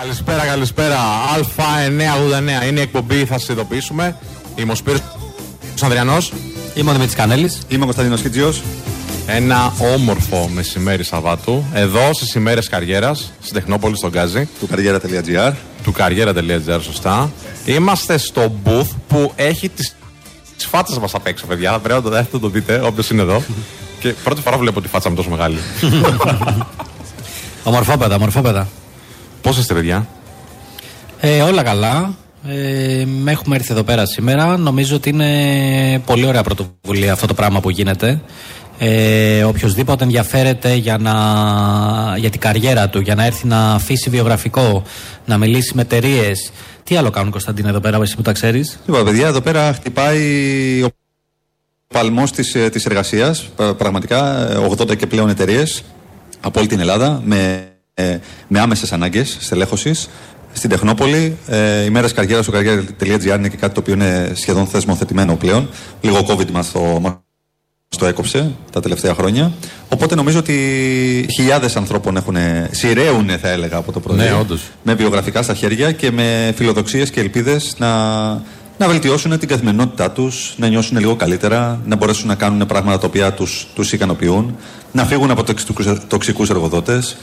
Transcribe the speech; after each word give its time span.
Καλησπέρα, 0.00 0.44
καλησπέρα. 0.44 0.96
Α989 1.36 2.68
είναι 2.68 2.78
η 2.78 2.82
εκπομπή, 2.82 3.24
θα 3.24 3.38
σας 3.38 3.48
ειδοποιήσουμε. 3.48 4.16
Είμαι 4.54 4.72
ο 4.72 4.74
Σπύρος 4.74 5.00
Ανδριανός. 5.82 6.32
Είμαι 6.74 6.90
ο 6.90 6.92
Δημήτρης 6.92 7.16
Κανέλης. 7.16 7.58
Είμαι 7.68 7.82
ο 7.82 7.84
Κωνσταντίνος 7.84 8.20
Κιτζιό. 8.20 8.54
Ένα 9.26 9.72
όμορφο 9.94 10.48
μεσημέρι 10.54 11.04
Σαββάτου. 11.04 11.64
Εδώ 11.72 12.10
στις 12.12 12.34
ημέρες 12.34 12.68
καριέρας, 12.68 13.32
στην 13.40 13.54
Τεχνόπολη, 13.54 13.96
στον 13.96 14.10
Γκάζι. 14.10 14.48
Του 14.60 14.66
καριέρα.gr. 14.66 15.52
Του 15.82 15.92
καριέρα.gr, 15.92 16.78
σωστά. 16.82 17.30
Είμαστε 17.64 18.18
στο 18.18 18.52
booth 18.64 18.90
που 19.08 19.32
έχει 19.36 19.68
τις 19.68 19.94
τις 20.56 20.66
φάτσες 20.66 20.98
μας 20.98 21.14
απ' 21.14 21.26
έξω, 21.26 21.46
παιδιά. 21.46 21.78
Πρέπει 21.78 22.10
να 22.10 22.24
το, 22.24 22.38
το 22.38 22.48
δείτε, 22.48 22.80
όποιος 22.84 23.10
είναι 23.10 23.22
εδώ. 23.22 23.42
Και 24.00 24.08
πρώτη 24.24 24.40
φορά 24.40 24.56
βλέπω 24.56 24.80
τη 24.80 24.88
φάτσα 24.88 25.08
μου 25.08 25.14
τόσο 25.16 25.30
μεγάλη. 25.30 25.58
ομορφόπεδα, 27.68 28.14
ομορφόπεδα. 28.14 28.68
Πώς 29.46 29.58
είστε, 29.58 29.74
παιδιά; 29.74 30.06
Ε, 31.20 31.42
όλα 31.42 31.62
καλά. 31.62 32.14
Ε, 32.46 33.04
έχουμε 33.24 33.56
έρθει 33.56 33.72
εδώ 33.72 33.82
πέρα 33.82 34.06
σήμερα. 34.06 34.56
Νομίζω 34.56 34.96
ότι 34.96 35.08
είναι 35.08 36.02
πολύ 36.06 36.26
ωραία 36.26 36.42
πρωτοβουλία 36.42 37.12
αυτό 37.12 37.26
το 37.26 37.34
πράγμα 37.34 37.60
που 37.60 37.70
γίνεται. 37.70 38.20
Ε, 38.78 39.44
οποιοςδήποτε 39.44 40.04
ενδιαφέρεται 40.04 40.74
για, 40.74 40.98
να, 40.98 41.14
για 42.18 42.30
την 42.30 42.40
καριέρα 42.40 42.88
του, 42.88 43.00
για 43.00 43.14
να 43.14 43.24
έρθει 43.24 43.46
να 43.46 43.70
αφήσει 43.70 44.10
βιογραφικό, 44.10 44.82
να 45.24 45.38
μιλήσει 45.38 45.72
με 45.74 45.82
εταιρείες. 45.82 46.50
Τι 46.84 46.96
άλλο 46.96 47.10
κάνουν 47.10 47.30
Κωνσταντίνα 47.30 47.68
εδώ 47.68 47.80
πέρα, 47.80 47.98
εσύ 48.02 48.16
που 48.16 48.22
τα 48.22 48.32
ξέρεις; 48.32 48.78
Λοιπόν, 48.86 49.04
παιδιά, 49.04 49.26
εδώ 49.26 49.40
πέρα 49.40 49.72
χτυπάει 49.72 50.22
ο 50.82 50.88
παλμός 51.88 52.32
της 52.32 52.54
ε, 52.54 52.68
της 52.68 52.86
εργασίας. 52.86 53.48
Πραγματικά 53.76 54.48
80 54.78 54.90
ε, 54.90 54.94
και 54.94 55.06
πλέον 55.06 55.28
εταιρείες 55.28 55.82
από 56.40 56.58
όλη 56.58 56.68
την 56.68 56.80
Ελλάδα 56.80 57.20
με, 57.24 57.70
ε, 57.98 58.18
με 58.48 58.60
άμεσες 58.60 58.92
ανάγκες 58.92 59.36
στελέχωσης. 59.40 60.08
Στην 60.52 60.70
Τεχνόπολη, 60.70 61.36
ε, 61.46 61.84
οι 61.84 61.90
μέρες 61.90 62.12
καριέρας 62.12 62.44
στο 62.44 62.52
καριέρα.gr 62.52 63.38
είναι 63.38 63.48
και 63.48 63.56
κάτι 63.56 63.74
το 63.74 63.80
οποίο 63.80 63.94
είναι 63.94 64.32
σχεδόν 64.34 64.66
θεσμοθετημένο 64.66 65.36
πλέον. 65.36 65.68
Λίγο 66.00 66.26
COVID 66.28 66.50
μας 66.50 66.72
το, 66.72 67.00
το 67.98 68.06
έκοψε 68.06 68.50
τα 68.72 68.80
τελευταία 68.80 69.14
χρόνια. 69.14 69.52
Οπότε 69.88 70.14
νομίζω 70.14 70.38
ότι 70.38 70.54
χιλιάδες 71.34 71.76
ανθρώπων 71.76 72.16
έχουν 72.16 72.36
σειραίουν, 72.70 73.28
θα 73.28 73.48
έλεγα, 73.48 73.76
από 73.76 73.92
το 73.92 74.00
πρωί. 74.00 74.16
Ναι, 74.16 74.32
όντως. 74.40 74.62
Με 74.82 74.94
βιογραφικά 74.94 75.42
στα 75.42 75.54
χέρια 75.54 75.92
και 75.92 76.10
με 76.10 76.52
φιλοδοξίες 76.56 77.10
και 77.10 77.20
ελπίδες 77.20 77.74
να, 77.78 78.26
να 78.78 78.88
βελτιώσουν 78.88 79.38
την 79.38 79.48
καθημερινότητά 79.48 80.10
τους, 80.10 80.54
να 80.56 80.68
νιώσουν 80.68 80.98
λίγο 80.98 81.16
καλύτερα, 81.16 81.80
να 81.86 81.96
μπορέσουν 81.96 82.26
να 82.26 82.34
κάνουν 82.34 82.66
πράγματα 82.66 82.98
τα 82.98 83.06
οποία 83.06 83.32
τους 83.32 83.66
τους 83.74 83.92
ικανοποιούν, 83.92 84.56
να 84.92 85.04
φύγουν 85.04 85.30
από 85.30 85.44
τοξικούς 86.08 86.50
εργοδότες. 86.50 87.16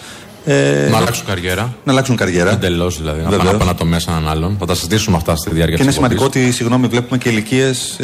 Ε, 0.46 0.88
να 0.92 0.98
αλλάξουν 0.98 1.26
καριέρα. 1.26 1.76
Να 1.84 1.92
αλλάξουν 1.92 2.16
καριέρα. 2.16 2.52
Εντελώς 2.52 2.98
δηλαδή. 2.98 3.22
Να 3.22 3.30
πάνε 3.30 3.50
από 3.50 3.64
ένα 3.64 3.76
τομέα 3.76 4.00
σε 4.00 4.10
έναν 4.10 4.28
άλλον. 4.28 4.56
Θα 4.60 4.66
τα 4.66 4.76
συζητήσουμε 4.76 5.18
αυτά 5.18 5.36
στη 5.36 5.50
διάρκεια 5.50 5.72
τη 5.72 5.78
Και 5.78 5.84
είναι 5.84 5.92
σημαντικό 5.92 6.26
ότι, 6.26 6.52
συγγνώμη, 6.52 6.88
βλέπουμε 6.88 7.18
και 7.18 7.30
ηλικίες 7.30 8.00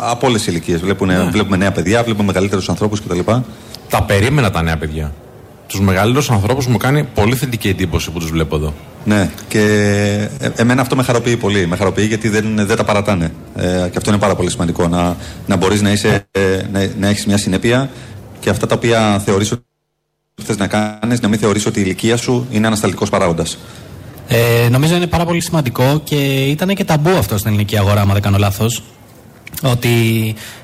από 0.00 0.26
όλες 0.26 0.42
τις 0.42 0.52
ηλικίες. 0.52 0.80
Ναι. 0.82 1.28
Βλέπουμε 1.30 1.56
νέα 1.56 1.72
παιδιά, 1.72 2.02
βλέπουμε 2.02 2.26
μεγαλύτερους 2.26 2.68
ανθρώπους 2.68 3.00
κτλ. 3.00 3.18
Τα 3.88 4.02
περίμενα 4.02 4.50
τα 4.50 4.62
νέα 4.62 4.76
παιδιά. 4.76 5.12
Τους 5.66 5.80
μεγαλύτερους 5.80 6.30
ανθρώπους 6.30 6.66
μου 6.66 6.76
κάνει 6.76 7.04
πολύ 7.14 7.34
θετική 7.34 7.68
εντύπωση 7.68 8.10
που 8.10 8.18
τους 8.18 8.30
βλέπω 8.30 8.56
εδώ. 8.56 8.74
Ναι, 9.04 9.30
και 9.48 9.60
ε, 10.38 10.48
εμένα 10.56 10.82
αυτό 10.82 10.96
με 10.96 11.02
χαροποιεί 11.02 11.36
πολύ. 11.36 11.66
Με 11.66 11.76
χαροποιεί 11.76 12.04
γιατί 12.08 12.28
δεν, 12.28 12.66
δεν 12.66 12.76
τα 12.76 12.84
παρατάνε. 12.84 13.32
Ε, 13.56 13.62
και 13.64 13.96
αυτό 13.96 14.10
είναι 14.10 14.18
πάρα 14.18 14.34
πολύ 14.34 14.50
σημαντικό. 14.50 14.88
Να, 14.88 15.16
να 15.46 15.56
μπορείς 15.56 15.82
να, 15.82 15.92
είσαι, 15.92 16.26
ε, 16.30 16.40
να, 16.72 16.88
να 16.98 17.08
έχεις 17.08 17.26
μια 17.26 17.38
συνέπεια 17.38 17.90
και 18.40 18.50
αυτά 18.50 18.66
τα 18.66 18.74
οποία 18.74 19.22
θεωρείς 19.24 19.52
ότι 19.52 19.62
θες 20.42 20.56
να 20.56 20.66
κάνεις, 20.66 21.20
να 21.20 21.28
μην 21.28 21.38
θεωρείς 21.38 21.66
ότι 21.66 21.78
η 21.78 21.82
ηλικία 21.84 22.16
σου 22.16 22.46
είναι 22.50 22.66
ανασταλτικός 22.66 23.10
παράγοντας. 23.10 23.58
Ε, 24.28 24.68
νομίζω 24.68 24.96
είναι 24.96 25.06
πάρα 25.06 25.24
πολύ 25.24 25.40
σημαντικό 25.40 26.00
και 26.04 26.16
ήταν 26.44 26.74
και 26.74 26.84
ταμπού 26.84 27.10
αυτό 27.10 27.36
στην 27.36 27.50
ελληνική 27.50 27.78
αγορά, 27.78 28.00
αν 28.00 28.08
δεν 28.12 28.22
κάνω 28.22 28.38
λάθος. 28.38 28.82
Ότι 29.62 29.88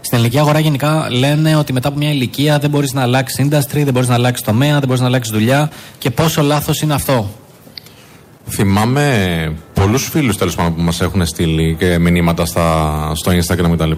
στην 0.00 0.18
ελληνική 0.18 0.38
αγορά 0.38 0.58
γενικά 0.58 1.06
λένε 1.10 1.56
ότι 1.56 1.72
μετά 1.72 1.88
από 1.88 1.98
μια 1.98 2.10
ηλικία 2.10 2.58
δεν 2.58 2.70
μπορείς 2.70 2.92
να 2.92 3.02
αλλάξεις 3.02 3.46
industry, 3.46 3.82
δεν 3.84 3.92
μπορείς 3.92 4.08
να 4.08 4.14
αλλάξεις 4.14 4.46
τομέα, 4.46 4.72
δεν 4.72 4.86
μπορείς 4.86 5.00
να 5.00 5.06
αλλάξεις 5.06 5.32
δουλειά. 5.32 5.70
Και 5.98 6.10
πόσο 6.10 6.42
λάθος 6.42 6.80
είναι 6.80 6.94
αυτό. 6.94 7.30
Θυμάμαι 8.50 9.56
πολλούς 9.74 10.08
φίλους 10.08 10.36
τέλος 10.36 10.54
πάντων 10.54 10.74
που 10.74 10.80
μας 10.82 11.00
έχουν 11.00 11.26
στείλει 11.26 11.76
και 11.78 11.98
μηνύματα 11.98 12.44
στα, 12.44 13.12
στο 13.14 13.32
Instagram 13.32 13.70
κτλ. 13.76 13.90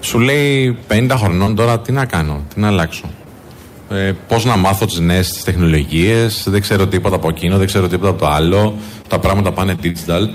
Σου 0.00 0.18
λέει 0.18 0.78
50 0.88 1.10
χρονών 1.16 1.54
τώρα 1.54 1.80
τι 1.80 1.92
να 1.92 2.04
κάνω, 2.04 2.42
τι 2.54 2.60
να 2.60 2.66
αλλάξω 2.66 3.04
ε, 3.90 4.12
πώς 4.28 4.44
να 4.44 4.56
μάθω 4.56 4.86
τις 4.86 4.98
νέες 4.98 5.42
τεχνολογίες, 5.44 6.46
δεν 6.48 6.60
ξέρω 6.60 6.86
τίποτα 6.86 7.16
από 7.16 7.28
εκείνο, 7.28 7.56
δεν 7.56 7.66
ξέρω 7.66 7.88
τίποτα 7.88 8.10
από 8.10 8.18
το 8.18 8.28
άλλο. 8.28 8.74
Τα 9.08 9.18
πράγματα 9.18 9.52
πάνε 9.52 9.74
digital. 9.82 10.28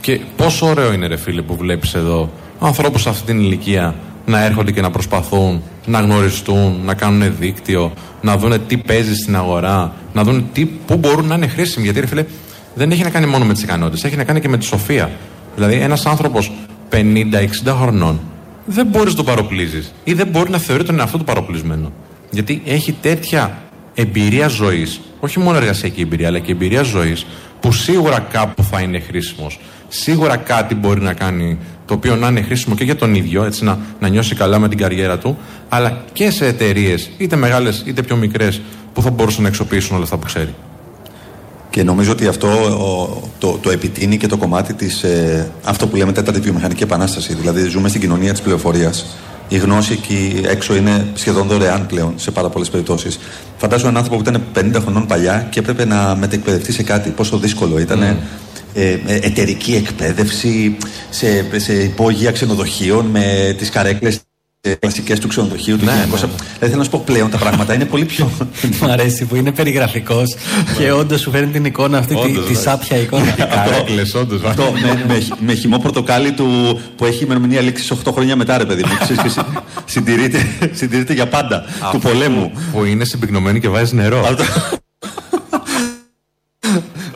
Και 0.00 0.20
πόσο 0.36 0.66
ωραίο 0.66 0.92
είναι, 0.92 1.06
ρε 1.06 1.16
φίλε, 1.16 1.42
που 1.42 1.56
βλέπεις 1.56 1.94
εδώ 1.94 2.30
ανθρώπους 2.60 3.02
σε 3.02 3.08
αυτή 3.08 3.26
την 3.32 3.40
ηλικία 3.40 3.94
να 4.26 4.44
έρχονται 4.44 4.72
και 4.72 4.80
να 4.80 4.90
προσπαθούν 4.90 5.62
να 5.86 6.00
γνωριστούν, 6.00 6.80
να 6.84 6.94
κάνουν 6.94 7.34
δίκτυο, 7.38 7.92
να 8.20 8.36
δουν 8.36 8.66
τι 8.66 8.76
παίζει 8.76 9.14
στην 9.14 9.36
αγορά, 9.36 9.94
να 10.12 10.22
δουν 10.22 10.48
τι, 10.52 10.66
πού 10.66 10.96
μπορούν 10.96 11.26
να 11.26 11.34
είναι 11.34 11.46
χρήσιμοι. 11.46 11.84
Γιατί, 11.84 12.00
ρε 12.00 12.06
φίλε, 12.06 12.24
δεν 12.74 12.90
έχει 12.90 13.02
να 13.02 13.10
κάνει 13.10 13.26
μόνο 13.26 13.44
με 13.44 13.52
τις 13.52 13.62
ικανότητες, 13.62 14.04
έχει 14.04 14.16
να 14.16 14.24
κάνει 14.24 14.40
και 14.40 14.48
με 14.48 14.58
τη 14.58 14.64
σοφία. 14.64 15.10
Δηλαδή, 15.54 15.74
ένας 15.74 16.06
άνθρωπος 16.06 16.52
50-60 16.90 17.76
χρονών 17.80 18.20
δεν 18.64 18.86
μπορείς 18.86 19.10
να 19.10 19.16
το 19.16 19.24
παροπλίζεις 19.24 19.92
ή 20.04 20.12
δεν 20.12 20.26
μπορεί 20.26 20.50
να 20.50 20.58
θεωρεί 20.58 20.84
τον 20.84 20.98
εαυτό 20.98 21.18
του 21.18 21.24
παροπλισμένο. 21.24 21.92
Γιατί 22.30 22.62
έχει 22.66 22.92
τέτοια 22.92 23.62
εμπειρία 23.94 24.48
ζωής, 24.48 25.00
όχι 25.20 25.38
μόνο 25.38 25.56
εργασιακή 25.56 26.00
εμπειρία, 26.00 26.28
αλλά 26.28 26.38
και 26.38 26.52
εμπειρία 26.52 26.82
ζωής, 26.82 27.26
που 27.60 27.72
σίγουρα 27.72 28.18
κάπου 28.18 28.62
θα 28.62 28.80
είναι 28.80 29.00
χρήσιμος. 29.00 29.60
Σίγουρα 29.88 30.36
κάτι 30.36 30.74
μπορεί 30.74 31.00
να 31.00 31.12
κάνει 31.12 31.58
το 31.86 31.94
οποίο 31.94 32.16
να 32.16 32.28
είναι 32.28 32.42
χρήσιμο 32.42 32.74
και 32.74 32.84
για 32.84 32.96
τον 32.96 33.14
ίδιο, 33.14 33.44
έτσι 33.44 33.64
να, 33.64 33.78
να 34.00 34.08
νιώσει 34.08 34.34
καλά 34.34 34.58
με 34.58 34.68
την 34.68 34.78
καριέρα 34.78 35.18
του, 35.18 35.38
αλλά 35.68 36.04
και 36.12 36.30
σε 36.30 36.46
εταιρείες, 36.46 37.10
είτε 37.16 37.36
μεγάλες 37.36 37.82
είτε 37.86 38.02
πιο 38.02 38.16
μικρές, 38.16 38.60
που 38.92 39.02
θα 39.02 39.10
μπορούσαν 39.10 39.42
να 39.42 39.48
εξοπλίσουν 39.48 39.94
όλα 39.94 40.04
αυτά 40.04 40.16
που 40.16 40.26
ξέρει. 40.26 40.54
Και 41.70 41.82
νομίζω 41.82 42.12
ότι 42.12 42.26
αυτό 42.26 42.48
το, 43.38 43.58
το 43.62 43.70
επιτείνει 43.70 44.16
και 44.16 44.26
το 44.26 44.36
κομμάτι 44.36 44.74
της, 44.74 45.02
ε, 45.02 45.50
αυτό 45.64 45.86
που 45.86 45.96
λέμε 45.96 46.12
τέταρτη 46.12 46.40
βιομηχανική 46.40 46.82
επανάσταση. 46.82 47.34
Δηλαδή, 47.34 47.68
ζούμε 47.68 47.88
στην 47.88 48.00
κοινωνία 48.00 48.32
της 48.32 48.40
πληροφορίας 48.40 49.06
η 49.48 49.56
γνώση 49.56 49.92
εκεί 49.92 50.40
έξω 50.44 50.76
είναι 50.76 51.06
σχεδόν 51.14 51.46
δωρεάν 51.46 51.86
πλέον 51.86 52.12
σε 52.16 52.30
πάρα 52.30 52.48
πολλές 52.48 52.70
περιπτώσεις. 52.70 53.18
Φαντάζομαι 53.56 53.90
έναν 53.90 54.02
άνθρωπο 54.02 54.22
που 54.22 54.30
ήταν 54.30 54.72
50 54.76 54.80
χρονών 54.82 55.06
παλιά 55.06 55.46
και 55.50 55.58
έπρεπε 55.58 55.84
να 55.84 56.16
μετεκπαιδευτεί 56.16 56.72
σε 56.72 56.82
κάτι. 56.82 57.10
Πόσο 57.10 57.38
δύσκολο 57.38 57.78
ήταν. 57.78 58.00
Mm. 58.00 58.16
Ε, 58.74 58.90
ε, 58.90 59.14
εταιρική 59.22 59.74
εκπαίδευση 59.74 60.76
σε, 61.10 61.58
σε 61.58 61.72
υπόγεια 61.82 62.30
ξενοδοχείων 62.32 63.06
με 63.06 63.54
τις 63.58 63.70
καρέκλες 63.70 64.20
κλασικές 64.78 65.18
του 65.18 65.28
ξενοδοχείου 65.28 65.76
του 65.76 65.84
ναι, 65.84 65.92
1900. 65.92 65.94
Ναι. 65.94 66.06
Δηλαδή 66.06 66.26
θέλω 66.58 66.76
να 66.76 66.84
σου 66.84 66.90
πω 66.90 67.02
πλέον 67.04 67.30
τα 67.30 67.38
πράγματα 67.38 67.74
είναι 67.74 67.84
πολύ 67.84 68.04
πιο. 68.04 68.30
Μου 68.80 68.90
αρέσει 68.90 69.24
που 69.24 69.36
είναι 69.36 69.52
περιγραφικός 69.52 70.36
και 70.78 70.92
όντως 70.92 71.20
σου 71.20 71.30
φέρνει 71.30 71.52
την 71.52 71.64
εικόνα 71.64 71.98
αυτή, 71.98 72.14
τη, 72.14 72.38
τη 72.38 72.54
σάπια 72.54 72.96
εικόνα. 72.96 73.30
Καρέκλε, 73.36 74.02
όντως. 74.14 74.42
Αυτό 74.44 74.72
με, 75.06 75.26
με, 75.40 75.54
χυμό 75.54 75.78
πορτοκάλι 75.78 76.32
του 76.32 76.80
που 76.96 77.04
έχει 77.04 77.24
ημερομηνία 77.24 77.60
λήξης 77.60 77.92
8 78.04 78.12
χρόνια 78.12 78.36
μετά, 78.36 78.58
ρε 78.58 78.64
παιδί 78.64 78.82
μου. 78.84 79.16
συντηρείται, 79.84 80.46
συντηρείται 80.72 81.12
για 81.12 81.28
πάντα 81.28 81.64
του 81.90 81.98
πολέμου. 81.98 82.52
Που 82.72 82.84
είναι 82.84 83.04
συμπυκνωμένη 83.04 83.60
και 83.60 83.68
βάζει 83.68 83.94
νερό. 83.94 84.36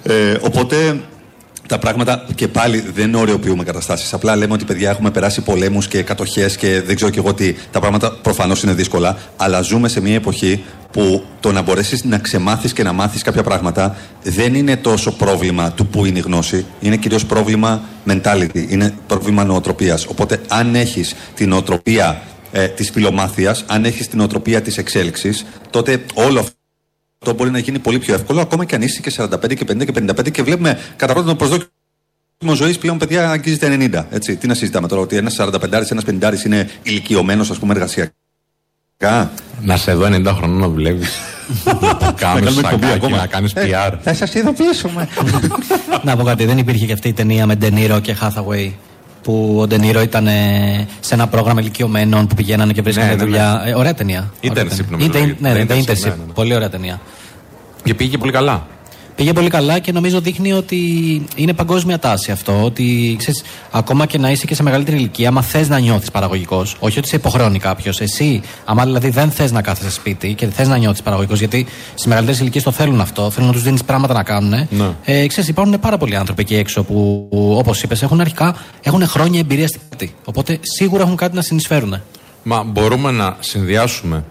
ε, 0.02 0.36
οπότε 0.40 1.00
τα 1.72 1.78
πράγματα 1.78 2.26
και 2.34 2.48
πάλι 2.48 2.84
δεν 2.94 3.14
ωρεοποιούμε 3.14 3.64
καταστάσεις. 3.64 4.12
Απλά 4.12 4.36
λέμε 4.36 4.52
ότι 4.52 4.64
παιδιά 4.64 4.90
έχουμε 4.90 5.10
περάσει 5.10 5.40
πολέμους 5.40 5.88
και 5.88 6.02
κατοχές 6.02 6.56
και 6.56 6.82
δεν 6.82 6.96
ξέρω 6.96 7.10
και 7.10 7.18
εγώ 7.18 7.34
τι. 7.34 7.54
Τα 7.70 7.80
πράγματα 7.80 8.12
προφανώς 8.22 8.62
είναι 8.62 8.72
δύσκολα. 8.72 9.18
Αλλά 9.36 9.60
ζούμε 9.60 9.88
σε 9.88 10.00
μια 10.00 10.14
εποχή 10.14 10.64
που 10.92 11.24
το 11.40 11.52
να 11.52 11.62
μπορέσεις 11.62 12.04
να 12.04 12.18
ξεμάθεις 12.18 12.72
και 12.72 12.82
να 12.82 12.92
μάθεις 12.92 13.22
κάποια 13.22 13.42
πράγματα 13.42 13.96
δεν 14.22 14.54
είναι 14.54 14.76
τόσο 14.76 15.12
πρόβλημα 15.12 15.72
του 15.72 15.86
που 15.86 16.04
είναι 16.04 16.18
η 16.18 16.22
γνώση. 16.22 16.66
Είναι 16.80 16.96
κυρίως 16.96 17.26
πρόβλημα 17.26 17.82
mentality. 18.06 18.66
Είναι 18.68 18.94
πρόβλημα 19.06 19.44
νοοτροπίας. 19.44 20.06
Οπότε 20.06 20.40
αν 20.48 20.74
έχεις 20.74 21.14
την 21.34 21.48
νοοτροπία 21.48 22.22
ε, 22.52 22.68
της 22.68 22.90
φιλομάθειας, 22.90 23.64
αν 23.66 23.84
έχεις 23.84 24.08
την 24.08 24.18
νοοτροπία 24.18 24.62
της 24.62 24.78
εξέλιξης, 24.78 25.46
τότε 25.70 26.04
όλο 26.14 26.38
αυτό 26.38 26.61
αυτό 27.22 27.34
μπορεί 27.34 27.50
να 27.50 27.58
γίνει 27.58 27.78
πολύ 27.78 27.98
πιο 27.98 28.14
εύκολο, 28.14 28.40
ακόμα 28.40 28.64
και 28.64 28.74
αν 28.74 28.82
είσαι 28.82 29.00
και 29.00 29.12
45 29.16 29.54
και 29.54 29.64
50 29.72 29.84
και 29.84 29.92
55 29.94 30.30
και 30.30 30.42
βλέπουμε 30.42 30.78
κατά 30.96 31.12
πρώτον 31.12 31.28
το 31.28 31.34
προσδόκιμο 31.36 32.54
ζωής 32.54 32.78
πλέον 32.78 32.98
παιδιά 32.98 33.30
αγγίζεται 33.30 33.90
90. 33.92 34.04
Έτσι. 34.10 34.36
Τι 34.36 34.46
να 34.46 34.54
συζητάμε 34.54 34.88
τώρα, 34.88 35.00
ότι 35.02 35.16
ένας 35.16 35.36
45 35.38 35.72
ένας 35.72 36.04
50 36.06 36.44
είναι 36.46 36.70
ηλικιωμένος, 36.82 37.50
ας 37.50 37.58
πούμε, 37.58 37.72
εργασιακά; 37.72 39.30
Να 39.62 39.76
σε 39.76 39.94
δω 39.94 40.06
90 40.06 40.24
χρονών 40.24 40.58
να 40.58 40.68
δουλεύεις. 40.68 41.10
να 43.10 43.26
κάνεις 43.26 43.52
PR. 43.56 43.92
Θα 44.00 44.14
σας 44.14 44.34
ειδοποιήσουμε. 44.34 45.08
να 46.02 46.16
πω 46.16 46.24
κάτι, 46.24 46.44
δεν 46.44 46.58
υπήρχε 46.58 46.86
και 46.86 46.92
αυτή 46.92 47.08
η 47.08 47.12
ταινία 47.12 47.46
με 47.46 47.54
Ντενίρο 47.54 48.00
και 48.00 48.16
Hathaway 48.20 48.72
που 49.22 49.58
ο 49.60 49.66
Ντενίρο 49.66 50.02
ήταν 50.02 50.28
σε 51.00 51.14
ένα 51.14 51.26
πρόγραμμα 51.28 51.60
ηλικιωμένων 51.60 52.26
που 52.26 52.34
πηγαίνανε 52.34 52.72
και 52.72 52.82
βρίσκανε 52.82 53.06
ναι, 53.06 53.14
ναι, 53.14 53.24
δουλειά. 53.24 53.60
Ναι. 53.64 53.70
Ε, 53.70 53.74
ωραία 53.74 53.94
ταινία. 53.94 54.32
Internship 54.42 54.84
νομίζω. 54.88 55.10
Ναι, 55.38 55.52
ναι, 55.52 55.66
internship. 55.68 56.12
Πολύ 56.34 56.54
ωραία 56.54 56.70
ταινία. 56.70 57.00
Και 57.82 57.94
πήγε 57.94 58.18
πολύ 58.18 58.32
καλά. 58.32 58.66
Πήγε 59.14 59.32
πολύ 59.32 59.48
καλά 59.48 59.78
και 59.78 59.92
νομίζω 59.92 60.20
δείχνει 60.20 60.52
ότι 60.52 60.76
είναι 61.36 61.52
παγκόσμια 61.52 61.98
τάση 61.98 62.30
αυτό. 62.30 62.64
Ότι 62.64 63.14
ξέρεις, 63.18 63.42
ακόμα 63.70 64.06
και 64.06 64.18
να 64.18 64.30
είσαι 64.30 64.46
και 64.46 64.54
σε 64.54 64.62
μεγαλύτερη 64.62 64.96
ηλικία, 64.96 65.28
άμα 65.28 65.42
θες 65.42 65.68
να 65.68 65.78
νιώθεις 65.78 66.10
παραγωγικός, 66.10 66.76
όχι 66.78 66.98
ότι 66.98 67.08
σε 67.08 67.16
υποχρεώνει 67.16 67.58
κάποιος. 67.58 68.00
Εσύ, 68.00 68.40
άμα 68.64 68.84
δηλαδή 68.84 69.08
δεν 69.08 69.30
θες 69.30 69.52
να 69.52 69.62
κάθεσαι 69.62 69.90
σπίτι 69.90 70.34
και 70.34 70.46
θες 70.46 70.68
να 70.68 70.76
νιώθεις 70.76 71.02
παραγωγικός, 71.02 71.38
γιατί 71.38 71.66
στις 71.94 72.06
μεγαλύτερες 72.06 72.40
ηλικίες 72.40 72.62
το 72.62 72.70
θέλουν 72.70 73.00
αυτό, 73.00 73.30
θέλουν 73.30 73.48
να 73.48 73.54
τους 73.54 73.62
δίνεις 73.62 73.84
πράγματα 73.84 74.14
να 74.14 74.22
κάνουν. 74.22 74.50
Ναι. 74.70 74.90
Ε, 75.04 75.26
ξέρεις, 75.26 75.48
υπάρχουν 75.50 75.80
πάρα 75.80 75.96
πολλοί 75.96 76.16
άνθρωποι 76.16 76.42
εκεί 76.42 76.54
έξω 76.54 76.82
που, 76.82 77.28
όπως 77.32 77.82
είπες, 77.82 78.02
έχουν 78.02 78.20
αρχικά 78.20 78.56
έχουν 78.82 79.06
χρόνια 79.06 79.40
εμπειρία 79.40 79.68
στην 79.68 79.80
κάτι. 79.88 80.14
Οπότε 80.24 80.58
σίγουρα 80.60 81.02
έχουν 81.02 81.16
κάτι 81.16 81.34
να 81.34 81.42
συνεισφέρουν. 81.42 82.00
Μα 82.42 82.62
μπορούμε 82.62 83.10
να 83.10 83.36
συνδυάσουμε 83.40 84.24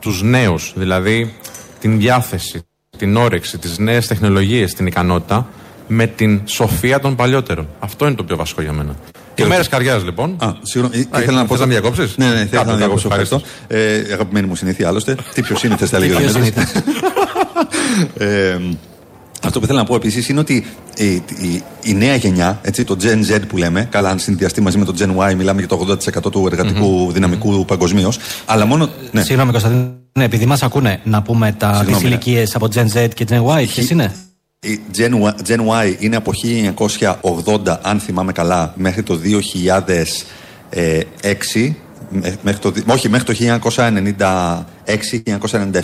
τους 0.00 0.22
νέους, 0.22 0.72
δηλαδή 0.76 1.34
την 1.80 1.98
διάθεση, 1.98 2.62
την 2.96 3.16
όρεξη, 3.16 3.58
τις 3.58 3.78
νέες 3.78 4.06
τεχνολογίες, 4.06 4.74
την 4.74 4.86
ικανότητα 4.86 5.48
με 5.86 6.06
την 6.06 6.40
σοφία 6.44 7.00
των 7.00 7.16
παλιότερων. 7.16 7.68
Αυτό 7.78 8.06
είναι 8.06 8.14
το 8.14 8.24
πιο 8.24 8.36
βασικό 8.36 8.62
για 8.62 8.72
μένα. 8.72 8.94
Και 9.34 9.44
μέρε 9.44 9.62
καρδιά 9.64 9.96
λοιπόν. 9.96 10.36
Α, 10.38 10.52
συγγνώμη. 10.62 11.08
Ήθελα 11.18 11.38
να 11.38 11.46
πω. 11.46 11.56
να 11.56 11.66
διακόψεις; 11.66 12.16
Ναι, 12.16 12.28
ναι, 12.28 12.46
θέλω 12.46 12.64
να 12.64 12.76
διακόψω. 12.76 13.08
Ευχαριστώ. 13.08 13.40
Ε, 13.66 14.02
αγαπημένη 14.12 14.46
μου 14.46 14.56
συνήθεια 14.56 14.88
άλλωστε. 14.88 15.16
Τι 15.34 15.42
πιο 15.42 15.56
σύνηθες 15.56 15.90
θα 15.90 15.98
λέγαμε. 15.98 16.52
Αυτό 19.42 19.58
που 19.58 19.64
ήθελα 19.64 19.78
να 19.78 19.84
πω 19.84 19.94
επίσης 19.94 20.28
είναι 20.28 20.40
ότι 20.40 20.66
η, 20.96 21.06
η, 21.06 21.62
η, 21.82 21.94
νέα 21.94 22.14
γενιά, 22.14 22.58
έτσι, 22.62 22.84
το 22.84 22.96
Gen 23.02 23.34
Z 23.34 23.40
που 23.48 23.56
λέμε, 23.56 23.88
καλά, 23.90 24.10
αν 24.10 24.18
συνδυαστεί 24.18 24.60
μαζί 24.60 24.78
με 24.78 24.84
το 24.84 24.94
Gen 24.98 25.30
Y, 25.30 25.34
μιλάμε 25.34 25.60
για 25.60 25.68
το 25.68 25.96
80% 26.26 26.30
του 26.30 26.46
εργατικου 26.46 27.12
δυναμικού 27.12 27.64
παγκοσμίως. 27.64 28.18
Αλλά 28.44 28.66
μόνο. 28.66 28.88
Ναι. 29.10 29.22
Συγγνώμη, 29.22 29.50
Κωνσταντίνε, 29.50 29.94
ναι, 30.16 30.24
επειδή 30.24 30.46
μας 30.46 30.62
ακούνε 30.62 31.00
να 31.04 31.22
πούμε 31.22 31.52
τα 31.52 31.84
ναι. 31.84 31.96
ηλικίε 32.02 32.46
από 32.54 32.68
Gen 32.74 32.86
Z 32.94 33.08
και 33.14 33.26
Gen 33.28 33.44
Y, 33.44 33.64
ποιες 33.66 33.90
είναι; 33.90 34.14
Η 34.60 34.80
Gen 34.96 35.10
Y, 35.10 35.32
Gen 35.48 35.60
Y 35.60 35.94
είναι 35.98 36.16
από 36.16 36.32
1980, 37.64 37.78
αν 37.82 37.98
θυμάμαι 37.98 38.32
καλά, 38.32 38.72
μέχρι 38.76 39.02
το 39.02 39.20
2006 40.72 41.74
Μέχρι 42.42 42.60
το, 42.60 42.72
όχι, 42.86 43.08
μέχρι 43.08 43.34
το 43.34 43.60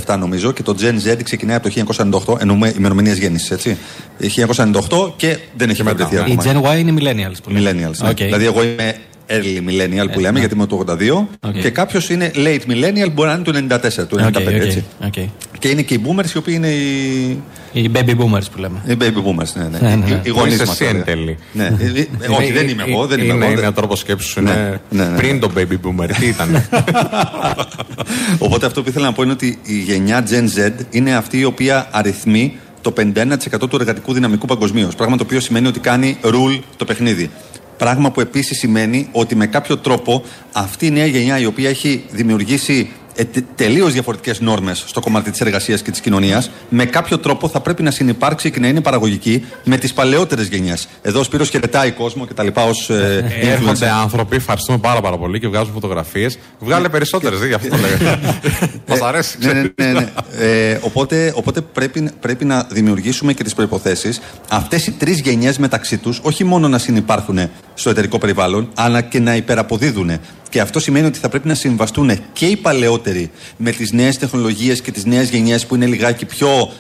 1996-1997 0.07 0.19
νομίζω 0.19 0.53
και 0.53 0.63
το 0.63 0.77
Gen 0.81 0.95
Z 1.09 1.17
ξεκινάει 1.23 1.57
από 1.57 1.71
το 1.71 2.33
1998, 2.35 2.41
εννοούμε 2.41 2.73
ημερομηνίε 2.77 3.15
γέννησης, 3.15 3.51
έτσι. 3.51 3.77
1998 4.21 5.13
και 5.17 5.39
δεν 5.57 5.71
έχει 5.71 5.83
μετρηθεί 5.83 6.19
ακόμα. 6.19 6.43
Η 6.45 6.47
Gen 6.47 6.63
Y 6.63 6.79
είναι 6.79 6.95
millennials. 6.99 7.53
Millennials, 7.53 7.97
ναι. 8.03 8.13
Δηλαδή 8.13 8.45
εγώ 8.45 8.63
είμαι 8.63 8.97
early 9.29 9.69
millennial 9.69 10.07
που 10.13 10.19
ε, 10.19 10.21
λέμε, 10.21 10.31
ναι. 10.31 10.39
γιατί 10.39 10.55
είμαι 10.55 10.67
το 10.67 10.85
82. 10.89 11.49
Okay. 11.49 11.61
Και 11.61 11.71
κάποιος 11.71 12.11
είναι 12.11 12.31
late 12.35 12.71
millennial, 12.71 13.11
μπορεί 13.13 13.29
να 13.29 13.35
είναι 13.35 13.69
το 13.69 13.77
94, 14.03 14.07
του 14.09 14.19
95, 14.19 14.37
okay, 14.37 14.53
έτσι. 14.53 14.85
Okay. 15.03 15.27
Και 15.59 15.69
είναι 15.69 15.83
και 15.83 15.95
οι 15.95 16.01
boomers, 16.07 16.35
οι 16.35 16.39
οποίοι 16.39 16.55
είναι 16.57 16.69
οι. 16.69 17.43
Οι 17.73 17.91
baby 17.95 18.11
boomers 18.11 18.51
που 18.53 18.59
λέμε. 18.59 18.83
Οι 18.87 18.97
baby 19.01 19.05
boomers, 19.05 19.53
ναι. 19.55 19.69
ναι. 19.69 19.79
ναι, 19.79 19.95
ναι. 19.95 20.21
Οι 20.23 20.31
γονείς 20.31 20.59
μας. 20.59 20.81
Εσύ 20.81 20.85
εν 20.85 21.05
τέλει. 21.05 21.39
Ναι. 21.53 21.65
Ε, 21.65 22.01
ε, 22.01 22.29
όχι, 22.29 22.53
δεν 22.53 22.69
είμαι 22.69 22.85
εγώ. 22.89 23.07
Δεν 23.07 23.19
είμαι 23.19 23.35
είναι, 23.35 23.45
εγώ. 23.45 23.53
Είναι 23.53 23.61
ένα 23.61 23.73
τρόπος 23.73 23.99
σκέψης 23.99 24.35
είναι 24.35 24.81
πριν 25.17 25.41
το 25.41 25.51
baby 25.57 25.61
boomer. 25.61 26.11
Τι 26.19 26.27
ήταν; 26.27 26.63
Οπότε 28.47 28.67
αυτό 28.67 28.83
που 28.83 28.89
ήθελα 28.89 29.07
να 29.07 29.13
πω 29.13 29.23
είναι 29.23 29.33
ότι 29.33 29.59
η 29.63 29.79
γενιά 29.79 30.25
Gen 30.31 30.59
Z 30.59 30.71
είναι 30.91 31.15
αυτή 31.15 31.39
η 31.39 31.45
οποία 31.45 31.89
αριθμεί 31.91 32.57
το 32.81 32.93
51% 32.97 33.35
του 33.59 33.77
εργατικού 33.77 34.13
δυναμικού 34.13 34.47
παγκοσμίως. 34.47 34.95
Πράγμα 34.95 35.17
το 35.17 35.23
οποίο 35.23 35.41
σημαίνει 35.41 35.67
ότι 35.67 35.81
κάνει 35.81 36.17
rule 36.23 36.61
το 36.77 36.85
παιχνίδι. 36.85 37.31
Πράγμα 37.77 38.11
που 38.11 38.21
επίσης 38.21 38.59
σημαίνει 38.59 39.09
ότι 39.13 39.37
με 39.37 39.47
κάποιο 39.47 39.79
τρόπο 39.79 40.23
αυτή 40.53 40.87
η 40.87 40.91
νέα 40.91 41.07
γενιά 41.07 41.39
η 41.39 41.47
οποία 41.47 41.69
έχει 41.69 42.05
δημιουργήσει 42.11 42.91
ε, 43.15 43.25
τελείως 43.55 43.93
διαφορετικές 43.93 44.41
νόρμες 44.41 44.85
στο 44.87 45.01
κομμάτι 45.01 45.31
της 45.31 45.41
εργασίας 45.41 45.83
και 45.83 45.91
της 45.91 46.01
κοινωνίας, 46.01 46.51
με 46.69 46.85
κάποιο 46.85 47.19
τρόπο 47.19 47.49
θα 47.49 47.61
πρέπει 47.61 47.83
να 47.83 47.91
συνεπάρξει 47.91 48.51
και 48.51 48.61
να 48.61 48.69
είναι 48.69 48.81
παραγωγική 48.81 49.45
με 49.65 49.77
τις 49.77 49.93
παλαιότερες 49.93 50.47
γενιές. 50.47 50.89
Εδώ 51.03 51.21
ο 51.21 51.23
Σπύρος 51.23 51.49
χαιρετάει 51.49 51.91
κόσμο 51.91 52.27
και 52.27 52.35
τα 52.35 52.43
λοιπά 52.43 52.65
ως. 52.65 52.91
Ε, 52.91 53.31
ε, 53.41 53.51
έρχονται 53.51 53.91
άνθρωποι, 53.91 54.37
ευχαριστούμε 54.37 54.79
πάρα, 54.79 55.01
πάρα 55.01 55.17
πολύ 55.17 55.41
και 55.41 55.49
βγάζουν 55.49 55.73
φωτογραφίες. 55.73 56.39
Βγάλε 56.59 56.89
περισσότερες, 56.89 57.39
δεν 57.39 57.49
γι' 57.49 57.55
αυτό 57.55 57.69
το 57.69 57.77
λέγαμε. 57.77 58.41
Μας 58.89 59.01
αρέσει. 59.01 59.37
Ναι, 59.41 59.53
ναι, 59.53 59.63
ναι. 59.77 59.93
ναι. 59.93 60.09
Ε, 60.39 60.79
οπότε 60.83 61.33
οπότε 61.37 61.61
πρέπει, 61.61 62.11
πρέπει 62.21 62.45
να 62.45 62.67
δημιουργήσουμε 62.71 63.33
και 63.33 63.45
τις 63.45 63.55
προποθέσει 63.55 64.13
αυτές 64.49 64.87
οι 64.87 64.91
τρεις 64.91 65.21
γενιές 65.21 65.59
μεταξύ 65.59 65.99
τους 65.99 66.21
όχι 66.23 66.45
μόνο 66.45 66.69
να 66.69 66.79
συνεπάρχουν 66.79 67.39
στο 67.75 67.91
εταιρικό 67.91 68.19
περιβάλλον, 68.19 68.69
αλλά 68.75 69.01
και 69.01 69.21
να 69.21 69.37
υπεραποδίδουν. 69.37 70.11
Και 70.49 70.61
αυτό 70.61 70.81
σημαίνει 70.81 71.07
ότι 71.07 71.19
θα 71.19 71.29
πρέπει 71.29 71.49
να 71.49 71.55
συμβαστούν 71.55 72.11
και 72.33 72.47
οι 72.47 72.57
παλαιότεροι 73.03 73.31
με 73.57 73.71
τις 73.71 73.93
νέες 73.93 74.19
τεχνολογίες 74.19 74.81
και 74.81 74.91
τις 74.91 75.05
νέες 75.05 75.31
γενιές 75.31 75.67
που 75.67 75.75
είναι 75.75 75.87
λιγάκι 75.87 76.25
πιο 76.25 76.73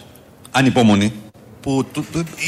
ανυπόμονοι, 0.50 1.12
που 1.60 1.86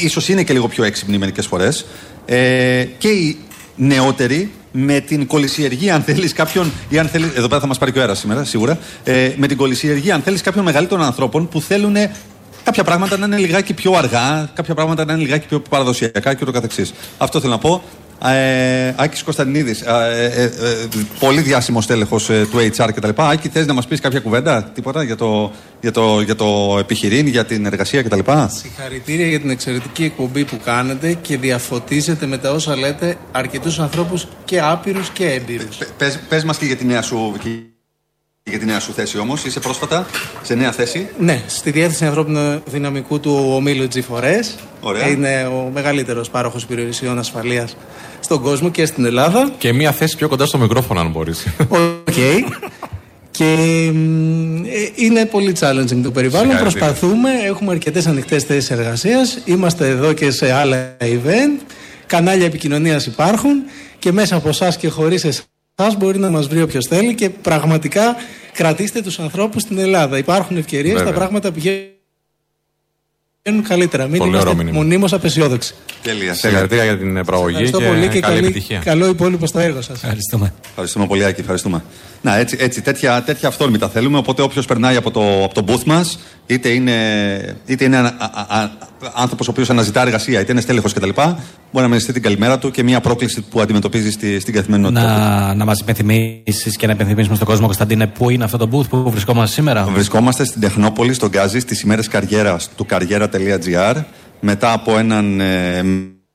ίσως 0.03 0.29
είναι 0.29 0.43
και 0.43 0.53
λίγο 0.53 0.67
πιο 0.67 0.83
έξυπνοι 0.83 1.17
μερικές 1.17 1.47
φορές, 1.47 1.85
ε, 2.25 2.83
και 2.97 3.07
οι 3.07 3.37
νεότεροι 3.75 4.51
με 4.71 4.99
την 4.99 5.27
κολυσιεργία, 5.27 5.95
αν 5.95 6.01
θέλεις 6.01 6.33
κάποιον. 6.33 6.71
ή 6.89 6.99
αν 6.99 7.07
θέλεις, 7.07 7.27
εδώ 7.35 7.47
πέρα 7.47 7.61
θα 7.61 7.67
μας 7.67 7.77
πάρει 7.77 7.91
και 7.91 7.97
ο 7.97 8.01
αέρας 8.01 8.19
σήμερα, 8.19 8.43
σίγουρα. 8.43 8.77
Ε, 9.03 9.31
με 9.35 9.47
την 9.47 9.57
κολυσιεργία, 9.57 10.15
αν 10.15 10.21
θέλεις 10.21 10.41
κάποιον 10.41 10.63
μεγαλύτερων 10.63 11.05
ανθρώπων 11.05 11.47
που 11.47 11.61
θέλουν 11.61 11.95
κάποια 12.63 12.83
πράγματα 12.83 13.17
να 13.17 13.25
είναι 13.25 13.37
λιγάκι 13.37 13.73
πιο 13.73 13.93
αργά, 13.93 14.49
κάποια 14.53 14.73
πράγματα 14.73 15.05
να 15.05 15.13
είναι 15.13 15.21
λιγάκι 15.21 15.47
πιο 15.47 15.59
παραδοσιακά 15.59 16.33
και 16.33 16.39
ούτω 16.41 16.51
καθεξής. 16.51 16.93
Αυτό 17.17 17.39
θέλω 17.39 17.51
να 17.51 17.59
πω. 17.59 17.83
Ε, 18.23 18.93
Άκης 18.95 19.23
Κωνσταντινίδης, 19.23 19.81
ε, 19.81 20.31
ε, 20.35 20.43
ε, 20.43 20.49
πολύ 21.19 21.41
διάσημο 21.41 21.81
τέλεχο 21.81 22.19
ε, 22.29 22.45
του 22.45 22.57
HR 22.77 22.89
κτλ. 22.95 23.09
Άκη, 23.15 23.49
θες 23.49 23.65
να 23.65 23.73
μας 23.73 23.87
πεις 23.87 23.99
κάποια 23.99 24.19
κουβέντα, 24.19 24.63
τίποτα 24.63 25.03
για 25.03 25.15
το, 25.15 25.51
για 25.81 25.91
το, 25.91 26.21
για 26.21 26.35
το 26.35 26.77
επιχειρήν, 26.79 27.27
για 27.27 27.45
την 27.45 27.65
εργασία 27.65 28.03
κτλ. 28.03 28.19
Συγχαρητήρια 28.47 29.27
για 29.27 29.39
την 29.39 29.49
εξαιρετική 29.49 30.03
εκπομπή 30.03 30.45
που 30.45 30.59
κάνετε 30.63 31.13
και 31.13 31.37
διαφωτίζετε 31.37 32.25
με 32.25 32.37
τα 32.37 32.51
όσα 32.51 32.75
λέτε 32.75 33.17
αρκετούς 33.31 33.79
ανθρώπους 33.79 34.27
και 34.45 34.61
άπειρους 34.61 35.09
και 35.09 35.25
έμπειρους. 35.25 35.77
Πε 36.29 36.41
μας 36.45 36.57
και 36.57 36.65
για 36.65 36.75
τη 36.75 36.85
νέα 36.85 37.01
σου 37.01 37.35
για 38.49 38.59
τη 38.59 38.65
νέα 38.65 38.79
σου 38.79 38.93
θέση 38.93 39.17
όμως, 39.17 39.45
είσαι 39.45 39.59
πρόσφατα 39.59 40.05
σε 40.41 40.55
νέα 40.55 40.71
θέση; 40.71 41.09
Ναι, 41.19 41.41
στη 41.47 41.71
διεύθυνση 41.71 42.05
ανθρώπινου 42.05 42.61
δυναμικού 42.65 43.19
του 43.19 43.51
ομίλου 43.53 43.87
G4S. 43.93 44.59
Ωραία. 44.81 45.07
Είναι 45.07 45.47
ο 45.47 45.69
μεγαλύτερος 45.73 46.29
πάροχος 46.29 46.63
υπηρεσιών 46.63 47.19
ασφαλείας 47.19 47.77
στον 48.19 48.41
κόσμο 48.41 48.69
και 48.69 48.85
στην 48.85 49.05
Ελλάδα. 49.05 49.51
Και 49.57 49.73
μία 49.73 49.91
θέση 49.91 50.17
πιο 50.17 50.27
κοντά 50.27 50.45
στο 50.45 50.57
μικρόφωνο, 50.57 50.99
αν 50.99 51.11
μπορείς. 51.11 51.47
OK. 51.67 52.07
Okay. 52.07 52.39
και 53.31 53.53
ε, 54.65 54.89
είναι 54.95 55.25
πολύ 55.25 55.55
challenging 55.59 56.01
το 56.03 56.11
περιβάλλον. 56.11 56.57
Προσπαθούμε, 56.57 57.29
έχουμε 57.45 57.71
αρκετές 57.71 58.07
ανοιχτές 58.07 58.43
θέσεις 58.43 58.71
εργασίας. 58.71 59.41
Είμαστε 59.45 59.87
εδώ 59.87 60.13
και 60.13 60.31
σε 60.31 60.51
άλλα 60.51 60.97
event. 60.99 61.65
Κανάλια 62.05 62.45
επικοινωνίας 62.45 63.05
υπάρχουν 63.05 63.63
και 63.99 64.11
μέσα 64.11 64.35
από 64.35 64.49
εσάς 64.49 64.77
και 64.77 64.89
χωρίς 64.89 65.23
εσάς 65.23 65.45
σας 65.75 65.95
μπορεί 65.95 66.19
να 66.19 66.29
μας 66.29 66.47
βρει 66.47 66.61
όποιος 66.61 66.85
θέλει 66.89 67.15
και 67.15 67.29
πραγματικά 67.29 68.15
κρατήστε 68.53 69.01
τους 69.01 69.19
ανθρώπους 69.19 69.61
στην 69.61 69.77
Ελλάδα. 69.77 70.17
Υπάρχουν 70.17 70.57
ευκαιρίες, 70.57 71.01
τα 71.01 71.13
πράγματα 71.13 71.51
πηγαίνουν 71.51 71.93
καλύτερα. 73.67 74.07
Μην 74.07 74.17
Πολύ 74.17 74.31
είμαστε 74.31 74.71
μονίμως 74.71 75.13
απεσιόδοξοι. 75.13 75.75
Τέλεια. 76.01 76.33
Συγχαρητήρια 76.33 76.83
για 76.83 76.97
την 76.97 77.25
προαγωγή 77.25 77.63
και, 77.63 77.71
πολύ 77.71 78.07
και 78.07 78.19
καλή, 78.19 78.19
καλή 78.19 78.37
επιτυχία. 78.37 78.79
Καλό 78.79 79.07
υπόλοιπο 79.07 79.47
στο 79.47 79.59
έργο 79.59 79.81
σας. 79.81 80.03
Ευχαριστούμε. 80.03 80.53
Ευχαριστούμε 80.69 81.07
πολύ, 81.07 81.25
Άκη. 81.25 81.39
Ευχαριστούμε. 81.39 81.83
Να, 82.25 82.37
έτσι, 82.37 82.57
έτσι 82.59 82.81
τέτοια, 82.81 83.23
τέτοια 83.23 83.47
αυθόρμητα 83.47 83.89
θέλουμε. 83.89 84.17
Οπότε 84.17 84.41
όποιος 84.41 84.65
περνάει 84.65 84.95
από 84.95 85.11
το, 85.11 85.43
από 85.43 85.53
το 85.53 85.63
booth 85.67 85.83
μας, 85.83 86.19
είτε 86.45 86.69
είναι, 86.69 86.93
είτε 87.65 87.85
είναι 87.85 88.11
άνθρωπος 89.13 89.47
ο 89.47 89.51
οποίος 89.51 89.69
αναζητά 89.69 90.01
εργασία, 90.01 90.39
είτε 90.39 90.51
είναι 90.51 90.61
στέλεχος 90.61 90.93
κτλ., 90.93 91.09
μπορεί 91.15 91.29
να 91.71 91.87
μεριστεί 91.87 92.13
την 92.13 92.21
καλημέρα 92.21 92.57
του 92.57 92.71
και 92.71 92.83
μια 92.83 93.01
πρόκληση 93.01 93.41
που 93.41 93.61
αντιμετωπίζει 93.61 94.11
στη, 94.11 94.39
στην 94.39 94.53
καθημερινότητα. 94.53 95.01
Να, 95.01 95.53
να 95.53 95.65
μας 95.65 95.79
υπενθυμίσεις 95.79 96.75
και 96.77 96.85
να 96.87 96.93
υπενθυμίσουμε 96.93 97.35
στον 97.35 97.47
κόσμο, 97.47 97.65
Κωνσταντίνε, 97.65 98.07
πού 98.07 98.29
είναι 98.29 98.43
αυτό 98.43 98.57
το 98.57 98.69
booth 98.71 98.89
που 98.89 99.09
βρισκόμαστε 99.11 99.53
σήμερα; 99.53 99.83
Βρισκόμαστε 99.83 100.45
στην 100.45 100.61
Τεχνόπολη, 100.61 101.13
στον 101.13 101.29
Γκάζι, 101.29 101.59
στις 101.59 101.81
ημέρες 101.81 102.07
καριέρας 102.07 102.69
του 102.75 102.85
καριέρα.gr. 102.85 103.95
Μετά 104.39 104.73
από 104.73 104.97
έναν 104.97 105.39
ε, 105.39 105.83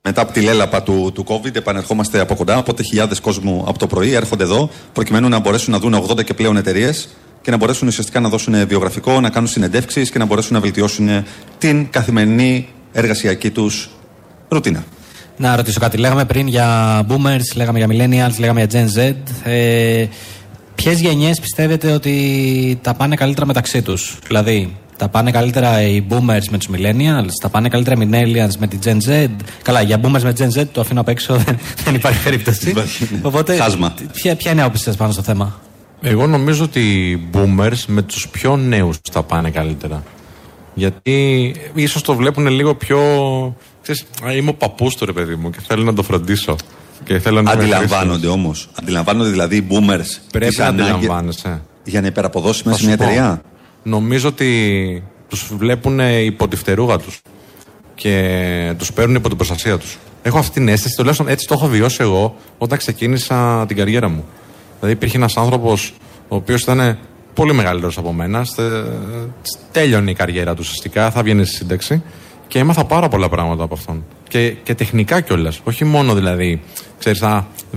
μετά 0.03 0.21
από 0.21 0.33
τη 0.33 0.41
λέλαπα 0.41 0.83
του, 0.83 1.11
του 1.15 1.25
COVID, 1.29 1.57
επανερχόμαστε 1.57 2.21
από 2.21 2.35
κοντά. 2.35 2.57
Οπότε 2.57 2.83
χιλιάδες 2.83 3.21
κόσμου 3.21 3.65
από 3.67 3.79
το 3.79 3.87
πρωί 3.87 4.13
έρχονται 4.13 4.45
εδώ, 4.45 4.71
προκειμένου 4.93 5.29
να 5.29 5.39
μπορέσουν 5.39 5.73
να 5.73 5.79
δουν 5.79 5.95
80 5.95 6.25
και 6.25 6.35
πλέον 6.35 6.57
εταιρείες 6.57 7.09
και 7.43 7.51
να 7.51 7.57
μπορέσουν 7.57 7.89
ουσιαστικά 7.89 8.21
να 8.21 8.29
δώσουν 8.29 8.67
βιογραφικό, 8.67 9.21
να 9.21 9.31
κάνουν 9.31 9.49
συνεντεύξεις 9.49 10.11
και 10.11 10.19
να 10.19 10.25
μπορέσουν 10.25 10.55
να 10.55 10.61
βελτιώσουν 10.61 11.09
την 11.59 11.91
καθημερινή 11.91 12.69
εργασιακή 12.93 13.51
τους 13.51 13.91
ρουτίνα. 14.49 14.85
Να 15.37 15.57
ρωτήσω 15.57 15.81
κάτι. 15.81 15.97
Λέγαμε 15.97 16.25
πριν 16.25 16.47
για 16.47 17.01
boomers, 17.09 17.57
λέγαμε 17.57 17.79
για 17.79 17.87
millennials, 17.89 18.39
λέγαμε 18.39 18.65
για 18.65 18.87
Gen 18.95 18.99
Z. 18.99 19.15
Ε, 19.45 20.07
Ποιες 20.83 21.01
γενιές 21.01 21.41
πιστεύετε 21.41 21.93
ότι 21.93 22.79
τα 22.83 22.95
πάνε 22.95 23.15
καλύτερα 23.15 23.47
μεταξύ 23.47 23.83
τους, 23.83 24.19
Δηλαδή, 24.27 24.77
τα 25.01 25.09
πάνε 25.09 25.31
καλύτερα 25.31 25.83
οι 25.83 26.05
boomers 26.11 26.45
με 26.51 26.59
τους 26.59 26.69
millennials, 26.73 27.31
τα 27.43 27.49
πάνε 27.49 27.69
καλύτερα 27.69 28.03
οι 28.03 28.09
millennials 28.11 28.55
με 28.59 28.67
τη 28.67 28.79
Gen 28.85 28.97
Z. 29.09 29.29
Καλά, 29.63 29.83
για 29.83 30.01
boomers 30.03 30.23
με 30.23 30.33
Gen 30.39 30.61
Z 30.61 30.67
το 30.73 30.81
αφήνω 30.81 31.01
απ' 31.01 31.09
έξω, 31.09 31.37
δεν, 31.85 31.95
υπάρχει 31.95 32.23
περίπτωση. 32.23 32.75
Οπότε, 33.23 33.57
Χάσμα. 33.57 33.95
Ποια, 34.13 34.37
ποια 34.37 34.51
είναι 34.51 34.61
η 34.61 34.65
άποψη 34.65 34.83
σα 34.83 34.95
πάνω 34.95 35.13
στο 35.13 35.23
θέμα; 35.23 35.61
Εγώ 36.01 36.27
νομίζω 36.27 36.65
ότι 36.65 36.81
οι 36.81 37.29
boomers 37.33 37.85
με 37.87 38.03
τους 38.03 38.29
πιο 38.29 38.57
νέους 38.57 39.01
τα 39.13 39.23
πάνε 39.23 39.51
καλύτερα. 39.51 40.03
Γιατί 40.75 41.55
ίσως 41.75 42.03
το 42.03 42.15
βλέπουν 42.15 42.47
λίγο 42.47 42.75
πιο. 42.75 42.99
Ξέρεις, 43.83 44.05
είμαι 44.37 44.51
ο 44.51 44.55
παππούς 44.55 44.97
του 44.97 45.05
ρε 45.05 45.13
παιδί 45.13 45.35
μου 45.35 45.51
και 45.51 45.59
θέλω 45.67 45.83
να 45.83 45.93
το 45.95 46.03
φροντίσω. 46.03 46.57
Και 47.05 47.19
θέλω 47.19 47.43
να 47.43 47.51
Αντιλαμβάνονται 47.51 48.27
όμως. 48.27 48.69
Αντιλαμβάνονται 48.81 49.31
δηλαδή 49.31 49.57
οι 49.57 49.67
boomers. 49.71 50.21
Πρέπει 50.33 50.57
να 50.59 50.67
αντιλαμβάνεσαι. 50.67 51.63
Για 51.85 52.01
να 52.01 52.07
υπεραποδώσεις 52.07 52.63
μέσα 52.63 52.79
σε 52.79 52.85
μια 52.85 52.95
εταιρεία. 52.95 53.43
Νομίζω 53.83 54.29
ότι 54.29 55.03
τους 55.29 55.51
βλέπουν 55.57 55.99
υπό 55.99 56.49
τη 56.49 56.57
φτερούγα 56.57 56.99
τους 56.99 57.23
και 57.95 58.75
τους 58.79 58.93
παίρνουν 58.93 59.15
υπό 59.15 59.29
την 59.29 59.37
προστασία 59.37 59.79
τους. 59.79 59.99
Έχω 60.23 60.39
αυτή 60.39 60.53
την 60.53 60.69
αίσθηση, 60.69 60.97
τουλάχιστον 60.97 61.29
έτσι 61.29 61.47
το 61.47 61.55
έχω 61.55 61.67
βιώσει 61.67 61.99
εγώ 62.01 62.37
όταν 62.59 62.79
ξεκίνησα 62.79 63.65
την 63.67 63.77
καριέρα 63.77 64.09
μου. 64.09 64.25
Δηλαδή 64.79 64.97
υπήρχε 64.97 65.17
ένας 65.17 65.37
άνθρωπος 65.37 65.95
ο 66.29 66.37
οποίος 66.37 66.63
ήταν 66.63 66.99
πολύ 67.35 67.53
μεγαλύτερος 67.53 67.99
από 67.99 68.13
μένα. 68.13 68.47
Τέλειωνε 69.73 70.11
η 70.11 70.15
καριέρα 70.15 70.53
του 70.55 70.61
ουσιαστικά, 70.61 71.11
θα 71.11 71.23
βγαίνει 71.23 71.45
στη 71.45 71.55
σύνταξη 71.55 72.03
και 72.49 72.59
έμαθα 72.59 72.85
πάρα 72.85 73.09
πολλά 73.09 73.29
πράγματα 73.29 73.65
από 73.65 73.75
αυτόν. 73.75 74.05
Και, 74.31 74.51
και 74.51 74.75
τεχνικά 74.75 75.21
κιόλας. 75.21 75.61
Όχι 75.65 75.85
μόνο 75.85 76.15
δηλαδή, 76.15 76.61
ξέρεις, 76.99 77.23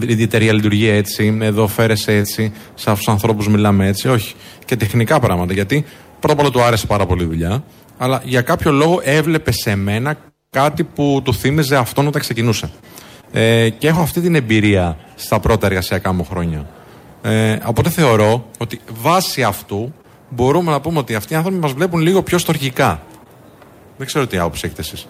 η 0.08 0.22
εταιρεία 0.22 0.54
λειτουργεί 0.54 0.88
έτσι, 0.88 1.38
εδώ 1.42 1.68
φέρεσαι 1.68 2.16
έτσι, 2.16 2.54
σε 2.76 2.90
αυτούς 2.90 3.06
τους 3.06 3.14
ανθρώπους 3.14 3.48
μιλάμε 3.48 3.88
έτσι. 3.88 4.08
Όχι. 4.08 4.34
Και 4.66 4.76
τεχνικά 4.76 5.20
πράγματα. 5.20 5.54
Γιατί 5.54 5.86
πρώτα 6.20 6.34
απ' 6.34 6.40
όλα 6.40 6.50
του 6.50 6.62
άρεσε 6.62 6.88
πάρα 6.88 7.06
πολύ 7.06 7.24
η 7.24 7.26
δουλειά, 7.26 7.64
αλλά 7.98 8.22
για 8.26 8.42
κάποιο 8.42 8.72
λόγο 8.72 9.00
έβλεπε 9.04 9.52
σε 9.52 9.76
μένα 9.76 10.18
κάτι 10.50 10.84
που 10.84 11.22
του 11.24 11.34
θύμιζε 11.34 11.76
αυτόν 11.76 12.08
όταν 12.08 12.22
ξεκινούσε. 12.22 12.70
Ε, 13.32 13.70
και 13.70 13.88
έχω 13.88 14.02
αυτή 14.02 14.22
την 14.22 14.36
εμπειρία 14.36 14.98
στα 15.16 15.40
πρώτα 15.40 15.68
εργασιακά 15.68 16.14
μου 16.14 16.26
χρόνια. 16.26 16.68
Ε, 17.22 17.58
οπότε 17.66 17.90
θεωρώ 17.90 18.50
ότι 18.58 18.80
βάσει 19.02 19.44
αυτού 19.44 19.94
μπορούμε 20.30 20.72
να 20.72 20.82
πούμε 20.82 21.00
ότι 21.00 21.16
αυτοί 21.16 21.34
οι 21.34 21.36
άνθρωποι 21.36 21.58
μας 21.58 21.72
βλέπουν 21.72 22.00
λίγο 22.00 22.24
πιο 22.24 22.38
στοργικά. 22.38 23.02
Δεν 23.98 24.08
ξέρω 24.08 24.28
τι 24.28 24.38
άποψη 24.38 24.62
έχετε 24.66 24.82
εσείς. 24.82 25.08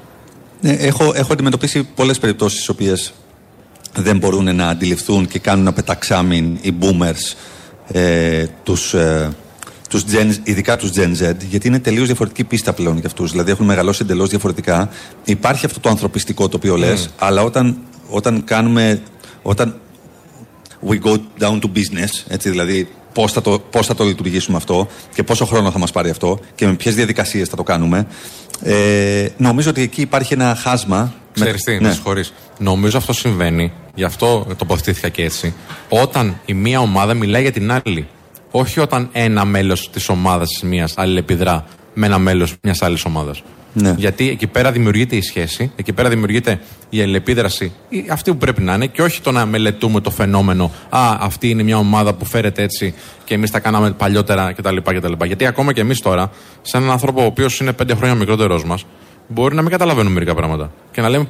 Ναι, 0.63 0.71
έχω, 0.71 1.11
έχω 1.15 1.33
αντιμετωπίσει 1.33 1.83
πολλές 1.83 2.19
περιπτώσεις 2.19 2.65
τι 2.65 2.71
οποίες 2.71 3.13
δεν 3.95 4.17
μπορούν 4.17 4.55
να 4.55 4.67
αντιληφθούν 4.67 5.27
και 5.27 5.39
κάνουν 5.39 5.63
να 5.63 5.73
πεταξάμιν 5.73 6.57
οι 6.61 6.73
boomers 6.81 7.35
ε, 7.87 8.45
τους, 8.63 8.93
ε, 8.93 9.31
τους 9.89 10.03
Gen, 10.11 10.35
ειδικά 10.43 10.77
τους 10.77 10.91
Gen 10.95 11.11
Z, 11.21 11.35
γιατί 11.49 11.67
είναι 11.67 11.79
τελείως 11.79 12.05
διαφορετική 12.05 12.43
πίστα 12.43 12.73
πλέον 12.73 12.97
για 12.97 13.07
αυτούς. 13.07 13.31
Δηλαδή 13.31 13.51
έχουν 13.51 13.65
μεγαλώσει 13.65 13.99
εντελώς 14.03 14.29
διαφορετικά. 14.29 14.89
Υπάρχει 15.23 15.65
αυτό 15.65 15.79
το 15.79 15.89
ανθρωπιστικό 15.89 16.47
το 16.47 16.57
οποίο 16.57 16.75
λες, 16.75 17.09
αλλά 17.19 17.43
όταν, 17.43 17.77
όταν 18.09 18.43
κάνουμε. 18.43 19.01
Όταν 19.41 19.79
we 20.87 20.99
go 21.03 21.17
down 21.39 21.59
to 21.59 21.65
business, 21.75 22.23
έτσι, 22.27 22.49
δηλαδή 22.49 22.87
πώς 23.13 23.31
θα, 23.31 23.41
το, 23.41 23.59
πώς 23.59 23.85
θα 23.85 23.95
το 23.95 24.03
λειτουργήσουμε 24.03 24.57
αυτό 24.57 24.87
και 25.13 25.23
πόσο 25.23 25.45
χρόνο 25.45 25.71
θα 25.71 25.79
μας 25.79 25.91
πάρει 25.91 26.09
αυτό 26.09 26.39
και 26.55 26.65
με 26.65 26.73
ποιες 26.73 26.95
διαδικασίες 26.95 27.49
θα 27.49 27.55
το 27.55 27.63
κάνουμε. 27.63 28.07
Ε, 28.61 29.27
νομίζω 29.37 29.69
ότι 29.69 29.81
εκεί 29.81 30.01
υπάρχει 30.01 30.33
ένα 30.33 30.55
χάσμα. 30.55 31.13
Ξέρεις 31.33 31.63
τι, 31.63 31.79
ναι. 31.79 31.95
με 32.11 32.23
Νομίζω 32.59 32.97
αυτό 32.97 33.13
συμβαίνει, 33.13 33.71
γι' 33.95 34.03
αυτό 34.03 34.47
τοποθετήθηκα 34.57 35.09
και 35.09 35.23
έτσι, 35.23 35.53
όταν 35.89 36.39
η 36.45 36.53
μία 36.53 36.79
ομάδα 36.79 37.13
μιλάει 37.13 37.41
για 37.41 37.51
την 37.51 37.71
άλλη. 37.71 38.07
Όχι 38.51 38.79
όταν 38.79 39.09
ένα 39.11 39.45
μέλος 39.45 39.89
της 39.89 40.09
ομάδας 40.09 40.49
τη 40.59 40.65
μία 40.65 40.89
αλληλεπιδρά 40.95 41.65
με 41.93 42.05
ένα 42.05 42.17
μέλος 42.17 42.55
μιας 42.61 42.81
άλλης 42.81 43.05
ομάδας. 43.05 43.43
Ναι. 43.73 43.93
Γιατί 43.97 44.29
εκεί 44.29 44.47
πέρα 44.47 44.71
δημιουργείται 44.71 45.15
η 45.15 45.21
σχέση, 45.21 45.71
εκεί 45.75 45.93
πέρα 45.93 46.09
δημιουργείται 46.09 46.59
η 46.89 47.01
αλληλεπίδραση, 47.01 47.71
αυτή 48.11 48.31
που 48.31 48.37
πρέπει 48.37 48.61
να 48.61 48.73
είναι, 48.73 48.85
και 48.85 49.01
όχι 49.01 49.21
το 49.21 49.31
να 49.31 49.45
μελετούμε 49.45 50.01
το 50.01 50.09
φαινόμενο. 50.09 50.71
Α, 50.89 51.17
αυτή 51.19 51.49
είναι 51.49 51.63
μια 51.63 51.77
ομάδα 51.77 52.13
που 52.13 52.25
φέρεται 52.25 52.63
έτσι 52.63 52.93
και 53.23 53.33
εμείς 53.33 53.51
τα 53.51 53.59
κάναμε 53.59 53.91
παλιότερα 53.91 54.53
κτλ. 54.53 54.77
κτλ. 54.77 55.25
Γιατί 55.25 55.45
ακόμα 55.45 55.73
και 55.73 55.81
εμείς 55.81 55.99
τώρα, 55.99 56.31
σε 56.61 56.77
έναν 56.77 56.91
άνθρωπο 56.91 57.21
ο 57.21 57.25
οποίος 57.25 57.59
είναι 57.59 57.73
πέντε 57.73 57.95
χρόνια 57.95 58.15
μικρότερό 58.15 58.61
μας, 58.65 58.85
μπορεί 59.27 59.55
να 59.55 59.61
μην 59.61 59.71
καταλαβαίνουμε 59.71 60.13
μερικά 60.13 60.35
πράγματα. 60.35 60.71
Και 60.91 61.01
να 61.01 61.09
λέμε 61.09 61.27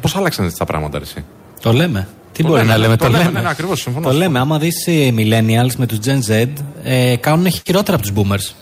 πώς 0.00 0.16
άλλαξαν 0.16 0.44
έτσι 0.44 0.58
τα 0.58 0.64
πράγματα, 0.64 0.98
εσύ; 1.02 1.24
Το 1.60 1.72
λέμε. 1.72 2.08
Τι 2.32 2.42
το 2.42 2.48
μπορεί 2.48 2.60
λέμε, 2.60 2.72
να 2.72 2.78
λέμε, 2.78 2.96
το, 2.96 3.04
το 3.04 3.10
λέμε. 3.10 3.24
λέμε. 3.24 3.40
Ναι, 3.40 3.48
ακριβώς, 3.48 3.80
συμφωνώ. 3.80 4.08
Το 4.08 4.14
λέμε. 4.14 4.38
Άμα 4.38 4.58
δεις 4.58 4.86
οι 4.86 5.14
millennials 5.16 5.74
με 5.76 5.86
τους 5.86 5.98
Gen 6.04 6.32
Z, 6.32 6.46
ε, 6.82 7.16
κάνουν 7.16 7.50
χειρότερα 7.50 7.96
από 7.96 8.06
τους 8.06 8.12
boomers. 8.16 8.54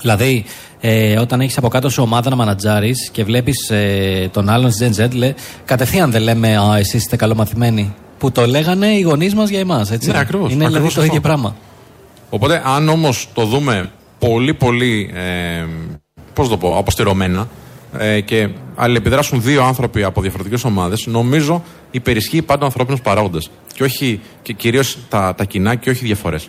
Δηλαδή, 0.00 0.44
ε, 0.84 1.18
όταν 1.18 1.40
έχεις 1.40 1.56
από 1.56 1.68
κάτω 1.68 1.88
σου 1.88 2.02
ομάδα 2.02 2.30
να 2.30 2.36
μανατζάρεις 2.36 3.10
και 3.12 3.24
βλέπεις 3.24 3.70
ε, 3.70 4.28
τον 4.32 4.48
άλλον 4.48 4.70
Gen 4.80 5.02
Z, 5.02 5.08
λέ, 5.12 5.34
κατευθείαν 5.64 6.10
δεν 6.10 6.22
λέμε 6.22 6.56
Α, 6.56 6.76
εσείς 6.76 6.94
είστε 6.94 7.16
καλομαθημένοι. 7.16 7.94
Που 8.18 8.32
το 8.32 8.46
λέγανε 8.46 8.86
οι 8.86 9.00
γονείς 9.00 9.34
μας 9.34 9.48
για 9.48 9.58
εμάς. 9.58 9.90
Ναι, 9.90 10.18
ακριβώς. 10.18 10.52
Είναι 10.52 10.66
δηλαδή 10.66 10.94
το 10.94 11.04
ίδιο 11.04 11.20
πράγμα. 11.20 11.56
Οπότε, 12.30 12.62
αν 12.64 12.88
όμως 12.88 13.28
το 13.34 13.44
δούμε 13.44 13.90
πολύ, 14.18 14.54
πολύ. 14.54 15.10
Ε, 15.14 15.64
Πώς 16.34 16.48
το 16.48 16.56
πω, 16.56 16.78
αποστηρωμένα 16.78 17.48
ε, 17.98 18.20
και 18.20 18.48
αλληλεπιδράσουν 18.74 19.42
δύο 19.42 19.62
άνθρωποι 19.62 20.02
από 20.02 20.20
διαφορετικές 20.20 20.64
ομάδες, 20.64 21.06
νομίζω 21.06 21.62
υπερισχύει 21.90 22.42
πάντα 22.42 22.62
ο 22.62 22.64
ανθρώπινος 22.64 23.00
παράγοντας. 23.00 23.50
Και, 23.74 23.82
όχι, 23.82 24.20
και 24.42 24.52
κυρίως 24.52 24.98
τα, 25.08 25.34
τα 25.36 25.44
κοινά 25.44 25.74
και 25.74 25.90
όχι 25.90 26.04
διαφορές. 26.04 26.48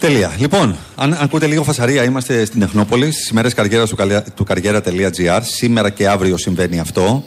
Τέλεια. 0.00 0.34
Λοιπόν, 0.38 0.76
αν 0.96 1.16
ακούτε 1.20 1.46
λίγο 1.46 1.62
φασαρία, 1.62 2.04
είμαστε 2.04 2.44
στην 2.44 2.62
Εθνόπολη, 2.62 3.10
στις 3.10 3.28
ημέρες 3.28 3.54
καριέρα 3.54 3.86
του, 3.86 3.96
του 4.34 4.44
καριέρα.gr. 4.44 5.40
Σήμερα 5.42 5.90
και 5.90 6.08
αύριο 6.08 6.36
συμβαίνει 6.36 6.80
αυτό. 6.80 7.24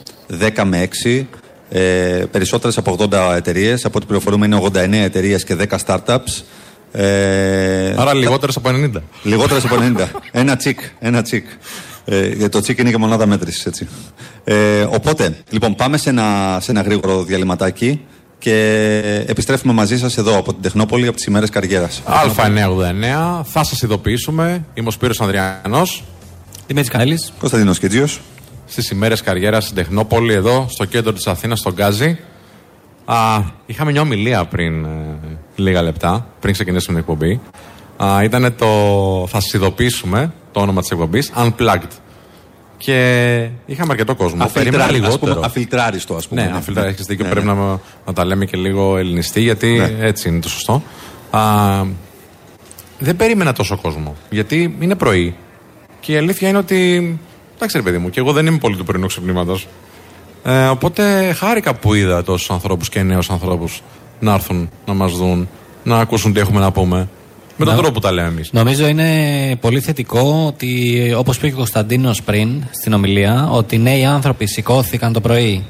10 0.56 0.64
με 0.64 0.88
6. 1.04 1.26
Ε, 1.68 1.80
Περισσότερες 2.30 2.76
από 2.78 2.96
80 2.98 3.34
εταιρείες. 3.36 3.84
Από 3.84 3.96
ό,τι 3.96 4.06
πληροφορούμε 4.06 4.46
είναι 4.46 4.60
89 4.62 4.92
εταιρείες 4.92 5.44
και 5.44 5.56
10 5.68 5.78
startups. 5.86 6.42
Ε, 6.92 7.94
Άρα 7.96 8.14
λιγότερες 8.14 8.56
από 8.56 8.68
90. 8.68 9.02
Λιγότερες 9.22 9.64
από 9.64 9.76
90. 9.76 10.06
ένα 10.32 10.56
τσικ. 10.56 10.78
Ένα 10.98 11.22
τσικ. 11.22 11.46
Ε, 12.04 12.48
το 12.48 12.60
τσικ 12.60 12.78
είναι 12.78 12.90
και 12.90 12.98
μονάδα 12.98 13.26
μέτρησης, 13.26 13.66
έτσι. 13.66 13.88
Ε, 14.44 14.80
οπότε, 14.80 15.36
λοιπόν, 15.50 15.74
πάμε 15.74 15.96
σε 15.96 16.10
ένα, 16.10 16.58
σε 16.60 16.70
ένα 16.70 16.80
γρήγορο 16.80 17.22
διαλυματάκι 17.22 18.00
και 18.44 19.24
επιστρέφουμε 19.26 19.72
μαζί 19.72 19.98
σας 19.98 20.16
εδώ 20.16 20.38
από 20.38 20.52
την 20.52 20.62
Τεχνόπολη 20.62 21.06
από 21.06 21.16
τις 21.16 21.24
ημέρες 21.24 21.50
καριέρας. 21.50 22.02
Α989, 22.06 23.42
θα 23.44 23.64
σας 23.64 23.82
ειδοποιήσουμε. 23.82 24.64
Είμαι 24.74 24.88
ο 24.88 24.90
Σπύρος 24.90 25.20
Ανδριανός. 25.20 26.04
Δημήτρη 26.66 26.90
Κανέλη. 26.90 27.18
Κωνσταντίνος 27.38 27.78
Κίτζιο. 27.78 28.08
Στις 28.66 28.90
ημέρες 28.90 29.20
καριέρας 29.20 29.64
στην 29.64 29.76
Τεχνόπολη, 29.76 30.32
εδώ 30.32 30.66
στο 30.70 30.84
κέντρο 30.84 31.12
της 31.12 31.26
Αθήνας, 31.26 31.58
στον 31.58 31.72
Γκάζι. 31.72 32.18
Α, 33.04 33.16
είχαμε 33.66 33.90
μια 33.90 34.00
ομιλία 34.00 34.44
πριν 34.44 34.84
ε, 34.84 34.88
λίγα 35.56 35.82
λεπτά, 35.82 36.26
πριν 36.40 36.52
ξεκινήσουμε 36.52 37.00
την 37.00 37.06
εκπομπή. 37.08 37.40
ήταν 38.24 38.54
το. 38.58 38.66
Θα 39.28 39.40
σας 39.40 39.52
ειδοποιήσουμε 39.52 40.32
το 40.52 40.60
όνομα 40.60 40.80
της 40.80 40.90
εκπομπής 40.90 41.32
Unplugged. 41.36 41.90
Και 42.76 43.48
είχαμε 43.66 43.92
αρκετό 43.92 44.14
κόσμο. 44.14 44.50
Περίμενα 44.52 44.90
λιγότερο. 44.90 45.40
Αφιλτράριστο, 45.44 46.14
ας 46.14 46.28
πούμε. 46.28 46.42
Ναι, 46.42 46.52
αφιλτράριστο. 46.56 46.88
Έχεις 46.88 47.06
δίκιο. 47.06 47.24
Ναι, 47.24 47.30
πρέπει 47.30 47.46
ναι. 47.46 47.52
Να, 47.52 47.80
να, 48.06 48.12
τα 48.12 48.24
λέμε 48.24 48.44
και 48.44 48.56
λίγο 48.56 48.96
ελληνιστή, 48.96 49.40
γιατί 49.40 49.76
ναι. 49.76 50.06
έτσι 50.06 50.28
είναι 50.28 50.40
το 50.40 50.48
σωστό. 50.48 50.82
Α, 51.30 51.40
δεν 52.98 53.16
περίμενα 53.16 53.52
τόσο 53.52 53.78
κόσμο. 53.82 54.16
Γιατί 54.30 54.76
είναι 54.80 54.94
πρωί. 54.94 55.34
Και 56.00 56.12
η 56.12 56.16
αλήθεια 56.16 56.48
είναι 56.48 56.58
ότι. 56.58 57.18
Εντάξει, 57.56 57.76
ρε 57.76 57.82
παιδί 57.82 57.98
μου, 57.98 58.10
και 58.10 58.20
εγώ 58.20 58.32
δεν 58.32 58.46
είμαι 58.46 58.58
πολύ 58.58 58.76
του 58.76 58.84
πρωινού 58.84 59.06
ξυπνήματος. 59.06 59.68
Ε, 60.44 60.66
οπότε 60.66 61.32
χάρηκα 61.32 61.74
που 61.74 61.94
είδα 61.94 62.22
τόσους 62.22 62.50
ανθρώπους 62.50 62.88
και 62.88 63.02
νέους 63.02 63.30
ανθρώπους 63.30 63.82
να 64.20 64.32
έρθουν 64.32 64.70
να 64.86 64.94
μας 64.94 65.12
δουν, 65.12 65.48
να 65.84 65.98
ακούσουν 65.98 66.32
τι 66.32 66.40
έχουμε 66.40 66.60
να 66.60 66.72
πούμε. 66.72 67.08
Με 67.56 67.64
τον 67.64 67.74
τρόπο 67.74 67.92
που 67.92 68.00
τα 68.00 68.12
λέμε 68.12 68.28
εμείς. 68.28 68.52
Νομίζω 68.52 68.86
είναι 68.86 69.08
πολύ 69.60 69.80
θετικό 69.80 70.44
ότι, 70.46 71.12
όπως 71.16 71.38
πήγε 71.38 71.52
ο 71.52 71.56
Κωνσταντίνος 71.56 72.22
πριν 72.22 72.62
στην 72.70 72.92
ομιλία, 72.92 73.48
ότι 73.50 73.78
νέοι 73.78 74.04
άνθρωποι 74.04 74.46
σηκώθηκαν 74.46 75.12
το 75.12 75.20
πρωί 75.20 75.64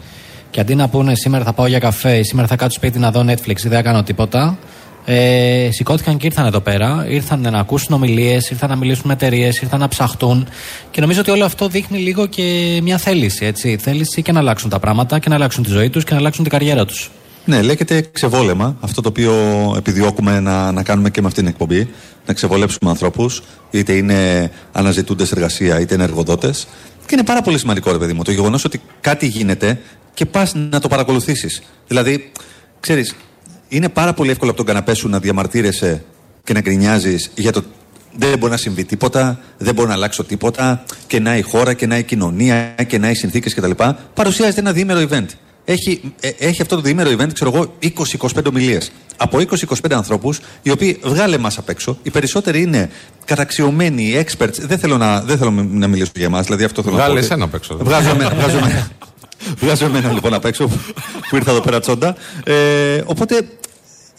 και 0.51 0.61
αντί 0.61 0.75
να 0.75 0.89
πούνε 0.89 1.15
σήμερα 1.15 1.45
θα 1.45 1.53
πάω 1.53 1.67
για 1.67 1.79
καφέ, 1.79 2.23
σήμερα 2.23 2.49
θα 2.49 2.57
κάτσω 2.57 2.77
σπίτι 2.77 2.99
να 2.99 3.11
δω 3.11 3.21
Netflix 3.21 3.59
ή 3.65 3.69
δεν 3.69 3.71
θα 3.71 3.83
κάνω 3.83 4.03
τίποτα, 4.03 4.59
ε, 5.05 5.69
σηκώθηκαν 5.73 6.17
και 6.17 6.27
ήρθαν 6.27 6.47
εδώ 6.47 6.61
πέρα. 6.61 7.07
Ήρθαν 7.09 7.41
να 7.41 7.59
ακούσουν 7.59 7.95
ομιλίες, 7.95 8.51
ήρθαν 8.51 8.69
να 8.69 8.77
μιλήσουν 8.77 9.03
με 9.07 9.13
εταιρείες, 9.13 9.61
ήρθαν 9.61 9.81
να 9.81 9.89
ψαχτούν. 9.89 10.49
Και 10.91 11.01
νομίζω 11.01 11.21
ότι 11.21 11.31
όλο 11.31 11.45
αυτό 11.45 11.69
δείχνει 11.69 11.99
λίγο 11.99 12.27
και 12.27 12.79
μια 12.83 12.99
θέληση. 12.99 13.45
Έτσι. 13.45 13.77
Θέληση 13.81 14.23
και 14.23 14.33
να 14.33 14.39
αλλάξουν 14.39 14.71
τα 14.71 14.79
πράγματα 14.79 15.19
και 15.19 15.29
να 15.29 15.35
αλλάξουν 15.35 15.63
τη 15.63 15.71
ζωή 15.71 15.91
τους 15.91 16.05
και 16.05 16.13
να 16.13 16.19
αλλάξουν 16.19 16.43
την 16.43 16.53
καριέρα 16.53 16.85
τους. 16.85 17.11
Ναι, 17.45 17.63
λέγεται 17.63 18.09
ξεβόλεμα. 18.13 18.77
Αυτό 18.81 19.01
το 19.01 19.09
οποίο 19.09 19.33
επιδιώκουμε 19.77 20.41
να, 20.41 20.73
να 20.73 20.83
κάνουμε 20.83 21.11
και 21.11 21.21
με 21.21 21.27
αυτήν 21.27 21.43
την 21.45 21.53
εκπομπή. 21.53 21.91
Να 22.27 22.35
ξεβολέψουμε 22.35 22.91
ανθρώπους, 22.91 23.43
είτε 23.71 23.93
είναι 23.93 24.51
αναζητούντες 24.73 25.33
εργασία, 25.33 25.81
είτε 25.81 25.95
είναι 25.95 26.03
εργοδότες. 26.03 26.67
Και 27.07 27.15
είναι 27.15 27.25
πάρα 27.25 27.43
πολύ 27.43 27.59
σημαντικό, 27.59 27.93
ρε 27.93 27.99
παιδί 27.99 28.13
μου, 28.13 28.23
το 28.23 28.31
γεγονός 28.31 28.65
ότι 28.65 28.81
κάτι 29.01 29.27
γίνεται 29.27 29.81
και 30.15 30.27
πας 30.27 30.55
να 30.55 30.81
το 30.81 30.89
παρακολουθήσεις. 30.89 31.63
Δηλαδή, 31.87 32.33
ξέρεις, 32.81 33.15
είναι 33.69 33.89
πάρα 33.89 34.13
πολύ 34.13 34.31
εύκολο 34.31 34.51
από 34.51 34.59
τον 34.59 34.67
καναπέ 34.67 34.95
σου 34.95 35.09
να 35.09 35.19
διαμαρτύρεσαι 35.19 36.05
και 36.45 36.53
να 36.53 36.61
γκρινιάζεις 36.61 37.31
για 37.35 37.53
το 37.53 37.63
δεν 38.17 38.39
μπορεί 38.39 38.53
να 38.53 38.59
συμβεί 38.59 38.85
τίποτα, 38.85 39.41
δεν 39.59 39.75
μπορεί 39.75 39.89
να 39.89 39.95
αλλάξω 39.95 40.25
τίποτα, 40.25 40.85
και 41.07 41.21
να 41.21 41.37
η 41.37 41.43
χώρα, 41.43 41.75
και 41.75 41.87
να 41.87 41.99
η 41.99 42.03
κοινωνία, 42.03 42.75
και 42.87 42.99
να 42.99 43.11
οι 43.11 43.15
συνθήκες 43.15 43.55
κτλ. 43.55 43.71
Παρουσιάζεται 44.15 44.61
ένα 44.61 44.73
διήμερο 44.73 45.07
event. 45.11 45.27
Έχει, 45.65 46.01
ε, 46.21 46.31
έχει 46.39 46.63
αυτό 46.63 46.77
το 46.77 46.81
διήμερο 46.81 47.11
event, 47.11 47.33
ξέρω 47.33 47.53
εγώ, 47.55 47.75
20-25 47.79 48.47
ομιλίες. 48.49 48.93
Από 49.17 49.39
20-25 49.39 49.93
ανθρώπους, 49.93 50.41
οι 50.63 50.71
οποίοι 50.71 50.99
βγάλε 51.03 51.39
μας 51.39 51.59
απ' 51.59 51.69
έξω. 51.69 51.99
Οι 52.03 52.11
περισσότεροι 52.11 52.63
είναι 52.63 52.91
καταξιωμένοι, 53.25 54.25
experts. 54.27 54.59
Δεν 54.61 54.79
θέλω 54.79 54.97
να, 54.97 55.21
δεν 55.21 55.39
θέλω 55.39 55.51
να 55.51 55.87
μιλήσω 55.89 56.11
για 56.15 56.27
εμάς, 56.27 56.45
δηλαδή 56.45 56.65
αυτό 56.65 56.83
θέλω 56.83 56.95
Βγάλε 56.95 57.15
να 57.15 57.19
πω. 57.21 57.25
εσένα 57.25 57.45
απ' 57.45 57.55
έξω. 57.55 57.77
Βγάζω 57.81 58.09
εμένα, 58.11 58.31
βγάζω 58.31 58.57
εμένα. 58.57 58.89
Βγάζω 59.61 59.85
εμένα 59.85 60.13
λοιπόν 60.13 60.35
απ' 60.35 60.45
έξω 60.45 60.69
που 61.29 61.37
ήρθα 61.37 61.51
εδώ 61.51 61.61
πέρα 61.61 61.81
τσόντα. 61.81 62.17
Ε, 62.45 63.03
οπότε 63.05 63.37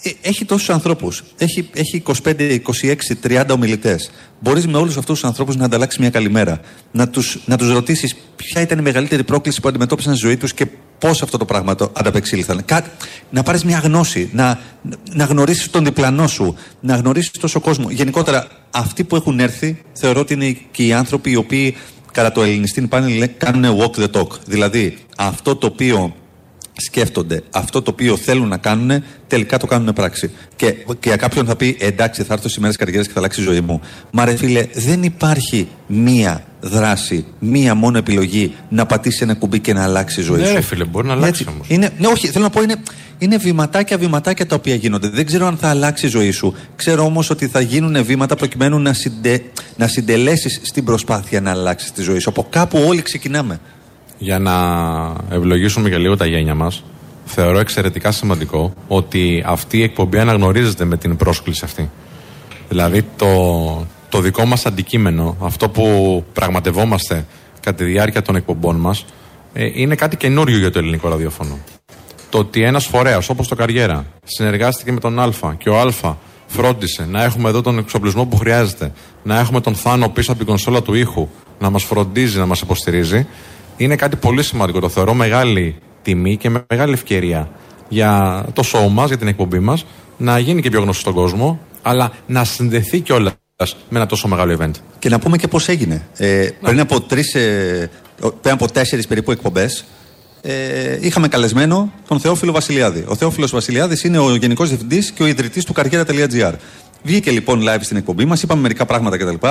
ε, 0.01 0.09
έχει 0.21 0.45
τόσους 0.45 0.69
ανθρώπους. 0.69 1.23
Έχει, 1.37 1.69
έχει 1.73 2.03
25, 2.23 2.59
26, 2.81 2.95
30 3.27 3.45
ομιλητές. 3.51 4.11
Μπορείς 4.39 4.67
με 4.67 4.77
όλους 4.77 4.97
αυτούς 4.97 5.19
τους 5.19 5.29
ανθρώπους 5.29 5.55
να 5.55 5.65
ανταλλάξεις 5.65 5.99
μια 5.99 6.09
καλημέρα. 6.09 6.59
Να 6.91 7.09
τους 7.09 7.37
να 7.45 7.57
τους 7.57 7.71
ρωτήσεις 7.71 8.15
ποια 8.35 8.61
ήταν 8.61 8.79
η 8.79 8.81
μεγαλύτερη 8.81 9.23
πρόκληση 9.23 9.61
που 9.61 9.67
αντιμετώπισαν 9.67 10.15
στη 10.15 10.25
ζωή 10.25 10.37
τους 10.37 10.53
και 10.53 10.67
πώς 10.99 11.21
αυτό 11.21 11.37
το 11.37 11.45
πράγμα 11.45 11.75
το 11.75 11.91
ανταπεξήλθαν. 11.93 12.65
Κά, 12.65 12.83
να 13.29 13.43
πάρεις 13.43 13.63
μια 13.63 13.79
γνώση, 13.79 14.29
να, 14.33 14.59
να 15.13 15.23
γνωρίσεις 15.23 15.69
τον 15.69 15.83
διπλανό 15.83 16.27
σου, 16.27 16.55
να 16.79 16.95
γνωρίσεις 16.95 17.31
τόσο 17.31 17.59
κόσμο. 17.59 17.89
Γενικότερα, 17.89 18.47
αυτοί 18.71 19.03
που 19.03 19.15
έχουν 19.15 19.39
έρθει 19.39 19.81
θεωρώ 19.93 20.19
ότι 20.19 20.33
είναι 20.33 20.57
και 20.71 20.85
οι 20.85 20.93
άνθρωποι 20.93 21.31
οι 21.31 21.35
οποίοι 21.35 21.75
κατά 22.11 22.31
το 22.31 22.41
ελληνιστήν 22.41 22.87
πάνε 22.87 23.27
κάνουν 23.27 23.77
walk 23.79 24.01
the 24.01 24.11
talk. 24.11 24.27
Δηλαδή, 24.45 24.97
αυτό 25.17 25.55
το 25.55 25.67
οποίο 25.67 26.15
σκέφτονται 26.77 27.43
αυτό 27.51 27.81
το 27.81 27.91
οποίο 27.91 28.17
θέλουν 28.17 28.47
να 28.47 28.57
κάνουν, 28.57 29.03
τελικά 29.27 29.57
το 29.57 29.65
κάνουν 29.67 29.93
πράξη. 29.93 30.31
Και, 30.55 30.71
και 30.71 31.07
για 31.07 31.15
κάποιον 31.15 31.45
θα 31.45 31.55
πει: 31.55 31.77
Εντάξει, 31.79 32.23
θα 32.23 32.33
έρθω 32.33 32.49
στι 32.49 32.59
μέρες 32.59 32.75
καριέρας 32.75 33.05
και 33.07 33.13
θα 33.13 33.19
αλλάξει 33.19 33.41
η 33.41 33.43
ζωή 33.43 33.61
μου. 33.61 33.81
Μα 34.11 34.25
ρε 34.25 34.35
φίλε, 34.35 34.65
δεν 34.73 35.03
υπάρχει 35.03 35.67
μία 35.87 36.43
δράση, 36.61 37.25
μία 37.39 37.75
μόνο 37.75 37.97
επιλογή 37.97 38.55
να 38.69 38.85
πατήσει 38.85 39.19
ένα 39.23 39.33
κουμπί 39.33 39.59
και 39.59 39.73
να 39.73 39.83
αλλάξει 39.83 40.19
η 40.19 40.23
ζωή 40.23 40.39
Ναι, 40.39 40.47
σου. 40.47 40.53
ρε 40.53 40.61
φίλε, 40.61 40.83
μπορεί 40.85 41.07
να 41.07 41.13
αλλάξει 41.13 41.45
όμως. 41.49 41.67
Είναι, 41.69 41.89
ναι, 41.97 42.07
όχι, 42.07 42.27
θέλω 42.27 42.43
να 42.43 42.49
πω 42.49 42.61
είναι, 42.61 42.75
είναι 43.17 43.37
βηματάκια 43.37 43.97
βηματάκια 43.97 44.45
τα 44.45 44.55
οποία 44.55 44.75
γίνονται. 44.75 45.09
Δεν 45.09 45.25
ξέρω 45.25 45.47
αν 45.47 45.57
θα 45.57 45.69
αλλάξει 45.69 46.05
η 46.05 46.09
ζωή 46.09 46.31
σου. 46.31 46.55
Ξέρω 46.75 47.03
όμως 47.03 47.29
ότι 47.29 47.47
θα 47.47 47.59
γίνουν 47.59 48.03
βήματα 48.05 48.35
προκειμένου 48.35 48.79
να, 48.79 48.93
συντε, 48.93 49.43
να 49.77 49.87
συντελέσεις 49.87 50.59
στην 50.63 50.83
προσπάθεια 50.83 51.41
να 51.41 51.51
αλλάξεις 51.51 51.91
τη 51.91 52.01
ζωή 52.01 52.19
σου. 52.19 52.29
Από 52.29 52.47
κάπου 52.49 52.83
όλοι 52.87 53.01
ξεκινάμε. 53.01 53.59
Για 54.17 54.39
να 54.39 54.55
ευλογήσουμε 55.29 55.89
και 55.89 55.97
λίγο 55.97 56.17
τα 56.17 56.25
γένια 56.25 56.55
μας, 56.55 56.83
θεωρώ 57.25 57.59
εξαιρετικά 57.59 58.11
σημαντικό 58.11 58.73
ότι 58.87 59.43
αυτή 59.45 59.77
η 59.77 59.83
εκπομπή 59.83 60.19
αναγνωρίζεται 60.19 60.85
με 60.85 60.97
την 60.97 61.17
πρόσκληση 61.17 61.61
αυτή. 61.65 61.89
Δηλαδή 62.69 63.05
το, 63.15 63.27
το 64.09 64.19
δικό 64.21 64.45
μας 64.45 64.65
αντικείμενο, 64.65 65.37
αυτό 65.41 65.69
που 65.69 66.23
πραγματευόμαστε 66.33 67.25
κατά 67.59 67.77
τη 67.77 67.83
διάρκεια 67.83 68.21
των 68.21 68.35
εκπομπών 68.35 68.75
μας, 68.75 69.05
ε, 69.53 69.69
είναι 69.73 69.95
κάτι 69.95 70.17
καινούριο 70.17 70.57
για 70.57 70.71
το 70.71 70.79
ελληνικό 70.79 71.09
ραδιόφωνο. 71.09 71.57
Το 72.29 72.37
ότι 72.37 72.63
ένας 72.63 72.85
φορέας 72.85 73.29
όπως 73.29 73.47
το 73.47 73.55
Καριέρα 73.55 74.05
συνεργάστηκε 74.23 74.91
με 74.91 74.99
τον 74.99 75.19
Α 75.19 75.31
και 75.57 75.69
ο 75.69 75.79
Α 75.79 76.15
φρόντισε 76.47 77.07
να 77.09 77.23
έχουμε 77.23 77.49
εδώ 77.49 77.61
τον 77.61 77.77
εξοπλισμό 77.77 78.25
που 78.25 78.37
χρειάζεται, 78.37 78.91
να 79.23 79.39
έχουμε 79.39 79.61
τον 79.61 79.75
Θάνο 79.75 80.09
πίσω 80.09 80.31
από 80.31 80.39
την 80.39 80.47
κονσόλα 80.47 80.81
του 80.81 80.93
ήχου, 80.93 81.29
να 81.59 81.69
μας 81.69 81.83
φροντίζει, 81.83 82.37
να 82.37 82.45
μας 82.45 82.61
υποστηρίζει, 82.61 83.27
είναι 83.77 83.95
κάτι 83.95 84.15
πολύ 84.15 84.43
σημαντικό. 84.43 84.79
Το 84.79 84.89
θεωρώ 84.89 85.13
μεγάλη 85.13 85.75
τιμή 86.01 86.37
και 86.37 86.49
μεγάλη 86.69 86.93
ευκαιρία 86.93 87.49
για 87.89 88.45
το 88.53 88.63
show 88.73 88.87
μας, 88.89 89.07
για 89.07 89.17
την 89.17 89.27
εκπομπή 89.27 89.59
μας, 89.59 89.85
να 90.17 90.39
γίνει 90.39 90.61
και 90.61 90.69
πιο 90.69 90.81
γνωστό 90.81 91.01
στον 91.01 91.13
κόσμο, 91.13 91.59
αλλά 91.81 92.11
να 92.27 92.43
συνδεθεί 92.43 92.99
κιόλας 92.99 93.33
με 93.89 93.97
ένα 93.97 94.05
τόσο 94.05 94.27
μεγάλο 94.27 94.57
event. 94.59 94.71
Και 94.99 95.09
να 95.09 95.19
πούμε 95.19 95.37
και 95.37 95.47
πώς 95.47 95.67
έγινε. 95.67 96.07
Ε, 96.17 96.49
πριν 96.61 96.79
από 96.79 97.01
τρεις, 97.01 97.35
ε, 97.35 97.89
πριν 98.41 98.53
από 98.53 98.71
τέσσερις 98.71 99.07
περίπου 99.07 99.31
εκπομπές, 99.31 99.85
ε, 100.41 100.97
είχαμε 101.01 101.27
καλεσμένο 101.27 101.91
τον 102.07 102.19
Θεόφιλο 102.19 102.51
Βασιλιάδη. 102.51 103.05
Ο 103.07 103.15
Θεόφιλος 103.15 103.51
Βασιλιάδης 103.51 104.03
είναι 104.03 104.17
ο 104.17 104.35
Γενικός 104.35 104.67
Διευθυντής 104.67 105.11
και 105.11 105.23
ο 105.23 105.25
ιδρυτής 105.25 105.65
του 105.65 105.73
καριέρα.gr. 105.73 106.53
Βγήκε 107.03 107.31
λοιπόν 107.31 107.61
live 107.61 107.81
στην 107.81 107.97
εκπομπή 107.97 108.25
μας, 108.25 108.41
είπαμε 108.41 108.61
μερικά 108.61 108.85
πράγματα 108.85 109.17
κτλ. 109.17 109.47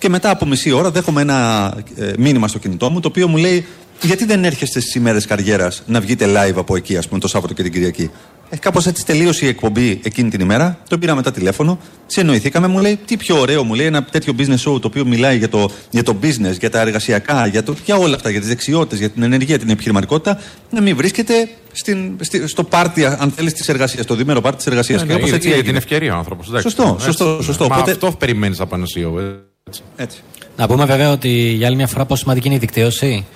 Και 0.00 0.08
μετά 0.08 0.30
από 0.30 0.46
μισή 0.46 0.70
ώρα 0.70 0.90
δέχομαι 0.90 1.20
ένα 1.20 1.72
ε, 1.96 2.12
μήνυμα 2.18 2.48
στο 2.48 2.58
κινητό 2.58 2.90
μου 2.90 3.00
το 3.00 3.08
οποίο 3.08 3.28
μου 3.28 3.36
λέει 3.36 3.66
γιατί 4.02 4.24
δεν 4.24 4.44
έρχεστε 4.44 4.80
στις 4.80 4.94
ημέρες 4.94 5.26
καριέρας 5.26 5.82
να 5.86 6.00
βγείτε 6.00 6.26
live 6.26 6.54
από 6.56 6.76
εκεί, 6.76 6.96
ας 6.96 7.08
πούμε, 7.08 7.20
το 7.20 7.28
Σάββατο 7.28 7.54
και 7.54 7.62
την 7.62 7.72
Κυριακή; 7.72 8.10
Ε, 8.50 8.56
Κάπως 8.56 8.86
έτσι 8.86 9.04
τελείωσε 9.06 9.44
η 9.44 9.48
εκπομπή 9.48 10.00
εκείνη 10.02 10.30
την 10.30 10.40
ημέρα. 10.40 10.78
Τον 10.88 10.98
πήρα 10.98 11.14
μετά 11.14 11.30
τηλέφωνο, 11.32 11.78
συνεννοηθήκαμε, 12.06 12.66
μου 12.66 12.78
λέει 12.78 12.98
τι 13.04 13.16
πιο 13.16 13.40
ωραίο, 13.40 13.64
μου 13.64 13.74
λέει 13.74 13.86
ένα 13.86 14.04
τέτοιο 14.04 14.34
business 14.38 14.50
show 14.72 14.80
το 14.80 14.86
οποίο 14.86 15.04
μιλάει 15.06 15.38
για 15.38 15.48
το, 15.48 15.70
για 15.90 16.02
το 16.02 16.16
business, 16.22 16.58
για 16.58 16.70
τα 16.70 16.80
εργασιακά, 16.80 17.46
για, 17.46 17.62
το, 17.62 17.74
για 17.84 17.96
όλα 17.96 18.14
αυτά, 18.14 18.30
για 18.30 18.40
τις 18.40 18.48
δεξιότητες, 18.48 18.98
για 18.98 19.08
την 19.10 19.22
ενεργεία, 19.22 19.58
την 19.58 19.68
επιχειρηματικότητα, 19.70 20.40
να 20.70 20.80
μην 20.80 20.96
βρίσκεται 20.96 21.48
στην, 21.72 22.16
στη, 22.20 22.46
στο 22.48 22.64
πάρτι, 22.64 23.04
αν 23.04 23.32
θέλεις, 23.36 23.52
της 23.52 23.68
εργασίας, 23.68 24.04
στο 24.04 24.14
δίμερο 24.14 24.40
πάρτι 24.40 24.56
της 24.56 24.66
εργασίας. 24.66 25.00
Ναι, 25.00 25.06
και 25.06 25.12
ναι, 25.12 25.18
κάπω 25.18 25.26
είδε- 25.28 25.36
έτσι 25.36 25.48
είδε 25.48 25.56
έγινε. 25.56 25.68
την 25.72 25.82
ευκαιρία 25.82 26.14
ο 26.14 26.18
άνθρωπος. 26.18 26.46
Σωστό, 26.60 26.96
σωστό, 27.00 27.38
σωστό. 27.42 27.68
Μα 27.68 27.74
Οπότε- 27.76 27.92
αυτό 27.92 28.12
περιμένεις 28.18 28.60
από 28.60 28.74
ένα 28.74 28.84
CEO. 28.96 29.49
Έτσι. 29.70 29.82
Έτσι. 29.96 30.18
Να 30.56 30.66
πούμε 30.66 30.84
βέβαια 30.84 31.10
ότι 31.10 31.28
για 31.28 31.66
άλλη 31.66 31.76
μια 31.76 31.86
φορά 31.86 32.04
πόσο 32.04 32.20
σημαντική 32.20 32.46
είναι 32.46 32.56
η 32.56 32.58
δικτύωση. 32.58 33.26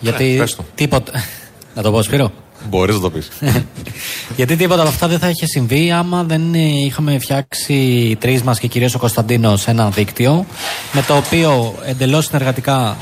Γιατί 0.00 0.36
πες 0.38 0.54
το. 0.54 0.64
τίποτα. 0.74 1.12
να 1.74 1.82
το 1.82 1.90
πω, 1.90 2.02
Σπύρο. 2.02 2.32
Μπορείς 2.68 2.94
να 2.94 3.00
το 3.00 3.10
πεις. 3.10 3.28
Γιατί 4.36 4.56
τίποτα 4.56 4.80
από 4.80 4.90
αυτά 4.90 5.08
δεν 5.08 5.18
θα 5.18 5.28
είχε 5.28 5.46
συμβεί 5.46 5.90
άμα 5.90 6.24
δεν 6.24 6.54
ε, 6.54 6.58
είχαμε 6.58 7.18
φτιάξει 7.18 7.74
οι 7.74 8.16
τρεις 8.16 8.42
μας 8.42 8.58
και 8.58 8.66
κυρίως 8.66 8.94
ο 8.94 8.98
Κωνσταντίνος 8.98 9.66
ένα 9.66 9.90
δίκτυο 9.90 10.46
με 10.92 11.02
το 11.02 11.16
οποίο 11.16 11.74
εντελώς 11.84 12.24
συνεργατικά 12.24 12.96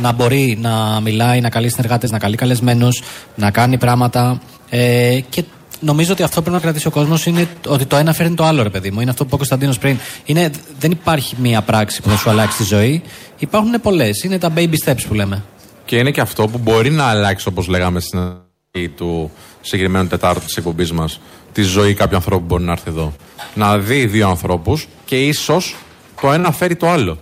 να 0.00 0.12
μπορεί 0.12 0.58
να 0.60 1.00
μιλάει, 1.00 1.40
να 1.40 1.48
καλεί 1.48 1.68
συνεργάτες, 1.68 2.10
να 2.10 2.18
καλεί 2.18 2.36
καλεσμένους, 2.36 3.02
να 3.34 3.50
κάνει 3.50 3.78
πράγματα. 3.78 4.40
Ε, 4.68 5.20
και 5.28 5.44
νομίζω 5.80 6.12
ότι 6.12 6.22
αυτό 6.22 6.36
που 6.36 6.42
πρέπει 6.42 6.56
να 6.56 6.62
κρατήσει 6.62 6.86
ο 6.86 6.90
κόσμος 6.90 7.26
είναι 7.26 7.48
ότι 7.66 7.84
το 7.86 7.96
ένα 7.96 8.12
φέρνει 8.12 8.34
το 8.34 8.44
άλλο, 8.44 8.62
ρε 8.62 8.70
παιδί 8.70 8.90
μου. 8.90 9.00
Είναι 9.00 9.10
αυτό 9.10 9.22
που 9.22 9.26
είπε 9.26 9.34
ο 9.34 9.38
Κωνσταντίνος 9.38 9.78
πριν. 9.78 9.98
Είναι, 10.24 10.50
δεν 10.78 10.90
υπάρχει 10.90 11.36
μία 11.38 11.62
πράξη 11.62 12.02
που 12.02 12.08
θα 12.08 12.16
σου 12.16 12.30
αλλάξει 12.30 12.56
τη 12.56 12.64
ζωή. 12.64 13.02
Υπάρχουν 13.38 13.80
πολλές. 13.82 14.22
Είναι 14.22 14.38
τα 14.38 14.52
baby 14.56 14.74
steps 14.84 15.02
που 15.08 15.14
λέμε. 15.14 15.42
Και 15.84 15.96
είναι 15.96 16.10
και 16.10 16.20
αυτό 16.20 16.48
που 16.48 16.58
μπορεί 16.58 16.90
να 16.90 17.04
αλλάξει, 17.04 17.48
όπως 17.48 17.66
λέγαμε 17.66 18.00
στην 18.00 18.18
αρχή 18.18 18.88
του 18.88 19.30
συγκεκριμένου 19.60 20.08
Τετάρτου 20.08 20.44
της 20.44 20.56
εκπομπής 20.56 20.92
μας, 20.92 21.20
τη 21.52 21.62
ζωή 21.62 21.94
κάποιου 21.94 22.16
ανθρώπου 22.16 22.40
που 22.40 22.46
μπορεί 22.46 22.64
να 22.64 22.72
έρθει 22.72 22.90
εδώ. 22.90 23.12
Να 23.54 23.78
δει 23.78 24.06
δύο 24.06 24.28
ανθρώπους 24.28 24.88
και 25.04 25.26
ίσως 25.26 25.76
το 26.20 26.32
ένα 26.32 26.52
φέρει 26.52 26.76
το 26.76 26.88
άλλο. 26.88 27.18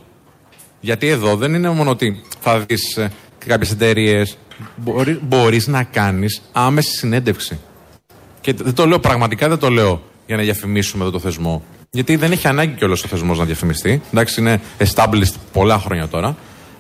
Γιατί 0.81 1.07
εδώ 1.07 1.37
δεν 1.37 1.55
είναι 1.55 1.71
μόνο 1.71 1.91
ότι 1.91 2.23
θα 2.41 2.59
δεις 2.59 2.99
κάποιες 3.47 3.71
εταιρείες. 3.71 4.39
Μπορεί 4.77 5.21
μπορείς 5.23 5.67
να 5.67 5.83
κάνεις 5.83 6.43
άμεση 6.53 6.91
συνέντευξη. 6.91 7.59
Και 8.49 8.55
δεν 8.55 8.75
το 8.75 8.87
λέω 8.87 8.99
πραγματικά, 8.99 9.49
δεν 9.49 9.59
το 9.59 9.71
λέω 9.71 10.03
για 10.27 10.37
να 10.37 10.43
διαφημίσουμε 10.43 11.03
εδώ 11.03 11.13
το 11.13 11.19
θεσμό. 11.19 11.63
Γιατί 11.91 12.17
δεν 12.17 12.33
έχει 12.33 12.49
ανάγκη 12.49 12.75
κιόλας 12.75 13.05
ο 13.05 13.09
θεσμός 13.09 13.39
να 13.39 13.45
διαφημιστεί. 13.45 14.03
Εντάξει, 14.13 14.41
είναι 14.41 14.61
established 14.79 15.35
πολλά 15.53 15.79
χρόνια 15.79 16.09
τώρα. 16.09 16.37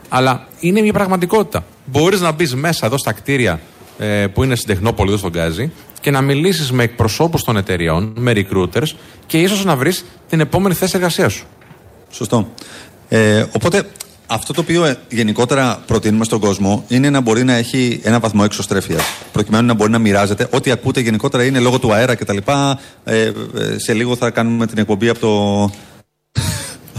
Αλλά 0.08 0.48
είναι 0.60 0.80
μια 0.80 0.92
πραγματικότητα. 0.92 1.64
Μπορείς 1.84 2.20
να 2.20 2.32
μπεις 2.32 2.54
μέσα 2.54 2.86
εδώ 2.86 2.98
στα 2.98 3.12
κτίρια 3.12 3.60
ε, 3.98 4.26
που 4.26 4.44
είναι 4.44 4.54
στην 4.54 4.68
Τεχνόπολη, 4.68 5.08
εδώ 5.08 5.18
στον 5.18 5.30
Γκάζι, 5.30 5.72
και 6.00 6.10
να 6.10 6.20
μιλήσεις 6.20 6.72
με 6.72 6.82
εκπροσώπους 6.82 7.44
των 7.44 7.56
εταιριών, 7.56 8.12
με 8.16 8.32
recruiters, 8.34 8.88
και 9.26 9.40
ίσως 9.40 9.64
να 9.64 9.76
βρεις 9.76 10.04
την 10.28 10.40
επόμενη 10.40 10.74
θέση 10.74 10.92
εργασίας 10.96 11.32
σου. 11.32 11.46
Σωστό. 12.10 12.48
Ε, 13.08 13.44
οπότε 13.52 13.88
αυτό 14.30 14.52
το 14.52 14.60
οποίο 14.60 14.84
ε, 14.84 14.96
γενικότερα 15.08 15.82
προτείνουμε 15.86 16.24
στον 16.24 16.40
κόσμο 16.40 16.84
είναι 16.88 17.10
να 17.10 17.20
μπορεί 17.20 17.44
να 17.44 17.52
έχει 17.54 18.00
ένα 18.02 18.18
βαθμό 18.20 18.42
εξωστρέφειας. 18.44 19.02
Προκειμένου 19.32 19.66
να 19.66 19.74
μπορεί 19.74 19.90
να 19.90 19.98
μοιράζεται. 19.98 20.48
Ό,τι 20.50 20.70
ακούτε 20.70 21.00
γενικότερα 21.00 21.44
είναι 21.44 21.58
λόγω 21.58 21.78
του 21.78 21.92
αέρα 21.92 22.14
κτλ. 22.14 22.36
Ε, 23.04 23.22
ε, 23.22 23.32
σε 23.76 23.92
λίγο 23.92 24.16
θα 24.16 24.30
κάνουμε 24.30 24.66
την 24.66 24.78
εκπομπή 24.78 25.08
από 25.08 25.18
το. 25.18 25.62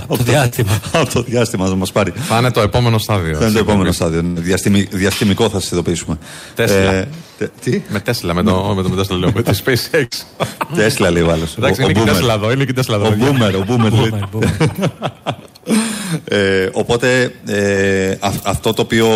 Από 0.03 0.17
το 0.17 0.23
διάστημα. 0.23 0.79
από 0.91 1.13
το 1.13 1.21
διάστημα 1.21 1.67
να 1.67 1.75
μας 1.75 1.91
πάρει. 1.91 2.13
Θα 2.15 2.37
είναι 2.37 2.51
το 2.51 2.61
επόμενο 2.61 2.97
στάδιο. 2.97 3.37
Θα 3.37 3.43
είναι 3.43 3.53
το 3.53 3.59
επόμενο 3.59 3.91
στάδιο. 3.91 4.21
Διαστημι, 4.35 4.87
διαστημικό 4.91 5.49
θα 5.49 5.59
σας 5.59 5.71
ειδοποιήσουμε. 5.71 6.17
Τέσλα. 6.55 7.07
τε- 7.37 7.51
τι; 7.63 7.81
Με 7.89 7.99
Τέσλα, 7.99 8.33
με 8.33 8.43
το, 8.43 8.73
με 8.75 8.83
το, 8.83 8.89
με 8.89 9.05
το, 9.05 9.15
λέω, 9.15 9.31
με 9.35 9.43
τη 9.43 9.59
SpaceX. 9.65 10.05
Τέσλα 10.75 11.11
λέει 11.11 11.21
ο 11.23 11.31
άλλος. 11.31 11.55
Εντάξει, 11.57 11.83
είναι 11.83 11.91
και 11.93 11.99
η 11.99 12.03
Τέσλα 12.03 12.33
εδώ. 12.33 12.51
Είναι 12.51 12.63
και 12.63 12.71
η 12.71 12.73
Τέσλα 12.73 12.95
εδώ. 12.95 13.07
Ο 13.07 13.15
Boomer, 13.19 13.53
ο 13.53 13.65
Boomer 13.67 13.91
λέει. 13.91 14.23
Boomer, 14.31 14.37
boomer. 14.37 14.69
Ε, 16.29 16.69
οπότε 16.73 17.31
ε, 17.47 18.11
α- 18.19 18.41
αυτό 18.43 18.73
το 18.73 18.81
οποίο 18.81 19.07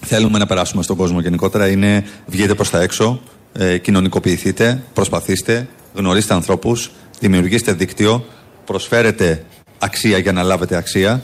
θέλουμε 0.00 0.38
να 0.38 0.46
περάσουμε 0.46 0.82
στον 0.82 0.96
κόσμο 0.96 1.20
γενικότερα 1.20 1.68
είναι 1.68 2.04
βγείτε 2.26 2.54
προς 2.54 2.70
τα 2.70 2.80
έξω, 2.80 3.20
ε, 3.52 3.78
κοινωνικοποιηθείτε, 3.78 4.82
προσπαθήστε, 4.92 5.68
γνωρίστε 5.94 6.34
ανθρώπους, 6.34 6.90
δημιουργήστε 7.20 7.72
δίκτυο, 7.72 8.24
προσφέρετε 8.64 9.44
αξία 9.78 10.18
για 10.18 10.32
να 10.32 10.42
λάβετε 10.42 10.76
αξία 10.76 11.22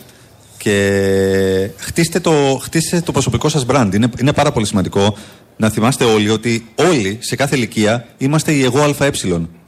και 0.58 1.70
χτίστε 1.76 2.20
το, 2.20 2.58
χτίστε 2.62 3.00
το 3.00 3.12
προσωπικό 3.12 3.48
σας 3.48 3.66
brand. 3.68 3.90
Είναι, 3.94 4.10
είναι 4.20 4.32
πάρα 4.32 4.52
πολύ 4.52 4.66
σημαντικό 4.66 5.16
να 5.56 5.68
θυμάστε 5.68 6.04
όλοι 6.04 6.28
ότι 6.28 6.68
όλοι 6.74 7.18
σε 7.20 7.36
κάθε 7.36 7.56
ηλικία 7.56 8.06
είμαστε 8.18 8.52
η 8.52 8.64
εγώ 8.64 8.80
ΑΕ. 8.98 9.10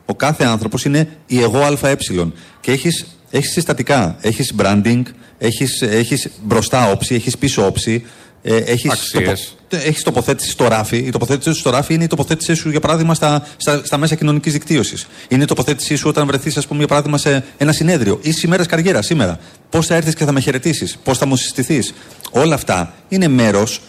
Ο 0.07 0.15
κάθε 0.15 0.45
άνθρωπος 0.45 0.85
είναι 0.85 1.09
η 1.27 1.41
εγώ 1.41 1.59
ΑΕ. 1.59 1.97
Και 2.61 2.73
έχεις, 2.73 3.07
έχεις 3.31 3.51
συστατικά, 3.51 4.17
έχεις 4.21 4.53
branding, 4.59 5.03
έχεις, 5.39 5.83
έχεις 5.83 6.29
μπροστά 6.43 6.91
όψη, 6.91 7.15
έχεις 7.15 7.39
πίσω 7.39 7.67
όψη, 7.67 8.05
ε, 8.43 8.57
έχεις, 8.57 8.91
Αξίες. 8.91 9.55
τοπο- 9.69 9.87
έχεις 9.87 10.03
τοποθέτηση 10.03 10.51
στο 10.51 10.69
ράφι. 10.69 10.97
Η 10.97 11.11
τοποθέτησή 11.11 11.53
σου 11.53 11.59
στο 11.59 11.71
ράφι 11.71 11.95
είναι 11.95 12.05
η 12.05 12.07
τοποθέτησή 12.07 12.55
σου, 12.55 12.71
για 12.71 12.81
παράδειγμα, 12.81 13.15
στα, 13.15 13.47
στα, 13.57 13.81
στα 13.85 13.97
μέσα 13.97 14.15
κοινωνικής 14.15 14.53
δικτύωσης. 14.53 15.07
Είναι 15.29 15.43
η 15.43 15.47
τοποθέτησή 15.47 15.97
σου 15.97 16.09
όταν 16.09 16.27
βρεθείς, 16.27 16.57
ας 16.57 16.67
πούμε, 16.67 16.79
για 16.79 16.89
παράδειγμα, 16.89 17.19
σε 17.19 17.45
ένα 17.57 17.73
συνέδριο 17.73 18.19
ή 18.23 18.33
στι 18.33 18.47
ημέρες 18.47 18.67
καριέρας 18.67 19.07
σήμερα. 19.07 19.39
Πώς 19.71 19.87
θα 19.87 19.95
έρθεις 19.95 20.15
και 20.15 20.25
θα 20.25 20.33
με 20.33 20.41
χαιρετήσεις, 20.41 20.97
πώς 21.05 21.19
θα 21.19 21.27
μου 21.27 21.37
συστηθείς. 21.37 21.95
Όλα 22.31 22.55
αυτά 22.55 22.95
είναι 23.09 23.29
μέρος 23.29 23.81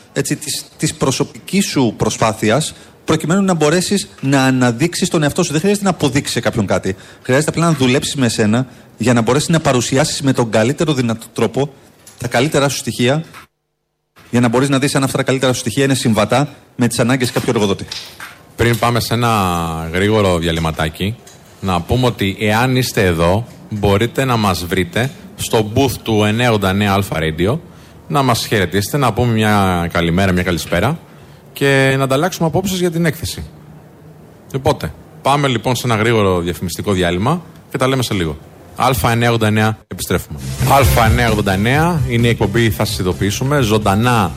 της 0.77 0.93
προσωπικής 0.93 1.65
σου 1.65 1.93
προσπάθειας 1.97 2.73
προκειμένου 3.05 3.41
να 3.43 3.53
μπορέσεις 3.53 4.07
να 4.21 4.43
αναδείξεις 4.43 5.09
τον 5.09 5.23
εαυτό 5.23 5.43
σου. 5.43 5.51
Δεν 5.51 5.61
χρειάζεται 5.61 5.83
να 5.83 5.89
αποδείξεις 5.89 6.33
σε 6.33 6.39
κάποιον 6.39 6.65
κάτι. 6.65 6.95
Χρειάζεται 7.21 7.49
απλά 7.49 7.65
να 7.65 7.73
δουλέψεις 7.73 8.15
με 8.15 8.25
εσένα 8.25 8.67
για 9.01 9.13
να 9.13 9.21
μπορέσεις 9.21 9.49
να 9.49 9.59
παρουσιάσεις 9.59 10.21
με 10.21 10.33
τον 10.33 10.49
καλύτερο 10.49 10.93
δυνατό 10.93 11.25
τρόπο 11.33 11.73
τα 12.17 12.27
καλύτερά 12.27 12.69
σου 12.69 12.77
στοιχεία 12.77 13.23
για 14.29 14.39
να 14.39 14.47
μπορείς 14.47 14.69
να 14.69 14.79
δεις 14.79 14.95
αν 14.95 15.03
αυτά 15.03 15.17
τα 15.17 15.23
καλύτερα 15.23 15.53
σου 15.53 15.59
στοιχεία 15.59 15.83
είναι 15.83 15.93
συμβατά 15.93 16.49
με 16.75 16.87
τις 16.87 16.99
ανάγκες 16.99 17.31
κάποιου 17.31 17.51
εργοδότη. 17.55 17.85
Πριν 18.55 18.77
πάμε 18.79 18.99
σε 18.99 19.13
ένα 19.13 19.89
γρήγορο 19.93 20.37
διαλυματάκι, 20.37 21.15
να 21.61 21.81
πούμε 21.81 22.05
ότι 22.05 22.37
εάν 22.39 22.75
είστε 22.75 23.05
εδώ, 23.05 23.47
μπορείτε 23.69 24.25
να 24.25 24.37
μας 24.37 24.65
βρείτε 24.65 25.11
στο 25.35 25.71
booth 25.75 25.93
του 26.03 26.21
989 26.39 26.61
Alpha 26.97 27.17
Radio, 27.17 27.59
να 28.07 28.21
μας 28.21 28.45
χαιρετήσετε, 28.45 28.97
να 28.97 29.13
πούμε 29.13 29.33
μια 29.33 29.87
καλημέρα, 29.91 30.31
μια 30.31 30.43
καλησπέρα 30.43 30.99
και 31.53 31.93
να 31.97 32.03
ανταλλάξουμε 32.03 32.47
απόψεις 32.47 32.79
για 32.79 32.91
την 32.91 33.05
έκθεση. 33.05 33.43
Οπότε, 34.55 34.93
πάμε 35.21 35.47
λοιπόν 35.47 35.75
σε 35.75 35.87
ένα 35.87 35.95
γρήγορο 35.95 36.39
διαφημιστικό 36.39 36.91
διάλειμμα 36.91 37.41
και 37.71 37.77
τα 37.77 37.87
λέμε 37.87 38.03
σε 38.03 38.13
λίγο. 38.13 38.37
Α989 38.81 39.69
επιστρέφουμε. 39.87 40.39
Α989 40.67 41.99
είναι 42.09 42.27
η 42.27 42.29
εκπομπή, 42.29 42.69
θα 42.69 42.85
σας 42.85 42.99
ειδοποιήσουμε, 42.99 43.61
ζωντανά 43.61 44.31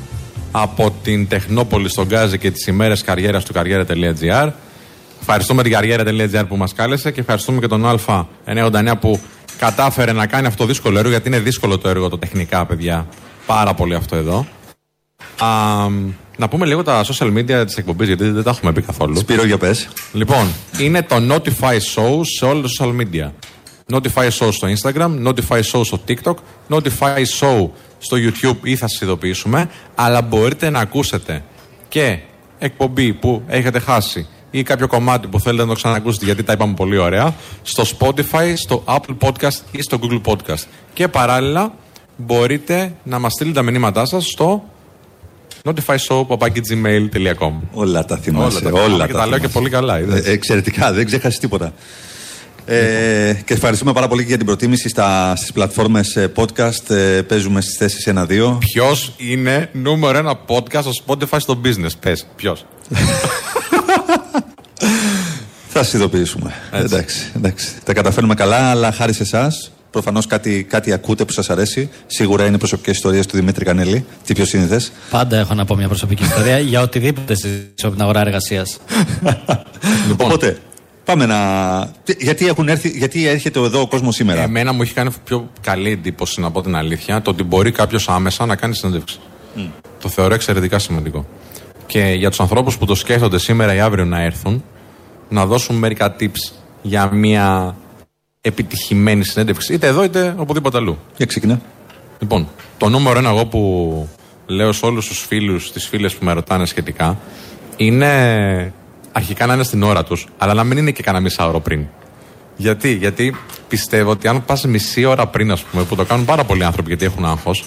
από 0.50 0.94
την 1.02 1.28
Τεχνόπολη 1.28 1.88
στον 1.88 2.06
Γκάζι 2.06 2.38
και 2.38 2.50
τις 2.50 2.66
ημέρες 2.66 3.02
καριέρας 3.02 3.44
του 3.44 3.52
καριέρα.gr. 3.52 4.50
Ευχαριστούμε 5.20 5.62
την 5.62 5.72
καριέρα.gr 5.72 6.44
που 6.48 6.56
μας 6.56 6.74
κάλεσε 6.74 7.10
και 7.10 7.20
ευχαριστούμε 7.20 7.60
και 7.60 7.66
τον 7.66 7.84
Α989 7.86 8.92
που 9.00 9.20
κατάφερε 9.58 10.12
να 10.12 10.26
κάνει 10.26 10.46
αυτό 10.46 10.62
το 10.62 10.68
δύσκολο 10.68 10.98
έργο, 10.98 11.10
γιατί 11.10 11.28
είναι 11.28 11.38
δύσκολο 11.38 11.78
το 11.78 11.88
έργο 11.88 12.08
το 12.08 12.18
τεχνικά, 12.18 12.66
παιδιά. 12.66 13.06
Πάρα 13.46 13.74
πολύ 13.74 13.94
αυτό 13.94 14.16
εδώ. 14.16 14.46
Α, 15.38 15.46
να 16.36 16.48
πούμε 16.48 16.66
λίγο 16.66 16.82
τα 16.82 17.04
social 17.04 17.36
media 17.36 17.62
της 17.66 17.76
εκπομπής, 17.76 18.06
γιατί 18.06 18.28
δεν 18.28 18.42
τα 18.42 18.50
έχουμε 18.50 18.72
πει 18.72 18.82
καθόλου. 18.82 19.16
Σπύρο, 19.16 19.44
για 19.44 19.58
πες. 19.58 19.88
Λοιπόν, 20.12 20.46
είναι 20.78 21.02
το 21.02 21.16
Notify 21.30 21.74
Show 21.94 22.20
σε 22.38 22.44
όλα 22.44 22.62
τα 22.62 22.68
social 22.78 22.90
media. 23.00 23.30
Notify 23.92 24.28
Show 24.28 24.48
στο 24.52 24.68
Instagram, 24.68 25.26
Notify 25.26 25.60
Show 25.72 25.84
στο 25.84 26.00
TikTok, 26.08 26.34
Notify 26.68 27.24
Show 27.40 27.68
στο 27.98 28.16
YouTube 28.16 28.56
ή 28.62 28.76
θα 28.76 28.88
σας 28.88 29.00
ειδοποιήσουμε. 29.00 29.70
Αλλά 29.94 30.22
μπορείτε 30.22 30.70
να 30.70 30.78
ακούσετε 30.78 31.44
και 31.88 32.18
εκπομπή 32.58 33.12
που 33.12 33.42
έχετε 33.46 33.78
χάσει 33.78 34.26
ή 34.50 34.62
κάποιο 34.62 34.86
κομμάτι 34.86 35.26
που 35.26 35.40
θέλετε 35.40 35.62
να 35.62 35.68
το 35.68 35.74
ξανακούσετε 35.74 36.24
γιατί 36.24 36.42
τα 36.42 36.52
είπαμε 36.52 36.74
πολύ 36.74 36.96
ωραία 36.96 37.34
στο 37.62 37.84
Spotify, 37.98 38.52
στο 38.56 38.84
Apple 38.86 39.16
Podcast 39.20 39.60
ή 39.70 39.82
στο 39.82 39.98
Google 40.02 40.20
Podcast. 40.24 40.64
Και 40.92 41.08
παράλληλα 41.08 41.74
μπορείτε 42.16 42.94
να 43.02 43.18
μας 43.18 43.32
στείλετε 43.32 43.56
τα 43.56 43.62
μηνύματά 43.62 44.04
σας 44.04 44.26
στο 44.26 44.64
notifyshow.gmail.com 45.64 47.52
Όλα 47.72 48.04
τα 48.04 48.16
θυμάσαι. 48.16 48.66
Όλα 48.66 48.70
τα, 48.70 48.82
όλα 48.82 49.06
τα, 49.06 49.12
τα 49.12 49.26
λέω 49.26 49.38
και 49.38 49.48
πολύ 49.48 49.70
καλά. 49.70 49.96
Ε, 49.96 50.22
εξαιρετικά, 50.24 50.92
δεν 50.92 51.06
ξέχασες 51.06 51.38
τίποτα. 51.38 51.72
Ε, 52.66 53.32
και 53.44 53.54
ευχαριστούμε 53.54 53.92
πάρα 53.92 54.08
πολύ 54.08 54.22
και 54.22 54.28
για 54.28 54.36
την 54.36 54.46
προτίμηση 54.46 54.88
στα, 54.88 55.36
στις 55.36 55.52
πλατφόρμες 55.52 56.16
ε, 56.16 56.32
podcast. 56.36 56.90
Ε, 56.90 57.22
παίζουμε 57.22 57.60
στις 57.60 57.76
θέσεις 57.76 58.08
1-2. 58.14 58.56
Ποιος 58.58 59.14
είναι 59.16 59.68
νούμερο 59.72 60.18
ένα 60.18 60.38
podcast 60.46 60.82
στο 60.82 60.92
Spotify 61.06 61.36
στο 61.38 61.60
business; 61.64 61.90
Πες, 62.00 62.26
ποιος. 62.36 62.66
Θα 65.68 65.82
σα 65.82 65.98
ειδοποιήσουμε. 65.98 66.52
Εντάξει, 66.72 67.30
εντάξει. 67.36 67.68
Τα 67.84 67.92
καταφέρνουμε 67.92 68.34
καλά, 68.34 68.70
αλλά 68.70 68.92
χάρη 68.92 69.12
σε 69.12 69.22
εσάς. 69.22 69.70
Προφανώς 69.90 70.26
κάτι, 70.26 70.64
κάτι 70.64 70.92
ακούτε 70.92 71.24
που 71.24 71.32
σας 71.32 71.50
αρέσει. 71.50 71.90
Σίγουρα 72.06 72.46
είναι 72.46 72.58
προσωπικές 72.58 72.94
ιστορίες 72.94 73.26
του 73.26 73.36
Δημήτρη 73.36 73.64
Κανέλη. 73.64 74.04
Τι 74.24 74.34
πιο 74.34 74.44
σύνηθες. 74.44 74.92
Πάντα 75.10 75.38
έχω 75.38 75.54
να 75.54 75.64
πω 75.64 75.76
μια 75.76 75.88
προσωπική 75.88 76.22
ιστορία 76.30 76.58
για 76.58 76.80
οτιδήποτε 76.82 77.34
συζητήσω 77.34 77.86
από 77.86 77.90
την 77.90 78.02
αγορά 78.02 78.20
εργασίας. 78.20 78.76
λοιπόν, 80.08 80.26
Οπότε, 80.26 80.58
πάμε 81.04 81.26
να. 81.26 81.36
Γιατί, 82.18 82.46
έχουν 82.46 82.68
έρθει, 82.68 82.88
γιατί 82.88 83.26
έρχεται 83.26 83.60
εδώ 83.60 83.80
ο 83.80 83.86
κόσμος 83.86 84.14
σήμερα; 84.14 84.42
Εμένα 84.42 84.72
μου 84.72 84.82
έχει 84.82 84.92
κάνει 84.92 85.10
πιο 85.24 85.50
καλή 85.60 85.90
εντύπωση, 85.90 86.40
να 86.40 86.50
πω 86.50 86.62
την 86.62 86.76
αλήθεια, 86.76 87.22
το 87.22 87.30
ότι 87.30 87.42
μπορεί 87.42 87.72
κάποιος 87.72 88.08
άμεσα 88.08 88.46
να 88.46 88.56
κάνει 88.56 88.74
συνέντευξη. 88.74 89.18
Mm. 89.56 89.68
Το 90.00 90.08
θεωρώ 90.08 90.34
εξαιρετικά 90.34 90.78
σημαντικό. 90.78 91.26
Και 91.86 92.00
για 92.00 92.28
τους 92.28 92.40
ανθρώπους 92.40 92.78
που 92.78 92.86
το 92.86 92.94
σκέφτονται 92.94 93.38
σήμερα 93.38 93.74
ή 93.74 93.80
αύριο 93.80 94.04
να 94.04 94.22
έρθουν, 94.22 94.64
να 95.28 95.46
δώσουν 95.46 95.76
μερικά 95.76 96.16
tips 96.20 96.52
για 96.82 97.10
μια 97.12 97.76
επιτυχημένη 98.40 99.24
συνέντευξη, 99.24 99.72
είτε 99.72 99.86
εδώ 99.86 100.04
είτε 100.04 100.34
οπουδήποτε 100.38 100.76
αλλού. 100.76 100.98
Για 101.16 101.26
ξεκινά. 101.26 101.60
Λοιπόν, 102.18 102.48
το 102.78 102.88
νούμερο 102.88 103.18
ένα 103.18 103.28
εγώ 103.28 103.46
που 103.46 104.08
λέω 104.46 104.72
σε 104.72 104.86
όλους 104.86 105.06
τους 105.06 105.24
φίλους, 105.28 105.72
τις 105.72 105.86
φίλες 105.86 106.14
που 106.14 106.24
με 106.24 106.32
ρωτάνε 106.32 106.66
σχετικά, 106.66 107.18
είναι 107.76 108.72
αρχικά 109.16 109.46
να 109.46 109.54
είναι 109.54 109.62
στην 109.62 109.82
ώρα 109.82 110.04
τους, 110.04 110.26
αλλά 110.38 110.54
να 110.54 110.64
μην 110.64 110.78
είναι 110.78 110.90
και 110.90 111.02
κανένα 111.02 111.22
μισά 111.22 111.48
ώρα 111.48 111.60
πριν. 111.60 111.86
Γιατί, 112.56 112.92
γιατί 112.92 113.36
πιστεύω 113.68 114.10
ότι 114.10 114.28
αν 114.28 114.44
πας 114.44 114.64
μισή 114.64 115.04
ώρα 115.04 115.26
πριν, 115.26 115.50
ας 115.50 115.62
πούμε, 115.62 115.82
που 115.84 115.96
το 115.96 116.04
κάνουν 116.04 116.24
πάρα 116.24 116.44
πολλοί 116.44 116.64
άνθρωποι 116.64 116.88
γιατί 116.88 117.04
έχουν 117.04 117.24
άγχος, 117.24 117.64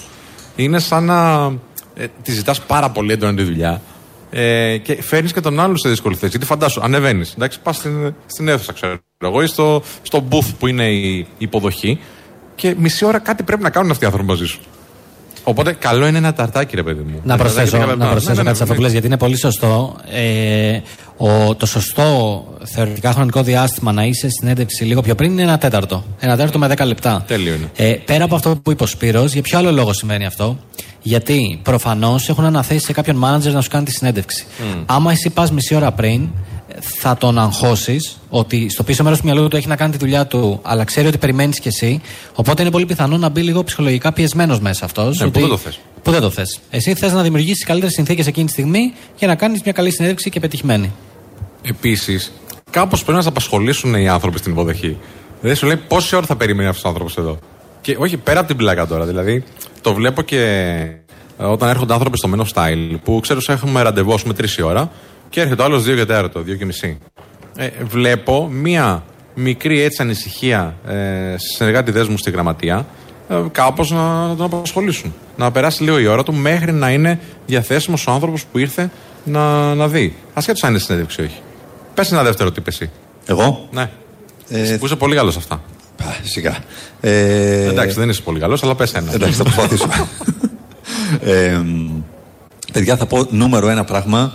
είναι 0.56 0.80
σαν 0.80 1.04
να 1.04 1.52
ε, 1.96 2.06
τη 2.22 2.32
ζητάς 2.32 2.62
πάρα 2.62 2.90
πολύ 2.90 3.12
έντονα 3.12 3.36
τη 3.36 3.44
δουλειά 3.44 3.82
ε, 4.30 4.78
και 4.78 5.02
φέρνεις 5.02 5.34
και 5.34 5.42
τον 5.42 5.60
άλλο 5.60 5.78
σε 5.78 5.90
δύσκολη 5.90 6.16
θέση. 6.16 6.30
Γιατί 6.30 6.46
φαντάσου, 6.46 6.82
ανεβαίνεις, 6.82 7.34
εντάξει, 7.34 7.60
πας 7.60 7.76
στην, 7.76 8.14
στην 8.26 8.48
αίθουσα, 8.48 8.74
ξέρω 8.74 8.98
εγώ, 9.18 9.42
ή 9.42 9.48
στο, 9.48 9.84
στο 10.02 10.28
booth 10.32 10.54
που 10.60 10.68
είναι 10.68 10.90
η 10.90 11.28
υποδοχή 11.38 12.00
και 12.56 12.76
μισή 12.78 13.06
ώρα 13.06 13.20
κάτι 13.20 13.44
πρέπει 13.44 13.64
να 13.64 13.70
κάνουν 13.70 13.92
αυτοί 13.92 14.04
οι 14.04 14.08
άνθρωποι 14.08 14.28
μαζί 14.28 14.46
σου. 14.46 14.60
Οπότε 15.50 15.74
καλό 15.74 16.08
είναι 16.08 16.18
ένα 16.18 16.34
ταρτάκι, 16.34 16.76
ρε 16.76 16.84
παιδί 16.84 17.02
μου. 17.02 17.22
Να 17.24 17.38
προσθέσω, 17.38 17.78
να 17.78 18.10
προσθέσω 18.10 18.30
ναι, 18.30 18.38
ναι, 18.38 18.44
κάτι 18.44 18.58
σε 18.58 18.64
αυτό 18.64 18.76
που 18.76 18.82
λες, 18.82 18.92
γιατί 18.92 19.08
είναι 19.08 19.18
πολύ 19.18 19.38
σωστό. 19.38 19.96
Ε, 20.12 20.80
ο, 21.18 21.56
το 21.56 21.66
σωστό 21.66 22.44
θεωρητικά 22.64 23.12
χρονικό 23.12 23.44
διάστημα 23.44 23.92
να 23.92 24.04
είσαι 24.04 24.30
στην 24.30 24.48
έντευξη 24.48 24.84
λίγο 24.84 25.02
πιο 25.02 25.16
πριν 25.16 25.32
είναι 25.32 25.42
ένα 25.42 25.58
τέταρτο. 25.58 26.04
Ένα 26.20 26.36
τέταρτο 26.36 26.60
με 26.60 26.74
10 26.78 26.86
λεπτά. 26.86 27.24
Τέλειο 27.28 27.54
είναι. 27.54 27.72
Ε, 27.76 27.94
πέρα 28.06 28.24
από 28.24 28.36
αυτό 28.36 28.56
που 28.64 28.72
είπε 28.72 28.84
ο 28.84 28.86
Σπύρος, 28.86 29.34
για 29.34 29.42
ποιο 29.42 29.58
άλλο 29.58 29.72
λόγο 29.72 29.94
σημαίνει 29.94 30.26
αυτό; 30.26 30.58
Γιατί 31.02 31.60
προφανώς 31.64 32.30
έχουν 32.30 32.46
αναθέσει 32.46 32.86
σε 32.86 32.94
κάποιον 32.94 33.24
manager 33.24 33.52
να 33.52 33.62
σου 33.62 33.70
κάνει 33.70 33.86
τη 33.86 33.92
συνέντευξη. 33.92 34.46
Mm. 34.48 34.84
Άμα 34.86 35.12
εσύ 35.12 35.30
πας 35.30 35.52
μισή 35.52 35.76
ώρα 35.76 35.92
πριν, 35.92 36.30
θα 36.80 37.18
τον 37.18 37.40
αγχώσεις 37.40 38.18
ότι 38.30 38.70
στο 38.70 38.84
πίσω 38.84 39.04
μέρος 39.04 39.20
του 39.20 39.26
μυαλού 39.26 39.48
του 39.48 39.56
έχει 39.56 39.68
να 39.68 39.76
κάνει 39.76 39.92
τη 39.92 39.98
δουλειά 39.98 40.28
του, 40.28 40.60
αλλά 40.64 40.84
ξέρει 40.84 41.08
ότι 41.08 41.18
περιμένεις 41.18 41.60
κι 41.60 41.68
εσύ. 41.68 42.02
Οπότε 42.36 42.62
είναι 42.62 42.72
πολύ 42.72 42.86
πιθανό 42.86 43.18
να 43.18 43.30
μπει 43.30 43.42
λίγο 43.42 43.64
ψυχολογικά 43.64 44.14
πιεσμένος 44.14 44.60
μέσα 44.60 44.86
αυτός. 44.86 45.22
Ε, 45.22 45.26
ότι... 45.26 45.32
Πού 45.32 45.40
δεν 45.40 45.50
το 45.50 45.58
θες. 45.58 45.80
Πού 46.04 46.12
δεν 46.12 46.22
το 46.22 46.30
θες. 46.30 46.60
Εσύ 46.70 46.94
θες 46.94 47.14
να 47.14 47.22
δημιουργήσεις 47.22 47.66
καλύτερες 47.66 47.94
συνθήκες 47.94 48.28
εκείνη 48.28 48.46
τη 48.46 48.52
στιγμή 48.52 48.94
για 49.18 49.28
να 49.28 49.36
κάνεις 49.36 49.62
μια 49.62 49.74
καλή 49.74 49.92
συνέντευξη 49.92 50.30
και 50.30 50.40
πετυχημένη. 50.40 50.92
Επίσης, 51.62 52.32
κάπως 52.70 53.02
πρέπει 53.02 53.18
να 53.18 53.24
σε 53.24 53.30
απασχολήσουν 53.30 53.94
οι 53.94 54.10
άνθρωποι 54.10 54.38
στην 54.38 54.52
υποδοχή. 54.52 54.98
Δεν 55.42 55.56
σου 55.56 55.66
λέει 55.66 55.78
πόση 55.78 56.16
ώρα 56.16 56.26
θα 56.26 56.36
περιμένει 56.36 56.68
αυτός 56.68 56.84
ο 56.84 56.88
άνθρωπος 56.88 57.18
εδώ; 57.18 57.40
Και 57.82 57.96
όχι 58.00 58.18
πέρα 58.18 58.40
από 58.40 58.48
την 58.48 58.58
πλάκα 58.58 58.88
τώρα. 58.88 59.06
Δηλαδή, 59.06 59.44
το 59.82 59.94
βλέπω 59.94 60.22
και 60.22 60.42
ε, 61.38 61.44
όταν 61.44 61.70
έρχονται 61.70 61.94
άνθρωποι 61.94 62.18
στο 62.18 62.30
Men's 62.36 62.54
Style 62.54 62.98
που 63.04 63.20
ξέρω 63.20 63.40
ότι 63.44 63.54
έχουμε 63.54 63.82
ραντεβού 63.82 64.16
με 64.26 64.34
τρεις 64.34 64.60
ώρα 64.60 64.92
και 65.30 65.42
έρχεται 65.42 65.62
ο 65.62 65.66
άλλος 65.66 65.84
δύο 65.84 65.96
και 65.96 66.06
τέταρτο, 66.06 66.42
δύο 66.42 66.56
και 66.56 66.66
μισή. 66.66 66.98
Ε, 67.58 67.70
βλέπω 67.84 68.48
μία 68.52 69.04
μικρή 69.34 69.82
έτσι 69.82 70.02
ανησυχία 70.02 70.76
ε, 70.88 71.36
στη 71.38 71.56
συνεργάτη 71.56 72.10
μου 72.10 72.18
στη 72.18 72.32
γραμματεία 72.32 72.86
ε, 73.30 73.36
κάπως 73.52 73.92
να, 73.92 74.28
να 74.28 74.36
τον 74.36 74.46
απασχολήσουν. 74.46 75.14
Να 75.38 75.52
περάσει 75.52 75.84
λίγο 75.84 76.00
η 76.00 76.06
ώρα 76.06 76.24
του 76.24 76.34
μέχρι 76.34 76.72
να 76.72 76.92
είναι 76.92 77.20
διαθέσιμος 77.46 78.08
ο 78.08 78.12
άνθρωπος 78.12 78.46
που 78.46 78.58
ήρθε 78.58 78.92
να, 79.24 79.76
να 79.76 79.88
δει. 79.88 80.16
Ασχέτω 80.34 80.66
αν 80.66 80.72
είναι 80.72 80.80
συνέντευξη 80.80 81.22
ή 81.22 81.26
όχι. 81.26 81.42
Πες 81.94 82.12
ένα 82.12 82.24
δεύτερο 82.24 82.52
τύπο 82.52 82.70
εσύ. 82.70 82.90
Εγώ; 83.26 83.68
Ναι. 83.72 83.90
Ε, 84.50 84.78
που 84.80 84.86
είσαι 84.86 84.96
πολύ 84.96 85.16
καλός 85.16 85.38
αυτά. 85.38 85.62
Σιγά. 86.24 86.58
Ε... 87.02 87.68
Εντάξει, 87.68 88.00
δεν 88.00 88.10
είσαι 88.10 88.22
πολύ 88.22 88.40
καλός, 88.40 88.64
αλλά 88.64 88.76
πες 88.76 88.94
ένα. 88.94 89.14
Εντάξει, 89.14 89.36
θα 89.36 89.44
προσπαθήσω. 89.44 89.88
ε, 91.32 91.62
παιδιά, 92.74 92.98
θα 92.98 93.06
πω 93.06 93.28
νούμερο 93.30 93.70
ένα 93.70 93.84
πράγμα 93.84 94.34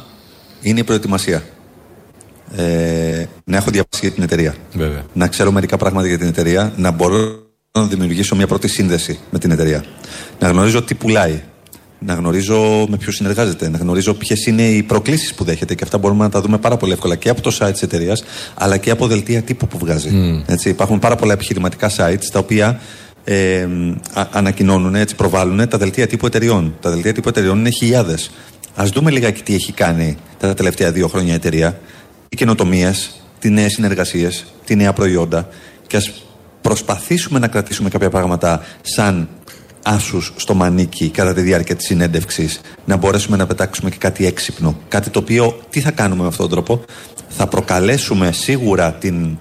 είναι 0.62 0.80
η 0.80 0.84
προετοιμασία. 0.84 1.42
Ε, 2.56 3.24
να 3.44 3.56
έχω 3.56 3.70
διαβάσει 3.70 4.00
για 4.00 4.10
την 4.10 4.22
εταιρεία. 4.22 4.54
Βέβαια. 4.72 5.04
Να 5.12 5.28
ξέρω 5.28 5.52
μερικά 5.52 5.76
πράγματα 5.76 6.06
για 6.06 6.18
την 6.18 6.26
εταιρεία. 6.26 6.72
Να 6.76 6.90
μπορώ 6.90 7.18
να 7.72 7.86
δημιουργήσω 7.86 8.36
μια 8.36 8.46
πρώτη 8.46 8.68
σύνδεση 8.68 9.18
με 9.30 9.38
την 9.38 9.50
εταιρεία. 9.50 9.84
Να 10.38 10.48
γνωρίζω 10.48 10.82
τι 10.82 10.94
πουλάει 10.94 11.42
να 12.04 12.14
γνωρίζω 12.14 12.86
με 12.88 12.96
ποιου 12.96 13.12
συνεργάζεται, 13.12 13.68
να 13.68 13.78
γνωρίζω 13.78 14.14
ποιες 14.14 14.46
είναι 14.46 14.62
οι 14.62 14.82
προκλήσεις 14.82 15.34
που 15.34 15.44
δέχεται 15.44 15.74
και 15.74 15.84
αυτά 15.84 15.98
μπορούμε 15.98 16.24
να 16.24 16.30
τα 16.30 16.40
δούμε 16.40 16.58
πάρα 16.58 16.76
πολύ 16.76 16.92
εύκολα 16.92 17.16
και 17.16 17.28
από 17.28 17.40
το 17.40 17.56
site 17.60 17.70
της 17.72 17.82
εταιρείας 17.82 18.24
αλλά 18.54 18.76
και 18.76 18.90
από 18.90 19.06
δελτία 19.06 19.42
τύπου 19.42 19.66
που 19.66 19.78
βγάζει. 19.78 20.10
Mm. 20.12 20.52
Έτσι, 20.52 20.68
υπάρχουν 20.68 20.98
πάρα 20.98 21.16
πολλά 21.16 21.32
επιχειρηματικά 21.32 21.90
sites 21.96 22.24
τα 22.32 22.38
οποία 22.38 22.80
ε, 23.24 23.68
ανακοινώνουν, 24.30 24.94
έτσι, 24.94 25.14
προβάλλουν 25.14 25.68
τα 25.68 25.78
δελτία 25.78 26.06
τύπου 26.06 26.26
εταιριών. 26.26 26.74
Τα 26.80 26.90
δελτία 26.90 27.12
τύπου 27.12 27.28
εταιριών 27.28 27.58
είναι 27.58 27.70
χιλιάδες. 27.70 28.30
Α 28.74 28.84
δούμε 28.92 29.10
λιγάκι 29.10 29.42
τι 29.42 29.54
έχει 29.54 29.72
κάνει 29.72 30.16
τα 30.38 30.54
τελευταία 30.54 30.92
δύο 30.92 31.08
χρόνια 31.08 31.32
η 31.32 31.36
εταιρεία, 31.36 31.80
οι 32.28 32.36
καινοτομίες, 32.36 33.22
τις 33.38 33.50
νέες 33.50 33.72
συνεργασίες, 33.72 34.44
τι 34.64 34.76
νέα 34.76 34.92
προϊόντα. 34.92 35.48
Και 35.86 35.96
ας 35.96 36.12
προσπαθήσουμε 36.60 37.38
να 37.38 37.48
κρατήσουμε 37.48 37.88
κάποια 37.88 38.10
πράγματα 38.10 38.64
σαν 38.82 39.28
άσους 39.82 40.32
στο 40.36 40.54
μανίκι 40.54 41.10
κατά 41.10 41.34
τη 41.34 41.40
διάρκεια 41.40 41.76
της 41.76 41.86
συνέντευξης. 41.86 42.60
Να 42.84 42.96
μπορέσουμε 42.96 43.36
να 43.36 43.46
πετάξουμε 43.46 43.90
και 43.90 43.96
κάτι 43.98 44.26
έξυπνο. 44.26 44.78
Κάτι 44.88 45.10
το 45.10 45.18
οποίο 45.18 45.60
τι 45.70 45.80
θα 45.80 45.90
κάνουμε 45.90 46.22
με 46.22 46.28
αυτόν 46.28 46.48
τον 46.48 46.64
τρόπο; 46.64 46.84
Θα 47.28 47.46
προκαλέσουμε 47.46 48.32
σίγουρα 48.32 48.92
την 48.92 49.38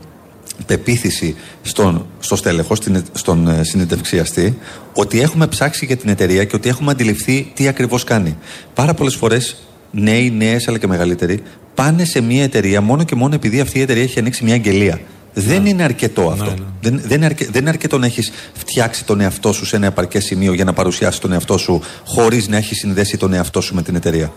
πεποίθηση 0.65 1.35
στον, 1.61 2.05
στο 2.19 2.35
στέλεχος, 2.35 2.79
στον 3.13 3.47
ε, 3.47 3.63
συνεντευξιαστή 3.63 4.57
ότι 4.93 5.21
έχουμε 5.21 5.47
ψάξει 5.47 5.85
για 5.85 5.97
την 5.97 6.09
εταιρεία 6.09 6.43
και 6.43 6.55
ότι 6.55 6.69
έχουμε 6.69 6.91
αντιληφθεί 6.91 7.51
τι 7.53 7.67
ακριβώς 7.67 8.03
κάνει. 8.03 8.37
Πάρα 8.73 8.93
πολλές 8.93 9.15
φορές 9.15 9.55
νέοι, 9.91 10.31
νέες 10.31 10.67
αλλά 10.67 10.77
και 10.77 10.87
μεγαλύτεροι 10.87 11.43
πάνε 11.75 12.05
σε 12.05 12.21
μια 12.21 12.43
εταιρεία 12.43 12.81
μόνο 12.81 13.03
και 13.03 13.15
μόνο 13.15 13.35
επειδή 13.35 13.59
αυτή 13.59 13.77
η 13.77 13.81
εταιρεία 13.81 14.03
έχει 14.03 14.19
ανοίξει 14.19 14.43
μια 14.43 14.53
αγγελία. 14.53 14.99
Δεν 15.33 15.61
ναι. 15.61 15.69
είναι 15.69 15.83
αρκετό 15.83 16.29
αυτό. 16.29 16.43
Ναι, 16.43 16.51
ναι. 16.51 16.65
Δεν, 16.81 17.01
δεν, 17.05 17.17
είναι 17.17 17.25
αρκε, 17.25 17.47
δεν 17.51 17.61
είναι 17.61 17.69
αρκετό 17.69 17.97
να 17.97 18.05
έχεις 18.05 18.31
φτιάξει 18.53 19.05
τον 19.05 19.19
εαυτό 19.19 19.53
σου 19.53 19.65
σε 19.65 19.75
ένα 19.75 19.85
επαρκές 19.85 20.23
σημείο 20.23 20.53
για 20.53 20.63
να 20.63 20.73
παρουσιάσεις 20.73 21.19
τον 21.19 21.31
εαυτό 21.31 21.57
σου 21.57 21.81
χωρίς 22.05 22.47
να 22.47 22.57
έχεις 22.57 22.77
συνδέσει 22.77 23.17
τον 23.17 23.33
εαυτό 23.33 23.61
σου 23.61 23.75
με 23.75 23.81
την 23.81 23.95
εταιρεία. 23.95 24.33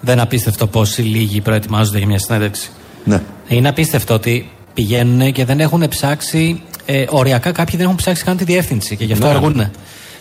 Δεν 0.00 0.20
απίστευτο 0.20 0.66
πόσοι 0.66 1.02
λίγοι 1.02 1.40
προετοιμάζονται 1.40 1.98
για 1.98 2.06
μια 2.06 2.18
συνέντευξη. 2.18 2.70
Ναι. 3.04 3.22
Είναι 3.48 3.68
απίστευτο 3.68 4.14
ότι 4.14 4.50
πηγαίνουν 4.74 5.32
και 5.32 5.44
δεν 5.44 5.60
έχουν 5.60 5.88
ψάξει. 5.88 6.62
Ε, 6.86 7.04
οριακά 7.08 7.52
κάποιοι 7.52 7.76
δεν 7.76 7.84
έχουν 7.84 7.96
ψάξει 7.96 8.24
καν 8.24 8.36
τη 8.36 8.44
διεύθυνση 8.44 8.96
και 8.96 9.04
γι' 9.04 9.12
αυτό 9.12 9.26
ναι. 9.26 9.32
αργούν. 9.32 9.70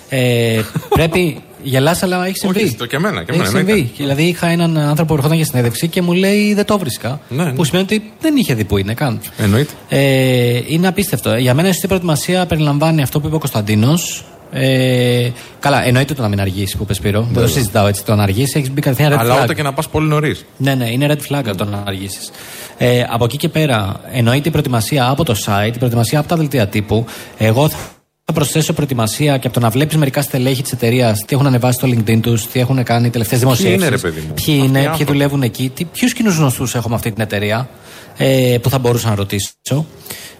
Ε, 0.09 0.61
πρέπει. 0.89 1.41
Γελάς, 1.63 2.03
αλλά 2.03 2.25
έχεις 2.25 2.39
συμβεί. 2.39 2.63
Όχι, 2.63 2.75
το 2.75 2.85
και 2.85 2.95
εμένα. 2.95 3.23
Και 3.23 3.31
έχεις 3.31 3.49
συμβεί. 3.49 3.91
Δηλαδή, 3.97 4.23
είχα 4.23 4.47
έναν 4.47 4.77
άνθρωπο 4.77 5.05
που 5.05 5.13
ερχόταν 5.13 5.35
για 5.35 5.45
συνέντευξη 5.45 5.87
και 5.87 6.01
μου 6.01 6.13
λέει 6.13 6.53
Δεν 6.53 6.65
το 6.65 6.77
βρίσκα. 6.77 7.19
Ναι, 7.29 7.43
ναι. 7.43 7.51
Που 7.51 7.63
σημαίνει 7.63 7.83
ότι 7.83 8.11
δεν 8.21 8.35
είχε 8.35 8.53
δει 8.53 8.63
που 8.63 8.77
είναι 8.77 8.93
καν. 8.93 9.19
Εννοείται. 9.37 9.73
Ε, 9.89 10.61
είναι 10.67 10.87
απίστευτο. 10.87 11.35
Για 11.35 11.53
μένα, 11.53 11.69
η 11.69 11.87
προετοιμασία 11.87 12.45
περιλαμβάνει 12.45 13.01
αυτό 13.01 13.19
που 13.19 13.27
είπε 13.27 13.35
ο 13.35 13.39
Κωνσταντίνος. 13.39 14.25
Ε, 14.51 15.29
καλά, 15.59 15.85
εννοείται 15.85 16.13
το 16.13 16.21
να 16.21 16.27
μην 16.27 16.41
αργήσει 16.41 16.77
που 16.77 16.85
πες 16.85 16.99
Πύρο. 16.99 17.27
Δεν 17.31 17.43
το 17.43 17.49
συζητάω 17.49 17.87
έτσι. 17.87 18.05
Το 18.05 18.15
να 18.15 18.23
αργήσει 18.23 18.57
έχεις 18.57 18.71
μπει 18.71 18.81
κατευθείαν 18.81 19.13
red 19.13 19.17
Αλλά 19.19 19.43
ούτε 19.43 19.53
και 19.53 19.63
να 19.63 19.73
πας 19.73 19.89
πολύ 19.89 20.07
νωρίς. 20.07 20.45
Ναι, 20.57 20.75
ναι, 20.75 20.91
είναι 20.91 21.07
red 21.09 21.33
flag 21.33 21.53
το 21.57 21.65
να 21.65 21.83
αργήσεις. 21.85 22.31
Ε, 22.77 23.05
από 23.09 23.23
εκεί 23.23 23.37
και 23.37 23.49
πέρα, 23.49 24.01
εννοείται 24.11 24.47
η 24.47 24.51
προετοιμασία 24.51 25.09
από 25.09 25.23
το 25.23 25.35
site, 25.45 25.75
η 25.75 25.77
προετοιμασία 25.77 26.19
από 26.19 26.27
τα 26.27 26.35
δελτία 26.35 26.67
τύπου. 26.67 27.05
Εγώ 27.37 27.69
θα 27.69 28.33
προσθέσω 28.33 28.73
προετοιμασία 28.73 29.37
και 29.37 29.47
από 29.47 29.55
το 29.55 29.61
να 29.61 29.69
βλέπεις 29.69 29.95
μερικά 29.97 30.21
στελέχη 30.21 30.61
της 30.61 30.71
εταιρείας 30.71 31.19
τι 31.19 31.35
έχουν 31.35 31.47
ανεβάσει 31.47 31.77
στο 31.77 31.87
LinkedIn 31.87 32.19
τους, 32.21 32.47
τι 32.47 32.59
έχουν 32.59 32.83
κάνει 32.83 33.09
τελευταίες 33.09 33.39
δημοσιεύσει. 33.39 33.75
Ποιοι 33.75 33.87
είναι, 33.87 33.95
ρε 33.95 34.01
παιδί 34.01 34.19
μου; 34.27 34.33
Ποιοι 34.45 34.61
είναι, 34.63 34.91
ποιοι 34.97 35.05
δουλεύουν 35.05 35.41
εκεί, 35.41 35.71
ποιους 35.91 36.13
κοινούς 36.13 36.37
γνωστούς 36.37 36.75
έχω 36.75 36.89
με 36.89 36.95
αυτή 36.95 37.11
την 37.11 37.21
εταιρεία 37.21 37.69
ε, 38.17 38.57
που 38.61 38.69
θα 38.69 38.79
μπορούσα 38.79 39.09
να 39.09 39.15
ρωτήσω. 39.15 39.85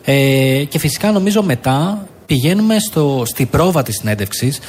Ε, 0.06 0.63
και 0.69 0.80
φυσικά 0.80 1.12
νομίζω 1.12 1.43
μετά 1.43 2.08
πηγαίνουμε 2.30 2.80
στο, 2.80 3.24
στη 3.26 3.46
πρόβα 3.46 3.84
της 3.84 3.96
συνέντευξης 3.96 4.60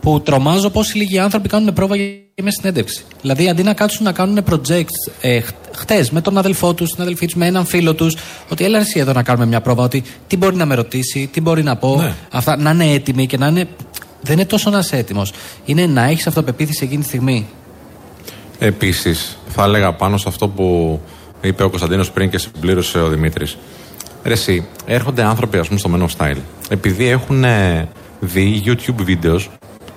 που 0.00 0.20
τρομάζω 0.20 0.70
πόσοι 0.70 0.96
λίγοι 0.96 1.18
άνθρωποι 1.18 1.48
κάνουν 1.48 1.72
πρόβα 1.72 1.96
για 1.96 2.06
μια 2.42 2.52
συνέντευξη. 2.52 3.04
Δηλαδή, 3.20 3.48
αντί 3.48 3.62
να 3.62 3.74
κάτσουν 3.74 4.04
να 4.04 4.12
κάνουν 4.12 4.44
projects 4.50 5.12
ε, 5.20 5.40
χτες 5.76 6.10
με 6.10 6.20
τον 6.20 6.38
αδελφό 6.38 6.74
τους, 6.74 6.90
την 6.90 7.02
αδελφή 7.02 7.26
τους, 7.26 7.34
με 7.34 7.46
έναν 7.46 7.64
φίλο 7.66 7.94
τους, 7.94 8.16
ότι 8.48 8.64
έλα 8.64 8.78
εσύ 8.78 8.98
εδώ 8.98 9.12
να 9.12 9.22
κάνουμε 9.22 9.46
μια 9.46 9.60
πρόβα, 9.60 9.82
ότι 9.82 10.02
τι 10.26 10.36
μπορεί 10.36 10.56
να 10.56 10.66
με 10.66 10.74
ρωτήσει, 10.74 11.28
τι 11.32 11.40
μπορεί 11.40 11.62
να 11.62 11.76
πω. 11.76 11.96
Ναι. 11.96 12.14
Αυτά, 12.30 12.56
να 12.56 12.70
είναι 12.70 12.92
έτοιμοι 12.92 13.26
και 13.26 13.36
να 13.36 13.46
είναι. 13.46 13.68
Δεν 14.20 14.34
είναι 14.34 14.46
τόσο 14.46 14.70
να 14.70 14.78
είσαι 14.78 14.96
έτοιμος. 14.96 15.32
Είναι 15.64 15.86
να 15.86 16.04
έχεις 16.04 16.26
αυτοπεποίθηση 16.26 16.84
εκείνη 16.84 17.02
τη 17.02 17.08
στιγμή. 17.08 17.46
Επίσης, 18.58 19.38
θα 19.48 19.64
έλεγα 19.64 19.92
πάνω 19.92 20.16
σε 20.16 20.28
αυτό 20.28 20.48
που 20.48 21.00
είπε 21.40 21.62
ο 21.62 21.68
Κωνσταντίνος 21.68 22.10
πριν 22.10 22.30
και 22.30 22.38
συμπλήρωσε 22.38 23.00
ο 23.00 23.08
Δημήτρης. 23.08 23.56
Ρε 24.22 24.32
εσύ, 24.32 24.66
έρχονται 24.86 25.22
άνθρωποι 25.22 25.58
ας 25.58 25.66
πούμε 25.66 25.78
στο 25.78 25.90
Men 25.94 26.00
of 26.02 26.26
Style 26.26 26.38
επειδή 26.68 27.06
έχουν 27.06 27.44
δει 28.20 28.62
YouTube 28.66 29.02
βίντεος 29.02 29.50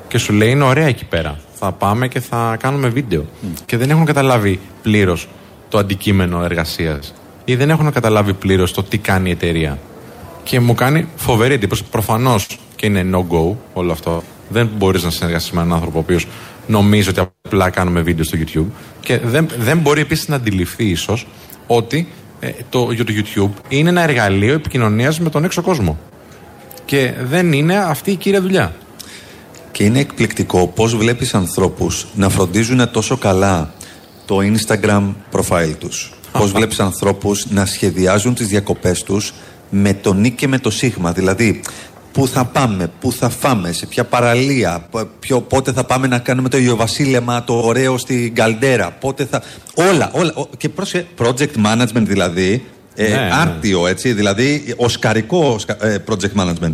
και 0.08 0.18
σου 0.18 0.34
λέει 0.34 0.50
είναι 0.50 0.64
ωραία 0.64 0.88
εκεί 0.88 1.06
πέρα. 1.06 1.40
Θα 1.54 1.72
πάμε 1.72 2.08
και 2.08 2.20
θα 2.20 2.58
κάνουμε 2.60 2.88
βίντεο. 2.88 3.26
Και 3.66 3.78
δεν 3.78 3.90
έχουν 3.90 4.06
καταλάβει 4.06 4.60
πλήρως 4.82 5.28
το 5.70 5.78
αντικείμενο 5.78 6.44
εργασίας 6.44 7.14
ή 7.46 7.56
δεν 7.56 7.70
έχουν 7.70 7.92
καταλάβει 7.92 8.34
πλήρως 8.34 8.74
το 8.74 8.84
τι 8.84 8.98
κάνει 8.98 9.30
η 9.30 9.32
εταιρεία. 9.32 9.80
Και 10.44 10.60
μου 10.60 10.74
κάνει 10.74 11.08
φοβερή 11.16 11.54
εντύπωση. 11.54 11.84
Προφανώς 11.84 12.60
και 12.76 12.86
είναι 12.86 13.06
no-go 13.14 13.56
όλο 13.74 13.92
αυτό. 13.92 14.24
Δεν 14.50 14.70
μπορείς 14.78 15.04
να 15.04 15.10
συνεργαστείς 15.10 15.52
με 15.52 15.62
έναν 15.62 15.74
άνθρωπο 15.74 15.98
ο 15.98 16.02
οποίος 16.02 16.28
νομίζει 16.68 17.10
ότι 17.10 17.20
απλά 17.20 17.70
κάνουμε 17.70 18.02
βίντεο 18.02 18.26
στο 18.26 18.38
YouTube. 18.38 18.72
Και 19.00 19.20
δεν, 19.20 19.48
δεν 19.58 19.78
μπορεί 19.78 20.02
επίσης 20.02 20.28
να 20.28 20.36
αντιληφθεί 20.36 20.86
ίσως 20.86 21.28
ότι 21.68 22.08
ε, 22.44 22.52
το, 22.70 22.86
το 22.86 23.06
YouTube 23.08 23.62
είναι 23.68 23.90
ένα 23.90 24.02
εργαλείο 24.02 24.54
επικοινωνίας 24.54 25.20
με 25.20 25.30
τον 25.30 25.44
έξω 25.44 25.62
κόσμο. 25.62 25.98
Και 26.86 27.14
δεν 27.24 27.54
είναι 27.54 27.76
αυτή 27.78 28.12
η 28.12 28.16
κύρια 28.16 28.42
δουλειά. 28.42 28.76
Και 29.72 29.84
είναι 29.84 30.00
εκπληκτικό 30.00 30.68
πώς 30.68 30.96
βλέπεις 30.96 31.34
ανθρώπους 31.34 32.08
να 32.16 32.30
φροντίζουν 32.30 32.92
τόσο 32.92 33.18
καλά 33.18 33.74
το 34.26 34.38
Instagram 34.38 35.14
profile 35.32 35.74
τους. 35.80 36.14
Πώς 36.40 36.52
βλέπεις 36.52 36.80
ανθρώπους 36.80 37.46
να 37.50 37.66
σχεδιάζουν 37.66 38.34
τις 38.34 38.48
διακοπές 38.48 39.04
τους 39.04 39.34
με 39.70 39.94
το 39.94 40.14
νι 40.14 40.32
και 40.32 40.48
με 40.48 40.60
το 40.60 40.70
σίγμα. 40.70 41.12
Δηλαδή, 41.12 41.62
πού 42.14 42.28
θα 42.28 42.46
πάμε, 42.46 42.92
πού 43.00 43.12
θα 43.12 43.30
φάμε, 43.30 43.72
σε 43.72 43.86
ποια 43.86 44.04
παραλία, 44.04 44.90
ποιο, 45.20 45.42
πότε 45.42 45.72
θα 45.72 45.84
πάμε 45.84 46.08
να 46.08 46.20
κάνουμε 46.20 46.50
το 46.50 46.58
Ιωβασίλεμα, 46.58 47.44
το 47.44 47.54
ωραίο 47.54 47.98
στην 47.98 48.36
Καλντέρα, 48.36 48.92
πότε 48.92 49.26
θα... 49.26 49.42
Όλα, 49.74 50.10
όλα. 50.14 50.34
Και 50.58 50.70
πρόσεχε, 50.70 51.06
project 51.18 51.56
management 51.66 52.04
δηλαδή, 52.04 52.66
ε, 52.96 53.08
ναι, 53.08 53.16
ναι. 53.16 53.30
άρτιο 53.34 53.88
έτσι, 53.88 54.14
δηλαδή 54.14 54.74
οσκαρικό 54.78 55.60
ε, 55.80 55.98
project 56.10 56.42
management. 56.42 56.74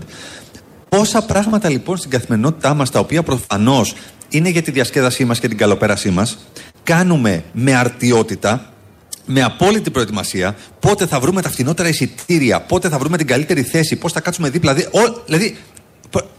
Πόσα 0.89 1.21
πράγματα 1.21 1.69
λοιπόν 1.69 1.97
στην 1.97 2.09
καθημερινότητά 2.09 2.73
μας, 2.73 2.89
τα 2.89 2.99
οποία 2.99 3.23
προφανώς 3.23 3.93
είναι 4.29 4.49
για 4.49 4.61
τη 4.61 4.71
διασκέδασή 4.71 5.25
μας 5.25 5.39
και 5.39 5.47
την 5.47 5.57
καλοπέρασή 5.57 6.09
μας, 6.09 6.37
κάνουμε 6.83 7.43
με 7.51 7.75
αρτιότητα, 7.75 8.73
με 9.31 9.41
απόλυτη 9.41 9.89
προετοιμασία, 9.89 10.55
πότε 10.79 11.05
θα 11.05 11.19
βρούμε 11.19 11.41
τα 11.41 11.49
φθηνότερα 11.49 11.89
εισιτήρια, 11.89 12.61
πότε 12.61 12.89
θα 12.89 12.97
βρούμε 12.97 13.17
την 13.17 13.27
καλύτερη 13.27 13.61
θέση, 13.61 13.95
πώς 13.95 14.11
θα 14.11 14.19
κάτσουμε 14.19 14.49
δίπλα. 14.49 14.73
Δηλαδή, 14.73 14.89
δηλαδή 15.25 15.57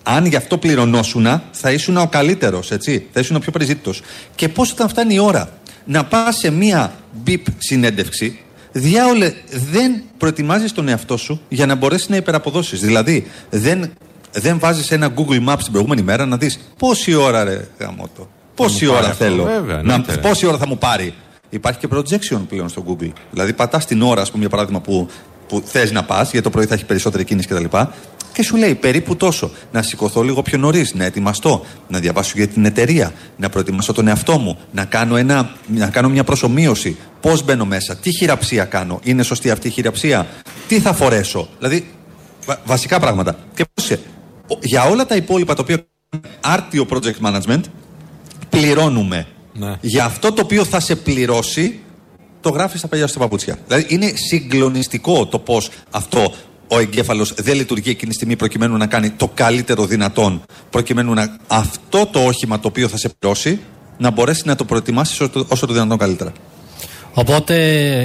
αν 0.03 0.26
γι' 0.26 0.37
αυτό 0.37 0.59
πληρωνόσουν, 0.59 1.42
θα 1.50 1.72
ήσουν 1.72 1.96
ο 1.96 2.09
καλύτερος, 2.09 2.70
έτσι. 2.70 3.07
Θα 3.12 3.20
ήσουν 3.20 3.37
ο 3.37 3.38
πιο 3.38 3.53
περιζήτητο. 3.53 3.92
Και 4.35 4.48
πώς 4.48 4.72
όταν 4.72 4.88
φτάνει 4.88 5.14
η 5.14 5.18
ώρα 5.18 5.48
να 5.85 6.05
πας 6.05 6.37
σε 6.37 6.50
μία 6.50 6.92
μπιπ 7.12 7.46
συνέντευξη, 7.59 8.38
διάολε 8.72 9.33
δεν 9.72 10.03
προετοιμάζεις 10.18 10.72
τον 10.72 10.88
εαυτό 10.88 11.16
σου 11.16 11.40
για 11.48 11.66
να 11.66 11.74
μπορέσεις 11.74 12.09
να 12.09 12.16
υπεραποδώσεις. 12.16 12.81
Δηλαδή, 12.81 13.26
δεν 13.50 13.90
δεν 14.33 14.59
βάζεις 14.59 14.90
ένα 14.90 15.12
Google 15.14 15.48
Maps 15.48 15.59
την 15.62 15.72
προηγούμενη 15.72 16.03
μέρα 16.03 16.26
να 16.26 16.37
δεις 16.37 16.61
πόση 16.76 17.14
ώρα 17.14 17.44
ρε 17.44 17.68
γαμότο. 17.79 18.29
Πόση 18.55 18.87
ώρα 18.87 19.12
θέλω. 19.12 19.44
Βέβαια, 19.44 19.83
να, 19.83 20.00
πόση 20.00 20.46
ώρα 20.46 20.59
θα 20.59 20.66
μου 20.66 20.79
πάρει. 20.79 21.14
Υπάρχει 21.50 21.78
και 21.78 21.88
projection 21.92 22.40
πλέον 22.48 22.68
στο 22.68 22.84
Google. 22.88 23.12
Δηλαδή, 23.30 23.52
πατάς 23.52 23.86
την 23.86 24.02
ώρα, 24.02 24.22
ας 24.22 24.28
πούμε, 24.28 24.40
για 24.40 24.50
παράδειγμα, 24.50 24.80
που, 24.80 25.08
που 25.48 25.62
θες 25.64 25.92
να 25.92 26.04
πας, 26.04 26.30
γιατί 26.30 26.42
το 26.42 26.50
πρωί 26.50 26.66
θα 26.66 26.74
έχει 26.74 26.84
περισσότερη 26.84 27.24
κίνηση 27.24 27.48
κτλ. 27.48 27.64
Και, 27.64 27.86
και 28.32 28.42
σου 28.42 28.56
λέει 28.56 28.74
περίπου 28.74 29.16
τόσο. 29.16 29.50
Να 29.72 29.82
σηκωθώ 29.82 30.22
λίγο 30.22 30.42
πιο 30.42 30.58
νωρίς, 30.58 30.94
να 30.94 31.04
ετοιμαστώ, 31.04 31.64
να 31.88 31.98
διαβάσω 31.98 32.32
για 32.36 32.48
την 32.48 32.64
εταιρεία, 32.64 33.12
να 33.36 33.48
προετοιμάσω 33.48 33.92
τον 33.92 34.08
εαυτό 34.08 34.38
μου, 34.38 34.58
να 34.72 34.84
κάνω, 34.84 35.16
ένα, 35.16 35.54
να 35.66 35.90
κάνω 35.90 36.08
μια 36.08 36.24
προσωμείωση. 36.24 36.96
Πώς 37.20 37.44
μπαίνω 37.44 37.64
μέσα, 37.64 37.96
τι 37.96 38.10
χειραψία 38.10 38.64
κάνω, 38.64 39.00
είναι 39.02 39.22
σωστή 39.22 39.50
αυτή 39.50 39.68
η 39.68 39.70
χειραψία, 39.70 40.26
τι 40.68 40.80
θα 40.80 40.92
φορέσω. 40.92 41.48
Δηλαδή, 41.58 41.90
βασικά 42.64 43.00
πράγματα. 43.00 43.38
Και 43.54 43.64
πώς 43.74 43.98
για 44.62 44.84
όλα 44.84 45.06
τα 45.06 45.16
υπόλοιπα 45.16 45.54
τα 45.54 45.62
οποία 45.62 45.86
άρτιο 46.40 46.86
project 46.90 47.20
management 47.22 47.60
πληρώνουμε. 48.48 49.26
Ναι. 49.52 49.74
Για 49.80 50.04
αυτό 50.04 50.32
το 50.32 50.42
οποίο 50.42 50.64
θα 50.64 50.80
σε 50.80 50.96
πληρώσει, 50.96 51.78
το 52.40 52.50
γράφεις 52.50 52.78
στα 52.78 52.88
παιδιά 52.88 53.06
στα 53.06 53.18
παπούτσια. 53.18 53.58
Δηλαδή 53.66 53.94
είναι 53.94 54.12
συγκλονιστικό 54.14 55.26
το 55.26 55.38
πώς 55.38 55.70
αυτό 55.90 56.34
ο 56.68 56.78
εγκέφαλος 56.78 57.34
δεν 57.34 57.56
λειτουργεί 57.56 57.90
εκείνη 57.90 58.10
τη 58.10 58.16
στιγμή 58.16 58.36
προκειμένου 58.36 58.76
να 58.76 58.86
κάνει 58.86 59.10
το 59.10 59.30
καλύτερο 59.34 59.86
δυνατόν, 59.86 60.42
προκειμένου 60.70 61.14
να 61.14 61.36
αυτό 61.46 62.06
το 62.06 62.24
όχημα 62.24 62.60
το 62.60 62.68
οποίο 62.68 62.88
θα 62.88 62.96
σε 62.96 63.08
πληρώσει 63.18 63.60
να 63.98 64.10
μπορέσει 64.10 64.42
να 64.46 64.56
το 64.56 64.64
προετοιμάσεις 64.64 65.20
όσο, 65.20 65.46
όσο 65.48 65.66
το 65.66 65.72
δυνατόν 65.72 65.98
καλύτερα. 65.98 66.32
Οπότε 67.14 67.54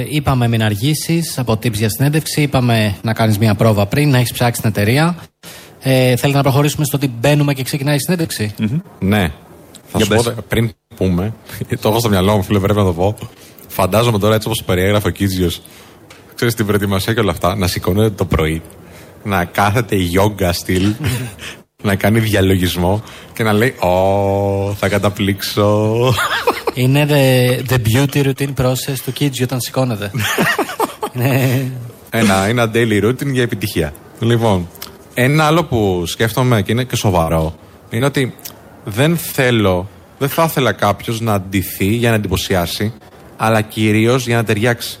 είπαμε 0.08 0.48
μην 0.48 0.62
αργήσεις 0.62 1.38
από 1.38 1.52
tips 1.52 1.72
για 1.72 1.88
συνέντευξη, 1.88 2.42
είπαμε 2.42 2.96
να 3.02 3.12
κάνεις 3.12 3.38
μια 3.38 3.54
πρόβα 3.54 3.86
πριν, 3.86 4.10
να 4.10 4.18
έχεις 4.18 4.32
ψάξει 4.32 4.60
την 4.60 4.70
εταιρεία. 4.70 5.16
Ε, 5.82 6.16
θέλετε 6.16 6.36
να 6.36 6.42
προχωρήσουμε 6.42 6.84
στο 6.84 6.96
ότι 6.96 7.12
μπαίνουμε 7.20 7.54
και 7.54 7.62
ξεκινάει 7.62 7.94
η 7.94 8.00
συνεντευξη 8.00 8.54
Ναι. 8.98 9.32
Θα 9.86 9.98
σου 9.98 10.08
πω 10.08 10.34
πριν 10.48 10.72
πούμε, 10.96 11.34
το 11.80 11.88
έχω 11.88 11.98
στο 11.98 12.08
μυαλό 12.08 12.36
μου, 12.36 12.42
φίλε, 12.42 12.58
πρέπει 12.58 12.78
να 12.78 12.84
το 12.84 12.92
πω. 12.92 13.16
Φαντάζομαι 13.68 14.18
τώρα 14.18 14.34
έτσι 14.34 14.48
όπως 14.48 14.62
περιέγραφε 14.64 15.08
ο 15.08 15.10
Κίτζιο, 15.10 15.50
ξέρεις 16.34 16.54
την 16.54 16.66
προετοιμασία 16.66 17.14
και 17.14 17.20
όλα 17.20 17.30
αυτά, 17.30 17.56
να 17.56 17.66
σηκώνεται 17.66 18.10
το 18.10 18.24
πρωί, 18.24 18.62
να 19.22 19.44
κάθεται 19.44 19.96
γιόγκα 19.96 20.52
στυλ, 20.52 20.94
να 21.82 21.94
κάνει 21.94 22.18
διαλογισμό 22.18 23.02
και 23.32 23.42
να 23.42 23.52
λέει 23.52 23.74
Ω, 23.78 24.74
θα 24.78 24.88
καταπλήξω. 24.88 26.14
Είναι 26.74 27.06
the, 27.08 27.72
the 27.72 27.76
beauty 27.76 28.24
routine 28.24 28.64
process 28.64 28.98
του 29.04 29.12
Kidji 29.20 29.42
όταν 29.42 29.60
σηκώνεται. 29.60 30.10
ναι. 31.12 31.66
ένα, 32.10 32.46
ένα 32.46 32.70
daily 32.74 33.04
routine 33.04 33.32
για 33.32 33.42
επιτυχία. 33.42 33.92
Λοιπόν, 34.18 34.68
ένα 35.14 35.44
άλλο 35.44 35.64
που 35.64 36.06
σκέφτομαι 36.06 36.62
και 36.62 36.72
είναι 36.72 36.84
και 36.84 36.96
σοβαρό 36.96 37.54
είναι 37.90 38.04
ότι 38.04 38.34
δεν 38.84 39.16
θέλω, 39.16 39.88
δεν 40.18 40.28
θα 40.28 40.44
ήθελα 40.44 40.72
κάποιος 40.72 41.20
να 41.20 41.32
αντιθεί 41.32 41.86
για 41.86 42.10
να 42.10 42.16
εντυπωσιάσει, 42.16 42.92
αλλά 43.36 43.60
κυρίως 43.60 44.26
για 44.26 44.36
να 44.36 44.44
ταιριάξει. 44.44 44.98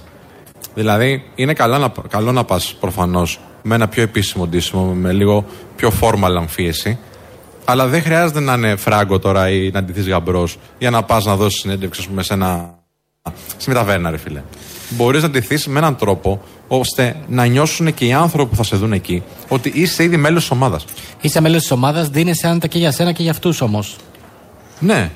Δηλαδή, 0.74 1.22
είναι 1.34 1.52
καλό 1.52 1.78
να, 1.78 1.92
καλό 2.08 2.32
να 2.32 2.44
πας 2.44 2.76
προφανώς 2.80 3.40
με 3.62 3.74
ένα 3.74 3.88
πιο 3.88 4.02
επίσημο 4.02 4.46
ντύσιμο, 4.46 4.84
με 4.84 5.12
λίγο 5.12 5.44
πιο 5.76 5.92
formal 6.00 6.34
αμφίεση. 6.36 6.98
Αλλά 7.64 7.86
δεν 7.86 8.02
χρειάζεται 8.02 8.40
να 8.40 8.54
είναι 8.54 8.76
φράγκο 8.76 9.18
τώρα 9.18 9.50
ή 9.50 9.70
να 9.70 9.82
ντυθείς 9.82 10.08
γαμπρός 10.08 10.58
για 10.78 10.90
να 10.90 11.02
πας 11.02 11.24
να 11.24 11.36
δώσεις 11.36 11.60
συνέντευξη, 11.60 12.00
ας 12.00 12.06
πούμε, 12.06 12.22
σε 12.22 12.34
ένα. 12.34 12.78
σε 13.56 13.68
μεταβέρνα, 13.68 14.10
ρε 14.10 14.16
φίλε. 14.16 14.42
Μπορείς 14.88 15.22
να 15.22 15.30
ντυθείς 15.30 15.66
με 15.66 15.78
έναν 15.78 15.96
τρόπο 15.96 16.42
ώστε 16.68 17.16
να 17.28 17.46
νιώσουν 17.46 17.94
και 17.94 18.04
οι 18.04 18.12
άνθρωποι 18.12 18.50
που 18.50 18.56
θα 18.56 18.62
σε 18.62 18.76
δουν 18.76 18.92
εκεί 18.92 19.22
ότι 19.48 19.72
είσαι 19.74 20.02
ήδη 20.02 20.16
μέλος 20.16 20.40
της 20.40 20.50
ομάδας. 20.50 20.84
Είσαι 21.20 21.40
μέλος 21.40 21.60
της 21.60 21.70
ομάδας, 21.70 22.08
δίνεσαι 22.08 22.46
άνετα 22.46 22.66
και 22.66 22.78
για 22.78 22.92
σένα 22.92 23.12
και 23.12 23.22
για 23.22 23.30
αυτούς 23.30 23.60
όμως. 23.60 23.96
Ναι. 24.78 25.10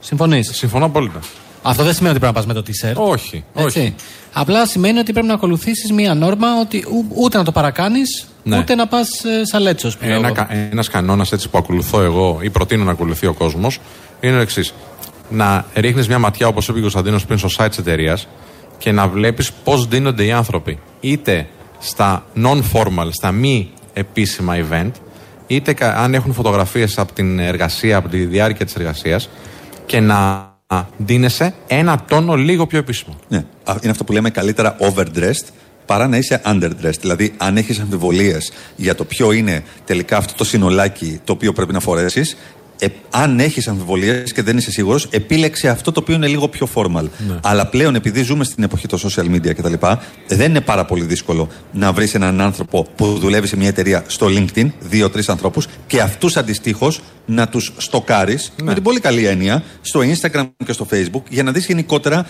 Συμφωνείς; 0.00 0.50
Συμφωνώ 0.52 0.84
απόλυτα. 0.84 1.20
Αυτό 1.62 1.82
δεν 1.84 1.94
σημαίνει 1.94 2.16
ότι 2.16 2.20
πρέπει 2.20 2.34
να 2.34 2.44
πας 2.44 2.46
με 2.46 2.54
το 2.54 2.62
t-shirt. 2.66 3.10
Όχι, 3.12 3.44
όχι. 3.52 3.94
Απλά 4.32 4.66
σημαίνει 4.66 4.98
ότι 4.98 5.12
πρέπει 5.12 5.26
να 5.26 5.34
ακολουθήσεις 5.34 5.92
μία 5.92 6.14
νόρμα 6.14 6.48
ότι 6.60 6.84
ούτε 7.14 7.38
να 7.38 7.44
το 7.44 7.52
παρακάνεις, 7.52 8.26
ναι. 8.42 8.58
ούτε 8.58 8.74
να 8.74 8.86
πας 8.86 9.24
ε, 9.24 9.44
σαν 9.44 9.62
λέτσος. 9.62 9.96
Ένα 10.00 10.48
ένας 10.70 10.88
κανόνας 10.88 11.32
έτσι 11.32 11.48
που 11.48 11.58
ακολουθώ 11.58 12.00
εγώ 12.00 12.38
ή 12.42 12.50
προτείνω 12.50 12.84
να 12.84 12.90
ακολουθεί 12.90 13.26
ο 13.26 13.32
κόσμος 13.32 13.80
είναι 14.20 14.36
ο 14.36 14.40
εξής. 14.40 14.74
Να 15.30 15.64
ρίχνεις 15.74 16.08
μια 16.08 16.18
ματιά, 16.18 16.46
όπως 16.46 16.68
είπε 16.68 16.78
ο 16.78 16.80
Κωνσταντίνος 16.80 17.26
πριν, 17.26 17.38
στο 17.38 17.48
site 17.56 17.68
της 17.68 17.78
εταιρείας 17.78 18.28
και 18.78 18.92
να 18.92 19.08
βλέπεις 19.08 19.52
πώς 19.52 19.86
δίνονται 19.86 20.24
οι 20.24 20.32
άνθρωποι. 20.32 20.78
Είτε 21.00 21.46
στα 21.78 22.24
non-formal, 22.44 23.08
στα 23.10 23.32
μη 23.32 23.70
επίσημα 23.92 24.56
event, 24.70 24.90
είτε 25.46 25.74
αν 25.80 26.14
έχουν 26.14 26.32
φωτογραφίες 26.32 26.98
από 26.98 27.12
την 27.12 27.38
εργασία, 27.38 27.96
από 27.96 28.08
τη 28.08 28.24
διάρκεια 28.24 28.64
της 28.64 28.74
εργασίας 28.74 29.28
και 29.86 30.00
να 30.00 30.50
δίνεσαι 30.96 31.54
ένα 31.66 32.04
τόνο 32.08 32.34
λίγο 32.34 32.66
πιο 32.66 32.78
επίσημο. 32.78 33.16
Ναι. 33.28 33.44
Είναι 33.82 33.90
αυτό 33.90 34.04
που 34.04 34.12
λέμε 34.12 34.30
καλύτερα 34.30 34.76
overdressed 34.80 35.48
παρά 35.86 36.08
να 36.08 36.16
είσαι 36.16 36.42
underdressed. 36.46 36.98
Δηλαδή, 37.00 37.34
αν 37.36 37.56
έχεις 37.56 37.80
αμφιβολίες 37.80 38.52
για 38.76 38.94
το 38.94 39.04
ποιο 39.04 39.32
είναι 39.32 39.64
τελικά 39.84 40.16
αυτό 40.16 40.34
το 40.34 40.44
συνολάκι 40.44 41.20
το 41.24 41.32
οποίο 41.32 41.52
πρέπει 41.52 41.72
να 41.72 41.80
φορέσεις, 41.80 42.36
ε, 42.78 42.86
αν 43.10 43.40
έχεις 43.40 43.68
αμφιβολίες 43.68 44.32
και 44.32 44.42
δεν 44.42 44.56
είσαι 44.56 44.70
σίγουρος, 44.70 45.06
επίλεξε 45.10 45.68
αυτό 45.68 45.92
το 45.92 46.00
οποίο 46.00 46.14
είναι 46.14 46.26
λίγο 46.26 46.48
πιο 46.48 46.68
formal. 46.74 47.04
Ναι. 47.28 47.38
Αλλά 47.42 47.66
πλέον, 47.66 47.94
επειδή 47.94 48.22
ζούμε 48.22 48.44
στην 48.44 48.64
εποχή 48.64 48.86
των 48.86 48.98
social 48.98 49.24
media 49.34 49.54
κτλ., 49.54 49.74
δεν 50.28 50.50
είναι 50.50 50.60
πάρα 50.60 50.84
πολύ 50.84 51.04
δύσκολο 51.04 51.48
να 51.72 51.92
βρεις 51.92 52.14
έναν 52.14 52.40
άνθρωπο 52.40 52.86
που 52.96 53.06
δουλεύει 53.06 53.46
σε 53.46 53.56
μια 53.56 53.68
εταιρεία 53.68 54.04
στο 54.06 54.26
LinkedIn, 54.30 54.70
δύο-τρει 54.80 55.22
ανθρώπους, 55.26 55.66
και 55.86 56.00
αυτούς 56.00 56.36
αντιστοίχως 56.36 57.00
να 57.26 57.48
τους 57.48 57.72
στοκάρεις 57.76 58.52
ναι. 58.56 58.64
με 58.64 58.74
την 58.74 58.82
πολύ 58.82 59.00
καλή 59.00 59.26
έννοια 59.26 59.62
στο 59.80 60.00
Instagram 60.00 60.48
και 60.64 60.72
στο 60.72 60.86
Facebook 60.90 61.22
για 61.28 61.42
να 61.42 61.52
δεις 61.52 61.66
γενικότερα 61.66 62.26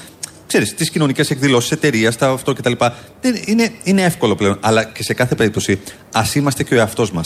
ξέρεις, 0.46 0.74
τι 0.74 0.90
κοινωνικέ 0.90 1.22
εκδηλώσει 1.28 1.68
εταιρεία, 1.72 2.12
τα 2.12 2.28
αυτό 2.28 2.52
κτλ. 2.52 2.72
Είναι, 3.44 3.70
είναι 3.82 4.02
εύκολο 4.02 4.34
πλέον. 4.34 4.58
Αλλά 4.60 4.84
και 4.84 5.02
σε 5.02 5.14
κάθε 5.14 5.34
περίπτωση, 5.34 5.80
α 6.12 6.22
είμαστε 6.34 6.64
και 6.64 6.74
ο 6.74 6.76
εαυτό 6.76 7.06
μα. 7.12 7.20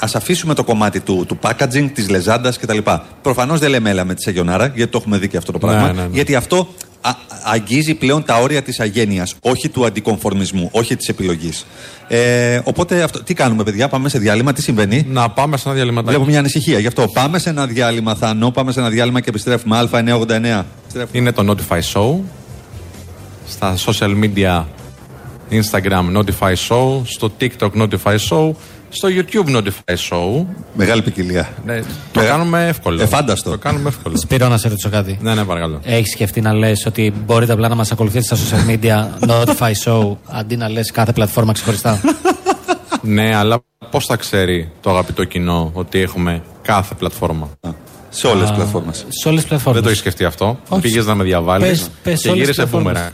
Α 0.00 0.08
αφήσουμε 0.14 0.54
το 0.54 0.64
κομμάτι 0.64 1.00
του, 1.00 1.24
του 1.28 1.38
packaging, 1.42 1.90
τη 1.92 2.08
λεζάντα 2.08 2.52
κτλ. 2.60 2.78
Προφανώ 3.22 3.58
δεν 3.58 3.70
λέμε 3.70 3.90
έλα 3.90 4.04
με 4.04 4.14
τη 4.14 4.22
Σαγιονάρα, 4.22 4.72
γιατί 4.74 4.90
το 4.90 4.98
έχουμε 4.98 5.18
δει 5.18 5.28
και 5.28 5.36
αυτό 5.36 5.52
το 5.52 5.58
πράγμα. 5.58 5.86
Ναι, 5.86 5.92
ναι, 5.92 6.02
ναι. 6.02 6.08
Γιατί 6.12 6.34
αυτό 6.34 6.68
α, 7.00 7.10
αγγίζει 7.44 7.94
πλέον 7.94 8.24
τα 8.24 8.40
όρια 8.40 8.62
τη 8.62 8.76
αγένεια, 8.78 9.26
όχι 9.40 9.68
του 9.68 9.86
αντικομφορμισμού, 9.86 10.68
όχι 10.72 10.96
τη 10.96 11.06
επιλογή. 11.08 11.50
Ε, 12.08 12.60
οπότε, 12.64 13.02
αυτό, 13.02 13.22
τι 13.22 13.34
κάνουμε, 13.34 13.62
παιδιά, 13.62 13.88
πάμε 13.88 14.08
σε 14.08 14.18
διάλειμμα, 14.18 14.52
τι 14.52 14.62
συμβαίνει. 14.62 15.06
Να 15.08 15.30
πάμε 15.30 15.56
σε 15.56 15.62
ένα 15.66 15.74
διάλειμμα. 15.76 16.02
Βλέπω 16.02 16.24
μια 16.24 16.38
ανησυχία 16.38 16.78
γι' 16.78 16.86
αυτό. 16.86 17.08
Πάμε 17.08 17.38
σε 17.38 17.50
ένα 17.50 17.66
διάλειμμα, 17.66 18.14
Θανό, 18.14 18.50
πάμε 18.50 18.72
σε 18.72 18.80
ένα 18.80 18.88
διάλειμμα 18.88 19.20
και 19.20 19.28
επιστρέφουμε. 19.28 19.88
Α989. 19.92 20.62
Είναι 21.12 21.32
το 21.32 21.54
Notify 21.54 21.80
Show 21.92 22.20
στα 23.48 23.76
social 23.86 24.24
media 24.24 24.64
Instagram 25.50 26.16
Notify 26.16 26.54
Show, 26.68 27.00
στο 27.04 27.30
TikTok 27.40 27.70
Notify 27.82 28.16
Show, 28.28 28.50
στο 28.88 29.08
YouTube 29.08 29.56
Notify 29.56 29.94
Show. 30.10 30.46
Μεγάλη 30.74 31.02
ποικιλία. 31.02 31.48
Ναι, 31.64 31.82
το 32.12 32.20
κάνουμε 32.20 32.66
εύκολο. 32.68 33.02
Εφάνταστο. 33.02 33.50
Το 33.50 33.58
κάνουμε 33.58 33.88
εύκολο. 33.88 34.16
Σπύρο 34.16 34.48
να 34.48 34.58
σε 34.58 34.68
ρωτήσω 34.68 34.88
κάτι. 34.88 35.18
Ναι, 35.20 35.34
ναι, 35.34 35.44
παρακαλώ. 35.44 35.80
Έχεις 35.84 36.12
σκεφτεί 36.12 36.40
να 36.40 36.52
λες 36.52 36.86
ότι 36.86 37.12
μπορείτε 37.26 37.52
απλά 37.52 37.68
να 37.68 37.74
μας 37.74 37.92
ακολουθήσετε 37.92 38.36
στα 38.36 38.56
social 38.56 38.70
media 38.70 39.06
Notify 39.30 39.72
Show 39.84 40.16
αντί 40.26 40.56
να 40.56 40.68
λες 40.68 40.90
κάθε 40.90 41.12
πλατφόρμα 41.12 41.52
ξεχωριστά; 41.52 42.00
ναι, 43.02 43.36
αλλά 43.36 43.58
πώς 43.90 44.06
θα 44.06 44.16
ξέρει 44.16 44.70
το 44.80 44.90
αγαπητό 44.90 45.24
κοινό 45.24 45.70
ότι 45.74 46.00
έχουμε 46.00 46.42
κάθε 46.62 46.94
πλατφόρμα; 46.94 47.50
Σε 48.10 48.26
όλες 48.26 48.48
τις 48.48 48.56
πλατφόρμες. 48.56 49.04
Σε 49.08 49.28
όλες 49.28 49.40
τις 49.40 49.48
πλατφόρμε. 49.48 49.74
Δεν 49.74 49.82
το 49.82 49.88
έχεις 49.88 50.00
σκεφτεί 50.00 50.24
αυτό; 50.24 50.58
Πήγες 50.80 51.06
να 51.06 51.14
με 51.14 51.24
διαβάλεις 51.24 51.90
και 52.02 52.30
γύρισε 52.30 52.68
boomerang. 52.72 53.10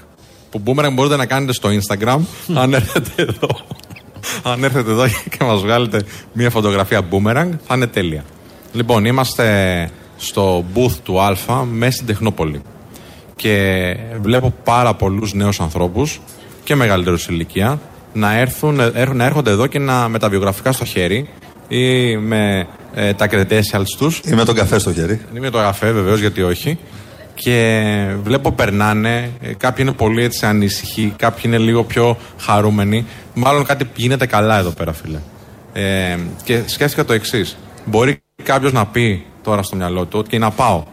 Που 0.53 0.63
boomerang 0.67 0.93
μπορείτε 0.93 1.17
να 1.17 1.27
κάνετε 1.27 1.53
στο 1.53 1.69
Instagram 1.69 2.19
αν 2.63 2.75
έρθετε 2.75 3.23
εδώ. 3.23 3.49
αν 4.53 4.65
έρθετε 4.65 4.91
εδώ 4.91 5.07
και 5.09 5.45
μας 5.45 5.61
βγάλετε 5.61 6.05
μια 6.33 6.51
φωτογραφία 6.51 7.01
boomerang, 7.11 7.49
θα 7.67 7.75
είναι 7.75 7.87
τέλεια. 7.87 8.25
Λοιπόν, 8.73 9.05
είμαστε 9.05 9.91
στο 10.17 10.65
booth 10.75 10.97
του 11.03 11.21
Α 11.21 11.65
μέσα 11.65 11.93
στην 11.93 12.07
Τεχνόπολη. 12.07 12.63
Και 13.37 13.97
βλέπω 14.21 14.55
πάρα 14.65 14.95
πολλούς 14.95 15.35
νέους 15.35 15.61
ανθρώπους 15.61 16.21
και 16.65 16.75
μεγαλύτερους 16.75 17.27
ηλικία 17.27 17.81
να, 18.13 18.39
έρθουν, 18.39 18.81
να 19.13 19.25
έρχονται 19.25 19.51
εδώ 19.51 19.67
και 19.67 19.79
να 19.79 20.09
με 20.09 20.19
τα 20.19 20.29
βιογραφικά 20.29 20.73
στο 20.73 20.85
χέρι 20.85 21.29
ή 21.69 22.17
με 22.17 22.67
ε, 22.95 23.13
τα 23.13 23.29
credentials 23.31 23.89
τους. 23.99 24.21
Ή 24.25 24.35
με 24.35 24.45
τον 24.45 24.55
καφέ 24.55 24.79
στο 24.79 24.93
χέρι. 24.93 25.21
Ή 25.35 25.39
με 25.41 25.51
τον 25.51 25.61
καφέ, 25.61 25.91
βεβαίως, 25.91 26.21
γιατί 26.21 26.43
όχι 26.43 26.79
και 27.35 28.17
βλέπω 28.23 28.53
περνάνε. 28.53 29.31
Ε, 29.41 29.53
κάποιοι 29.55 29.85
είναι 29.89 29.97
πολύ 29.97 30.23
έτσι 30.23 30.47
ανήσυχοι, 30.47 31.15
κάποιοι 31.17 31.43
είναι 31.45 31.59
λίγο 31.59 31.85
πιο 31.85 32.17
χαρούμενοι. 32.39 33.07
Μάλλον 33.35 33.65
κάτι 33.65 33.91
γίνεται 33.95 34.27
καλά 34.27 34.59
εδώ 34.59 34.71
πέρα, 34.71 34.93
φίλε. 34.93 35.19
Ε, 35.73 36.19
και 36.45 36.63
σκέφτηκα 36.67 37.05
το 37.05 37.13
εξής. 37.13 37.57
Μπορεί 37.85 38.23
κάποιος 38.43 38.73
να 38.73 38.87
πει 38.87 39.25
τώρα 39.43 39.63
στο 39.63 39.77
μυαλό 39.77 40.05
του 40.05 40.19
ότι 40.19 40.39
να 40.39 40.51
πάω 40.51 40.85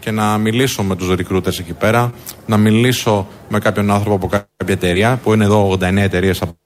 και 0.00 0.10
να 0.10 0.38
μιλήσω 0.38 0.82
με 0.82 0.96
τους 0.96 1.08
recruiters 1.10 1.58
εκεί 1.58 1.72
πέρα, 1.72 2.12
να 2.46 2.56
μιλήσω 2.56 3.26
με 3.48 3.58
κάποιον 3.58 3.90
άνθρωπο 3.90 4.14
από 4.14 4.26
κάποια 4.26 4.46
εταιρεία, 4.66 5.20
που 5.22 5.32
είναι 5.32 5.44
εδώ 5.44 5.76
89 5.80 5.96
εταιρείες 5.96 6.42
από 6.42 6.56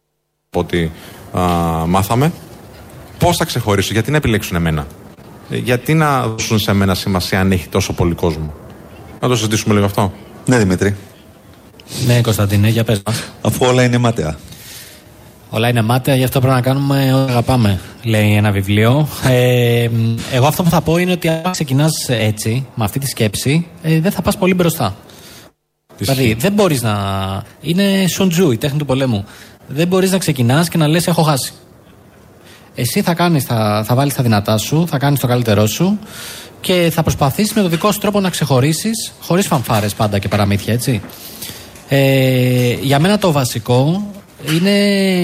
ό,τι 0.55 0.91
μάθαμε. 1.87 2.33
Πώς 3.19 3.37
θα 3.37 3.45
ξεχωρίσω, 3.45 3.93
γιατί 3.93 4.11
να 4.11 4.17
επιλέξουν 4.17 4.57
εμένα; 4.57 4.87
Ε, 5.51 5.57
γιατί 5.57 5.95
να 5.95 6.27
δώσουν 6.27 6.59
σε 6.59 6.73
μένα 6.73 6.95
σημασία 6.95 7.41
αν 7.41 7.53
έχει 7.53 7.69
τόσο 7.69 7.93
πολύ 7.93 8.15
κόσμο; 8.15 8.55
Να 9.21 9.29
το 9.29 9.37
συζητήσουμε 9.37 9.75
λίγο 9.75 9.87
αυτό. 9.87 10.13
Ναι, 10.47 10.59
Δημήτρη. 10.59 10.97
Ναι, 12.07 12.21
Κωνσταντίνε, 12.21 12.69
για 12.69 12.85
πες 12.85 13.03
μας. 13.07 13.23
Αφού 13.41 13.67
όλα 13.67 13.85
είναι 13.85 13.99
μάταια. 13.99 14.37
Όλα 15.51 15.69
είναι 15.69 15.83
μάταια, 15.83 16.17
γι' 16.17 16.25
αυτό 16.25 16.41
πρέπει 16.41 16.55
να 16.55 16.61
κάνουμε 16.61 17.15
ό,τι 17.15 17.31
αγαπάμε, 17.31 17.81
λέει 18.03 18.35
ένα 18.35 18.51
βιβλίο. 18.51 19.09
Ε, 19.25 19.89
εγώ 20.33 20.47
αυτό 20.47 20.63
που 20.63 20.71
θα 20.71 20.81
πω 20.81 20.97
είναι 20.97 21.13
ότι 21.13 21.29
αν 21.29 21.51
ξεκινάς 21.51 22.09
έτσι, 22.09 22.67
με 22.75 22.85
αυτή 22.85 22.99
τη 22.99 23.07
σκέψη, 23.07 23.67
ε, 23.83 24.01
δεν 24.01 24.13
θα 24.13 24.23
πας 24.23 24.37
πολύ 24.37 24.55
μπροστά. 24.55 24.97
Δηλαδή, 25.99 26.37
δεν 26.39 26.53
μπορείς 26.53 26.83
να. 26.83 26.95
Είναι 27.61 28.07
σοντζού, 28.09 28.51
η 28.51 28.57
τέχνη 28.57 28.79
του 28.79 28.85
πολέμου. 28.85 29.25
Δεν 29.69 29.89
μπορείς 29.89 30.11
να 30.11 30.19
ξεκινάς 30.19 30.69
και 30.69 30.79
να 30.79 30.89
λες: 30.89 31.07
Έχω 31.07 31.23
χάσει. 31.23 31.53
Εσύ 32.75 33.03
θα, 33.03 33.15
κάνεις, 33.15 33.45
θα, 33.45 33.85
θα 33.87 33.95
βάλεις 33.95 34.15
τα 34.15 34.23
δυνατά 34.23 34.59
σου, 34.59 34.87
θα 34.89 34.99
κάνεις 34.99 35.21
το 35.21 35.27
καλύτερό 35.27 35.67
σου 35.67 35.99
και 36.61 36.91
θα 36.95 37.03
προσπαθήσεις 37.03 37.53
με 37.53 37.63
το 37.63 37.69
δικό 37.69 37.93
σου 37.93 37.99
τρόπο 37.99 38.21
να 38.21 38.31
ξεχωρίσεις, 38.31 39.13
χωρίς 39.21 39.47
φανφάρες 39.47 39.95
πάντα 39.95 40.19
και 40.19 40.29
παραμύθια, 40.29 40.73
έτσι. 40.73 41.03
Ε, 41.89 42.73
για 42.81 42.99
μένα 42.99 43.19
το 43.19 43.33
βασικό 43.33 44.07
είναι 44.53 44.73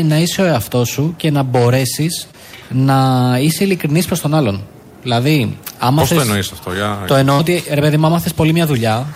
να 0.09 0.17
είσαι 0.19 0.43
ο 0.43 0.45
εαυτός 0.45 0.89
σου 0.89 1.15
και 1.17 1.31
να 1.31 1.43
μπορέσεις 1.43 2.27
να 2.69 3.39
είσαι 3.41 3.65
ειλικρινής 3.65 4.07
προς 4.07 4.21
τον 4.21 4.35
άλλον. 4.35 4.63
Δηλαδή, 5.03 5.57
άμα 5.79 6.01
Πώς 6.01 6.09
το 6.09 6.21
εννοείς 6.21 6.53
αυτό, 6.53 6.73
για... 6.73 7.05
Το 7.07 7.15
εννοώ 7.15 7.39
ότι, 7.39 7.65
ρε 7.71 7.81
παιδί 7.81 7.97
μου, 7.97 8.07
άμα 8.07 8.21
θες 8.21 8.35
πολύ 8.35 8.53
μια 8.53 8.67
δουλειά, 8.67 9.07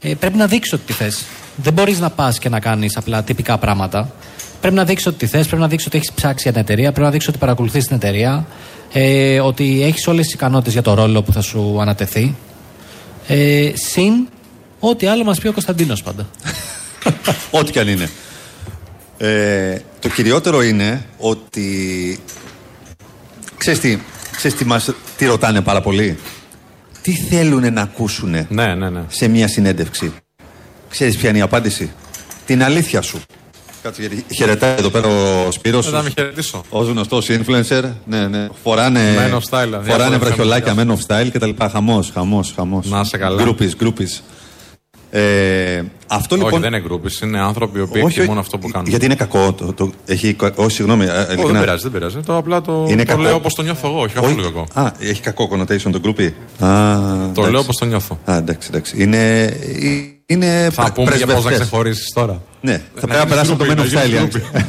ε, 0.00 0.14
πρέπει 0.14 0.36
να 0.36 0.46
δείξεις 0.46 0.72
ότι 0.72 0.82
τη 0.86 0.92
θες. 0.92 1.24
Δεν 1.56 1.72
μπορείς 1.72 1.98
να 1.98 2.10
πας 2.10 2.38
και 2.38 2.48
να 2.48 2.60
κάνεις 2.60 2.96
απλά 2.96 3.22
τυπικά 3.22 3.58
πράγματα. 3.58 4.10
Πρέπει 4.62 4.76
να 4.76 4.84
δείξει 4.84 5.08
ότι 5.08 5.18
τη 5.18 5.26
θες, 5.26 5.46
πρέπει 5.46 5.62
να 5.62 5.68
δείξει 5.68 5.86
ότι 5.88 5.96
έχεις 5.96 6.12
ψάξει 6.12 6.42
για 6.42 6.52
την 6.52 6.60
εταιρεία, 6.60 6.90
πρέπει 6.90 7.06
να 7.06 7.10
δείξει 7.10 7.28
ότι 7.28 7.38
παρακολουθείς 7.38 7.86
την 7.86 7.96
εταιρεία, 7.96 8.46
ε, 8.92 9.40
ότι 9.40 9.82
έχεις 9.82 10.06
όλες 10.06 10.24
τις 10.24 10.34
ικανότητες 10.34 10.72
για 10.72 10.82
το 10.82 10.94
ρόλο 10.94 11.22
που 11.22 11.32
θα 11.32 11.40
σου 11.40 11.78
ανατεθεί. 11.80 12.34
Ε, 13.26 13.70
συν 13.74 14.28
ό,τι 14.80 15.06
άλλο 15.06 15.24
μας 15.24 15.38
πει 15.38 15.48
ο 15.48 15.52
Κωνσταντίνος 15.52 16.02
πάντα. 16.02 16.28
ό,τι 17.50 17.72
και 17.72 17.80
αν 17.80 17.88
είναι. 17.88 18.10
Ε, 19.18 19.78
το 20.00 20.08
κυριότερο 20.08 20.62
είναι 20.62 21.04
ότι. 21.18 22.18
Ξέρεις 23.56 23.80
τι, 23.80 23.98
ξέρεις 24.36 24.56
τι, 24.56 24.64
μας, 24.64 24.90
τι 25.16 25.26
ρωτάνε 25.26 25.60
πάρα 25.60 25.80
πολύ; 25.80 26.18
τι 27.02 27.12
θέλουν 27.12 27.72
να 27.72 27.80
ακούσουν 27.82 28.46
Ναι, 28.48 28.74
ναι, 28.74 28.90
ναι. 28.90 29.02
σε 29.08 29.28
μια 29.28 29.48
συνέντευξη; 29.48 30.12
Ξέρεις 30.88 31.16
ποια 31.16 31.28
είναι 31.28 31.38
η 31.38 31.42
απάντηση; 31.42 31.92
Την 32.46 32.62
αλήθεια 32.62 33.02
σου. 33.02 33.22
Κάτσε 33.82 34.00
γιατί 34.00 34.24
χαιρετάει 34.34 34.74
εδώ 34.78 34.88
πέρα 34.90 35.08
ο 35.46 35.50
Σπύρος. 35.50 35.84
Δεν 35.84 35.94
θα 35.94 36.02
με 36.02 36.10
χαιρετήσω. 36.10 36.62
Ω 36.68 36.82
γνωστός 36.82 37.28
influencer, 37.30 37.82
ναι, 38.04 38.26
ναι. 38.28 38.48
Φοράνε, 38.62 39.00
Men 39.16 39.34
of 39.34 39.36
style, 39.36 39.68
φοράνε 39.68 39.82
διάφορα 39.82 40.18
βραχιολάκια, 40.18 40.74
φαινόμενα. 40.74 41.00
men 41.08 41.10
of 41.10 41.26
style 41.26 41.28
κτλ. 41.32 41.50
Χαμός, 41.72 42.10
χαμός, 42.14 42.52
χαμός. 42.56 42.86
Να 42.86 43.00
είσαι 43.00 43.16
καλά. 43.16 43.42
Groupie, 43.42 43.72
groupie. 43.76 44.08
Ε, 45.14 45.82
αυτό 46.06 46.34
Όχι, 46.34 46.44
λοιπόν. 46.44 46.60
δεν 46.60 46.72
είναι 46.72 46.82
γκρούπι, 46.82 47.10
είναι 47.22 47.40
άνθρωποι 47.40 47.78
οι 47.78 47.82
οποίοι 47.82 48.02
εκτιμούν 48.06 48.38
αυτό 48.38 48.58
που 48.58 48.68
κάνουν. 48.68 48.88
Γιατί 48.88 49.04
είναι 49.04 49.14
κακό. 49.14 49.52
Το, 49.52 49.72
το, 49.72 49.92
έχει, 50.06 50.36
όχι, 50.54 50.70
συγγνώμη. 50.74 51.04
ε, 51.04 51.08
Όχι, 51.08 51.24
δεν 51.26 51.34
ειλικρινά. 51.36 51.60
πειράζει, 51.60 51.82
δεν 51.82 51.92
πειράζει. 51.92 52.18
Το 52.18 52.36
απλά 52.36 52.60
το, 52.60 52.86
Είναι 52.88 53.04
το 53.04 53.10
κακό. 53.10 53.22
λέω 53.22 53.34
όπως 53.34 53.54
το 53.54 53.62
νιώθω 53.62 53.88
εγώ. 53.88 54.00
Όχι 54.00 54.14
καθόλου 54.14 54.42
κακό. 54.42 54.66
Α, 54.74 54.92
έχει 54.98 55.20
κακό 55.20 55.48
connotation 55.52 55.90
το 55.92 55.98
γκρούπι. 56.00 56.24
Α, 56.24 56.32
Το 56.58 57.30
εντάξει. 57.30 57.50
λέω 57.50 57.60
όπως 57.60 57.76
το 57.76 57.84
νιώθω. 57.84 58.18
Α, 58.24 58.36
εντάξει, 58.36 58.68
εντάξει. 58.72 59.02
Είναι. 59.02 59.42
ε, 59.42 59.54
είναι 60.26 60.68
Θα 60.72 60.82
πρε- 60.82 60.94
πούμε 60.94 61.16
για 61.16 61.26
πώς 61.26 61.34
να 61.34 61.40
πρεσβευτές. 61.40 61.58
ξεχωρίσεις 61.68 62.12
τώρα. 62.14 62.42
Ναι, 62.60 62.72
θα 62.72 63.06
πρέπει 63.06 63.08
να 63.10 63.16
γίνεις 63.16 63.30
περάσουμε 63.30 63.56
το 63.56 63.64
groupie, 63.64 63.80
Men 63.80 63.84
of 63.84 63.92
να 63.94 64.00
Style. 64.02 64.06
γίνεις 64.08 64.28
Γιάννη. 64.28 64.66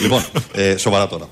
λοιπόν, 0.00 0.22
ε, 0.54 0.76
σοβαρά 0.76 1.06
τώρα. 1.06 1.28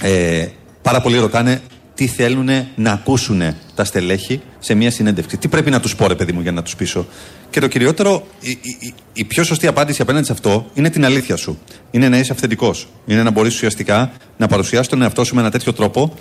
Ε, 0.00 0.46
πάρα 0.82 1.00
πολλοί 1.00 1.18
ρωτάνε 1.18 1.60
τι 2.00 2.06
θέλουν 2.06 2.48
να 2.74 2.92
ακούσουν 2.92 3.42
τα 3.74 3.84
στελέχη 3.84 4.40
σε 4.58 4.74
μια 4.74 4.90
συνέντευξη. 4.90 5.36
Τι 5.36 5.48
πρέπει 5.48 5.70
να 5.70 5.80
τους 5.80 5.96
πω, 5.96 6.06
ρε 6.06 6.14
παιδί 6.14 6.32
μου, 6.32 6.40
για 6.40 6.52
να 6.52 6.62
τους 6.62 6.76
πείσω; 6.76 7.06
Και 7.50 7.60
το 7.60 7.66
κυριότερο, 7.68 8.26
η, 8.40 8.50
η, 8.50 8.76
η- 8.80 8.94
η 9.12 9.24
πιο 9.24 9.44
σωστή 9.44 9.66
απάντηση 9.66 10.02
απέναντι 10.02 10.26
σε 10.26 10.32
αυτό 10.32 10.70
είναι 10.74 10.90
την 10.90 11.04
αλήθεια 11.04 11.36
σου. 11.36 11.58
Είναι 11.90 12.08
να 12.08 12.18
είσαι 12.18 12.32
αυθεντικός. 12.32 12.88
Είναι 13.06 13.22
να 13.22 13.30
μπορείς 13.30 13.54
ουσιαστικά 13.54 14.12
να 14.36 14.46
παρουσιάσεις 14.46 14.88
τον 14.88 15.02
εαυτό 15.02 15.24
σου 15.24 15.34
με 15.34 15.40
ένα 15.40 15.50
τέτοιο 15.50 15.72
τρόπο 15.72 16.14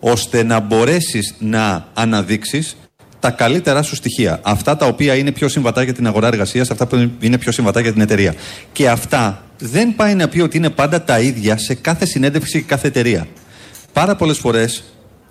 ώστε 0.00 0.42
να 0.42 0.60
μπορέσεις 0.60 1.34
να 1.38 1.86
αναδείξεις 1.94 2.76
τα 3.20 3.30
καλύτερά 3.30 3.82
σου 3.82 3.94
στοιχεία. 3.94 4.40
Αυτά 4.42 4.76
τα 4.76 4.86
οποία 4.86 5.14
είναι 5.14 5.32
πιο 5.32 5.48
συμβατά 5.48 5.82
για 5.82 5.92
την 5.92 6.06
αγορά 6.06 6.26
εργασίας, 6.26 6.70
αυτά 6.70 6.86
που 6.86 7.10
είναι 7.20 7.38
πιο 7.38 7.52
συμβατά 7.52 7.80
για 7.80 7.92
την 7.92 8.00
εταιρεία. 8.00 8.34
Και 8.72 8.88
αυτά 8.88 9.44
δεν 9.58 9.94
πάει 9.94 10.14
να 10.14 10.28
πει 10.28 10.40
ότι 10.40 10.56
είναι 10.56 10.70
πάντα 10.70 11.02
τα 11.02 11.20
ίδια 11.20 11.56
σε 11.58 11.74
κάθε 11.74 12.06
συνέντευξη 12.06 12.58
και 12.60 12.66
κάθε 12.66 12.88
εταιρεία. 12.88 13.26
Πάρα 14.00 14.16
πολλές 14.16 14.38
φορές 14.38 14.84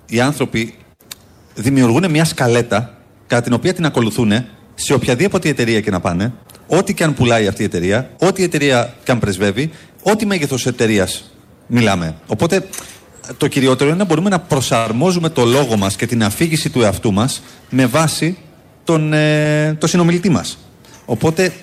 οι 0.06 0.20
άνθρωποι 0.20 0.74
δημιουργούν 1.56 2.10
μια 2.10 2.26
σκαλέτα 2.26 2.98
κατά 3.28 3.42
την 3.42 3.54
οποία 3.54 3.74
την 3.74 3.86
ακολουθούν 3.86 4.32
σε 4.76 4.94
οποιαδήποτε 4.94 5.50
εταιρεία 5.50 5.82
και 5.82 5.92
να 5.92 6.00
πάνε, 6.00 6.34
ό,τι 6.68 6.94
και 6.94 7.04
αν 7.04 7.14
πουλάει 7.14 7.48
αυτή 7.48 7.62
η 7.62 7.66
εταιρεία, 7.66 8.10
ό,τι 8.20 8.44
εταιρεία 8.44 8.94
και 9.04 9.12
αν 9.12 9.20
πρεσβεύει, 9.20 9.72
ό,τι 10.04 10.26
μέγεθος 10.26 10.66
εταιρείας 10.66 11.32
μιλάμε. 11.68 12.16
Οπότε 12.28 12.68
το 13.38 13.48
κυριότερο 13.48 13.90
είναι 13.90 14.00
να 14.00 14.06
μπορούμε 14.06 14.30
να 14.30 14.40
προσαρμόζουμε 14.40 15.30
το 15.30 15.46
λόγο 15.46 15.78
μας 15.78 15.96
και 15.96 16.08
την 16.08 16.24
αφήγηση 16.24 16.70
του 16.70 16.82
εαυτού 16.82 17.14
μας 17.14 17.42
με 17.70 17.86
βάση 17.86 18.38
τον, 18.84 19.14
ε, 19.14 19.74
το 19.80 19.88
συνομιλητή 19.88 20.30
μας. 20.30 20.58
Οπότε, 21.06 21.54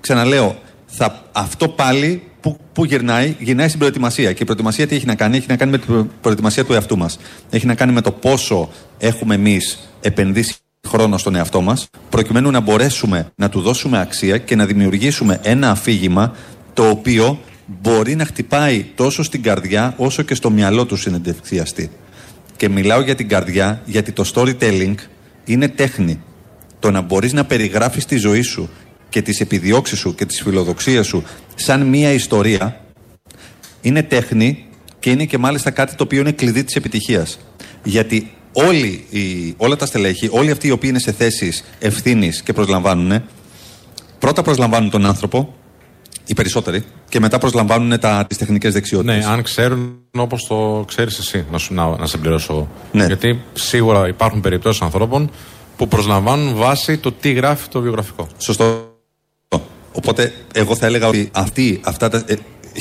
ξαναλέω, 0.00 0.58
θα, 0.86 1.22
αυτό 1.32 1.68
πάλι 1.68 2.22
που, 2.44 2.58
που 2.72 2.84
γυρνάει, 2.84 3.36
γυρνάει 3.38 3.66
στην 3.68 3.78
προετοιμασία. 3.78 4.32
Και 4.32 4.42
η 4.42 4.44
προετοιμασία 4.44 4.86
τι 4.86 4.94
έχει 4.94 5.06
να 5.06 5.14
κάνει, 5.14 5.36
έχει 5.36 5.46
να 5.48 5.56
κάνει 5.56 5.70
με 5.70 5.78
την 5.78 6.10
προετοιμασία 6.20 6.64
του 6.64 6.72
εαυτού 6.72 6.96
μας. 6.96 7.18
Έχει 7.50 7.66
να 7.66 7.74
κάνει 7.74 7.92
με 7.92 8.00
το 8.00 8.10
πόσο 8.10 8.68
έχουμε 8.98 9.34
εμείς 9.34 9.90
επενδύσει 10.00 10.54
χρόνο 10.88 11.18
στον 11.18 11.34
εαυτό 11.34 11.60
μας, 11.60 11.88
προκειμένου 12.10 12.50
να 12.50 12.60
μπορέσουμε 12.60 13.32
να 13.36 13.48
του 13.48 13.60
δώσουμε 13.60 14.00
αξία 14.00 14.38
και 14.38 14.56
να 14.56 14.66
δημιουργήσουμε 14.66 15.40
ένα 15.42 15.70
αφήγημα 15.70 16.34
το 16.72 16.88
οποίο 16.88 17.38
μπορεί 17.66 18.14
να 18.14 18.24
χτυπάει 18.24 18.86
τόσο 18.94 19.22
στην 19.22 19.42
καρδιά 19.42 19.94
όσο 19.96 20.22
και 20.22 20.34
στο 20.34 20.50
μυαλό 20.50 20.84
του 20.84 20.96
συνεντευξιαστή. 20.96 21.90
Και 22.56 22.68
μιλάω 22.68 23.00
για 23.00 23.14
την 23.14 23.28
καρδιά 23.28 23.82
γιατί 23.84 24.12
το 24.12 24.30
storytelling 24.34 24.94
είναι 25.44 25.68
τέχνη. 25.68 26.20
Το 26.78 26.90
να 26.90 27.00
μπορείς 27.00 27.32
να 27.32 27.44
περιγράφεις 27.44 28.04
τη 28.04 28.16
ζωή 28.16 28.42
σου 28.42 28.70
και 29.14 29.22
τις 29.22 29.40
επιδιώξεις 29.40 29.98
σου 29.98 30.14
και 30.14 30.26
τις 30.26 30.42
φιλοδοξίες 30.42 31.06
σου 31.06 31.24
σαν 31.54 31.82
μία 31.82 32.12
ιστορία 32.12 32.80
είναι 33.80 34.02
τέχνη 34.02 34.66
και 34.98 35.10
είναι 35.10 35.24
και 35.24 35.38
μάλιστα 35.38 35.70
κάτι 35.70 35.94
το 35.94 36.02
οποίο 36.04 36.20
είναι 36.20 36.32
κλειδί 36.32 36.64
της 36.64 36.76
επιτυχίας. 36.76 37.38
Γιατί 37.82 38.32
όλοι 38.52 39.06
οι, 39.10 39.54
όλα 39.56 39.76
τα 39.76 39.86
στελέχη, 39.86 40.28
όλοι 40.32 40.50
αυτοί 40.50 40.66
οι 40.66 40.70
οποίοι 40.70 40.90
είναι 40.92 40.98
σε 40.98 41.12
θέσεις 41.12 41.64
ευθύνης 41.78 42.42
και 42.42 42.52
προσλαμβάνουν, 42.52 43.22
πρώτα 44.18 44.42
προσλαμβάνουν 44.42 44.90
τον 44.90 45.06
άνθρωπο, 45.06 45.54
οι 46.26 46.34
περισσότεροι, 46.34 46.84
και 47.08 47.20
μετά 47.20 47.38
προσλαμβάνουν 47.38 48.00
τα, 48.00 48.24
τις 48.28 48.38
τεχνικές 48.38 48.72
δεξιότητες. 48.72 49.16
Ναι, 49.16 49.32
αν 49.32 49.42
ξέρουν 49.42 49.98
όπως 50.18 50.46
το 50.46 50.84
ξέρεις 50.86 51.18
εσύ, 51.18 51.46
να, 51.50 51.58
σου, 51.58 51.74
να, 51.74 51.96
να 51.96 52.06
σε 52.06 52.18
πληρώσω 52.18 52.52
εγώ. 52.52 52.68
Ναι. 52.92 53.06
Γιατί 53.06 53.42
σίγουρα 53.52 54.08
υπάρχουν 54.08 54.40
περιπτώσεις 54.40 54.82
ανθρώπων 54.82 55.30
που 55.76 55.88
προσλαμβάνουν 55.88 56.54
βάση 56.54 56.98
το 56.98 57.12
τι 57.12 57.32
γράφει 57.32 57.68
το 57.68 57.80
βιογραφικό. 57.80 58.28
Σωστό. 58.38 58.92
Οπότε, 59.96 60.32
εγώ 60.54 60.76
θα 60.76 60.86
έλεγα 60.86 61.08
ότι 61.08 61.28
αυτοί, 61.32 61.80
αυτά 61.84 62.08
τα, 62.08 62.24
ε, 62.26 62.34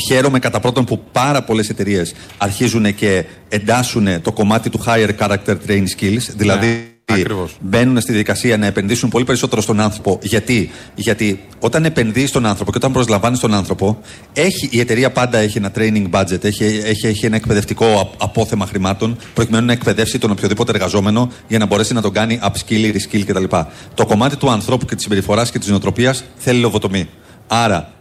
χαίρομαι 0.07 0.39
κατά 0.39 0.59
πρώτον 0.59 0.85
που 0.85 1.03
πάρα 1.11 1.43
πολλές 1.43 1.69
εταιρείες 1.69 2.13
αρχίζουν 2.37 2.95
και 2.95 3.25
εντάσσουν 3.49 4.21
το 4.21 4.31
κομμάτι 4.31 4.69
του 4.69 4.83
higher 4.85 5.09
character 5.19 5.55
train 5.67 5.83
skills. 5.97 6.27
Δηλαδή, 6.35 6.92
ακριβώς. 7.19 7.55
μπαίνουν 7.59 8.01
στη 8.01 8.11
διαδικασία 8.11 8.57
να 8.57 8.65
επενδύσουν 8.65 9.09
πολύ 9.09 9.25
περισσότερο 9.25 9.61
στον 9.61 9.79
άνθρωπο. 9.79 10.19
Γιατί, 10.21 10.71
Γιατί 10.95 11.43
όταν 11.59 11.85
επενδύεις 11.85 12.29
στον 12.29 12.45
άνθρωπο 12.45 12.71
και 12.71 12.77
όταν 12.77 12.91
προσλαμβάνεις 12.91 13.39
τον 13.39 13.53
άνθρωπο, 13.53 13.99
έχει, 14.33 14.67
η 14.71 14.79
εταιρεία 14.79 15.11
πάντα 15.11 15.37
έχει 15.37 15.57
ένα 15.57 15.71
training 15.75 16.09
budget, 16.11 16.43
έχει, 16.43 16.63
έχει, 16.63 17.07
έχει 17.07 17.25
ένα 17.25 17.35
εκπαιδευτικό 17.35 17.99
απ- 17.99 18.23
απόθεμα 18.23 18.65
χρημάτων, 18.65 19.17
προκειμένου 19.33 19.65
να 19.65 19.71
εκπαιδεύσει 19.71 20.19
τον 20.19 20.31
οποιοδήποτε 20.31 20.71
εργαζόμενο 20.71 21.31
για 21.47 21.59
να 21.59 21.65
μπορέσει 21.65 21.93
να 21.93 22.01
τον 22.01 22.11
κάνει 22.11 22.39
upskill, 22.43 22.93
reskill 22.93 23.23
κτλ. 23.25 23.43
Το 23.93 24.05
κομμάτι 24.05 24.35
του 24.35 24.49
ανθρώπου 24.51 24.85
και 24.85 24.93
της 24.95 25.03
συμπεριφοράς 25.03 25.51
και 25.51 25.59
της 25.59 25.67
νοοτροπίας 25.67 26.23
θέλει 26.37 26.59
λογοτομή. 26.59 27.09
Άρα, 27.47 27.91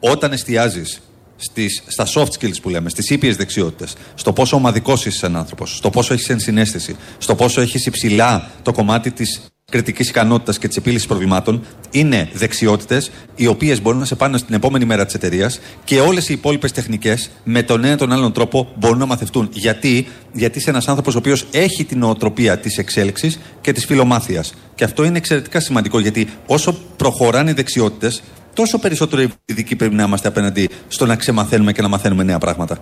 όταν 0.00 0.32
εστιάζεις 0.32 1.00
στις, 1.36 1.82
στα 1.86 2.06
soft 2.14 2.28
skills 2.38 2.60
που 2.62 2.68
λέμε, 2.68 2.88
στις 2.88 3.10
ήπιες 3.10 3.36
δεξιότητες, 3.36 3.94
στο 4.14 4.32
πόσο 4.32 4.56
ομαδικός 4.56 5.06
είσαι 5.06 5.18
σαν 5.18 5.36
άνθρωπος, 5.36 5.76
στο 5.76 5.90
πόσο 5.90 6.12
έχεις 6.12 6.28
ενσυναίσθηση, 6.28 6.96
στο 7.18 7.34
πόσο 7.34 7.60
έχεις 7.60 7.86
υψηλά 7.86 8.50
το 8.62 8.72
κομμάτι 8.72 9.10
της 9.10 9.40
κριτικής 9.70 10.08
ικανότητας 10.08 10.58
και 10.58 10.68
της 10.68 10.76
επίλυσης 10.76 11.06
προβλημάτων, 11.06 11.62
είναι 11.90 12.28
δεξιότητες 12.32 13.10
οι 13.36 13.46
οποίες 13.46 13.82
μπορούν 13.82 13.98
να 13.98 14.04
σε 14.04 14.14
πάνε 14.14 14.38
στην 14.38 14.54
επόμενη 14.54 14.84
μέρα 14.84 15.04
της 15.04 15.14
εταιρείας 15.14 15.60
και 15.84 16.00
όλες 16.00 16.28
οι 16.28 16.32
υπόλοιπες 16.32 16.72
τεχνικές 16.72 17.30
με 17.44 17.62
τον 17.62 17.84
ένα 17.84 17.92
ή 17.92 17.96
τον 17.96 18.12
άλλον 18.12 18.32
τρόπο 18.32 18.72
μπορούν 18.74 18.98
να 18.98 19.06
μαθευτούν. 19.06 19.48
Γιατί, 19.52 20.06
Γιατί 20.32 20.58
είσαι 20.58 20.70
ένας 20.70 20.88
άνθρωπος 20.88 21.14
ο 21.14 21.18
οποίος 21.18 21.46
έχει 21.50 21.84
την 21.84 21.98
νοοτροπία 21.98 22.58
της 22.58 22.78
εξέλιξης 22.78 23.38
και 23.60 23.72
της 23.72 23.84
φιλομάθειας. 23.84 24.54
Και 24.74 24.84
αυτό 24.84 25.04
είναι 25.04 25.16
εξαιρετικά 25.16 25.60
σημαντικό 25.60 25.98
γιατί 25.98 26.28
όσο 26.46 26.72
προχωράνε 26.96 27.50
οι 27.50 27.54
δεξιότητες, 27.54 28.22
τόσο 28.54 28.78
περισσότερο 28.78 29.28
ειδικοί 29.44 29.76
πρέπει 29.76 29.94
να 29.94 30.02
είμαστε 30.02 30.28
απέναντι 30.28 30.68
στο 30.88 31.06
να 31.06 31.16
ξεμαθαίνουμε 31.16 31.72
και 31.72 31.82
να 31.82 31.88
μαθαίνουμε 31.88 32.22
νέα 32.22 32.38
πράγματα. 32.38 32.78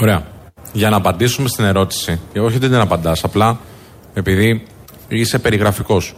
Ωραία. 0.00 0.26
Για 0.72 0.90
να 0.90 0.96
απαντήσουμε 0.96 1.48
στην 1.48 1.64
ερώτηση, 1.64 2.20
και 2.32 2.40
όχι 2.40 2.56
ότι 2.56 2.66
δεν 2.66 2.80
απαντάς, 2.80 3.24
απλά 3.24 3.60
επειδή 4.14 4.62
είσαι 5.08 5.38
περιγραφικός, 5.38 6.14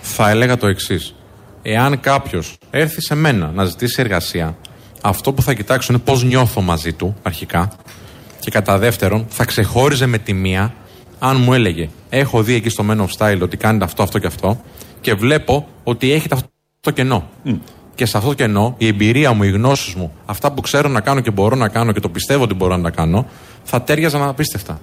θα 0.00 0.30
έλεγα 0.30 0.56
το 0.56 0.66
εξής. 0.66 1.14
Εάν 1.62 2.00
κάποιος 2.00 2.58
έρθει 2.70 3.00
σε 3.00 3.14
μένα 3.14 3.50
να 3.54 3.64
ζητήσει 3.64 4.00
εργασία, 4.00 4.56
αυτό 5.00 5.32
που 5.32 5.42
θα 5.42 5.54
κοιτάξω 5.54 5.92
είναι 5.92 6.02
πώς 6.04 6.24
νιώθω 6.24 6.60
μαζί 6.60 6.92
του 6.92 7.16
αρχικά. 7.22 7.72
Και 8.40 8.50
κατά 8.50 8.78
δεύτερον, 8.78 9.26
θα 9.28 9.44
ξεχώριζε 9.44 10.06
με 10.06 10.18
τη 10.18 10.32
μία 10.32 10.74
αν 11.18 11.36
μου 11.40 11.54
έλεγε: 11.54 11.88
Έχω 12.08 12.42
δει 12.42 12.54
εκεί 12.54 12.68
στο 12.68 12.84
Men 12.90 12.96
of 12.96 13.08
Style 13.18 13.40
ότι 13.42 13.56
κάνετε 13.56 13.84
αυτό, 13.84 14.02
αυτό 14.02 14.18
και 14.18 14.26
αυτό, 14.26 14.60
και 15.00 15.14
βλέπω 15.14 15.68
ότι 15.84 16.12
έχετε 16.12 16.34
αυτό 16.34 16.48
το 16.80 16.90
κενό. 16.90 17.28
Και 18.00 18.06
σε 18.06 18.16
αυτό 18.16 18.28
το 18.28 18.34
κενό, 18.34 18.74
η 18.78 18.86
εμπειρία 18.86 19.32
μου, 19.32 19.42
οι 19.42 19.50
γνώσεις 19.50 19.94
μου, 19.94 20.12
αυτά 20.26 20.52
που 20.52 20.60
ξέρω 20.60 20.88
να 20.88 21.00
κάνω 21.00 21.20
και 21.20 21.30
μπορώ 21.30 21.56
να 21.56 21.68
κάνω 21.68 21.92
και 21.92 22.00
το 22.00 22.08
πιστεύω 22.08 22.42
ότι 22.42 22.54
μπορώ 22.54 22.76
να 22.76 22.82
τα 22.82 22.90
κάνω, 22.90 23.26
θα 23.64 23.82
τέριαζαν 23.82 24.22
απίστευτα. 24.22 24.80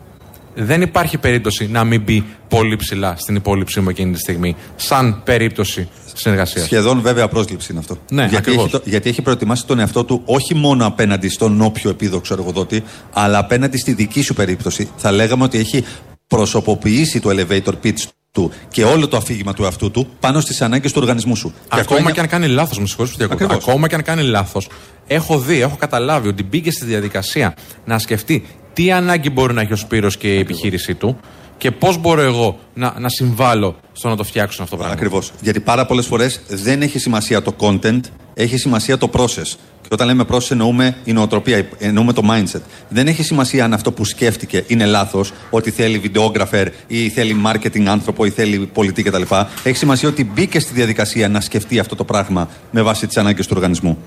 Δεν 0.56 0.82
υπάρχει 0.82 1.18
περίπτωση 1.18 1.68
να 1.68 1.84
μην 1.84 2.02
μπει 2.02 2.24
πολύ 2.48 2.76
ψηλά 2.76 3.16
στην 3.18 3.36
υπόλοιψή 3.36 3.80
μου 3.80 3.90
εκείνη 3.90 4.14
τη 4.14 4.20
στιγμή, 4.20 4.56
σαν 4.76 5.22
περίπτωση 5.24 5.90
συνεργασίας. 6.14 6.66
Σχεδόν 6.66 7.02
βέβαια 7.02 7.28
πρόσληψη 7.28 7.68
είναι 7.72 7.80
αυτό. 7.80 7.98
Ναι, 8.12 8.22
γιατί, 8.22 8.36
ακριβώς. 8.36 8.64
έχει, 8.64 8.72
το- 8.72 8.82
γιατί 8.86 9.10
έχει 9.10 9.22
προετοιμάσει 9.22 9.66
τον 9.66 9.80
εαυτό 9.80 10.04
του 10.04 10.22
όχι 10.26 10.56
μόνο 10.56 10.86
απέναντι 10.86 11.30
στον 11.30 11.62
όποιο 11.62 11.90
επίδοξο 11.90 12.34
εργοδότη, 12.34 12.84
αλλά 13.14 13.38
απέναντι 13.38 13.78
στη 13.78 13.94
δική 13.94 14.22
σου 14.22 14.34
περίπτωση. 14.34 14.90
Θα 14.98 15.12
λέγαμε 15.12 15.44
ότι 15.44 15.58
έχει 15.58 15.84
προσωποποιήσει 16.28 17.20
το 17.20 17.30
elevator 17.30 17.74
pitch 17.84 18.04
του 18.32 18.52
και 18.70 18.84
όλο 18.84 19.08
το 19.08 19.18
αφήγημα 19.18 19.54
του 19.54 19.64
εαυτού 19.64 19.92
του 19.92 20.08
πάνω 20.20 20.40
στις 20.40 20.62
ανάγκες 20.62 20.92
του 20.92 21.00
οργανισμού 21.02 21.36
σου. 21.36 21.50
Και 21.50 21.56
αυτό 21.70 21.80
Ακόμα 21.82 22.00
είναι- 22.00 22.12
και 22.12 22.20
αν 22.20 22.28
κάνει 22.28 22.48
λάθος, 22.48 22.80
με 22.80 22.86
συγχωρείτε 22.88 23.14
που 23.14 23.18
διακόπτω. 23.20 23.46
Ακριβώς. 23.46 23.68
Ακόμα 23.68 23.88
και 23.88 23.96
αν 23.96 24.02
κάνει 24.04 24.22
λάθος, 24.24 24.68
έχω 25.08 25.40
δει, 25.40 25.60
έχω 25.62 25.76
καταλάβει 25.76 26.28
ότι 26.28 26.44
μπήκε 26.44 26.72
στη 26.72 26.86
διαδικασία 26.86 27.56
να 27.86 28.00
σκεφτεί 28.00 28.46
τι 28.74 28.92
ανάγκη 28.92 29.30
μπορεί 29.30 29.54
να 29.54 29.62
έχει 29.62 29.74
ο 29.74 29.76
Σπύρος 29.76 30.18
και 30.18 30.34
η 30.36 30.40
επιχείρησή 30.40 30.96
του 30.96 31.20
και 31.58 31.72
πώς 31.72 31.98
μπορώ 31.98 32.22
εγώ 32.22 32.60
να, 32.74 32.94
να 33.00 33.10
συμβάλλω 33.10 33.76
στο 33.94 34.10
να 34.10 34.16
το 34.16 34.24
φτιάξουν 34.24 34.64
αυτό 34.64 34.76
το 34.76 34.82
πράγμα. 34.82 35.02
Ακριβώς. 35.02 35.32
Γιατί 35.42 35.60
πάρα 35.60 35.86
πολλές 35.86 36.06
φορές 36.06 36.42
δεν 36.48 36.82
έχει 36.82 37.00
σημασία 37.00 37.42
το 37.42 37.54
content, 37.60 38.00
Έχει 38.40 38.58
σημασία 38.58 38.98
το 38.98 39.10
process. 39.14 39.58
Και 39.82 39.88
όταν 39.90 40.08
λέμε 40.08 40.26
process 40.32 40.52
εννοούμε 40.52 40.98
η 41.04 41.14
νοοτροπία, 41.14 41.68
εννοούμε 41.78 42.14
το 42.14 42.22
mindset. 42.32 42.62
Δεν 42.90 43.08
έχει 43.08 43.24
σημασία 43.24 43.66
αν 43.66 43.74
αυτό 43.74 43.92
που 43.92 44.06
σκέφτηκε 44.06 44.64
είναι 44.68 44.86
λάθος, 44.86 45.34
ότι 45.50 45.72
θέλει 45.72 45.98
βιντεόγραφερ 45.98 46.68
ή 46.88 47.10
θέλει 47.10 47.42
marketing 47.46 47.86
άνθρωπο 47.86 48.26
ή 48.26 48.30
θέλει 48.30 48.58
πολιτή 48.58 49.04
κτλ. 49.04 49.22
Έχει 49.64 49.78
σημασία 49.78 50.10
ότι 50.10 50.24
μπήκε 50.24 50.60
στη 50.60 50.74
διαδικασία 50.74 51.30
να 51.30 51.42
σκεφτεί 51.42 51.80
αυτό 51.80 51.96
το 51.96 52.04
πράγμα 52.04 52.50
με 52.72 52.82
βάση 52.82 53.08
τις 53.08 53.18
ανάγκες 53.18 53.48
του 53.48 53.54
οργανισμού. 53.56 53.98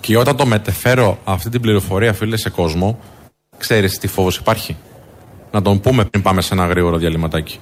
Και 0.00 0.16
όταν 0.16 0.36
το 0.36 0.46
μετεφέρω 0.46 1.18
αυτή 1.24 1.48
την 1.48 1.60
πληροφορία, 1.60 2.12
φίλε, 2.12 2.36
σε 2.36 2.50
κόσμο, 2.50 2.98
ξέρεις 3.58 3.98
τι 3.98 4.06
φόβος 4.06 4.36
υπάρχει; 4.36 4.76
Να 5.50 5.62
τον 5.62 5.80
πούμε 5.80 6.04
πριν 6.04 6.22
πάμε 6.22 6.40
σε 6.40 6.54
ένα 6.54 6.66
γρήγορο 6.66 6.96
διαλυματάκι. 6.96 7.58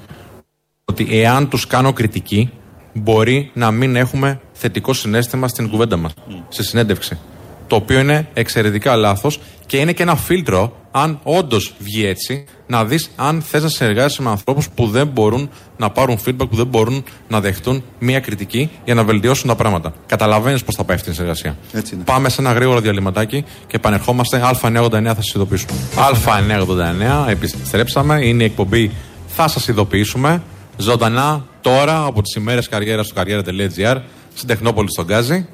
Ότι 0.84 1.08
εάν 1.10 1.48
τους 1.48 1.66
κάνω 1.66 1.92
κριτική, 1.92 2.50
μπορεί 2.92 3.50
να 3.54 3.70
μην 3.70 3.96
έχουμε 3.96 4.40
θετικό 4.52 4.92
συνέστημα 4.92 5.48
στην 5.48 5.68
κουβέντα 5.70 5.96
μας, 5.96 6.12
στη 6.48 6.64
συνέντευξη. 6.64 7.18
Το 7.66 7.76
οποίο 7.76 7.98
είναι 7.98 8.28
εξαιρετικά 8.34 8.96
λάθος 8.96 9.40
και 9.66 9.76
είναι 9.76 9.92
και 9.92 10.02
ένα 10.02 10.16
φίλτρο, 10.16 10.76
αν 10.90 11.20
όντως 11.22 11.74
βγει 11.78 12.06
έτσι, 12.06 12.44
να 12.66 12.84
δεις 12.84 13.10
αν 13.16 13.42
θες 13.42 13.62
να 13.62 13.68
συνεργάζεσαι 13.68 14.22
με 14.22 14.30
ανθρώπους 14.30 14.68
που 14.68 14.86
δεν 14.86 15.06
μπορούν 15.06 15.50
να 15.76 15.90
πάρουν 15.90 16.18
feedback, 16.26 16.48
που 16.48 16.56
δεν 16.56 16.66
μπορούν 16.66 17.04
να 17.28 17.40
δεχτούν 17.40 17.84
μία 17.98 18.20
κριτική 18.20 18.70
για 18.84 18.94
να 18.94 19.04
βελτιώσουν 19.04 19.48
τα 19.48 19.54
πράγματα. 19.54 19.92
Καταλαβαίνεις 20.06 20.64
πώς 20.64 20.74
θα 20.74 20.84
πάει 20.84 20.96
αυτή 20.96 21.10
η 21.10 21.12
συνεργασία. 21.12 21.56
Έτσι 21.72 21.94
είναι. 21.94 22.04
Πάμε 22.04 22.28
σε 22.28 22.40
ένα 22.40 22.52
γρήγορο 22.52 22.80
διαλυματάκι 22.80 23.44
και 23.66 23.76
επανερχόμαστε. 23.76 24.40
Α989 24.44 25.02
θα 25.04 25.14
σας 25.14 25.34
ειδοποιήσουμε. 25.34 25.72
Α989, 25.96 27.28
επιστρέψαμε. 27.28 28.26
Είναι 28.26 28.42
η 28.42 28.46
εκπομπή 28.46 28.90
Θα 29.26 29.48
σας 29.48 29.68
ειδοποιήσουμε. 29.68 30.42
Ζωντανά 30.76 31.46
τώρα 31.60 32.04
από 32.04 32.22
τις 32.22 32.34
ημέρες 32.34 32.68
καριέρας 32.68 33.08
του 33.08 33.14
καριέρα.gr 33.14 33.96
στην 34.34 34.48
Τεχνόπολη 34.48 34.90
στον 34.90 35.04
Γκάζι. 35.04 35.46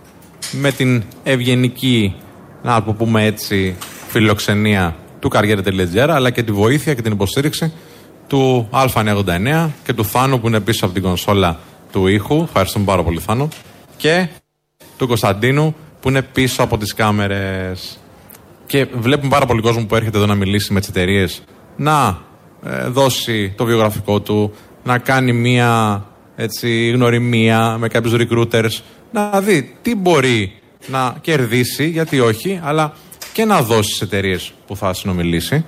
Με 0.52 0.72
την 0.72 1.02
ευγενική, 1.22 2.14
να 2.62 2.82
το 2.82 2.92
πούμε 2.92 3.24
έτσι, 3.24 3.76
φιλοξενία 4.08 4.96
του 5.20 5.28
καριέρα.gr 5.28 6.08
αλλά 6.08 6.30
και 6.30 6.42
τη 6.42 6.52
βοήθεια 6.52 6.94
και 6.94 7.02
την 7.02 7.12
υποστήριξη 7.12 7.72
του 8.26 8.68
Α989 8.72 9.70
και 9.84 9.92
του 9.92 10.04
Θάνου 10.04 10.40
που 10.40 10.46
είναι 10.46 10.60
πίσω 10.60 10.84
από 10.84 10.94
την 10.94 11.02
κονσόλα 11.02 11.58
του 11.92 12.06
ήχου. 12.06 12.42
Ευχαριστούμε 12.42 12.84
πάρα 12.84 13.02
πολύ 13.02 13.20
Θάνο. 13.20 13.48
Και 13.96 14.28
του 14.96 15.06
Κωνσταντίνου 15.06 15.74
που 16.00 16.08
είναι 16.08 16.22
πίσω 16.22 16.62
από 16.62 16.78
τις 16.78 16.94
κάμερες. 16.94 17.98
Και 18.66 18.86
βλέπουμε 18.94 19.30
πάρα 19.30 19.46
πολύ 19.46 19.60
κόσμο 19.60 19.86
που 19.86 19.96
έρχεται 19.96 20.16
εδώ 20.16 20.26
να 20.26 20.34
μιλήσει 20.34 20.72
με 20.72 20.80
τις 20.80 20.88
εταιρείες 20.88 21.42
να 21.76 22.18
ε, 22.64 22.88
δώσει 22.88 23.54
το 23.56 23.64
βιογραφικό 23.64 24.20
του, 24.20 24.52
να 24.86 24.98
κάνει 24.98 25.32
μία 25.32 26.04
έτσι, 26.36 26.90
γνωριμία 26.90 27.76
με 27.78 27.88
κάποιους 27.88 28.14
recruiters, 28.18 28.80
να 29.10 29.40
δει 29.40 29.76
τι 29.82 29.94
μπορεί 29.94 30.52
να 30.86 31.16
κερδίσει, 31.20 31.88
γιατί 31.88 32.20
όχι, 32.20 32.60
αλλά 32.62 32.94
και 33.32 33.44
να 33.44 33.62
δώσει 33.62 33.88
στις 33.88 34.00
εταιρείες 34.00 34.52
που 34.66 34.76
θα 34.76 34.94
συνομιλήσει. 34.94 35.64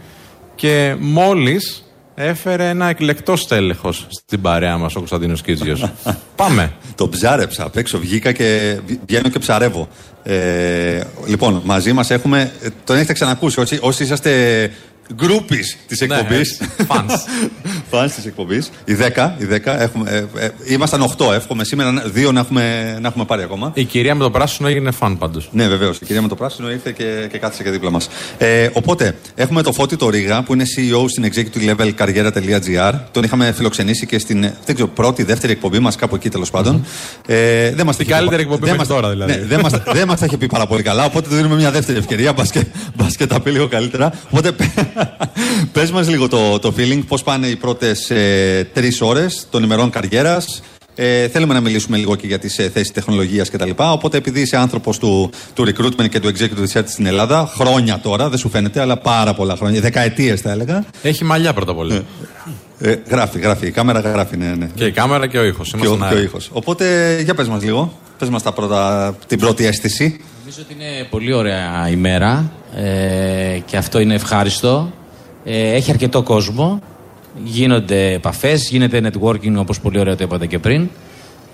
Και 0.55 0.97
μόλις 0.99 1.85
έφερε 2.15 2.69
ένα 2.69 2.89
εκλεκτό 2.89 3.37
στέλεχος 3.37 4.07
στην 4.11 4.41
παρέα 4.41 4.77
μας 4.77 4.95
ο 4.95 4.99
Κωνσταντίνος 4.99 5.43
Κίτζιος. 5.43 5.85
Πάμε. 6.37 6.73
Το 6.95 7.09
ψάρεψα 7.09 7.65
απ' 7.65 7.77
έξω, 7.77 7.99
βγήκα 7.99 8.33
και 8.33 8.79
βγαίνω 9.07 9.29
και 9.29 9.39
ψαρεύω. 9.39 9.89
Ε, 10.23 11.01
λοιπόν, 11.27 11.63
μαζί 11.65 11.93
μας 11.93 12.11
έχουμε. 12.11 12.53
Τον 12.85 12.97
έχετε 12.97 13.13
ξανακούσει. 13.13 13.61
Όσοι, 13.61 13.79
όσοι 13.81 14.03
είσαστε 14.03 14.71
γκρούπι 15.15 15.59
της 15.89 16.01
εκπομπής. 16.01 16.61
Φαν. 16.87 17.07
Φαν 17.91 18.11
της 18.15 18.25
εκπομπής. 18.27 18.71
Οι 18.85 18.95
10. 19.17 19.31
Οι 19.39 19.45
10 19.51 19.59
έχουμε, 19.65 20.11
ε, 20.11 20.45
ε, 20.45 20.51
ήμασταν 20.67 21.03
8. 21.03 21.33
Εύχομαι 21.35 21.65
σήμερα 21.65 22.03
δύο 22.07 22.33
να 22.33 22.41
έχουμε, 22.41 22.97
να 23.01 23.09
έχουμε 23.09 23.25
πάρει 23.25 23.43
ακόμα. 23.43 23.71
Η 23.75 23.85
κυρία 23.85 24.15
με 24.15 24.23
το 24.23 24.31
πράσινο 24.31 24.69
έγινε 24.69 24.91
φαν 24.91 25.19
πάντως. 25.19 25.49
Ναι, 25.53 25.69
βεβαίως. 25.69 25.99
Η 26.01 26.05
κυρία 26.05 26.23
με 26.23 26.29
το 26.29 26.35
πράσινο 26.35 26.71
ήρθε 26.71 26.93
και, 26.97 27.27
και 27.31 27.39
κάθισε 27.39 27.63
και 27.63 27.71
δίπλα 27.71 27.91
μας. 27.91 28.09
Ε, 28.39 28.69
οπότε, 28.73 29.17
έχουμε 29.35 29.63
το 29.63 29.73
Φώτη 29.73 29.97
το 29.97 30.09
Ρίγα 30.11 30.43
που 30.43 30.53
είναι 30.55 30.65
CEO 30.77 31.05
στην 31.09 31.33
executive 31.33 31.71
level 31.75 31.91
kariera.gr. 31.95 32.93
Τον 33.11 33.23
είχαμε 33.23 33.53
φιλοξενήσει 33.53 34.07
και 34.07 34.19
στην 34.19 34.41
δεν 34.41 34.75
ξέρω, 34.75 34.89
πρώτη, 34.89 35.23
δεύτερη 35.23 35.53
εκπομπή 35.53 35.79
μας, 35.79 35.97
κάπου 35.97 36.15
εκεί 36.15 36.29
τέλος 36.29 36.51
πάντων. 36.51 36.85
Ε, 37.27 37.71
δεν 37.75 37.87
μας 37.87 37.97
Την 37.97 38.07
τα 38.07 38.13
είχε 38.13 38.13
καλύτερη 38.13 38.43
πει- 38.43 38.53
εκπομπή 38.53 38.67
δεν 38.71 38.77
μέχρι 38.77 38.79
μας- 38.79 38.89
τώρα, 38.89 39.11
δηλαδή. 39.11 39.33
Ναι, 39.33 39.45
δεν 39.47 39.61
μα 39.63 39.69
δεν 39.99 40.07
μας 40.09 40.21
τα 40.21 40.27
είχε 40.27 40.37
πει 40.37 40.47
πάρα 40.47 40.67
πολύ 40.67 40.83
καλά, 40.83 41.05
οπότε 41.05 41.29
του 41.29 41.35
δίνουμε 41.35 41.55
μια 41.55 41.71
δεύτερη 41.71 41.99
ευκαιρία. 41.99 42.33
Μπας 42.33 42.51
και, 42.51 42.65
μπας 42.95 43.17
και 43.17 43.27
τα 43.27 43.41
πει 43.41 43.51
λίγο 43.51 43.69
καλύτερα. 43.69 44.13
Οπότε, 44.31 44.53
πες 45.73 45.91
μας 45.91 46.09
λίγο 46.09 46.29
το, 46.29 46.59
το 46.59 46.75
feeling, 46.77 47.01
πώς 47.09 47.23
πάνε 47.23 47.47
οι 47.47 47.57
πρώτες 47.57 48.11
ε, 48.11 48.69
τρεις 48.73 49.01
ώρες 49.01 49.47
των 49.51 49.63
ημερών 49.63 49.91
καριέρας. 49.91 50.63
Ε, 50.95 51.29
θέλουμε 51.29 51.55
να 51.55 51.61
μιλήσουμε 51.61 51.97
λίγο 51.97 52.17
και 52.17 52.27
για 52.27 52.39
τις 52.39 52.59
ε, 52.59 52.69
θέσεις 52.69 52.93
τεχνολογίας 52.93 53.51
κτλ. 53.51 53.71
Οπότε, 53.77 54.17
επειδή 54.17 54.41
είσαι 54.41 54.57
άνθρωπος 54.57 54.99
του, 54.99 55.31
του 55.55 55.67
recruitment 55.67 56.09
και 56.09 56.21
του 56.21 56.29
executive 56.29 56.79
search 56.79 56.87
στην 56.87 57.07
Ελλάδα, 57.07 57.53
χρόνια 57.55 58.01
τώρα, 58.03 58.29
δεν 58.29 58.39
σου 58.39 58.49
φαίνεται, 58.49 58.81
αλλά 58.81 58.99
πάρα 58.99 59.35
πολλά 59.35 59.57
χρόνια, 59.57 59.81
δεκαετίες 59.81 60.41
θα 60.41 60.51
έλεγα. 60.51 60.85
Έχει 61.03 61.25
μαλλιά 61.25 61.53
πρώτα 61.53 61.71
απ' 61.71 61.79
όλα. 61.79 62.03
Ε, 62.81 62.95
γράφει, 63.09 63.39
γράφει. 63.39 63.67
Η 63.67 63.71
κάμερα 63.71 64.01
γράφει, 64.01 64.37
ναι, 64.37 64.55
ναι. 64.59 64.69
Και 64.75 64.85
η 64.85 64.93
κάμερα 64.93 65.27
και 65.27 65.39
ο 65.39 65.45
ήχος. 65.45 65.75
Και 65.81 65.87
ο, 65.87 65.97
και 66.09 66.15
ο 66.15 66.21
ήχος. 66.21 66.51
Οπότε, 66.53 67.17
για 67.25 67.35
πες 67.35 67.49
μας 67.49 67.63
λίγο. 67.63 67.99
Πες 68.19 68.29
μας 68.29 68.43
τα 68.43 68.53
πρώτα, 68.53 69.15
την 69.27 69.39
πρώτη 69.39 69.67
αίσθηση. 69.67 70.21
Νομίζω 70.49 70.67
ότι 70.71 70.85
είναι 70.85 71.07
πολύ 71.11 71.33
ωραία 71.33 71.89
ημέρα 71.91 72.53
ε, 72.77 73.59
και 73.65 73.77
αυτό 73.77 74.01
είναι 74.01 74.15
ευχάριστο. 74.15 74.93
Ε, 75.45 75.73
έχει 75.73 75.91
αρκετό 75.91 76.23
κόσμο. 76.23 76.83
Γίνονται 77.45 78.13
επαφές, 78.13 78.69
γίνεται 78.71 79.01
networking 79.05 79.55
όπως 79.57 79.81
πολύ 79.81 79.99
ωραία 79.99 80.17
το 80.17 80.25
είπατε 80.25 80.47
και 80.47 80.59
πριν. 80.59 80.89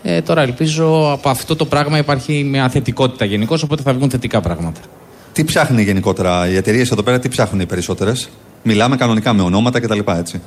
Ε, 0.03 0.20
τώρα 0.20 0.42
ελπίζω 0.42 1.12
από 1.12 1.28
αυτό 1.28 1.57
το 1.57 1.66
πράγμα 1.66 1.99
υπάρχει 1.99 2.45
μια 2.45 2.68
θετικότητα 2.68 3.24
γενικώς, 3.24 3.62
οπότε 3.62 3.82
θα 3.82 3.92
βγουν 3.92 4.11
θετικά 4.11 4.40
πράγματα. 4.40 4.80
Τι 5.32 5.45
ψάχνει 5.45 5.82
γενικότερα 5.82 6.49
οι 6.49 6.57
εταιρείες 6.57 6.90
εδώ 6.90 7.03
πέρα, 7.03 7.18
τι 7.18 7.28
ψάχνουν 7.28 7.61
οι 7.61 7.66
περισσότερες; 7.66 8.28
Μιλάμε 8.62 8.97
κανονικά 8.97 9.32
με 9.32 9.42
ονόματα 9.42 9.80
κτλ. 9.80 9.99
Έτσι. 10.07 10.40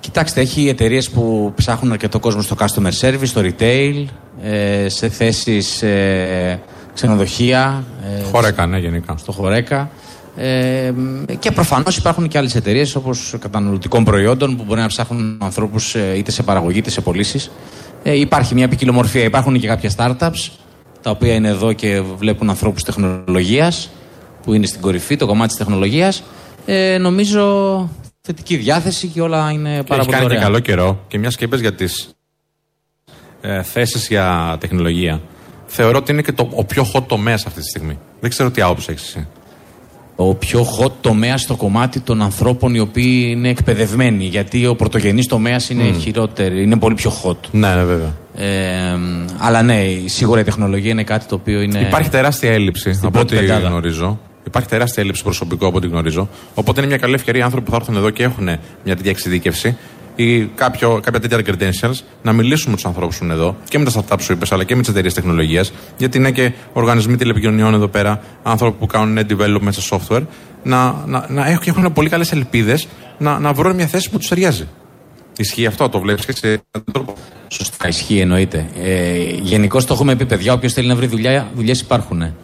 Κοιτάξτε, 0.00 0.40
έχει 0.40 0.68
εταιρείες 0.68 1.10
που 1.10 1.52
ψάχνουν 1.56 1.92
αρκετό 1.92 2.18
κόσμο 2.18 2.42
στο 2.42 2.56
customer 2.58 2.92
service, 3.00 3.26
στο 3.26 3.40
retail, 3.44 4.04
ε, 4.42 4.88
σε 4.88 5.08
θέσεις 5.08 5.82
ε, 5.82 6.60
ξενοδοχεία. 6.94 7.84
Ε, 8.18 8.22
Χωρέκα, 8.22 8.66
ναι, 8.66 8.78
γενικά. 8.78 9.16
στο 9.16 9.32
Χορέκα. 9.32 9.90
Ε, 10.36 10.92
και 11.38 11.50
προφανώς 11.50 11.96
υπάρχουν 11.96 12.28
και 12.28 12.38
άλλες 12.38 12.54
εταιρείες 12.54 12.94
όπως 12.94 13.34
καταναλωτικών 13.40 14.04
προϊόντων 14.04 14.56
που 14.56 14.64
μπορεί 14.64 14.80
να 14.80 14.86
ψάχνουν 14.86 15.38
ανθρώπους 15.42 15.94
είτε 15.94 16.30
σε 16.30 16.42
παραγωγή 16.42 16.78
είτε 16.78 16.90
σε 16.90 17.00
πωλήσεις. 17.00 17.50
Ε, 18.02 18.18
υπάρχει 18.18 18.54
μια 18.54 18.68
ποικιλομορφία. 18.68 19.24
Υπάρχουν 19.24 19.60
και 19.60 19.66
κάποια 19.66 19.90
startups 19.96 20.50
τα 21.02 21.10
οποία 21.10 21.34
είναι 21.34 21.48
εδώ 21.48 21.72
και 21.72 22.00
βλέπουν 22.00 22.48
ανθρώπους 22.50 22.82
τεχνολογίας 22.82 23.90
που 24.42 24.54
είναι 24.54 24.66
στην 24.66 24.80
κορυφή, 24.80 25.16
το 25.16 25.26
κομμάτι 25.26 25.48
της 25.48 25.56
τεχνολογίας. 25.56 26.22
Ε, 26.66 26.98
νομίζω 26.98 27.88
θετική 28.20 28.56
διάθεση 28.56 29.06
και 29.06 29.20
όλα 29.20 29.50
είναι 29.50 29.76
Και 29.76 29.82
πάρα 29.82 30.00
έχει 30.00 30.10
πολύ 30.10 30.10
κάνει 30.10 30.18
και 30.18 30.24
ωραία. 30.24 30.40
καλό 30.40 30.58
καιρό 30.58 31.04
και 31.08 31.18
μιας 31.18 31.36
και 31.36 31.44
είπες 31.44 31.60
για 31.60 31.74
τις 31.74 32.08
ε, 33.40 33.62
θέσεις 33.62 34.08
για 34.08 34.56
τεχνολογία. 34.60 35.20
Θεωρώ 35.76 35.98
ότι 35.98 36.12
είναι 36.12 36.22
και 36.22 36.32
το, 36.32 36.48
ο 36.54 36.64
πιο 36.64 36.86
hot 36.94 37.02
τομέας 37.06 37.46
αυτή 37.46 37.60
τη 37.60 37.68
στιγμή. 37.68 37.98
Δεν 38.20 38.30
ξέρω 38.30 38.50
τι 38.50 38.60
άποψη 38.62 38.86
έχεις 38.90 39.02
εσύ. 39.02 39.26
ο 40.16 40.34
πιο 40.34 40.66
hot 40.78 40.90
τομέας 41.00 41.40
στο 41.40 41.56
κομμάτι 41.56 42.00
των 42.00 42.22
ανθρώπων 42.22 42.74
οι 42.74 42.78
οποίοι 42.78 43.26
είναι 43.30 43.48
εκπαιδευμένοι. 43.48 44.24
Γιατί 44.24 44.66
ο 44.66 44.76
πρωτογενής 44.76 45.26
τομέας 45.26 45.70
είναι 45.70 45.92
χειρότερο, 45.92 46.54
είναι 46.54 46.76
πολύ 46.76 46.94
πιο 46.94 47.12
hot. 47.22 47.36
Ναι, 47.50 47.74
ναι, 47.74 47.84
βέβαια. 47.84 48.14
Ε, 48.36 48.98
αλλά 49.38 49.62
ναι, 49.62 49.84
σίγουρα 50.04 50.40
η 50.40 50.44
τεχνολογία 50.44 50.90
είναι 50.90 51.04
κάτι 51.04 51.26
το 51.26 51.34
οποίο 51.34 51.60
είναι. 51.60 51.78
Υπάρχει 51.78 52.10
τεράστια 52.10 52.52
έλλειψη 52.52 52.90
από 52.90 53.10
πρώτη 53.10 53.36
ό,τι 53.36 53.46
πεντάδα. 53.46 53.68
γνωρίζω. 53.68 54.20
Υπάρχει 54.46 54.68
τεράστια 54.68 55.02
έλλειψη 55.02 55.22
προσωπικού 55.22 55.66
από 55.66 55.76
ό,τι 55.76 55.86
γνωρίζω. 55.86 56.28
Οπότε 56.54 56.80
είναι 56.80 56.88
μια 56.88 56.98
καλή 56.98 57.14
ευκαιρία 57.14 57.40
οι 57.40 57.44
άνθρωποι 57.44 57.64
που 57.64 57.70
θα 57.70 57.76
έρθουν 57.76 57.96
εδώ 57.96 58.10
και 58.10 58.22
έχουν 58.22 58.44
μια 58.84 58.96
τέτοια 58.96 59.10
εξειδίκευση 59.10 59.76
ή 60.16 60.44
κάποιο, 60.44 61.00
κάποια 61.02 61.20
τέτοια 61.20 61.38
credentials 61.38 61.98
να 62.22 62.32
μιλήσουμε 62.32 62.70
με 62.70 62.76
τους 62.76 62.86
ανθρώπους 62.86 63.18
που 63.18 63.24
είναι 63.24 63.32
εδώ 63.32 63.56
και 63.68 63.78
με 63.78 63.84
τα 63.84 63.90
startups 63.92 64.20
σου 64.20 64.32
είπες, 64.32 64.52
αλλά 64.52 64.64
και 64.64 64.74
με 64.74 64.80
τις 64.80 64.90
εταιρείες 64.90 65.14
τεχνολογίας. 65.14 65.72
Γιατί 65.96 66.18
είναι 66.18 66.30
και 66.30 66.52
οργανισμοί 66.72 67.16
τηλεπικοινωνιών 67.16 67.74
εδώ 67.74 67.88
πέρα, 67.88 68.22
άνθρωποι 68.42 68.78
που 68.78 68.86
κάνουν 68.86 69.26
development 69.28 69.68
σε 69.68 69.88
software, 69.90 70.22
να, 70.62 71.02
να, 71.06 71.26
να 71.28 71.46
έχουν, 71.46 71.62
και 71.62 71.70
έχουν 71.70 71.92
πολύ 71.92 72.08
καλές 72.08 72.32
ελπίδες 72.32 72.88
να, 73.18 73.38
να 73.38 73.52
βρουν 73.52 73.74
μια 73.74 73.86
θέση 73.86 74.10
που 74.10 74.18
τους 74.18 74.28
ταιριάζει. 74.28 74.68
Ισχύει 75.36 75.66
αυτό, 75.66 75.88
το 75.88 76.00
βλέπεις 76.00 76.24
και 76.24 76.32
σε 76.32 76.62
τρόπο. 76.92 77.14
Σωστά, 77.48 77.88
ισχύει 77.88 78.18
εννοείται. 78.18 78.66
Ε, 78.82 79.18
Γενικώς 79.42 79.84
το 79.84 79.94
έχουμε 79.94 80.16
πει, 80.16 80.26
παιδιά, 80.26 80.52
όποιος 80.52 80.72
θέλει 80.72 80.88
να 80.88 80.94
βρει 80.94 81.06
δουλειά, 81.06 81.48
δουλειές 81.54 81.80
υπάρχουν. 81.80 82.34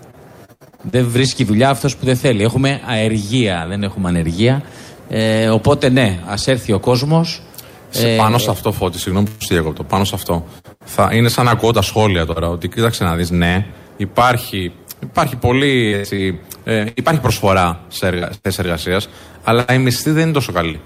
Δεν 0.83 1.09
βρίσκει 1.09 1.45
δουλειά 1.45 1.71
αυτός 1.71 1.97
που 1.97 2.05
δεν 2.05 2.17
θέλει. 2.17 2.43
Έχουμε 2.43 2.81
αεργία, 2.87 3.65
δεν 3.69 3.83
έχουμε 3.83 4.09
ανεργία. 4.09 4.63
Ε, 5.09 5.49
οπότε 5.49 5.89
ναι, 5.89 6.19
ας 6.27 6.47
έρθει 6.47 6.73
ο 6.73 6.79
κόσμος. 6.79 7.43
Σε 7.91 8.17
πάνω 8.17 8.39
σε 8.39 8.51
αυτό, 8.51 8.73
Φώτη, 8.73 8.99
συγγνώμη 8.99 9.27
που 9.27 9.45
σε 9.45 9.55
διακόπτω, 9.55 9.83
πάνω 9.85 10.05
σε 10.05 10.15
αυτό. 10.15 10.47
Θα 10.85 11.11
είναι 11.13 11.29
σαν 11.29 11.45
να 11.45 11.51
ακούω 11.51 11.73
τα 11.73 11.83
σχόλια 11.83 12.27
τώρα, 12.27 12.49
ότι 12.49 12.69
κοίταξε 12.69 13.05
να 13.05 13.15
δεις, 13.15 13.31
ναι, 13.31 13.67
υπάρχει, 13.97 14.73
υπάρχει 15.03 15.37
πολύ, 15.37 15.95
έτσι, 15.95 16.39
ε, 16.65 16.85
υπάρχει 16.95 17.21
προσφορά 17.21 17.81
σε, 17.89 18.07
εργα, 18.07 18.31
θέσεις 18.43 18.59
εργασίας, 18.59 19.09
αλλά 19.45 19.65
η 19.73 19.79
μισθή 19.79 20.11
δεν 20.11 20.23
είναι 20.23 20.33
τόσο 20.33 20.53
καλή. 20.53 20.81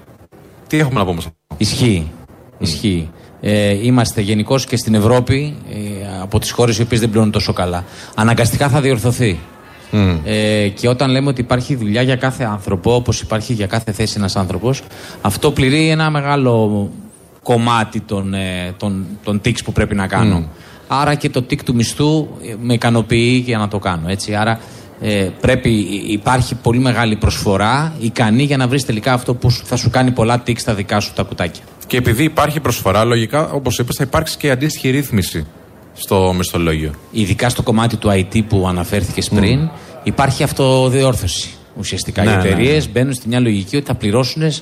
Τι 0.66 0.78
έχουμε 0.78 0.98
να 0.98 1.04
πούμε 1.06 1.20
σε 1.20 1.28
αυτό; 1.28 1.56
Ισχύει. 1.58 2.10
Ισχύει. 2.58 3.10
ε, 3.40 3.86
είμαστε 3.86 4.20
γενικώς 4.20 4.66
και 4.66 4.76
στην 4.76 4.94
Ευρώπη 4.94 5.56
ε, 5.70 5.76
από 6.22 6.38
τις 6.38 6.50
χώρες 6.50 6.78
οι 6.78 6.82
οποίες 6.82 7.00
δεν 7.00 7.08
πληρώνουν 7.08 7.32
τόσο 7.32 7.52
καλά. 7.52 7.84
Αναγκαστικά 8.14 8.68
θα 8.68 8.80
διορθωθεί. 8.80 9.38
Ε, 10.24 10.68
και 10.68 10.88
όταν 10.88 11.10
λέμε 11.10 11.28
ότι 11.28 11.40
υπάρχει 11.40 11.74
δουλειά 11.74 12.02
για 12.02 12.16
κάθε 12.16 12.44
άνθρωπο, 12.44 12.94
όπως 12.94 13.20
υπάρχει 13.20 13.52
για 13.52 13.66
κάθε 13.66 13.92
θέση 13.92 14.14
ένας 14.16 14.36
άνθρωπος, 14.36 14.82
αυτό 15.20 15.50
πληρεί 15.50 15.88
ένα 15.88 16.10
μεγάλο 16.10 16.90
κομμάτι 17.42 18.00
των, 18.00 18.34
ε, 18.34 18.74
των, 18.76 19.06
των 19.24 19.40
που 19.64 19.72
πρέπει 19.72 19.94
να 19.94 20.06
κάνω. 20.06 20.48
Άρα 20.88 21.14
και 21.14 21.30
το 21.30 21.42
τικ 21.42 21.64
του 21.64 21.74
μισθού 21.74 22.28
ε, 22.42 22.54
με 22.60 22.74
ικανοποιεί 22.74 23.42
για 23.46 23.58
να 23.58 23.68
το 23.68 23.78
κάνω. 23.78 24.08
Έτσι. 24.08 24.34
Άρα 24.34 24.60
ε, 25.00 25.28
πρέπει, 25.40 25.70
υπάρχει 26.08 26.54
πολύ 26.54 26.78
μεγάλη 26.78 27.16
προσφορά, 27.16 27.94
ικανή 28.00 28.42
για 28.42 28.56
να 28.56 28.68
βρεις 28.68 28.84
τελικά 28.84 29.12
αυτό 29.12 29.34
που 29.34 29.50
θα 29.50 29.76
σου 29.76 29.90
κάνει 29.90 30.10
πολλά 30.10 30.40
τικ 30.40 30.58
στα 30.58 30.74
δικά 30.74 31.00
σου 31.00 31.12
τα 31.12 31.22
κουτάκια. 31.22 31.62
Και 31.86 31.96
επειδή 31.96 32.24
υπάρχει 32.24 32.60
προσφορά, 32.60 33.04
λογικά, 33.04 33.50
όπως 33.50 33.78
είπες, 33.78 33.96
θα 33.96 34.04
υπάρξει 34.04 34.36
και 34.36 34.50
αντίστοιχη 34.50 34.90
ρύθμιση 34.90 35.46
στο 35.94 36.34
μισθολόγιο. 36.36 36.92
Ειδικά 37.10 37.48
στο 37.48 37.62
κομμάτι 37.62 37.96
του 37.96 38.08
IT 38.10 38.42
που 38.48 38.66
αναφέρθηκες 38.68 39.28
πριν, 39.28 39.70
υπάρχει 40.02 40.42
αυτοδιόρθωση. 40.42 41.48
Ουσιαστικά 41.78 42.24
ναι, 42.24 42.30
οι 42.30 42.34
εταιρείε 42.34 42.72
ναι, 42.72 42.78
ναι. 42.78 42.84
μπαίνουν 42.92 43.12
στη 43.14 43.28
μια 43.28 43.40
λογική 43.40 43.76
ότι 43.76 43.86
θα 43.86 43.94
πληρώσουν 43.94 44.52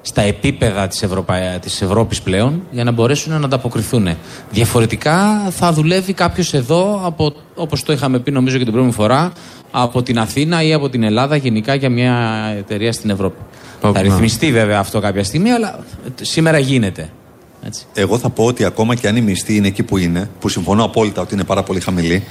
στα 0.00 0.22
επίπεδα 0.22 0.88
της, 0.88 1.02
Ευρωπα... 1.02 1.38
της 1.60 1.82
Ευρώπης 1.82 2.22
πλέον 2.22 2.62
για 2.70 2.84
να 2.84 2.90
μπορέσουν 2.90 3.32
να 3.32 3.44
ανταποκριθούν. 3.44 4.08
Διαφορετικά 4.50 5.46
θα 5.50 5.72
δουλεύει 5.72 6.12
κάποιος 6.12 6.54
εδώ, 6.54 7.00
από, 7.04 7.32
όπως 7.54 7.82
το 7.82 7.92
είχαμε 7.92 8.18
πει 8.18 8.30
νομίζω 8.30 8.58
και 8.58 8.64
την 8.64 8.72
πρώτη 8.72 8.90
φορά, 8.90 9.32
από 9.70 10.02
την 10.02 10.18
Αθήνα 10.18 10.62
ή 10.62 10.72
από 10.72 10.88
την 10.88 11.02
Ελλάδα 11.02 11.36
γενικά 11.36 11.74
για 11.74 11.90
μια 11.90 12.44
εταιρεία 12.58 12.92
στην 12.92 13.10
Ευρώπη. 13.10 13.40
θα 13.80 14.02
ρυθμιστεί 14.02 14.52
βέβαια 14.52 14.78
αυτό 14.78 15.00
κάποια 15.00 15.24
στιγμή, 15.24 15.50
αλλά 15.50 15.78
σήμερα 16.20 16.58
γίνεται. 16.58 17.10
Έτσι. 17.66 17.86
Εγώ 17.94 18.18
θα 18.18 18.30
πω 18.30 18.44
ότι 18.44 18.64
ακόμα 18.64 18.94
και 18.94 19.08
αν 19.08 19.16
η 19.16 19.20
μισθή 19.20 19.56
είναι 19.56 19.66
εκεί 19.66 19.82
που 19.82 19.96
είναι, 19.96 20.30
που 20.40 20.48
συμφωνώ 20.48 20.84
απόλυτα 20.84 21.22
ότι 21.22 21.34
είναι 21.34 21.44
πάρα 21.44 21.62
πολύ 21.62 21.80
χαμηλή, 21.80 22.24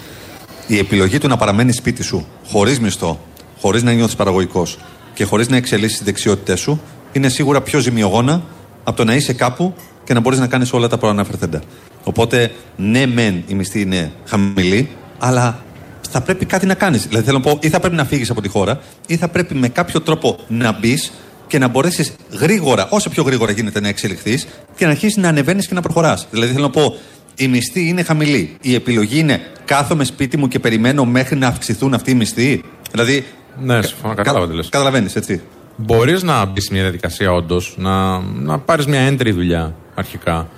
η 0.67 0.77
επιλογή 0.77 1.17
του 1.17 1.27
να 1.27 1.37
παραμένεις 1.37 1.75
σπίτι 1.75 2.03
σου, 2.03 2.25
χωρίς 2.45 2.79
μισθό, 2.79 3.19
χωρίς 3.59 3.83
να 3.83 3.91
νιώθεις 3.91 4.15
παραγωγικός 4.15 4.77
και 5.13 5.23
χωρίς 5.23 5.47
να 5.49 5.55
εξελίσσεις 5.55 5.97
τις 5.97 6.05
δεξιότητέ 6.05 6.55
σου, 6.55 6.81
είναι 7.11 7.29
σίγουρα 7.29 7.61
πιο 7.61 7.79
ζημιογόνα 7.79 8.43
από 8.83 8.97
το 8.97 9.03
να 9.03 9.15
είσαι 9.15 9.33
κάπου 9.33 9.73
και 10.03 10.13
να 10.13 10.19
μπορείς 10.19 10.39
να 10.39 10.47
κάνεις 10.47 10.73
όλα 10.73 10.87
τα 10.87 10.97
προαναφερθέντα. 10.97 11.61
Οπότε, 12.03 12.51
ναι, 12.75 13.05
μεν 13.05 13.43
η 13.47 13.53
μισθή 13.53 13.81
είναι 13.81 14.11
χαμηλή, 14.25 14.89
αλλά 15.19 15.63
θα 16.09 16.21
πρέπει 16.21 16.45
κάτι 16.45 16.65
να 16.65 16.73
κάνεις. 16.73 17.07
Δηλαδή, 17.07 17.25
θέλω 17.25 17.37
να 17.37 17.43
πω, 17.43 17.57
ή 17.61 17.69
θα 17.69 17.79
πρέπει 17.79 17.95
να 17.95 18.05
φύγεις 18.05 18.29
από 18.29 18.41
τη 18.41 18.47
χώρα, 18.47 18.79
ή 19.07 19.17
θα 19.17 19.27
πρέπει 19.27 19.55
με 19.55 19.67
κάποιο 19.67 20.01
τρόπο 20.01 20.39
να 20.47 20.71
μπεις 20.79 21.11
και 21.53 21.59
να 21.59 21.67
μπορέσεις 21.67 22.13
γρήγορα, 22.31 22.87
όσο 22.89 23.09
πιο 23.09 23.23
γρήγορα 23.23 23.51
γίνεται, 23.51 23.79
να 23.79 23.87
εξελιχθείς 23.87 24.47
και 24.75 24.85
να 24.85 24.91
αρχίσεις 24.91 25.17
να 25.17 25.27
ανεβαίνεις 25.27 25.67
και 25.67 25.73
να 25.73 25.81
προχωράς. 25.81 26.27
Δηλαδή, 26.31 26.51
θέλω 26.51 26.63
να 26.63 26.69
πω, 26.69 26.95
η 27.35 27.47
μισθή 27.47 27.87
είναι 27.87 28.03
χαμηλή. 28.03 28.57
Η 28.61 28.73
επιλογή 28.73 29.19
είναι 29.19 29.41
κάθομαι 29.65 30.03
σπίτι 30.03 30.37
μου 30.37 30.47
και 30.47 30.59
περιμένω 30.59 31.05
μέχρι 31.05 31.35
να 31.35 31.47
αυξηθούν 31.47 31.93
αυτοί 31.93 32.11
οι 32.11 32.13
μισθοί. 32.13 32.63
Δηλαδή. 32.91 33.25
Ναι, 33.59 33.81
συμφωνώ. 33.81 34.13
Κατάλαβα 34.13 34.47
τι 34.47 34.69
Καταλαβαίνεις, 34.69 35.15
έτσι. 35.15 35.41
Μπορείς 35.75 36.23
να 36.23 36.45
μπεις 36.45 36.63
σε 36.63 36.73
μια 36.73 36.81
διαδικασία 36.81 37.31
όντως, 37.31 37.73
να, 37.77 38.19
να 38.19 38.59
πάρεις 38.59 38.85
μια 38.85 38.99
έντρη 38.99 39.31
δουλειά 39.31 39.75
αρχικά 39.95 40.49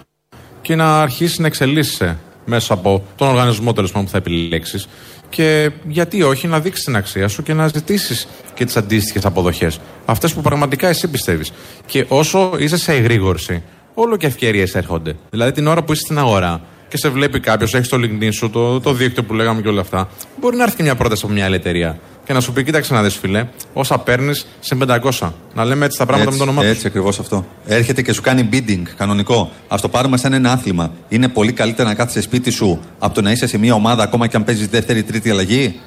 και 0.61 0.75
να 0.75 1.01
αρχίσεις 1.01 1.39
να 1.39 1.47
εξελίσσεσαι 1.47 2.17
μέσα 2.45 2.73
από 2.73 3.03
τον 3.15 3.27
οργανισμό 3.27 3.73
τέλος 3.73 3.91
πάντων 3.91 4.05
που 4.05 4.11
θα 4.11 4.17
επιλέξεις. 4.17 4.87
Και 5.35 5.71
γιατί 5.87 6.23
όχι 6.23 6.47
να 6.47 6.59
δείξει 6.59 6.83
την 6.83 6.95
αξία 6.95 7.27
σου 7.27 7.43
και 7.43 7.53
να 7.53 7.67
ζητήσεις 7.67 8.27
και 8.53 8.65
τις 8.65 8.77
αντίστοιχες 8.77 9.25
αποδοχές. 9.25 9.79
Αυτές 10.05 10.33
που 10.33 10.41
πραγματικά 10.41 10.87
εσύ 10.87 11.07
πιστεύεις. 11.07 11.51
Και 11.85 12.05
όσο 12.07 12.51
είσαι 12.57 12.77
σε 12.77 12.93
εγρήγορση, 12.93 13.63
όλο 13.93 14.17
και 14.17 14.25
ευκαιρίες 14.25 14.75
έρχονται. 14.75 15.15
Δηλαδή 15.29 15.51
την 15.51 15.67
ώρα 15.67 15.83
που 15.83 15.91
είσαι 15.91 16.01
στην 16.01 16.17
αγορά 16.17 16.61
και 16.95 17.01
σε 17.01 17.09
βλέπει 17.09 17.39
κάποιος, 17.39 17.73
έχεις 17.73 17.87
το 17.87 17.97
LinkedIn 17.97 18.29
σου, 18.31 18.49
το, 18.49 18.79
το 18.79 18.93
δίκτυο 18.93 19.23
που 19.23 19.33
λέγαμε 19.33 19.61
και 19.61 19.67
όλα 19.67 19.81
αυτά, 19.81 20.09
μπορεί 20.39 20.55
να 20.55 20.63
έρθει 20.63 20.75
και 20.75 20.83
μια 20.83 20.95
πρόταση 20.95 21.21
από 21.25 21.33
μια 21.33 21.45
άλλη 21.45 21.55
εταιρεία 21.55 21.99
και 22.25 22.33
να 22.33 22.39
σου 22.39 22.53
πει: 22.53 22.63
Κοίταξε 22.63 22.93
να 22.93 23.03
δεις, 23.03 23.15
φιλέ, 23.15 23.47
όσα 23.73 23.97
παίρνεις 23.97 24.47
σε 24.59 24.77
500. 24.87 25.31
Να 25.53 25.65
λέμε 25.65 25.85
έτσι 25.85 25.97
τα 25.97 26.05
πράγματα 26.05 26.29
έτσι, 26.29 26.39
με 26.39 26.45
το 26.45 26.51
όνομά 26.51 26.67
Έτσι 26.67 26.87
ακριβώς 26.87 27.19
αυτό. 27.19 27.45
Έρχεται 27.65 28.01
και 28.01 28.13
σου 28.13 28.21
κάνει 28.21 28.49
bidding 28.51 28.83
κανονικό. 28.97 29.51
Α 29.67 29.77
το 29.81 29.89
πάρουμε 29.89 30.17
σαν 30.17 30.33
ένα 30.33 30.51
άθλημα. 30.51 30.91
Είναι 31.07 31.27
πολύ 31.27 31.51
καλύτερα 31.51 31.89
να 31.89 31.95
κάθεσαι 31.95 32.21
σπίτι 32.21 32.49
σου 32.49 32.79
από 32.99 33.13
το 33.13 33.21
να 33.21 33.31
είσαι 33.31 33.47
σε 33.47 33.57
μια 33.57 33.73
ομάδα 33.73 34.03
ακόμα 34.03 34.27
και 34.27 34.37
αν 34.37 34.43
παίζεις 34.43 34.67
δεύτερη 34.67 35.03
τρίτη 35.03 35.29
αλλαγή. 35.29 35.79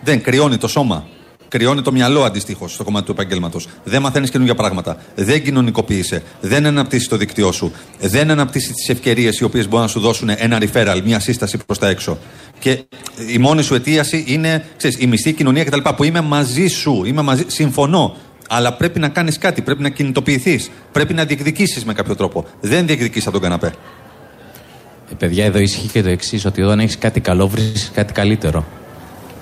Δεν 0.00 0.22
κρυώνει 0.22 0.56
το 0.56 0.68
σώμα. 0.68 1.06
Κρυώνει 1.48 1.82
το 1.82 1.92
μυαλό 1.92 2.22
αντιστοίχως 2.22 2.72
στο 2.72 2.84
κομμάτι 2.84 3.06
του 3.06 3.12
επαγγέλματος. 3.12 3.68
Δεν 3.84 4.02
μαθαίνεις 4.02 4.30
καινούργια 4.30 4.54
πράγματα. 4.54 4.96
Δεν 5.14 5.42
κοινωνικοποιείσαι. 5.42 6.22
Δεν 6.40 6.66
αναπτύσσεις 6.66 7.08
το 7.08 7.16
δίκτυό 7.16 7.52
σου. 7.52 7.72
Δεν 8.00 8.30
αναπτύσσεις 8.30 8.72
τις 8.72 8.88
ευκαιρίες 8.88 9.38
οι 9.38 9.44
οποίες 9.44 9.68
μπορούν 9.68 9.84
να 9.84 9.90
σου 9.90 10.00
δώσουν 10.00 10.30
ένα 10.36 10.58
referral, 10.60 11.00
μια 11.04 11.20
σύσταση 11.20 11.58
προς 11.66 11.78
τα 11.78 11.88
έξω. 11.88 12.18
Και 12.58 12.84
η 13.32 13.38
μόνη 13.38 13.62
σου 13.62 13.74
αιτίαση 13.74 14.24
είναι 14.26 14.64
ξέρεις, 14.76 14.96
η 15.00 15.06
μισθή 15.06 15.32
κοινωνία 15.32 15.64
κτλ. 15.64 15.88
Που 15.96 16.04
είμαι 16.04 16.20
μαζί 16.20 16.66
σου. 16.66 17.04
Είμαι 17.04 17.22
μαζί, 17.22 17.44
συμφωνώ. 17.46 18.16
Αλλά 18.48 18.72
πρέπει 18.72 18.98
να 18.98 19.08
κάνεις 19.08 19.38
κάτι. 19.38 19.62
Πρέπει 19.62 19.82
να 19.82 19.88
κινητοποιηθείς. 19.88 20.70
Πρέπει 20.92 21.14
να 21.14 21.24
διεκδικήσεις 21.24 21.84
με 21.84 21.92
κάποιο 21.92 22.16
τρόπο. 22.16 22.44
Δεν 22.60 22.86
διεκδικείς 22.86 23.22
από 23.22 23.32
τον 23.32 23.40
καναπέ. 23.40 23.72
Ε, 25.10 25.14
παιδιά, 25.18 25.44
εδώ 25.44 25.58
ισχύει 25.58 25.88
και 25.88 26.02
το 26.02 26.08
εξής: 26.08 26.44
Ότι 26.44 26.62
όταν 26.62 26.80
έχεις 26.80 26.98
κάτι 26.98 27.20
καλό, 27.20 27.48
βρίσκεις 27.48 27.90
κάτι 27.94 28.12
καλύτερο. 28.12 28.66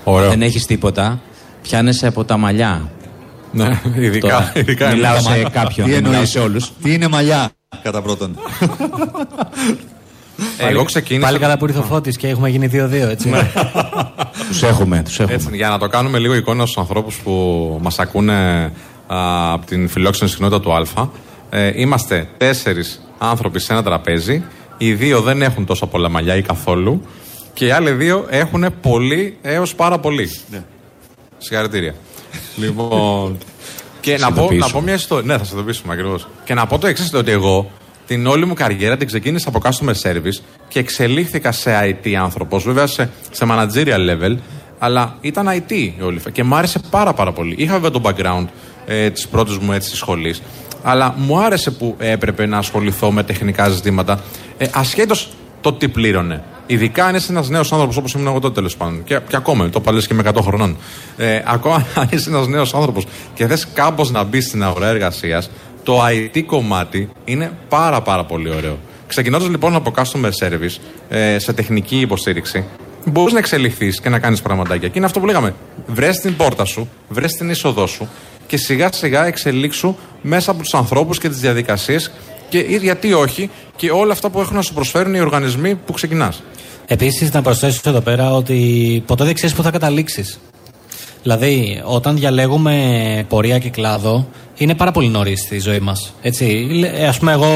Ωραίο. 0.05 0.29
Δεν 0.29 0.43
έχεις 0.43 0.67
τίποτα 0.67 1.21
πιάνεσαι 1.67 2.07
από 2.07 2.25
τα 2.25 2.37
μαλλιά. 2.37 2.91
Ναι, 3.53 3.81
ειδικά. 3.97 4.29
Τώρα, 4.29 4.53
ειδικά 4.55 4.91
μιλάω 4.91 5.21
σε 5.21 5.43
κάποιον, 5.53 5.89
δεν 5.89 6.03
μιλάω 6.05 6.25
σε 6.25 6.39
όλους. 6.39 6.73
Τι 6.83 6.93
είναι 6.93 7.09
μαλλιά, 7.09 7.51
κατά 7.83 8.03
πρώτον; 8.03 8.39
Ε, 10.59 10.69
εγώ 10.69 10.85
ξεκίνησα. 10.85 11.27
Πάλι 11.27 11.39
καλά 11.39 11.59
που 11.59 11.67
ήρθε 11.67 11.79
ο 11.79 11.83
Φώτης 11.83 12.17
και 12.17 12.29
έχουμε 12.29 12.49
γίνει 12.49 12.71
2-2, 12.73 12.91
έτσι. 12.93 13.29
Ναι. 13.29 13.51
τους 14.49 14.63
έχουμε, 14.63 15.03
τους 15.03 15.19
έχουμε. 15.21 15.35
Έτσι, 15.35 15.49
για 15.53 15.69
να 15.69 15.79
το 15.79 15.87
κάνουμε 15.87 16.19
λίγο 16.19 16.35
εικόνα 16.35 16.63
στους 16.63 16.79
ανθρώπους 16.79 17.17
που 17.17 17.79
μας 17.83 17.99
ακούνε 17.99 18.73
από 19.53 19.67
την 19.67 19.89
φιλόξενη 19.89 20.31
συχνότητα 20.31 20.61
του 20.61 20.73
Α. 20.75 21.09
Ε, 21.51 21.73
είμαστε 21.81 22.29
τέσσερις 22.37 23.03
άνθρωποι 23.19 23.61
σε 23.61 23.73
ένα 23.73 23.83
τραπέζι. 23.83 24.45
Οι 24.79 24.93
δύο 24.93 25.21
δεν 25.21 25.43
έχουν 25.43 25.67
τόσο 25.67 25.87
πολλά 25.87 26.09
μαλλιά 26.09 26.37
ή 26.37 26.43
καθόλου. 26.43 27.03
Και 27.53 27.67
οι 27.67 27.71
άλλοι 27.71 27.91
δύο 27.91 28.27
έχουν 28.29 28.67
πολύ 28.81 29.37
έως 29.43 29.75
πάρα 29.75 29.99
πολύ. 29.99 30.31
Ναι. 30.51 30.65
Συγχαρητήρια. 31.39 31.95
λοιπόν. 32.57 33.39
Και 34.01 34.19
να 34.19 34.33
πω, 34.33 34.49
να 34.53 34.71
πω 34.71 34.81
μια 34.81 34.95
ιστορία. 34.95 35.27
Ναι, 35.27 35.39
θα 35.39 35.45
σε 35.45 35.55
ειδοποιήσουμε 35.55 35.93
ακριβώς. 35.93 36.29
Και 36.45 36.55
να 36.55 36.67
πω 36.67 36.79
το 36.79 36.87
εξής: 36.87 37.15
Ότι 37.15 37.31
εγώ 37.31 37.71
την 38.07 38.27
όλη 38.27 38.47
μου 38.47 38.55
καριέρα 38.55 38.97
την 38.97 39.07
ξεκίνησα 39.07 39.49
από 39.49 39.61
customer 39.63 39.95
service 40.03 40.43
και 40.69 40.79
εξελίχθηκα 40.79 41.53
σε 41.53 41.99
IT 42.05 42.13
άνθρωπος, 42.13 42.65
βέβαια 42.65 42.87
σε, 42.87 43.11
σε 43.31 43.47
managerial 43.51 44.11
level, 44.11 44.37
αλλά 44.79 45.17
ήταν 45.21 45.47
IT 45.49 45.93
όλη. 46.03 46.21
Και 46.33 46.43
μου 46.43 46.55
άρεσε 46.55 46.81
πάρα 46.91 47.13
πάρα 47.13 47.33
πολύ. 47.33 47.55
Είχα 47.59 47.79
βέβαια 47.79 47.91
το 47.91 48.01
background 48.05 48.47
ε, 48.87 49.11
της 49.11 49.29
πρώτης 49.29 49.57
μου 49.59 49.73
έτσι 49.73 49.97
σχολής, 49.97 50.43
αλλά 50.83 51.15
μου 51.17 51.39
άρεσε 51.39 51.71
που 51.71 51.95
έπρεπε 51.99 52.47
να 52.47 52.59
ασχοληθώ 52.59 53.11
με 53.11 53.23
τεχνικά 53.23 53.69
ζητήματα, 53.69 54.21
ε, 54.59 54.67
ασχέτως 54.73 55.31
το 55.61 55.73
τι 55.73 55.89
πλήρωνε. 55.89 56.43
Ειδικά 56.67 57.05
αν 57.05 57.15
είσαι 57.15 57.33
ένας 57.33 57.49
νέος 57.49 57.73
άνθρωπος 57.73 57.97
όπως 57.97 58.13
ήμουν 58.13 58.27
εγώ 58.27 58.41
τότε 58.41 58.55
τέλος 58.55 58.77
πάντων. 58.77 59.05
Και, 59.05 59.21
και 59.29 59.37
ακόμα, 59.37 59.69
το 59.69 59.81
παλέ 59.81 60.01
και 60.01 60.15
με 60.15 60.23
100 60.27 60.41
χρονών. 60.43 60.77
Ε, 61.17 61.43
ακόμα 61.45 61.87
αν 61.95 62.09
είσαι 62.11 62.31
ένας 62.31 62.47
νέος 62.47 62.75
άνθρωπος 62.75 63.07
και 63.35 63.47
θε 63.47 63.57
κάπως 63.75 64.11
να 64.11 64.25
μπεις 64.25 64.47
στην 64.47 64.63
αγορά 64.63 64.89
εργασίας, 64.89 65.51
το 65.83 65.99
IT 66.07 66.43
κομμάτι 66.47 67.09
είναι 67.25 67.53
πάρα 67.69 68.03
πάρα 68.03 68.25
πολύ 68.25 68.51
ωραίο. 68.51 68.79
Ξεκινώντας 69.07 69.49
λοιπόν 69.49 69.75
από 69.75 69.93
customer 69.97 70.31
service 70.41 70.77
ε, 71.09 71.39
σε 71.39 71.53
τεχνική 71.53 72.01
υποστήριξη, 72.01 72.65
μπορείς 73.05 73.33
να 73.33 73.39
εξελιχθείς 73.39 74.01
και 74.01 74.09
να 74.09 74.19
κάνεις 74.19 74.43
πραγματάκια. 74.43 74.89
Και 74.89 74.95
είναι 74.97 75.07
αυτό 75.07 75.21
που 75.21 75.27
λέγαμε. 75.27 75.55
Βρες 75.87 76.21
την 76.21 76.37
πόρτα 76.37 76.65
σου, 76.65 76.89
βρες 77.09 77.33
την 77.33 77.51
είσοδό 77.51 77.87
σου 77.87 78.09
και 78.47 78.57
σιγά 78.57 78.93
σιγά 78.93 79.27
εξελίξου 79.27 79.97
μέσα 80.23 80.51
από 80.51 80.63
τους 80.63 80.75
ανθρώπους 80.75 81.19
και 81.19 81.29
τις 81.29 81.39
διαδικασίες 81.41 82.11
και 82.49 82.59
γιατί 82.59 83.13
όχι 83.13 83.51
και 83.77 83.91
όλα 83.91 84.13
αυτά 84.13 84.31
που 84.31 84.41
έχουν 84.41 84.57
να 84.57 84.63
σου 84.63 84.75
προσφέρουν 84.75 85.15
οι 85.15 85.21
οργανισμοί 85.21 85.75
που 85.75 85.93
ξεκινάς. 85.93 86.43
Επίσης, 86.87 87.33
να 87.33 87.43
προσθέσω 87.43 87.81
εδώ 87.85 88.01
πέρα 88.01 88.35
ότι 88.35 89.03
ποτέ 89.07 89.25
δεν 89.25 89.35
ξέρεις 89.35 89.55
πού 89.55 89.63
θα 89.63 89.71
καταλήξεις. 89.71 90.39
Δηλαδή, 91.23 91.83
όταν 91.85 92.17
διαλέγουμε 92.17 93.25
πορεία 93.29 93.59
και 93.59 93.71
κλάδο, 93.71 94.29
είναι 94.57 94.75
πάρα 94.75 94.93
πολύ 94.93 95.09
νωρίς 95.09 95.41
στη 95.41 95.59
ζωή 95.59 95.79
μας. 95.81 96.13
Α 97.09 97.19
πούμε, 97.19 97.33
εγώ, 97.33 97.47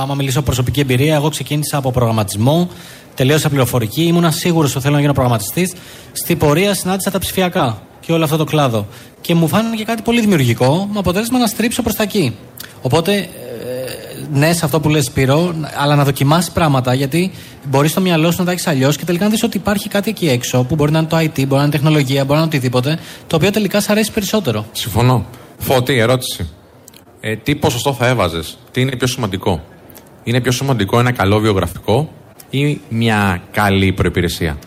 άμα 0.00 0.14
μιλήσω 0.14 0.42
προσωπική 0.42 0.80
εμπειρία, 0.80 1.14
εγώ 1.14 1.28
ξεκίνησα 1.28 1.76
από 1.76 1.90
προγραμματισμό, 1.90 2.68
τελείωσα 3.14 3.48
πληροφορική, 3.48 4.02
ήμουν 4.02 4.32
σίγουρος 4.32 4.70
ότι 4.74 4.82
θέλω 4.82 4.94
να 4.94 5.00
γίνω 5.00 5.12
προγραμματιστής. 5.12 5.72
Στη 6.12 6.36
πορεία 6.36 6.74
συνάντησα 6.74 7.10
τα 7.10 7.18
ψηφιακά 7.18 7.82
και 8.00 8.12
όλο 8.12 8.24
αυτό 8.24 8.36
το 8.36 8.44
κλάδο. 8.44 8.86
Και 9.20 9.34
μου 9.34 9.48
φάνηκε 9.48 9.84
κάτι 9.84 10.02
πολύ 10.02 10.20
δημιουργικό, 10.20 10.88
με 10.92 10.98
αποτέλεσμα 10.98 11.38
να 11.38 11.46
στρίψω 11.46 11.82
προς 11.82 11.94
τα 11.94 12.02
εκεί. 12.02 12.36
Οπότε 12.82 13.28
ναι, 14.32 14.52
σε 14.52 14.64
αυτό 14.64 14.80
που 14.80 14.88
λες 14.88 15.04
Σπύρο, 15.04 15.54
αλλά 15.76 15.94
να 15.94 16.04
δοκιμάσεις 16.04 16.50
πράγματα 16.50 16.94
γιατί 16.94 17.30
μπορείς 17.64 17.90
στο 17.90 18.00
μυαλό 18.00 18.30
σου 18.30 18.38
να 18.38 18.44
τα 18.44 18.50
έχεις 18.50 18.66
αλλιώς 18.66 18.96
και 18.96 19.04
τελικά 19.04 19.24
να 19.24 19.30
δεις 19.30 19.42
ότι 19.42 19.56
υπάρχει 19.56 19.88
κάτι 19.88 20.10
εκεί 20.10 20.28
έξω 20.28 20.64
που 20.64 20.74
μπορεί 20.74 20.92
να 20.92 20.98
είναι 20.98 21.08
το 21.08 21.16
IT, 21.16 21.34
μπορεί 21.36 21.54
να 21.54 21.62
είναι 21.62 21.70
τεχνολογία, 21.70 22.24
μπορεί 22.24 22.38
να 22.38 22.44
είναι 22.44 22.54
οτιδήποτε, 22.54 22.98
το 23.26 23.36
οποίο 23.36 23.50
τελικά 23.50 23.80
σ' 23.80 23.90
αρέσει 23.90 24.12
περισσότερο. 24.12 24.66
Συμφωνώ. 24.72 25.26
Φώτη, 25.58 25.98
ερώτηση. 25.98 26.48
Ε, 27.20 27.36
τι 27.36 27.54
ποσοστό 27.54 27.92
θα 27.92 28.06
έβαζες, 28.06 28.58
τι 28.70 28.80
είναι 28.80 28.96
πιο 28.96 29.06
σημαντικό; 29.06 29.60
είναι 30.24 30.40
πιο 30.40 30.52
σημαντικό 30.52 30.98
ένα 30.98 31.12
καλό 31.12 31.38
βιογραφικό 31.38 32.12
ή 32.50 32.80
μια 32.88 33.42
καλή 33.50 33.92
προπηρεσία. 33.92 34.58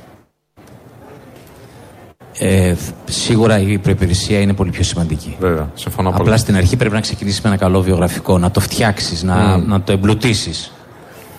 Ε, 2.42 2.76
σίγουρα 3.06 3.60
η 3.60 3.78
προπηρεσία 3.78 4.40
είναι 4.40 4.54
πολύ 4.54 4.70
πιο 4.72 4.84
σημαντική. 4.84 5.36
Βέβαια, 5.40 5.72
συμφωνώ 5.74 6.10
πολύ. 6.10 6.22
Απλά 6.22 6.38
στην 6.38 6.56
αρχή 6.56 6.76
πρέπει 6.76 6.94
να 6.94 7.02
ξεκινήσεις 7.02 7.42
με 7.42 7.50
ένα 7.50 7.58
καλό 7.58 7.82
βιογραφικό, 7.82 8.38
να 8.38 8.52
το 8.52 8.60
φτιάξεις, 8.60 9.24
να, 9.24 9.58
να 9.58 9.82
το 9.82 9.92
εμπλουτίσεις. 9.92 10.72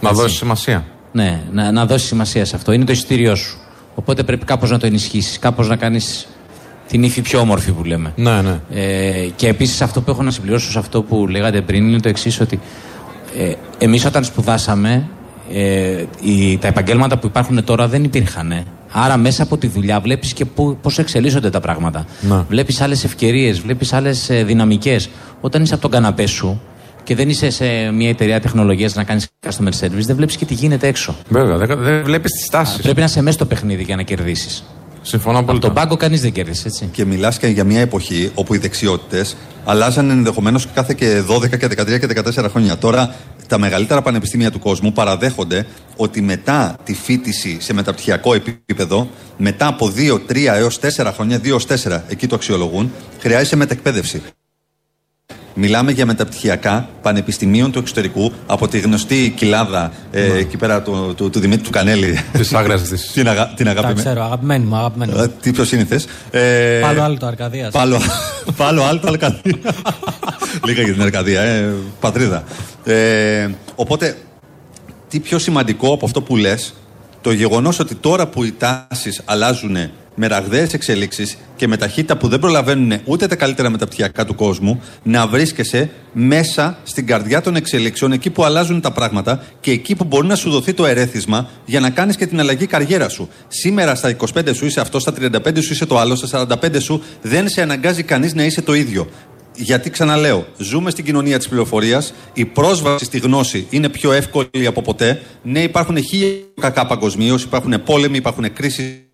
Να 0.01 0.13
δώσεις 0.13 0.39
σημασία. 0.39 0.85
Ναι, 1.13 1.41
να, 1.53 1.73
να 1.73 1.87
δώσεις 1.87 2.09
σημασία 2.09 2.45
σε 2.45 2.57
αυτό. 2.57 2.73
Είναι 2.73 2.85
το 2.85 2.93
εισιτήριό 2.93 3.35
σου. 3.35 3.59
Οπότε 3.95 4.23
πρέπει 4.23 4.45
κάπως 4.45 4.71
να 4.71 4.79
το 4.79 4.87
ενισχύσεις, 4.87 5.39
κάπως 5.39 5.69
να 5.69 5.77
κάνεις 5.77 6.29
την 6.89 7.03
ύφη 7.03 7.21
πιο 7.21 7.41
όμορφη 7.41 7.73
που 7.73 7.85
λέμε. 7.85 8.13
Ναι, 8.17 8.43
ναι. 8.43 8.61
Ε, 8.71 9.29
και 9.37 9.49
επίσης 9.49 9.83
αυτό 9.83 10.01
που 10.01 10.11
έχω 10.11 10.23
να 10.23 10.31
συμπληρώσω 10.31 10.71
σε 10.71 10.79
αυτό 10.79 11.03
που 11.03 11.27
λέγατε 11.29 11.61
πριν 11.61 11.89
είναι 11.89 12.01
το 12.01 12.09
εξής, 12.09 12.41
ότι 12.41 12.61
ε, 13.37 13.53
εμείς 13.79 14.05
όταν 14.05 14.25
σπουδάσαμε, 14.25 15.09
ε, 15.53 16.05
οι, 16.21 16.59
τα 16.59 16.69
επαγγέλματα 16.69 17.19
που 17.19 17.27
υπάρχουν 17.27 17.65
τώρα 17.65 17.89
δεν 17.89 18.05
υπήρχαν. 18.05 18.65
Άρα 18.93 19.17
μέσα 19.17 19.43
από 19.43 19.57
τη 19.57 19.67
δουλειά 19.67 20.01
βλέπεις 20.01 20.33
και 20.33 20.45
πώς 20.83 20.99
εξελίσσονται 20.99 21.51
τα 21.51 21.61
πράγματα. 21.61 22.05
Ναι. 22.21 22.45
Βλέπεις 22.49 22.81
άλλες 22.81 23.05
ευκαιρίες, 23.05 23.61
βλέπεις 23.61 23.93
άλλες 23.93 24.31
δυναμικές. 24.45 25.09
Όταν 25.41 25.63
είσαι 25.63 25.73
από 25.73 25.83
τον 25.83 25.91
καναπέ 25.91 26.27
σου 26.27 26.61
και 27.05 27.15
δεν 27.15 27.29
είσαι 27.29 27.51
σε 27.51 27.91
μια 27.91 28.09
εταιρεία 28.09 28.41
τεχνολογίας 28.41 28.95
να 28.95 29.05
κάνεις 29.05 29.29
customer 29.47 29.73
service, 29.81 30.05
δεν 30.07 30.17
βλέπεις 30.17 30.37
και 30.37 30.45
τι 30.45 30.55
γίνεται 30.55 30.87
έξω. 30.87 31.15
Βέβαια, 31.29 31.57
δεν, 31.57 31.79
δεν 31.79 32.05
βλέπεις 32.05 32.31
τις 32.33 32.47
τάσεις. 32.51 32.83
Πρέπει 32.83 32.99
να 32.99 33.05
είσαι 33.05 33.23
μέσα 33.23 33.37
στο 33.37 33.47
παιχνίδι 33.47 33.83
για 33.83 33.97
να 33.97 34.03
κερδίσεις. 34.03 34.65
Συμφωνώ 35.11 35.39
πολύ. 35.43 35.51
Από 35.51 35.67
τον 35.67 35.75
πάγκο 35.75 35.97
κανείς 35.97 36.21
δεν 36.21 36.33
κέρδισε, 36.33 36.69
έτσι. 36.69 36.89
Και 36.93 37.05
μιλάς 37.05 37.39
και 37.39 37.47
για 37.47 37.65
μια 37.65 37.81
εποχή 37.81 38.31
όπου 38.35 38.55
οι 38.55 38.59
δεξιότητες 38.59 39.37
αλλάζαν 39.65 40.11
ενδεχομένως 40.11 40.67
κάθε 40.75 40.95
και 40.95 41.23
12 41.29 41.59
και 41.59 41.67
13 41.67 41.99
και 41.99 42.07
14 42.07 42.47
χρόνια. 42.51 42.79
Τώρα 42.79 43.15
τα 43.47 43.59
μεγαλύτερα 43.59 44.03
πανεπιστήμια 44.03 44.51
του 44.51 44.59
κόσμου 44.59 44.93
παραδέχονται 44.93 45.67
ότι 45.97 46.23
μετά 46.23 46.77
τη 46.85 46.95
φίτηση 46.95 47.57
σε 47.61 47.73
μεταπτυχιακό 47.73 48.35
επίπεδο, 48.35 49.09
μετά 49.37 49.67
από 49.67 49.93
2, 49.97 50.21
3 50.29 50.55
έως 50.57 50.79
4 50.81 51.13
χρόνια, 51.15 51.39
2 51.39 51.47
έως 51.47 51.67
4, 51.67 52.03
εκεί 52.09 52.27
το 52.27 52.35
αξιολογούν, 52.35 52.93
χρειάζεται 53.19 53.57
μετεκπαίδευση. 53.57 54.23
Μιλάμε 55.63 55.93
για 55.93 56.07
μεταπτυχιακά 56.07 56.89
πανεπιστημίων 57.03 57.73
του 57.73 57.79
εξωτερικού 57.79 58.33
από 58.47 58.69
τη 58.69 58.79
γνωστή 58.79 59.33
κοιλάδα 59.37 59.93
ε, 60.11 60.27
Ναι. 60.27 60.39
εκεί 60.39 60.57
πέρα 60.57 60.83
του, 60.83 61.15
του, 61.17 61.31
του 61.31 61.41
Δημήτρη 61.41 61.65
του 61.65 61.71
Κανέλη. 61.71 62.19
Της 62.33 62.55
άγρια 62.55 62.79
της. 62.79 63.11
την, 63.15 63.29
αγα, 63.29 63.53
την 63.57 63.65
Τα 63.65 63.71
αγάπη 63.71 63.87
με. 63.87 63.95
ξέρω, 63.95 64.25
αγαπημένη 64.25 64.65
μου, 64.65 64.77
αγαπημένη 64.77 65.13
μου. 65.13 65.19
Ε, 65.23 65.29
Τι 65.41 65.51
ποιος 65.53 65.73
είναι 65.73 65.85
θες; 65.85 66.07
Ε, 66.31 66.79
Πάλο 66.83 67.03
άλλο 67.03 67.17
το 67.19 67.27
Αρκαδίας. 67.27 67.73
Πάλο, 67.73 68.01
πάλο 68.57 68.83
άλλο, 68.85 69.01
Αρκαδία. 69.07 69.59
Λίγα 70.67 70.83
για 70.83 70.93
την 70.93 71.03
Αρκαδία, 71.03 71.41
ε, 71.41 71.73
πατρίδα. 72.01 72.45
Ε, 72.85 73.49
οπότε, 73.75 74.17
τι 75.09 75.21
πιο 75.21 75.39
σημαντικό 75.39 75.93
από 75.93 76.07
αυτό 76.07 76.23
που 76.23 76.37
λες, 76.37 76.75
το 77.21 77.33
γεγονός 77.33 77.79
ότι 77.79 77.95
τώρα 77.95 78.27
που 78.27 78.45
οι 78.45 78.53
τάσεις 78.59 79.23
αλλάζουν 79.25 79.77
με 80.23 80.27
ραγδαίες 80.27 80.73
εξελίξεις 80.73 81.37
και 81.57 81.69
με 81.69 81.77
ταχύτητα 81.77 82.17
που 82.17 82.29
δεν 82.29 82.39
προλαβαίνουν 82.39 83.01
ούτε 83.05 83.27
τα 83.27 83.37
καλύτερα 83.37 83.71
μεταπτυχιακά 83.71 84.25
του 84.25 84.35
κόσμου, 84.35 84.83
να 85.03 85.27
βρίσκεσαι 85.27 85.91
μέσα 86.13 86.79
στην 86.83 87.07
καρδιά 87.07 87.41
των 87.41 87.57
εξελίξεων, 87.57 88.13
εκεί 88.13 88.31
που 88.31 88.45
αλλάζουν 88.45 88.81
τα 88.81 88.91
πράγματα 88.93 89.45
και 89.61 89.71
εκεί 89.71 89.95
που 89.95 90.05
μπορεί 90.05 90.27
να 90.27 90.35
σου 90.35 90.51
δοθεί 90.51 90.73
το 90.75 90.87
ερέθισμα 90.87 91.49
για 91.65 91.81
να 91.81 91.91
κάνεις 91.91 92.17
και 92.17 92.27
την 92.27 92.41
αλλαγή 92.41 92.67
καριέρα 92.67 93.09
σου. 93.09 93.29
Σήμερα 93.49 93.95
στα 93.95 94.17
25 94.35 94.55
σου 94.55 94.67
είσαι 94.67 94.81
αυτό, 94.81 94.99
στα 94.99 95.13
35 95.21 95.63
σου 95.63 95.73
είσαι 95.73 95.87
το 95.87 95.99
άλλο, 95.99 96.15
στα 96.15 96.47
45 96.63 96.81
σου 96.81 97.03
δεν 97.23 97.49
σε 97.49 97.63
αναγκάζει 97.63 98.03
κανείς 98.03 98.35
να 98.35 98.45
είσαι 98.45 98.63
το 98.63 98.75
ίδιο. 98.75 99.09
Γιατί 99.57 99.91
ξαναλέω, 99.91 100.47
ζούμε 100.57 100.91
στην 100.91 101.05
κοινωνία 101.05 101.39
της 101.39 101.49
πληροφορίας. 101.49 102.13
Η 102.33 102.45
πρόσβαση 102.45 103.05
στη 103.05 103.19
γνώση 103.19 103.67
είναι 103.71 103.89
πιο 103.89 104.13
εύκολη 104.13 104.67
από 104.67 104.83
ποτέ. 104.83 105.21
Ναι, 105.43 105.63
υπάρχουν 105.63 106.03
χίλια 106.03 106.29
κακά 106.61 106.87
παγκοσμίως, 106.87 107.43
υπάρχουν 107.43 107.83
πόλεμοι, 107.83 108.17
υπάρχουν 108.17 108.53
κρίσεις, 108.53 109.10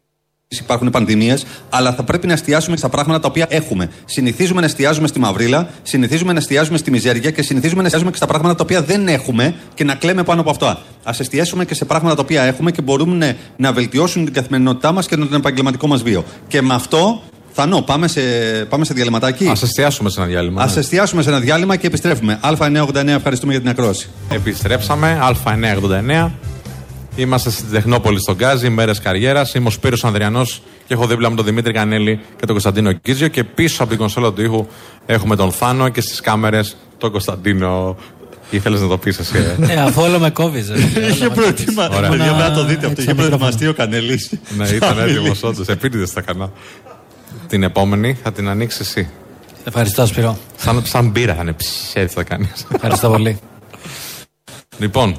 υπάρχουν 0.49 0.91
πανδημίες, 0.91 1.45
αλλά 1.71 1.93
θα 1.93 2.03
πρέπει 2.03 2.27
να 2.27 2.33
εστιάσουμε 2.33 2.77
στα 2.77 2.89
πράγματα 2.89 3.21
τα 3.21 3.29
οποία 3.29 3.47
έχουμε. 3.49 3.91
Συνηθίζουμε 4.05 4.61
να 4.61 4.67
εστιάζουμε 4.67 5.07
στη 5.09 5.19
μαυρίλα, 5.19 5.69
συνηθίζουμε 5.83 6.33
να 6.33 6.39
εστιάζουμε 6.39 6.79
στη 6.79 6.91
μιζέρια 6.91 7.31
και 7.31 7.43
συνηθίζουμε 7.43 7.81
να 7.81 7.85
εστιάζουμε 7.85 8.11
και 8.11 8.17
στα 8.17 8.27
πράγματα 8.27 8.55
τα 8.55 8.63
οποία 8.63 8.83
δεν 8.83 9.09
έχουμε 9.09 9.55
και 9.75 9.85
να 9.85 9.95
κλαίμε 9.95 10.23
πάνω 10.23 10.41
από 10.41 10.51
αυτά. 10.51 10.69
Α 11.03 11.15
εστιάσουμε 11.19 11.65
και 11.65 11.75
σε 11.75 11.85
πράγματα 11.85 12.15
τα 12.15 12.23
οποία 12.23 12.43
έχουμε 12.43 12.71
και 12.71 12.83
μπορούν 12.83 13.23
να 13.57 13.73
βελτιώσουν 13.73 14.25
την 14.25 14.35
καθημερινότητά 14.35 14.93
μας 14.93 15.07
και 15.07 15.17
τον 15.17 15.35
επαγγελματικό 15.35 15.87
μας 15.87 16.03
βίο. 16.03 16.25
Και 16.49 16.63
με 16.63 16.75
αυτό, 16.75 17.23
Θανό, 17.53 17.81
πάμε 17.81 18.09
σε, 18.09 18.21
πάμε 18.69 18.85
σε 18.85 18.95
διαλυματάκι. 18.95 19.47
Α 19.47 19.57
εστιάσουμε 19.63 20.11
σε 20.11 20.21
ένα 20.21 20.29
διάλειμμα. 20.29 20.63
Α 20.63 20.67
ναι. 20.67 20.79
εστιάσουμε 20.81 21.23
σε 21.23 21.29
ένα 21.29 21.41
διάλειμμα 21.41 21.77
και 21.77 21.87
επιστρέφουμε. 21.87 22.41
Α989, 22.43 23.07
ευχαριστούμε 23.07 23.53
για 23.53 23.61
την 23.61 23.71
ακρόαση. 23.71 24.09
Επιστρέψαμε, 24.31 25.19
Α989. 25.23 26.31
Είμαστε 27.17 27.51
στην 27.51 27.71
Τεχνόπολη 27.71 28.21
στον 28.21 28.35
Γκάζι, 28.35 28.69
μέρες 28.69 29.01
καριέρας. 29.01 29.55
Είμαι 29.55 29.67
ο 29.67 29.71
Σπύρος 29.71 30.05
Ανδριανός 30.05 30.63
και 30.87 30.95
έχω 30.95 31.07
δίπλα 31.07 31.31
μου 31.31 31.37
τον 31.37 31.45
Δημήτρη 31.45 31.73
Κανέλη 31.73 32.17
και 32.17 32.39
τον 32.41 32.49
Κωνσταντίνο 32.49 32.93
Κίζιο. 32.93 33.29
Και 33.29 33.45
πίσω 33.45 33.81
από 33.83 33.91
την 33.91 33.99
κονσόλα 33.99 34.33
του 34.33 34.43
ήχου 34.43 34.67
έχουμε 35.07 35.37
τον 35.37 35.53
Θάνο 35.53 35.89
και 35.89 36.01
στις 36.01 36.21
κάμερες 36.21 36.77
τον 36.99 37.11
Κωνσταντίνο. 37.11 37.97
Ήθελες 38.51 38.81
να 38.81 38.89
το 38.89 38.99
πεις 38.99 39.19
εσύ. 39.19 39.37
ε; 39.69 39.73
Ε, 39.73 39.81
αφού 39.81 40.03
όλο 40.03 40.19
με 40.19 40.31
κόβεις. 40.31 40.69
Είχε 41.11 41.29
προετοιμαστεί. 41.29 41.97
Ωραία. 41.97 42.11
Παιδιά, 42.11 42.31
να 42.33 42.53
το 42.53 42.65
δείτε 42.65 42.87
αυτό. 42.87 42.89
Έτσι, 42.89 43.03
Είχε 43.03 43.11
το 43.11 43.17
προετοιμαστεί 43.17 43.67
ο 43.67 43.75
Κανέλης. 43.75 44.33
ναι, 44.57 44.69
ήταν 44.69 44.99
έτοιμος 44.99 45.43
όντως. 45.43 45.69
Επίτηδες 45.69 46.13
τα 46.13 46.21
κανά. 46.21 46.51
Την 47.49 47.63
επόμενη 47.63 48.19
θα 48.23 48.33
την 48.33 48.49
ανοίξεις 48.49 48.81
εσύ. 48.81 49.09
Ευχαριστώ, 49.65 50.07
Σπύρο. 50.07 50.39
Σαν, 50.57 50.83
σαν 50.87 51.09
μπύρα 51.09 51.35
θα 51.35 51.43
είναι 51.43 51.53
ψ, 51.53 51.67
έτσι 51.95 52.15
θα 52.15 52.23
κάνεις. 52.23 52.67
Ευχαριστώ 52.75 53.09
πολύ. 53.09 53.39
λοιπόν, 54.79 55.17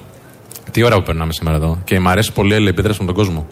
τι 0.71 0.83
ώρα 0.83 0.95
που 0.95 1.03
περνάμε 1.03 1.33
σήμερα 1.33 1.55
εδώ. 1.55 1.81
Και 1.83 1.99
μου 1.99 2.09
αρέσει 2.09 2.31
πολύ 2.31 2.51
η 2.51 2.55
αλληλεπίδραση 2.55 2.99
με 2.99 3.05
τον 3.05 3.15
κόσμο. 3.15 3.47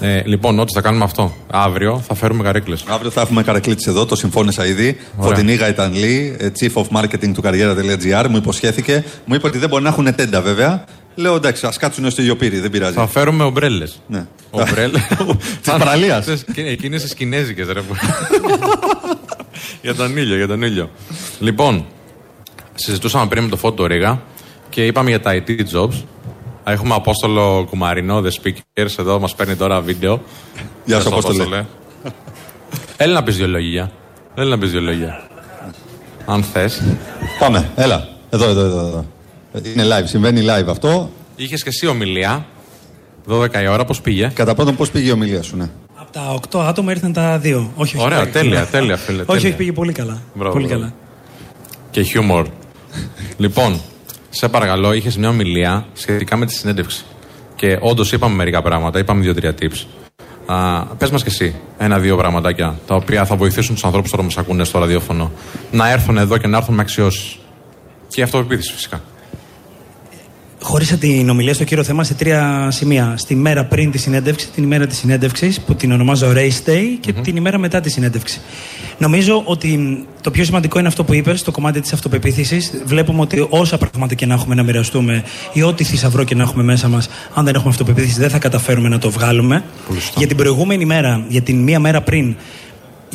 Ε, 0.00 0.22
λοιπόν, 0.24 0.58
ό,τι 0.58 0.72
θα 0.72 0.80
κάνουμε 0.80 1.04
αυτό. 1.04 1.34
Αύριο 1.50 2.02
θα 2.06 2.14
φέρουμε 2.14 2.42
καρέκλες. 2.42 2.84
Αύριο 2.88 3.10
θα 3.10 3.20
έχουμε 3.20 3.42
καρακλήτη 3.42 3.84
εδώ, 3.88 4.06
το 4.06 4.16
συμφώνησα 4.16 4.66
ήδη. 4.66 4.96
Ωραία. 5.16 5.28
Φωτεινή 5.34 5.54
Γαϊτανλή, 5.54 6.36
ε, 6.38 6.48
chief 6.60 6.72
of 6.82 7.00
marketing 7.00 7.32
του 7.34 7.42
καριέρα.gr, 7.42 8.26
μου 8.30 8.36
υποσχέθηκε. 8.36 9.04
Μου 9.24 9.34
είπε 9.34 9.46
ότι 9.46 9.58
δεν 9.58 9.68
μπορεί 9.68 9.82
να 9.82 9.88
έχουν 9.88 10.14
τέντα 10.14 10.40
βέβαια. 10.40 10.84
Λέω 11.14 11.34
εντάξει, 11.34 11.66
ας 11.66 11.76
κάτσουν 11.76 12.10
στο 12.10 12.22
Ιωπήρι, 12.22 12.60
δεν 12.60 12.70
πειράζει. 12.70 12.94
Θα 12.94 13.06
φέρουμε 13.06 13.44
ομπρέλες. 13.44 14.00
Ναι. 14.06 14.26
Ομπρέλες. 14.50 15.06
Της 15.62 15.72
παραλίας. 15.78 16.26
Εκείνες 16.54 17.02
τις 17.02 17.14
κινέζικες, 17.14 17.66
ρε. 17.72 17.80
που- 17.80 17.94
για 19.82 19.94
τον 19.94 20.16
ήλιο, 20.16 20.36
για 20.36 20.46
τον 20.46 20.62
ήλιο. 20.62 20.90
Λοιπόν, 21.38 21.84
συζητούσαμε 22.74 23.26
πριν 23.26 23.42
με 23.42 23.48
το 23.48 23.56
Φώτο 23.56 23.86
Ρίγα 23.86 24.22
και 24.70 24.86
είπαμε 24.86 25.08
για 25.08 25.20
τα 25.20 25.32
IT 25.46 25.50
jobs. 25.50 26.02
Έχουμε 26.64 26.94
Απόστολο 26.94 27.66
Κουμαρινό, 27.70 28.22
The 28.24 28.30
Speakers, 28.42 28.98
εδώ 28.98 29.18
μας 29.20 29.34
παίρνει 29.34 29.56
τώρα 29.56 29.80
βίντεο. 29.80 30.22
Γεια 30.84 31.00
σου, 31.00 31.06
Ευχαριστώ, 31.06 31.32
Απόστολε. 31.32 31.64
Έλα 32.96 33.12
να 33.12 33.22
πεις 33.22 33.36
δύο 33.36 33.48
λόγια. 33.48 33.90
Έλα 34.34 34.48
να 34.48 34.58
πεις 34.58 34.70
δύο 34.70 34.80
λόγια. 34.80 35.28
Αν 36.26 36.42
θες. 36.42 36.82
Πάμε, 37.38 37.70
έλα. 37.74 38.08
Εδώ, 38.30 38.48
εδώ, 38.48 38.60
εδώ. 38.60 38.78
εδώ. 38.78 39.04
Είναι 39.62 39.84
live, 39.84 40.04
συμβαίνει 40.04 40.44
live 40.44 40.68
αυτό. 40.68 41.10
Είχες 41.36 41.62
και 41.62 41.68
εσύ 41.68 41.86
ομιλία. 41.86 42.46
12 43.28 43.62
η 43.62 43.66
ώρα, 43.66 43.84
πώς 43.84 44.00
πήγε; 44.00 44.30
Κατά 44.34 44.54
πρώτον, 44.54 44.76
πώς 44.76 44.90
πήγε 44.90 45.08
η 45.08 45.12
ομιλία 45.12 45.42
σου, 45.42 45.56
ναι. 45.56 45.70
Από 45.94 46.12
τα 46.12 46.40
8 46.58 46.60
άτομα 46.60 46.90
ήρθαν 46.92 47.12
τα 47.12 47.40
2. 47.40 47.42
Όχι, 47.42 47.70
όχι. 47.76 47.98
Ωραία, 47.98 48.20
όχι. 48.20 48.30
τέλεια, 48.30 48.66
τέλεια, 48.66 48.96
φίλε. 48.96 49.18
Όχι, 49.18 49.26
τέλεια. 49.26 49.48
όχι, 49.48 49.56
πήγε 49.56 49.72
πολύ 49.72 49.92
καλά. 49.92 50.22
Μπράβο, 50.34 50.52
πολύ 50.52 50.66
μπράβο. 50.66 50.80
καλά. 50.80 50.94
και 51.90 52.02
χιούμορ. 52.02 52.46
λοιπόν, 53.36 53.80
σε 54.36 54.48
παρακαλώ, 54.48 54.92
είχες 54.92 55.16
μια 55.16 55.28
ομιλία 55.28 55.86
σχετικά 55.92 56.36
με 56.36 56.46
τη 56.46 56.52
συνέντευξη. 56.52 57.04
Και 57.54 57.78
όντως 57.80 58.12
είπαμε 58.12 58.34
μερικά 58.34 58.62
πράγματα, 58.62 58.98
είπαμε 58.98 59.20
δύο-τρία 59.20 59.54
tips. 59.60 59.86
Πες 60.98 61.10
μας 61.10 61.22
και 61.22 61.28
εσύ 61.28 61.54
ένα-δύο 61.78 62.16
πραγματάκια 62.16 62.78
τα 62.86 62.94
οποία 62.94 63.24
θα 63.24 63.36
βοηθήσουν 63.36 63.74
τους 63.74 63.84
ανθρώπους 63.84 64.10
τώρα 64.10 64.22
που 64.22 64.28
μας 64.28 64.38
ακούνε 64.38 64.64
στο 64.64 64.78
ραδιόφωνο 64.78 65.32
να 65.70 65.90
έρθουν 65.90 66.16
εδώ 66.16 66.38
και 66.38 66.46
να 66.46 66.56
έρθουν 66.56 66.74
με 66.74 66.82
αξιώσεις. 66.82 67.38
Και 68.08 68.20
η 68.20 68.22
αυτοπεποίθηση 68.22 68.72
φυσικά. 68.72 69.02
Χώρισα 70.66 70.96
την 70.96 71.28
ομιλία 71.28 71.54
στο 71.54 71.64
κύριο 71.64 71.84
θέμα 71.84 72.04
σε 72.04 72.14
τρία 72.14 72.68
σημεία. 72.70 73.14
Στη 73.16 73.34
μέρα 73.34 73.64
πριν 73.64 73.90
τη 73.90 73.98
συνέντευξη, 73.98 74.48
την 74.48 74.62
ημέρα 74.62 74.86
της 74.86 74.98
συνέντευξης, 74.98 75.60
που 75.60 75.74
την 75.74 75.92
ονομάζω 75.92 76.32
Race 76.34 76.68
Day, 76.68 76.82
και 77.00 77.12
την 77.12 77.36
ημέρα 77.36 77.58
μετά 77.58 77.80
τη 77.80 77.90
συνέντευξη. 77.90 78.40
Νομίζω 78.98 79.42
ότι 79.44 80.04
το 80.20 80.30
πιο 80.30 80.44
σημαντικό 80.44 80.78
είναι 80.78 80.88
αυτό 80.88 81.04
που 81.04 81.14
είπες, 81.14 81.42
το 81.42 81.50
κομμάτι 81.50 81.80
της 81.80 81.92
αυτοπεποίθησης. 81.92 82.72
Βλέπουμε 82.84 83.20
ότι 83.20 83.46
όσα 83.48 83.78
πράγματα 83.78 84.14
και 84.14 84.26
να 84.26 84.34
έχουμε 84.34 84.54
να 84.54 84.62
μοιραστούμε 84.62 85.22
ή 85.52 85.62
ό,τι 85.62 85.84
θησαυρό 85.84 86.24
και 86.24 86.34
να 86.34 86.42
έχουμε 86.42 86.62
μέσα 86.62 86.88
μας, 86.88 87.08
αν 87.34 87.44
δεν 87.44 87.54
έχουμε 87.54 87.70
αυτοπεποίθηση, 87.70 88.20
δεν 88.20 88.30
θα 88.30 88.38
καταφέρουμε 88.38 88.88
να 88.88 88.98
το 88.98 89.10
βγάλουμε. 89.10 89.64
Για 90.16 90.26
την 90.26 90.36
προηγούμενη 90.36 90.84
μέρα, 90.84 91.24
για 91.28 91.40
την 91.40 91.62
μία 91.62 91.80
μέρα 91.80 92.00
πριν, 92.00 92.36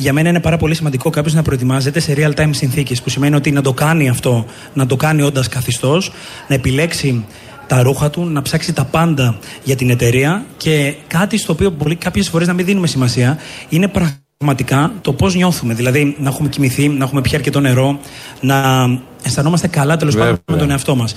για 0.00 0.12
μένα 0.12 0.28
είναι 0.28 0.40
πάρα 0.40 0.56
πολύ 0.56 0.74
σημαντικό 0.74 1.10
κάποιος 1.10 1.34
να 1.34 1.42
προετοιμάζεται 1.42 2.00
σε 2.00 2.14
real 2.16 2.40
time 2.40 2.50
συνθήκες. 2.50 3.02
Που 3.02 3.10
σημαίνει 3.10 3.34
ότι 3.34 3.50
να 3.50 3.62
το 3.62 3.72
κάνει 3.72 4.08
αυτό, 4.08 4.46
να 4.74 4.86
το 4.86 4.96
κάνει 4.96 5.22
όντας 5.22 5.48
καθιστός, 5.48 6.12
να 6.48 6.54
επιλέξει 6.54 7.24
τα 7.66 7.82
ρούχα 7.82 8.10
του, 8.10 8.24
να 8.24 8.42
ψάξει 8.42 8.72
τα 8.72 8.84
πάντα 8.84 9.38
για 9.64 9.76
την 9.76 9.90
εταιρεία 9.90 10.44
και 10.56 10.94
κάτι 11.06 11.38
στο 11.38 11.52
οποίο 11.52 11.70
μπορεί 11.70 11.96
κάποιες 11.96 12.28
φορές 12.28 12.46
να 12.46 12.52
μην 12.52 12.64
δίνουμε 12.64 12.86
σημασία 12.86 13.38
είναι 13.68 13.88
πραγματικά 13.88 14.92
το 15.00 15.12
πώς 15.12 15.34
νιώθουμε. 15.34 15.74
Δηλαδή 15.74 16.16
να 16.18 16.28
έχουμε 16.28 16.48
κοιμηθεί, 16.48 16.88
να 16.88 17.04
έχουμε 17.04 17.20
πιει 17.20 17.34
αρκετό 17.34 17.60
νερό, 17.60 18.00
να 18.40 18.86
αισθανόμαστε 19.22 19.68
καλά 19.68 19.96
τέλος 19.96 20.14
πάντων 20.14 20.28
Βέβαια. 20.28 20.44
με 20.52 20.56
τον 20.56 20.70
εαυτό 20.70 20.96
μας. 20.96 21.14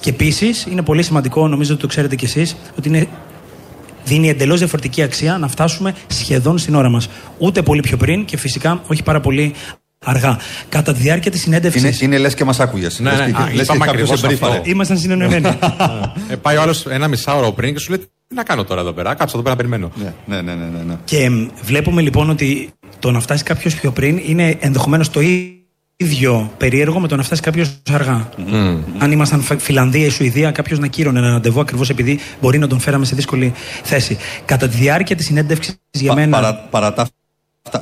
Και 0.00 0.10
επίσης 0.10 0.66
είναι 0.70 0.82
πολύ 0.82 1.02
σημαντικό, 1.02 1.48
νομίζω 1.48 1.72
ότι 1.72 1.80
το 1.80 1.86
ξέρετε 1.86 2.16
κι 2.16 2.24
εσείς, 2.24 2.56
ότι 2.78 2.88
είναι 2.88 3.08
δίνει 4.10 4.28
εντελώς 4.28 4.58
διαφορετική 4.58 5.02
αξία 5.02 5.38
να 5.38 5.48
φτάσουμε 5.48 5.94
σχεδόν 6.06 6.58
στην 6.58 6.74
ώρα 6.74 6.88
μας. 6.88 7.08
Ούτε 7.38 7.62
πολύ 7.62 7.80
πιο 7.80 7.96
πριν 7.96 8.24
και 8.24 8.36
φυσικά 8.36 8.82
όχι 8.86 9.02
πάρα 9.02 9.20
πολύ 9.20 9.54
αργά. 10.04 10.38
Κατά 10.68 10.92
τη 10.92 11.00
διάρκεια 11.00 11.30
της 11.30 11.40
συνέντευξη. 11.40 11.78
Είναι, 11.78 11.96
είναι 12.00 12.18
λες 12.18 12.34
και 12.34 12.44
μας 12.44 12.60
άκουγες. 12.60 13.00
Ναι, 13.00 13.10
ναι, 13.10 13.52
λες 13.54 13.68
και 13.68 13.78
κάποιο 13.78 14.06
εμπερίφαρε. 14.12 14.60
Ήμασταν 14.64 14.98
συνεννοημένοι. 14.98 15.46
ε, 16.30 16.36
πάει 16.36 16.56
ο 16.56 16.62
άλλος 16.62 16.86
ένα 16.86 17.08
μισάωρο 17.08 17.52
πριν 17.52 17.72
και 17.72 17.80
σου 17.80 17.90
λέει 17.90 17.98
τι 17.98 18.34
να 18.34 18.42
κάνω 18.42 18.64
τώρα 18.64 18.80
εδώ 18.80 18.92
πέρα. 18.92 19.14
Κάτσω 19.14 19.38
εδώ 19.38 19.42
πέρα 19.42 19.50
να 19.50 19.56
περιμένω. 19.56 19.90
Ναι, 20.26 20.36
ναι, 20.36 20.42
ναι, 20.42 20.64
ναι, 20.64 20.82
ναι. 20.86 20.96
Και 21.04 21.30
βλέπουμε 21.62 22.02
λοιπόν 22.02 22.30
ότι 22.30 22.70
το 22.98 23.10
να 23.10 23.20
φτάσει 23.20 23.42
κάποιος 23.42 23.74
πιο 23.74 23.90
πριν 23.90 24.20
είναι 24.24 24.56
ενδεχομένως 24.60 25.10
το 25.10 25.20
ίδιο 25.20 25.59
περίεργο 26.56 27.00
με 27.00 27.08
το 27.08 27.16
να 27.16 27.22
φτάσει 27.22 27.42
κάποιος 27.42 27.82
αργά. 27.92 28.28
Mm. 28.36 28.78
Αν 28.98 29.12
ήμασταν 29.12 29.44
Φιλανδία 29.58 30.06
ή 30.06 30.08
Σουηδία, 30.08 30.50
κάποιος 30.50 30.78
να 30.78 30.86
κύρωνε 30.86 31.18
ένα 31.18 31.30
ραντεβού 31.30 31.60
ακριβώς 31.60 31.90
επειδή 31.90 32.18
μπορεί 32.40 32.58
να 32.58 32.66
τον 32.66 32.80
φέραμε 32.80 33.04
σε 33.04 33.14
δύσκολη 33.14 33.52
θέση. 33.82 34.18
Κατά 34.44 34.68
τη 34.68 34.76
διάρκεια 34.76 35.16
της 35.16 35.26
συνέντευξης 35.26 35.74
για 35.90 36.14
μένα. 36.14 36.40
Παρα, 36.40 36.54
παρά 36.54 36.92
τα 36.92 37.06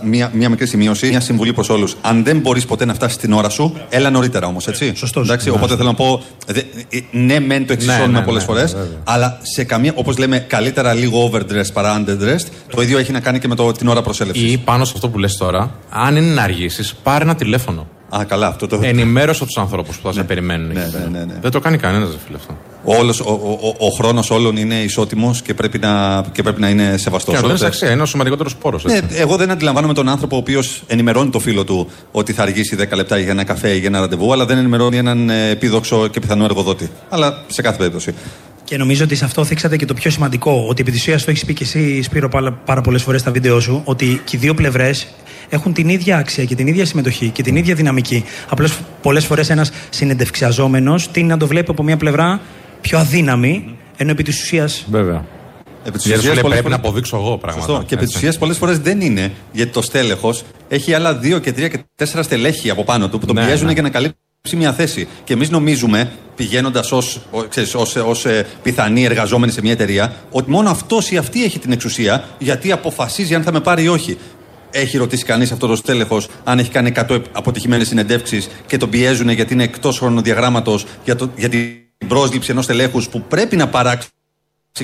Μία, 0.02 0.30
μία 0.34 0.48
μικρή 0.48 0.66
σημείωση, 0.66 1.08
μια 1.08 1.20
συμβουλή 1.20 1.52
προς 1.52 1.68
όλους. 1.68 1.96
Αν 2.00 2.24
δεν 2.24 2.38
μπορείς 2.38 2.64
ποτέ 2.64 2.84
να 2.84 2.94
φτάσεις 2.94 3.16
την 3.16 3.32
ώρα 3.32 3.48
σου, 3.48 3.76
έλα 3.88 4.10
νωρίτερα 4.10 4.46
όμως, 4.46 4.68
έτσι. 4.68 4.92
Σωστός. 4.94 5.26
Εντάξει, 5.26 5.50
οπότε 5.50 5.76
θέλω 5.76 5.88
να 5.88 5.94
πω. 5.94 6.22
Δε, 6.46 6.60
ε, 6.88 7.00
ναι, 7.10 7.40
μεν 7.40 7.66
το 7.66 7.72
εξισώνουμε 7.72 8.06
ναι, 8.06 8.18
ναι, 8.18 8.24
πολλές 8.24 8.46
ναι, 8.46 8.48
φορές, 8.54 8.76
αλλά 9.04 9.38
σε 9.42 9.64
καμία, 9.64 9.92
όπως 9.94 10.18
λέμε, 10.18 10.38
καλύτερα 10.38 10.94
λίγο 10.94 11.30
overdressed 11.30 11.72
παρά 11.72 12.02
underdressed, 12.02 12.46
το 12.70 12.82
ίδιο 12.82 12.98
έχει 12.98 13.12
να 13.12 13.20
κάνει 13.20 13.38
και 13.38 13.48
με 13.48 13.54
το, 13.54 13.72
την 13.72 13.88
ώρα 13.88 14.02
προσέλευσης. 14.02 14.52
Ή 14.52 14.58
πάνω 14.58 14.84
σε 14.84 14.92
αυτό 14.94 15.08
που 15.08 15.18
λες 15.18 15.36
τώρα, 15.36 15.74
αν 15.90 16.16
είναι 16.16 16.34
να 16.34 16.42
αργήσεις, 16.42 16.94
πάρε 17.02 17.24
ένα 17.24 17.34
τηλέφωνο. 17.34 17.88
Α, 18.16 18.24
καλά, 18.24 18.46
αυτό 18.46 18.66
το. 18.66 18.80
Ενημέρωσε 18.82 19.44
τους 19.44 19.56
ανθρώπους 19.56 19.96
που 19.96 20.06
θα 20.06 20.12
σε 20.12 20.22
περιμένουν. 20.22 20.72
Ναι, 20.72 20.88
ναι, 21.10 21.24
ναι, 21.24 21.34
Δεν 21.40 21.50
το 21.50 21.60
κάνει 21.60 21.76
κανένας, 21.76 22.08
δεν 22.08 22.18
φίλε 22.26 22.36
αυτό. 22.36 22.56
Όλος, 22.84 23.20
ο, 23.20 23.24
ο, 23.24 23.74
ο, 23.78 23.86
ο 23.86 23.90
χρόνος 23.90 24.30
όλων 24.30 24.56
είναι 24.56 24.74
ισότιμος 24.74 25.42
και, 25.42 25.54
πρέπει 25.54 25.78
να, 25.78 26.24
και 26.32 26.42
πρέπει 26.42 26.60
να 26.60 26.68
είναι 26.68 26.96
σεβαστός. 26.96 27.40
Και 27.40 27.46
αυτό 27.46 27.66
αξία, 27.66 27.90
είναι 27.90 28.02
ο 28.02 28.06
σημαντικότερος 28.06 28.56
πόρο. 28.56 28.80
Ναι, 28.82 29.00
εγώ 29.14 29.36
δεν 29.36 29.50
αντιλαμβάνομαι 29.50 29.94
τον 29.94 30.08
άνθρωπο 30.08 30.36
ο 30.36 30.38
οποίος 30.38 30.82
ενημερώνει 30.86 31.30
το 31.30 31.38
φίλο 31.38 31.64
του 31.64 31.90
ότι 32.12 32.32
θα 32.32 32.42
αργήσει 32.42 32.76
10 32.80 32.96
λεπτά 32.96 33.18
για 33.18 33.30
ένα 33.30 33.44
καφέ 33.44 33.70
ή 33.70 33.78
για 33.78 33.88
ένα 33.88 34.00
ραντεβού, 34.00 34.32
αλλά 34.32 34.46
δεν 34.46 34.58
ενημερώνει 34.58 34.96
έναν 34.96 35.30
ε, 35.30 35.48
επίδοξο 35.50 36.06
και 36.06 36.20
πιθανό 36.20 36.44
εργοδότη. 36.44 36.90
Αλλά 37.08 37.44
σε 37.46 37.62
κάθε 37.62 37.76
περίπτωση. 37.76 38.14
Και 38.64 38.76
νομίζω 38.76 39.04
ότι 39.04 39.14
σε 39.14 39.24
αυτό 39.24 39.44
θίξατε 39.44 39.76
και 39.76 39.84
το 39.84 39.94
πιο 39.94 40.10
σημαντικό. 40.10 40.66
Ότι 40.68 40.80
επί 40.80 40.90
της 40.90 41.00
ουσίας 41.00 41.24
το 41.24 41.30
έχεις 41.30 41.44
πει 41.44 41.54
και 41.54 41.64
εσύ, 41.64 42.02
Σπύρο, 42.02 42.28
πάρα 42.64 42.80
πολλές 42.80 43.02
φορές 43.02 43.20
στα 43.20 43.30
βίντεο 43.30 43.60
σου, 43.60 43.82
ότι 43.84 44.20
και 44.24 44.36
οι 44.36 44.38
δύο 44.38 44.54
πλευρές 44.54 45.06
έχουν 45.48 45.72
την 45.72 45.88
ίδια 45.88 46.16
αξία 46.16 46.44
και 46.44 46.54
την 46.54 46.66
ίδια 46.66 46.84
συμμετοχή 46.84 47.28
και 47.28 47.42
την 47.42 47.56
ίδια 47.56 47.74
δυναμική. 47.74 48.24
Απλώς 48.48 48.78
πολλές 49.02 49.24
φορές 49.24 49.50
ένας 49.50 49.70
συνεντευξιαζόμενος 49.90 51.10
τίνει 51.10 51.26
να 51.26 51.36
το 51.36 51.46
βλέπει 51.46 51.70
από 51.70 51.82
μια 51.82 51.96
πλευρά 51.96 52.40
πιο 52.80 52.98
αδύναμη, 52.98 53.76
ενώ 53.96 54.10
επί 54.10 54.22
της 54.22 54.42
ουσία. 54.42 54.68
Βέβαια. 54.90 55.24
Επί 55.84 55.98
της 55.98 56.06
ουσίας, 56.06 56.22
πρέπει 56.22 56.40
φορές... 56.40 56.62
να 56.64 56.74
αποδείξω 56.74 57.16
εγώ 57.16 57.38
πράγματα. 57.38 57.66
Σωστό. 57.66 57.84
Και 57.86 57.94
επί 57.94 58.06
της 58.06 58.16
ουσίας 58.16 58.38
πολλές 58.38 58.56
φορές 58.56 58.78
δεν 58.78 59.00
είναι, 59.00 59.32
γιατί 59.52 59.72
το 59.72 59.82
στέλεχος 59.82 60.44
έχει 60.68 60.94
άλλα 60.94 61.14
δύο 61.14 61.38
και 61.38 61.52
τρία 61.52 61.68
και 61.68 61.78
τέσσερα 61.94 62.22
στελέχη 62.22 62.70
από 62.70 62.84
πάνω 62.84 63.08
του 63.08 63.18
που 63.18 63.26
τον 63.26 63.34
ναι, 63.34 63.44
πιέζουν 63.44 63.66
ναι. 63.66 63.72
για 63.72 63.82
να 63.82 63.90
καλύψει 63.90 64.56
μια 64.56 64.72
θέση. 64.72 65.08
Και 65.24 65.32
εμείς 65.32 65.50
νομίζουμε, 65.50 66.10
πηγαίνοντας 66.36 66.92
ως 68.04 68.24
ε, 68.24 68.46
πιθανοί 68.62 69.04
εργαζόμενοι 69.04 69.52
σε 69.52 69.60
μια 69.60 69.72
εταιρεία, 69.72 70.14
ότι 70.30 70.50
μόνο 70.50 70.70
αυτός 70.70 71.10
ή 71.10 71.16
αυτή 71.16 71.44
έχει 71.44 71.58
την 71.58 71.72
εξουσία 71.72 72.24
γιατί 72.38 72.72
αποφασίζει 72.72 73.34
αν 73.34 73.42
θα 73.42 73.52
με 73.52 73.60
πάρει 73.60 73.82
ή 73.82 73.88
όχι. 73.88 74.18
Έχει 74.70 74.96
ρωτήσει 74.96 75.24
κανείς 75.24 75.52
αυτός 75.52 75.68
το 75.68 75.76
στέλεχος 75.76 76.28
αν 76.44 76.58
έχει 76.58 76.70
κάνει 76.70 76.92
100 77.08 77.22
αποτυχημένες 77.32 77.88
συνεντεύξεις 77.88 78.48
και 78.66 78.76
τον 78.76 78.90
πιέζουν 78.90 79.28
γιατί 79.28 79.52
είναι 79.52 79.62
εκτός 79.62 79.98
χρονοδιαγράμματος 79.98 80.86
για, 81.04 81.16
για 81.36 81.48
την 81.48 81.87
πρόσληψη 82.06 82.50
ενός 82.50 82.64
στελέχου 82.64 83.02
που 83.02 83.20
πρέπει 83.20 83.56
να 83.56 83.68
παράξει 83.68 84.08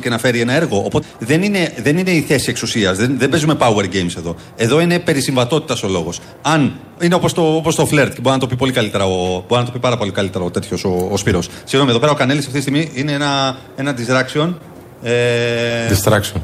και 0.01 0.09
να 0.09 0.19
φέρει 0.19 0.41
ένα 0.41 0.53
έργο. 0.53 0.83
Οπότε 0.85 1.07
δεν 1.19 1.43
είναι, 1.43 1.75
δεν 1.83 1.99
είναι 1.99 2.11
η 2.11 2.21
θέση 2.21 2.51
εξουσίας. 2.51 2.97
Δεν, 2.97 3.19
δεν 3.19 3.29
παίζουμε 3.29 3.57
power 3.59 3.85
games 3.85 4.17
εδώ. 4.17 4.37
Εδώ 4.57 4.81
είναι 4.81 4.99
περισυμβατότητας 4.99 5.83
ο 5.83 5.89
λόγος. 5.89 6.21
Αν 6.43 6.81
είναι 7.01 7.15
όπως 7.15 7.33
το, 7.33 7.57
όπως 7.57 7.75
το 7.75 7.87
φλερτ, 7.87 8.15
και 8.15 8.21
μπορεί 8.21 8.35
να 8.35 8.41
το 8.41 8.47
πει 8.47 8.57
πολύ 8.57 8.73
καλύτερα, 8.73 9.05
ο, 9.05 9.45
μπορεί 9.49 9.61
να 9.61 9.65
το 9.65 9.71
πει 9.71 9.79
πάρα 9.79 9.97
πολύ 9.97 10.11
καλύτερα 10.11 10.45
ο 10.45 10.51
τέτοιος 10.51 10.85
ο, 10.85 11.09
ο 11.11 11.17
Σπύρος. 11.17 11.49
Συγγνώμη, 11.65 11.91
εδώ 11.91 11.99
πέρα 11.99 12.12
ο 12.12 12.15
Κανέλης 12.15 12.47
αυτή 12.47 12.57
τη 12.57 12.61
στιγμή 12.61 12.91
είναι 12.95 13.12
ένα, 13.12 13.57
ένα 13.77 13.95
distraction. 13.97 14.55
Ε... 15.03 15.89
Distraction. 15.91 16.41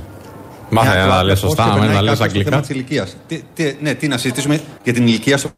Μάθε 0.71 1.05
να 1.07 1.23
λες 1.23 1.39
σωστά, 1.39 1.77
να 1.77 2.03
λες 2.03 2.21
αγγλικά. 2.21 2.61
Τι, 3.27 3.43
τι, 3.55 3.77
ναι, 3.81 3.95
τι 3.95 4.09
να 4.09 4.19
συζητήσουμε 4.19 4.61
για 4.83 4.93
την 4.93 5.07
ηλικία 5.07 5.39
στο 5.39 5.51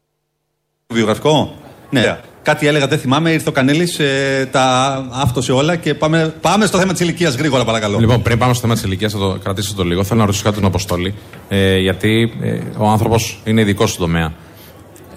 βιογραφικό. 0.86 1.54
Ναι. 1.90 2.20
Κάτι 2.42 2.66
έλεγα, 2.66 2.86
δεν 2.86 2.98
θυμάμαι. 2.98 3.30
Ήρθε 3.30 3.48
ο 3.48 3.52
Κανέλης, 3.52 3.98
ε, 3.98 4.48
τα 4.52 4.94
άφτωσε 5.10 5.52
όλα 5.52 5.76
και 5.76 5.94
πάμε, 5.94 6.34
πάμε 6.40 6.66
στο 6.66 6.78
θέμα 6.78 6.92
της 6.92 7.00
ηλικίας 7.00 7.34
γρήγορα, 7.34 7.64
παρακαλώ. 7.64 7.98
Λοιπόν, 7.98 8.22
πριν 8.22 8.38
πάμε 8.38 8.52
στο 8.52 8.62
θέμα 8.62 8.74
της 8.74 8.82
ηλικίας, 8.82 9.12
θα 9.12 9.18
το 9.18 9.38
κρατήσω 9.42 9.74
το 9.74 9.84
λίγο. 9.84 10.04
Θέλω 10.04 10.20
να 10.20 10.26
ρωτήσω 10.26 10.44
κάτι 10.44 10.56
τον 10.56 10.64
Αποστόλη. 10.64 11.14
Ε, 11.48 11.78
γιατί 11.78 12.32
ε, 12.42 12.58
ο 12.76 12.88
άνθρωπος 12.88 13.40
είναι 13.44 13.60
ειδικός 13.60 13.90
στον 13.90 14.06
τομέα. 14.06 14.32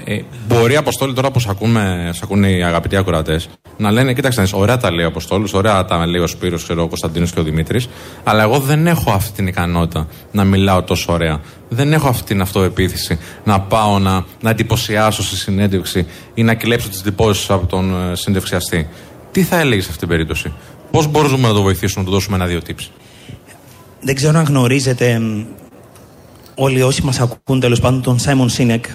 Ε, 0.07 0.21
μπορεί 0.47 0.75
Αποστόλη 0.75 1.13
τώρα 1.13 1.31
που 1.31 1.39
σε, 1.39 1.47
ακούμε, 1.49 2.09
σε 2.13 2.21
ακούνε 2.23 2.51
οι 2.51 2.63
αγαπητοί 2.63 2.95
ακροατές 2.95 3.49
να 3.77 3.91
λένε: 3.91 4.13
Κοίταξε, 4.13 4.47
ωραία 4.51 4.77
τα 4.77 4.91
λέει 4.91 5.05
ο 5.05 5.07
Αποστόλης, 5.07 5.53
ωραία 5.53 5.85
τα 5.85 6.05
λέει 6.05 6.21
ο 6.21 6.27
Σπύρος, 6.27 6.69
ο 6.69 6.87
Κωνσταντίνος 6.87 7.31
και 7.31 7.39
ο 7.39 7.43
Δημήτρης, 7.43 7.89
αλλά 8.23 8.43
εγώ 8.43 8.59
δεν 8.59 8.87
έχω 8.87 9.11
αυτή 9.11 9.31
την 9.31 9.47
ικανότητα 9.47 10.07
να 10.31 10.43
μιλάω 10.43 10.83
τόσο 10.83 11.13
ωραία. 11.13 11.39
Δεν 11.69 11.93
έχω 11.93 12.07
αυτή 12.07 12.23
την 12.23 12.41
αυτοεπίθεση 12.41 13.19
να 13.43 13.59
πάω 13.59 13.99
να, 13.99 14.25
να 14.41 14.49
εντυπωσιάσω 14.49 15.23
στη 15.23 15.35
συνέντευξη 15.35 16.05
ή 16.33 16.43
να 16.43 16.55
κλέψω 16.55 16.89
τις 16.89 16.99
εντυπώσει 16.99 17.53
από 17.53 17.65
τον 17.65 18.11
ε, 18.11 18.15
συνδευξιαστή. 18.15 18.87
Τι 19.31 19.43
θα 19.43 19.59
έλεγες 19.59 19.83
σε 19.83 19.89
αυτή 19.89 19.99
την 19.99 20.09
περίπτωση, 20.09 20.53
Πώς 20.91 21.07
μπορούμε 21.07 21.47
να 21.47 21.53
το 21.53 21.61
βοηθήσουμε, 21.61 22.03
να 22.03 22.09
του 22.09 22.15
δώσουμε 22.15 22.35
ένα-δύο 22.35 22.59
tips; 22.67 22.89
Δεν 24.01 24.15
ξέρω 24.15 24.37
αν 24.37 24.45
γνωρίζετε 24.45 25.21
όλοι 26.55 26.81
όσοι 26.81 27.01
μας 27.01 27.19
ακούν 27.19 27.59
τέλος 27.59 27.79
πάντων 27.79 28.01
τον 28.01 28.19
Σάιμον 28.19 28.49
Σίνεκ. 28.49 28.85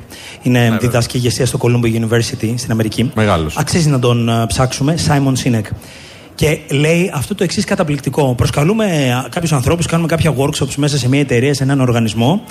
Είναι 0.42 0.68
ναι, 0.68 0.76
διδάσκει 0.76 1.16
ηγεσία 1.16 1.46
στο 1.46 1.58
Columbia 1.62 2.04
University 2.04 2.54
στην 2.56 2.70
Αμερική. 2.70 3.11
Μεγάλος. 3.14 3.56
Αξίζει 3.56 3.88
να 3.88 3.98
τον 3.98 4.28
uh, 4.30 4.44
ψάξουμε. 4.46 4.96
Σάιμον 4.96 5.36
Σίνεκ. 5.36 5.66
Και 6.34 6.58
λέει 6.70 7.11
αυτό 7.14 7.34
το 7.34 7.44
εξής 7.44 7.64
καταπληκτικό. 7.64 8.34
Προσκαλούμε 8.34 8.84
ε, 8.86 9.28
κάποιους 9.28 9.52
ανθρώπους, 9.52 9.86
κάνουμε 9.86 10.08
κάποια 10.08 10.34
workshops 10.36 10.74
μέσα 10.76 10.98
σε 10.98 11.08
μια 11.08 11.20
εταιρεία, 11.20 11.54
σε 11.54 11.62
έναν 11.62 11.80
οργανισμό. 11.80 12.42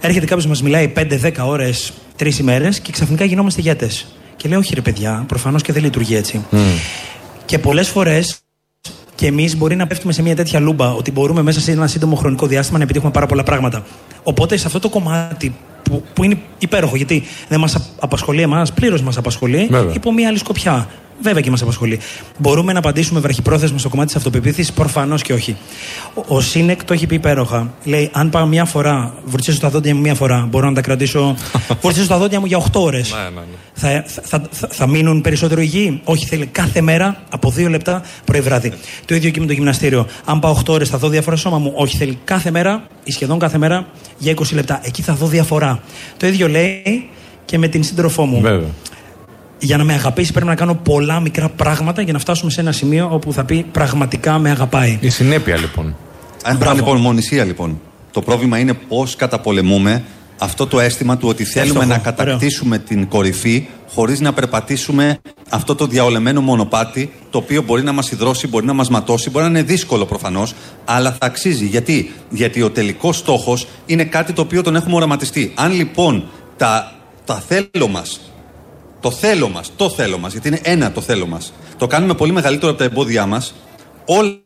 Έρχεται 0.00 0.26
κάποιος 0.26 0.46
μας 0.46 0.62
μιλάει 0.62 0.92
5-10 0.96 1.32
ώρες, 1.44 1.92
3 2.18 2.38
ημέρες 2.38 2.80
και 2.80 2.92
ξαφνικά 2.92 3.24
γινόμαστε 3.24 3.60
ηγέτες. 3.60 4.06
Και 4.36 4.48
λέει, 4.48 4.58
Όχι, 4.58 4.74
ρε 4.74 4.80
παιδιά, 4.80 5.24
προφανώς 5.28 5.62
και 5.62 5.72
δεν 5.72 5.82
λειτουργεί 5.82 6.16
έτσι. 6.16 6.44
Mm. 6.52 6.56
Και 7.44 7.58
πολλές 7.58 7.88
φορές 7.88 8.41
και 9.14 9.26
εμείς 9.26 9.56
μπορεί 9.56 9.76
να 9.76 9.86
πέφτουμε 9.86 10.12
σε 10.12 10.22
μια 10.22 10.36
τέτοια 10.36 10.60
λούμπα 10.60 10.92
ότι 10.92 11.10
μπορούμε 11.10 11.42
μέσα 11.42 11.60
σε 11.60 11.72
ένα 11.72 11.86
σύντομο 11.86 12.16
χρονικό 12.16 12.46
διάστημα 12.46 12.78
να 12.78 12.84
επιτύχουμε 12.84 13.12
πάρα 13.12 13.26
πολλά 13.26 13.42
πράγματα. 13.42 13.82
Οπότε 14.22 14.56
σε 14.56 14.66
αυτό 14.66 14.78
το 14.78 14.88
κομμάτι 14.88 15.54
που, 15.82 16.04
που 16.12 16.24
είναι 16.24 16.38
υπέροχο, 16.58 16.96
γιατί 16.96 17.22
δεν 17.48 17.60
μας 17.60 17.90
απασχολεί 18.00 18.42
εμάς, 18.42 18.72
πλήρως 18.72 19.02
μας 19.02 19.16
απασχολεί, 19.16 19.66
Βέβαια. 19.70 19.94
υπό 19.94 20.12
μια 20.12 20.28
άλλη 20.28 20.38
σκοπιά. 20.38 20.88
Βέβαια 21.22 21.42
και 21.42 21.50
μας 21.50 21.62
απασχολεί. 21.62 21.98
Μπορούμε 22.38 22.72
να 22.72 22.78
απαντήσουμε 22.78 23.20
βραχυπρόθεσμα 23.20 23.78
στο 23.78 23.88
κομμάτι 23.88 24.06
της 24.06 24.16
αυτοπεποίθησης, 24.16 24.72
προφανώς 24.72 25.22
και 25.22 25.32
όχι. 25.32 25.56
Ο, 26.14 26.36
ο 26.36 26.40
Σίνεκ 26.40 26.84
το 26.84 26.92
έχει 26.92 27.06
πει 27.06 27.14
υπέροχα. 27.14 27.74
Λέει: 27.84 28.10
Αν 28.12 28.30
πάω 28.30 28.46
μια 28.46 28.64
φορά, 28.64 29.14
βουρτσίσω 29.24 29.60
τα 29.60 29.70
δόντια 29.70 29.94
μου 29.94 30.00
μια 30.00 30.14
φορά, 30.14 30.46
μπορώ 30.50 30.68
να 30.68 30.74
τα 30.74 30.80
κρατήσω. 30.80 31.36
βουρτσίσω 31.82 32.06
τα 32.06 32.18
δόντια 32.18 32.40
μου 32.40 32.46
για 32.46 32.58
8 32.58 32.64
ώρες. 32.72 33.12
Ναι, 33.12 33.18
ναι, 33.18 33.40
ναι. 33.40 34.04
Θα, 34.04 34.04
θα, 34.22 34.42
θα, 34.50 34.68
θα, 34.70 34.86
μείνουν 34.86 35.20
περισσότερο 35.20 35.60
υγιεί. 35.60 36.00
Όχι, 36.04 36.26
θέλει 36.26 36.46
κάθε 36.46 36.80
μέρα 36.80 37.22
από 37.30 37.52
2 37.56 37.68
λεπτά 37.68 38.02
πρωί-βράδυ. 38.24 38.72
το 39.04 39.14
ίδιο 39.14 39.30
και 39.30 39.40
με 39.40 39.46
το 39.46 39.52
γυμναστήριο. 39.52 40.06
Αν 40.24 40.38
πάω 40.38 40.56
8 40.58 40.68
ώρες, 40.68 40.88
θα 40.88 40.98
δω 40.98 41.08
διαφορά 41.08 41.36
σώμα 41.36 41.58
μου. 41.58 41.72
Όχι, 41.76 41.96
θέλει 41.96 42.18
κάθε 42.24 42.50
μέρα 42.50 42.86
ή 43.04 43.12
σχεδόν 43.12 43.38
κάθε 43.38 43.58
μέρα 43.58 43.86
για 44.18 44.34
20 44.34 44.52
λεπτά. 44.52 44.80
Εκεί 44.82 45.02
θα 45.02 45.14
δω 45.14 45.26
διαφορά. 45.26 45.71
Το 46.16 46.26
ίδιο 46.26 46.48
λέει 46.48 47.08
και 47.44 47.58
με 47.58 47.68
την 47.68 47.82
σύντροφό 47.82 48.24
μου. 48.24 48.40
Βέβαια 48.40 48.68
για 49.62 49.76
να 49.76 49.84
με 49.84 49.92
αγαπήσει 49.92 50.32
πρέπει 50.32 50.46
να 50.46 50.54
κάνω 50.54 50.74
πολλά 50.74 51.20
μικρά 51.20 51.48
πράγματα 51.48 52.02
για 52.02 52.12
να 52.12 52.18
φτάσουμε 52.18 52.50
σε 52.50 52.60
ένα 52.60 52.72
σημείο 52.72 53.08
όπου 53.12 53.32
θα 53.32 53.44
πει 53.44 53.66
πραγματικά 53.72 54.38
με 54.38 54.50
αγαπάει. 54.50 54.98
Η 55.00 55.08
συνέπεια 55.08 55.58
λοιπόν. 55.58 55.96
Αν 56.42 56.74
λοιπόν, 56.74 57.00
μονησία 57.00 57.44
λοιπόν. 57.44 57.80
Το 58.10 58.22
πρόβλημα 58.22 58.58
είναι 58.58 58.74
πώς 58.74 59.16
καταπολεμούμε 59.16 60.04
αυτό 60.38 60.66
το 60.66 60.80
αίσθημα 60.80 61.16
του 61.16 61.28
ότι 61.28 61.44
θέλουμε 61.44 61.84
να 61.84 61.98
κατακτήσουμε 61.98 62.78
την 62.78 63.08
κορυφή 63.08 63.66
χωρίς 63.88 64.20
να 64.20 64.32
περπατήσουμε 64.32 65.18
αυτό 65.50 65.74
το 65.74 65.86
διαολεμένο 65.86 66.40
μονοπάτι 66.40 67.12
το 67.30 67.38
οποίο 67.38 67.62
μπορεί 67.62 67.82
να 67.82 67.92
μας 67.92 68.10
υδρώσει, 68.10 68.46
μπορεί 68.46 68.66
να 68.66 68.72
μας 68.72 68.88
ματώσει, 68.88 69.30
μπορεί 69.30 69.44
να 69.44 69.50
είναι 69.50 69.62
δύσκολο 69.62 70.06
προφανώς 70.06 70.54
αλλά 70.84 71.10
θα 71.10 71.26
αξίζει. 71.26 71.66
Γιατί, 71.66 72.12
Γιατί 72.30 72.62
ο 72.62 72.70
τελικός 72.70 73.16
στόχος 73.16 73.66
είναι 73.86 74.04
κάτι 74.04 74.32
το 74.32 74.42
οποίο 74.42 74.62
τον 74.62 74.76
έχουμε 74.76 74.94
οραματιστεί. 74.94 75.52
Αν 75.54 75.72
λοιπόν 75.72 76.24
τα, 76.56 76.92
τα 77.24 77.42
θέλω 77.48 77.88
μας 77.88 78.20
το 79.02 79.10
θέλω 79.10 79.48
μας, 79.48 79.72
το 79.76 79.90
θέλω 79.90 80.18
μας, 80.18 80.32
γιατί 80.32 80.48
είναι 80.48 80.60
ένα 80.62 80.92
το 80.92 81.00
θέλω 81.00 81.26
μας. 81.26 81.52
Το 81.78 81.86
κάνουμε 81.86 82.14
πολύ 82.14 82.32
μεγαλύτερο 82.32 82.70
από 82.70 82.78
τα 82.78 82.84
εμπόδια 82.84 83.26
μας. 83.26 83.54
Όλα 84.06 84.40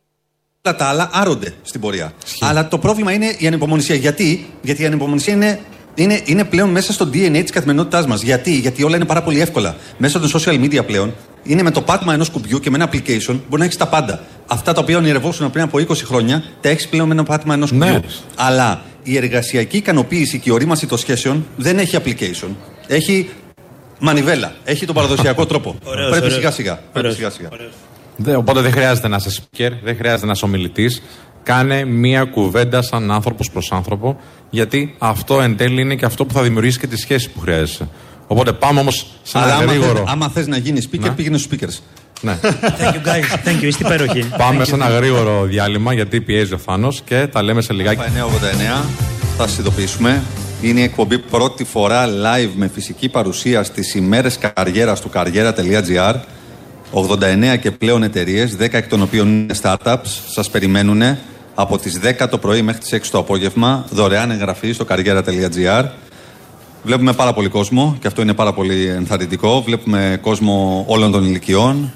τα 0.63 0.77
άλλα 0.79 1.11
άρονται 1.13 1.55
στην 1.63 1.81
πορεία. 1.81 2.13
Αλλά 2.41 2.69
το 2.69 2.79
πρόβλημα 2.79 3.13
είναι 3.13 3.35
η 3.39 3.47
ανυπομονησία. 3.47 3.95
Γιατί, 3.95 4.47
γιατί 4.63 4.83
η 4.83 4.87
ανυπομονησία 4.87 5.35
είναι 5.35 5.61
είναι, 5.99 6.21
είναι 6.25 6.45
πλέον 6.45 6.71
μέσα 6.71 6.93
στο 6.93 7.05
DNA 7.13 7.41
της 7.43 7.51
καθημερινότητάς 7.51 8.07
μας. 8.07 8.23
Γιατί; 8.23 8.59
Γιατί 8.59 8.83
όλα 8.83 8.97
είναι 8.97 9.05
πάρα 9.05 9.23
πολύ 9.23 9.41
εύκολα. 9.41 9.77
Μέσα 9.99 10.21
των 10.21 10.31
social 10.35 10.61
media 10.65 10.87
πλέον 10.87 11.15
είναι 11.43 11.63
με 11.63 11.71
το 11.71 11.81
πάτημα 11.83 12.13
ενός 12.15 12.31
κουμπιού 12.31 12.59
και 12.61 12.71
με 12.71 12.77
ένα 12.77 12.91
application 12.91 13.39
μπορεί 13.49 13.59
να 13.59 13.65
έχεις 13.65 13.77
τα 13.77 13.87
πάντα. 13.87 14.21
Αυτά 14.47 14.73
τα 14.73 14.81
οποία 14.81 14.97
ονειρευόσουν 14.97 15.51
πριν 15.51 15.65
από 15.65 15.79
20 15.79 15.85
χρόνια, 16.05 16.43
τα 16.61 16.69
έχεις 16.69 16.89
πλέον 16.89 17.07
με 17.09 17.15
ένα 17.15 17.23
πάτημα 17.23 17.55
ενός 17.55 17.71
κουμπιού. 17.71 17.87
Ναι. 17.89 18.01
Αλλά 18.37 18.83
η 19.03 19.17
εργασιακή 19.17 19.77
ικανοποίηση 19.77 20.39
και 20.39 20.51
η 20.51 20.53
ορίμαση 20.53 20.87
των 20.87 20.99
σχέσεων 20.99 21.47
δεν 21.57 21.79
έχει 21.79 21.97
application. 22.05 22.49
Έχει 22.87 23.29
μανιβέλα. 23.99 24.53
Έχει 24.65 24.87
τον 24.87 24.95
παραδοσιακό 24.95 25.47
τρόπο. 25.51 25.77
Ωραίος, 25.85 26.09
Πρέπει 26.09 26.17
ωραίος. 26.25 26.35
σιγά 26.39 26.51
σιγά. 26.51 26.75
Πρέπει 26.75 26.99
Ωραίος. 26.99 27.15
σιγά 27.15 27.31
σιγά. 27.31 27.49
Δε- 28.17 28.37
Οπότε 28.37 28.61
δεν 28.61 28.73
χρειάζεται 28.73 29.09
να 29.09 29.17
είσαι 29.17 29.31
speaker, 29.43 29.71
δεν 29.85 29.97
χρειάζεται 29.97 30.27
να 30.27 30.33
είσαι 30.33 30.45
ομιλητής. 30.45 31.03
Κάνε 31.47 31.85
μία 31.85 32.25
κουβέντα 32.25 32.83
σαν 32.83 33.11
άνθρωπος 33.11 33.51
προς 33.51 33.73
άνθρωπο, 33.73 34.17
γιατί 34.51 34.95
αυτό 34.99 35.41
εν 35.41 35.57
τέλει 35.57 35.81
είναι 35.81 35.95
και 35.95 36.05
αυτό 36.05 36.25
που 36.25 36.35
θα 36.35 36.43
δημιουργήσει 36.43 36.79
και 36.79 36.87
τη 36.87 36.97
σχέση 36.97 37.31
που 37.31 37.41
χρειάζεσαι. 37.41 37.89
Οπότε 38.27 38.53
πάμε 38.53 38.81
όμως 38.81 39.07
σε 39.23 39.39
Αλλά 39.39 39.47
ένα 39.47 39.57
άμα, 39.57 39.65
γρήγορο. 39.73 39.99
θες, 39.99 40.05
άμα 40.07 40.29
θες 40.29 40.47
να 40.47 40.57
γίνεις 40.57 40.89
speaker, 40.93 41.01
Ναι. 41.01 41.11
πήγαινε 41.11 41.39
στους 41.39 41.59
speakers. 41.59 41.79
Ναι. 42.21 42.39
Thank 42.43 42.93
you 42.93 43.07
guys. 43.09 43.49
Thank 43.49 43.61
you. 43.63 43.65
Είστε 43.65 43.85
υπέροχοι. 43.87 44.25
Πάμε 44.39 44.65
σε 44.65 44.75
ένα 44.75 44.89
γρήγορο 44.89 45.45
διάλειμμα 45.45 45.93
γιατί 45.93 46.21
πιέζει 46.21 46.55
ο 46.55 46.59
Θάνο 46.59 46.93
και 47.05 47.27
τα 47.33 47.43
λέμε 47.43 47.61
σε 47.63 47.73
λιγάκι. 47.73 48.01
989, 48.01 48.85
θα 49.37 49.47
σας 49.49 49.59
ειδοποιήσουμε. 49.59 50.23
Είναι 50.63 50.81
η 50.81 50.83
εκπομπή 50.83 51.19
πρώτη 51.19 51.65
φορά 51.65 52.07
live 52.07 52.51
με 52.57 52.71
φυσική 52.75 53.09
παρουσία 53.09 53.63
στις 53.63 53.95
ημέρες 53.95 54.39
καριέρας 54.39 55.01
του 55.01 55.09
καριέρα.gr. 55.09 56.15
89 56.93 57.57
και 57.61 57.71
πλέον 57.71 58.03
εταιρείες, 58.03 58.57
10 58.57 58.77
εκ 58.79 58.89
των 58.89 59.03
οποίων 59.03 59.29
είναι 59.29 59.55
startups, 59.63 60.07
σας 60.35 60.51
περιμένουν 60.51 61.03
από 61.59 61.79
τις 61.79 62.01
10 62.21 62.27
το 62.31 62.39
πρωί 62.39 62.63
μέχρι 62.63 62.81
τις 62.81 62.93
6 62.95 63.01
το 63.11 63.19
απόγευμα, 63.19 63.85
δωρεάν 63.91 64.31
εγγραφή 64.31 64.73
στο 64.73 64.85
καριέρα.gr. 64.85 65.85
Βλέπουμε 66.83 67.13
πάρα 67.13 67.33
πολύ 67.33 67.49
κόσμο 67.49 67.97
και 68.01 68.07
αυτό 68.07 68.23
είναι 68.23 68.35
πάρα 68.35 68.53
πολύ 68.53 68.87
ενθαρρυντικό. 68.87 69.63
Βλέπουμε 69.63 70.19
κόσμο 70.23 70.85
όλων 70.89 71.13
των 71.13 71.25
ηλικιών, 71.25 71.93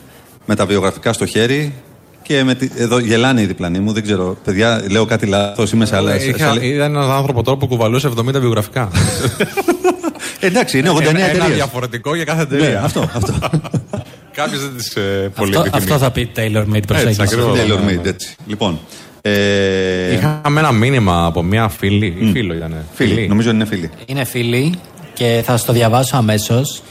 με 0.47 0.55
τα 0.55 0.67
βιογραφικά 0.67 1.13
στο 1.13 1.27
χέρι. 1.27 1.75
Και 2.23 2.45
με 2.45 2.55
τη... 2.55 2.69
εδώ 2.77 2.99
γελάνε 2.99 3.41
οι 3.41 3.47
διπλανοί 3.47 3.79
μου, 3.79 3.93
δεν 3.93 4.03
ξέρω. 4.03 4.37
Παιδιά, 4.45 4.83
λέω 4.91 5.05
κάτι 5.05 5.27
λάθος, 5.27 5.73
είμαι 5.73 5.87
σε 5.87 5.97
άλλα. 5.97 6.13
σε- 6.13 6.19
σε 6.21 6.29
Είχα, 6.29 6.49
άλλη- 6.51 6.67
είδα 6.67 6.85
έναν 6.85 7.11
άνθρωπος 7.11 7.43
τώρα 7.45 7.59
που 7.59 7.67
κουβαλούσε 7.67 8.09
70 8.19 8.23
βιογραφικά. 8.41 8.89
Εντάξει, 10.41 10.79
είναι 10.79 10.91
89 10.91 11.01
ένα, 11.01 11.09
ένα 11.09 11.25
εταιρείες. 11.29 11.55
διαφορετικό 11.55 12.15
για 12.15 12.25
κάθε 12.25 12.47
Ναι, 12.51 12.57
εταιρεία. 12.57 12.83
αυτό, 12.83 13.11
αυτό. 13.15 13.35
Κάποιος 14.37 14.61
δεν 14.61 14.77
τις 14.77 14.95
ε, 14.97 15.31
πολύ 15.37 15.51
Αυτό, 15.57 15.61
επιθυμεί. 15.61 15.83
αυτό 15.93 15.99
θα 16.05 16.11
πει 16.11 16.31
tailor 16.37 16.77
made 16.77 16.87
προσέγγιση. 16.87 17.23
ακριβώς. 17.23 17.59
Tailor 17.59 17.91
made, 17.91 18.07
έτσι. 18.07 18.35
Λοιπόν. 18.47 18.79
Ε, 19.23 20.13
Είχαμε 20.15 20.61
ένα 20.61 20.73
μήνυμα 20.73 21.25
από 21.25 21.43
μια 21.43 21.69
φίλη. 21.69 22.17
ή 22.19 22.31
Φίλο 22.33 22.55
ήταν. 22.55 22.75
φίλοι, 22.93 23.29
νομίζω 23.29 23.51
είναι 23.51 23.65
φίλοι. 23.65 23.91
Είναι 24.07 24.25
φίλοι 24.25 24.75
και 25.15 25.43
θα 25.45 25.57
σα 25.57 25.65
το 25.67 25.73
διαβάσω 25.73 26.17
αμέσως. 26.17 26.83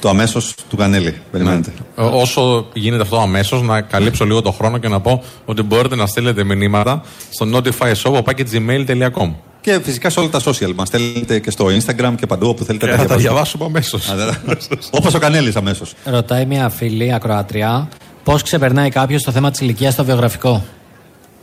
Το 0.00 0.08
αμέσως 0.08 0.54
του 0.68 0.76
Κανέλη. 0.76 1.14
Περιμένετε. 1.30 1.72
Ε, 1.96 2.02
Όσο 2.02 2.66
γίνεται 2.72 3.02
αυτό 3.02 3.18
αμέσως, 3.20 3.62
να 3.62 3.80
καλύψω 3.80 4.24
λίγο 4.24 4.42
το 4.42 4.50
χρόνο 4.52 4.78
και 4.78 4.88
να 4.88 5.00
πω 5.00 5.22
ότι 5.44 5.62
μπορείτε 5.62 5.96
να 5.96 6.06
στείλετε 6.06 6.44
μηνύματα 6.44 7.02
στο 7.30 7.46
notifyshop.gmail.com. 7.54 9.32
Και 9.60 9.80
φυσικά 9.82 10.10
σε 10.10 10.20
όλα 10.20 10.28
τα 10.28 10.40
social 10.44 10.72
μας. 10.74 10.88
Στέλνετε 10.88 11.38
και 11.38 11.50
στο 11.50 11.66
Instagram 11.66 12.12
και 12.18 12.26
παντού 12.26 12.48
όπου 12.48 12.64
θέλετε 12.64 12.86
Και 12.86 12.92
να 12.92 12.98
θα 12.98 13.06
τα 13.06 13.16
διαβάσουμε. 13.16 13.68
διαβάσουμε 13.68 14.08
αμέσως. 14.08 14.88
Όπως 14.90 15.14
ο 15.14 15.18
Κανέλης 15.18 15.56
αμέσως. 15.56 15.92
Ρωτάει 16.04 16.46
μια 16.46 16.68
φίλη 16.68 17.12
ακροατριά 17.14 17.88
πώς 18.24 18.42
ξεπερνάει 18.42 18.88
κάποιος 18.90 19.22
το 19.22 19.30
θέμα 19.32 19.50
της 19.50 19.60
ηλικίας 19.60 19.92
στο 19.92 20.04
βιογραφικό; 20.04 20.64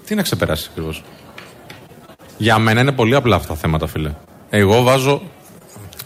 Τι 0.08 0.16
να 0.16 0.22
ξεπεράσει 0.22 0.68
ακριβώς; 0.72 1.04
Για 2.38 2.58
μένα 2.60 2.82
είναι 2.82 2.92
πολύ 2.92 3.16
απλά 3.16 3.36
αυτά 3.36 3.48
τα 3.48 3.56
θέματα, 3.56 3.88
φίλε. 3.88 4.12
Εγώ 4.50 4.82
βάζω. 4.82 5.22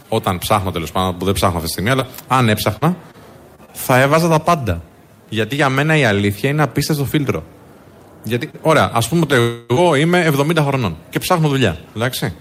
Όταν 0.08 0.38
ψάχνω 0.38 0.70
τέλος 0.70 0.92
πάντων, 0.92 1.16
που 1.16 1.24
δεν 1.24 1.34
ψάχνω 1.34 1.54
αυτή 1.56 1.66
τη 1.66 1.72
στιγμή, 1.72 1.90
αλλά 1.90 2.06
αν 2.28 2.48
έψαχνα, 2.48 2.96
θα 3.72 4.00
έβαζα 4.00 4.28
τα 4.28 4.40
πάντα. 4.40 4.82
Γιατί 5.28 5.54
για 5.54 5.68
μένα 5.68 5.96
η 5.96 6.04
αλήθεια 6.04 6.50
είναι 6.50 6.62
απίστευτο 6.62 7.04
φίλτρο. 7.04 7.42
Γιατί, 8.22 8.50
ωραία, 8.60 8.90
ας 8.94 9.08
πούμε 9.08 9.20
ότι 9.20 9.64
εγώ 9.70 9.94
είμαι 9.94 10.32
70 10.38 10.56
χρονών 10.66 10.96
και 11.10 11.18
ψάχνω 11.18 11.48
δουλειά. 11.48 11.78
Εντάξει. 11.96 12.34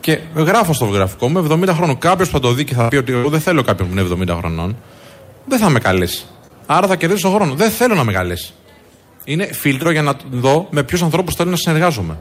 Και 0.00 0.18
γράφω 0.34 0.72
στο 0.72 0.84
βιογραφικό 0.84 1.28
μου 1.28 1.46
70 1.50 1.68
χρόνων. 1.68 1.98
Κάποιος 1.98 2.28
που 2.28 2.34
θα 2.34 2.40
το 2.40 2.52
δει 2.52 2.64
και 2.64 2.74
θα 2.74 2.88
πει 2.88 2.96
ότι 2.96 3.12
εγώ 3.12 3.28
δεν 3.28 3.40
θέλω 3.40 3.62
κάποιον 3.62 3.88
που 3.88 3.98
είναι 3.98 4.32
70 4.32 4.36
χρονών, 4.38 4.76
δεν 5.46 5.58
θα 5.58 5.68
με 5.68 5.78
καλέσει. 5.78 6.24
Άρα 6.66 6.86
θα 6.86 6.96
κερδίσω 6.96 7.30
χρόνο. 7.30 7.54
Δεν 7.54 7.70
θέλω 7.70 7.94
να 7.94 8.04
με 8.04 8.12
καλέσει. 8.12 8.52
Είναι 9.24 9.52
φίλτρο 9.52 9.90
για 9.90 10.02
να 10.02 10.14
δω 10.30 10.66
με 10.70 10.82
ποιους 10.82 11.02
ανθρώπους 11.02 11.34
θέλω 11.34 11.50
να 11.50 11.56
συνεργάζομαι. 11.56 12.18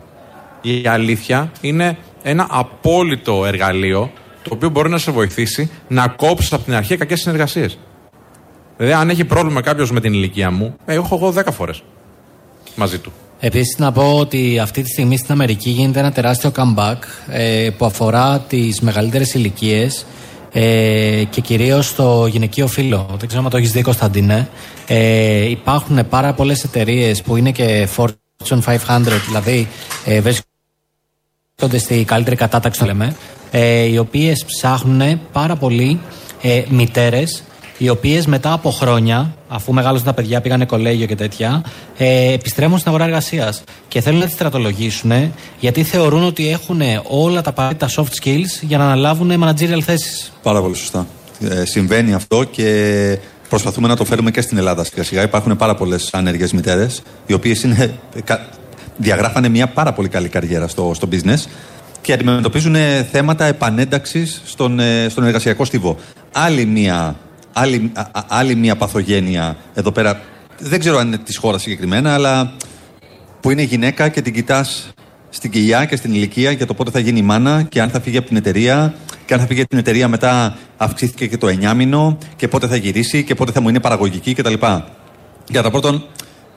Η 0.62 0.88
αλήθεια 0.88 1.52
είναι 1.62 1.98
ένα 2.24 2.48
απόλυτο 2.50 3.46
εργαλείο 3.46 4.12
το 4.44 4.50
οποίο 4.54 4.70
μπορεί 4.70 4.90
να 4.90 4.98
σε 4.98 5.12
βοηθήσει 5.12 5.72
να 5.88 6.08
κόψεις 6.08 6.54
από 6.54 6.64
την 6.64 6.74
αρχή 6.74 6.98
κακές 6.98 7.22
συνεργασίες. 7.22 7.78
Δηλαδή, 8.78 8.94
αν 8.94 9.10
έχει 9.10 9.26
πρόβλημα 9.26 9.62
κάποιος 9.62 9.92
με 9.92 10.00
την 10.00 10.14
ηλικία 10.14 10.52
μου, 10.52 10.76
ε, 10.86 10.94
έχω 10.94 11.16
εγώ 11.16 11.32
10 11.32 11.52
φορές 11.52 11.84
μαζί 12.76 12.98
του. 12.98 13.12
Επίσης, 13.40 13.78
να 13.78 13.92
πω 13.92 14.18
ότι 14.18 14.60
αυτή 14.60 14.82
τη 14.82 14.90
στιγμή 14.90 15.18
στην 15.18 15.32
Αμερική 15.32 15.70
γίνεται 15.70 16.00
ένα 16.00 16.12
τεράστιο 16.12 16.52
comeback 16.56 16.98
ε, 17.28 17.70
που 17.78 17.86
αφορά 17.86 18.40
τις 18.40 18.82
μεγαλύτερες 18.82 19.34
ηλικίες 19.34 20.06
ε, 20.54 21.24
και 21.30 21.42
κυρίως 21.42 21.96
το 21.96 22.26
γυναικείο 22.26 22.68
φύλλο. 22.68 23.16
Δεν 23.18 23.28
ξέρω 23.28 23.44
αν 23.44 23.50
το 23.50 23.58
έχεις 23.58 23.72
δει, 23.72 23.82
Κωνσταντίνε. 23.82 24.50
Ε, 24.88 25.50
υπάρχουν 25.50 26.08
πάρα 26.10 26.34
πολλές 26.34 26.64
εταιρείες 26.64 27.22
που 27.22 27.36
είναι 27.36 27.52
και 27.52 27.88
Fortune 27.96 28.62
500, 28.66 28.78
δηλαδή 29.28 29.68
ε, 30.06 30.22
βρίσκονται 30.22 31.78
στη 31.78 32.04
καλύτερη 32.04 32.36
κατάταξη, 32.36 32.80
το 32.80 32.86
λέμε, 32.86 33.16
ε, 33.52 33.84
οι 33.84 33.98
οποίες 33.98 34.46
ψάχνουν 34.46 35.22
πάρα 35.32 35.56
πολύ 35.56 36.00
ε, 36.42 36.64
μητέρες 36.70 37.44
οι 37.84 37.90
οποίες 37.90 38.26
μετά 38.26 38.54
από 38.54 38.72
χρόνια, 38.72 39.36
αφού 39.48 39.74
μεγάλωσαν 39.74 40.06
τα 40.06 40.14
παιδιά, 40.14 40.42
πήγανε 40.42 40.66
κολέγιο 40.66 41.06
και 41.06 41.16
τέτοια, 41.16 41.64
ε, 41.98 42.34
επιστρέφουν 42.34 42.78
στην 42.78 42.90
αγορά 42.90 43.06
εργασίας. 43.06 43.64
Και 43.88 44.02
θέλουν 44.02 44.20
να 44.20 44.26
τι 44.26 44.32
στρατολογήσουν 44.32 45.12
γιατί 45.60 45.84
θεωρούν 45.84 46.24
ότι 46.24 46.50
έχουν 46.50 46.82
όλα 47.04 47.42
τα 47.42 47.50
απαραίτητα 47.50 47.90
soft 47.90 48.24
skills 48.24 48.62
για 48.62 48.78
να 48.78 48.84
αναλάβουν 48.84 49.44
managerial 49.44 49.82
θέσεις. 49.82 50.34
Πάρα 50.44 50.62
πολύ 50.62 50.76
σωστά. 50.76 51.08
Ε, 51.50 51.66
συμβαίνει 51.66 52.14
αυτό 52.14 52.44
και 52.44 53.18
προσπαθούμε 53.50 53.88
να 53.88 53.96
το 53.96 54.06
φέρουμε 54.06 54.32
και 54.32 54.42
στην 54.42 54.58
Ελλάδα 54.58 54.84
σιγά 54.84 55.04
σιγά. 55.04 55.22
Υπάρχουν 55.22 55.56
πάρα 55.56 55.76
πολλές 55.76 56.10
άνεργε 56.14 56.48
μητέρες, 56.54 57.02
οι 57.26 57.34
οποίες 57.34 57.66
διαγράφανε 58.98 59.50
μια 59.50 59.68
πάρα 59.68 59.94
πολύ 59.94 60.08
καλή 60.08 60.28
καριέρα 60.30 60.68
στο, 60.68 60.92
στο 60.96 61.08
business 61.12 61.44
και 62.02 62.14
αντιμετωπίζουν 62.14 62.76
ε, 62.76 63.08
θέματα 63.12 63.46
επανένταξης 63.46 64.42
στον, 64.46 64.80
ε, 64.80 65.08
στον 65.10 65.24
εργασιακό 65.24 65.66
στίβο. 65.66 65.98
Άλλη 66.32 66.66
μια, 66.66 67.16
άλλη, 67.54 67.92
α- 67.94 68.02
α- 68.02 68.26
άλλη 68.28 68.56
μια 68.56 68.76
παθογένεια 68.76 69.58
εδώ 69.74 69.92
πέρα, 69.92 70.22
δεν 70.60 70.80
ξέρω 70.80 70.98
αν 70.98 71.08
είναι 71.08 71.18
της 71.18 71.38
χώρας 71.38 71.62
συγκεκριμένα, 71.62 72.14
αλλά 72.14 72.54
που 73.40 73.52
είναι 73.52 73.62
γυναίκα 73.62 74.10
και 74.10 74.22
την 74.22 74.34
κοιτάς 74.34 74.94
στην 75.30 75.52
κοιλιά 75.52 75.86
και 75.86 75.96
στην 75.96 76.14
ηλικία 76.14 76.52
για 76.52 76.66
το 76.66 76.74
πότε 76.74 76.92
θα 76.92 77.00
γίνει 77.00 77.22
μάνα 77.22 77.64
και 77.64 77.82
αν 77.82 77.90
θα 77.90 78.02
φύγει 78.02 78.18
από 78.18 78.28
την 78.28 78.38
εταιρεία. 78.38 78.94
Και 79.26 79.34
αν 79.34 79.40
θα 79.40 79.46
φύγει 79.46 79.60
από 79.60 79.70
την 79.70 79.78
εταιρεία 79.78 80.08
μετά 80.08 80.58
αυξήθηκε 80.78 81.28
και 81.28 81.38
το 81.38 81.48
εννιάμινο 81.48 82.18
και 82.36 82.48
πότε 82.48 82.68
θα 82.68 82.76
γυρίσει 82.76 83.24
και 83.24 83.36
πότε 83.36 83.52
θα 83.52 83.62
μου 83.62 83.70
είναι 83.70 83.80
παραγωγική 83.80 84.34
κτλ. 84.34 84.54
Κατά 85.52 85.72
πρώτον, 85.72 86.06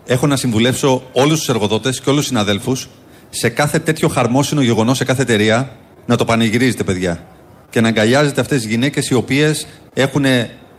έχω 0.07 0.27
να 0.27 0.37
συμβουλεύσω 0.37 1.03
όλους 1.13 1.39
τους 1.39 1.49
εργοδότες 1.49 2.01
και 2.01 2.11
όλους 2.11 2.21
τους 2.21 2.29
συναδέλφους 2.29 2.89
σε 3.31 3.49
κάθε 3.49 3.79
τέτοιο 3.79 4.09
χαρμόσυνο 4.09 4.61
γεγονός 4.61 4.97
σε 4.97 5.05
κάθε 5.05 5.23
εταιρεία 5.23 5.71
να 6.07 6.17
το 6.17 6.25
πανηγυρίζετε, 6.25 6.85
παιδιά. 6.85 7.27
Και 7.71 7.81
να 7.81 7.89
αγκαλιάζετε 7.89 8.41
αυτές 8.41 8.61
τις 8.61 8.71
γυναίκες 8.71 9.09
οι 9.09 9.15
οποίες 9.15 9.67
έχουν 9.95 10.25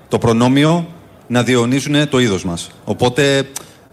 το 0.08 0.18
προνόμιο 0.18 0.88
να 1.28 1.44
διονύζουν 1.44 2.10
το 2.10 2.20
είδος 2.20 2.46
μας. 2.46 2.72
Οπότε 2.84 3.44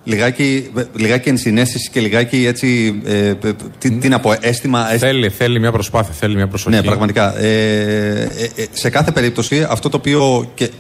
λιγάκι, 0.05 0.71
λιγάκι 0.97 1.29
ενσυναίσθηση 1.29 1.91
και 1.91 2.01
λιγάκι 2.01 2.47
έτσι. 2.47 3.01
Ε, 3.05 3.27
ε, 3.29 3.35
τι, 3.79 3.91
τι 3.91 4.09
να 4.09 4.21
πω, 4.21 4.33
αίσθημα. 4.41 4.93
αίσθημα 4.93 5.09
Θέλει, 5.09 5.29
θέλει 5.29 5.61
μια 5.61 5.73
προσπάθεια, 5.73 6.15
θέλει 6.15 6.35
μια 6.35 6.49
προσοχή. 6.49 6.77
ναι, 6.77 6.83
πραγματικά. 6.83 7.39
Ε, 7.39 8.23
ε, 8.23 8.63
ε, 8.63 8.67
σε 8.73 8.91
κάθε 8.91 9.11
περίπτωση, 9.11 9.67
αυτό 9.71 9.89
το 9.89 9.97
οποίο 9.97 10.51
και, 10.55 10.71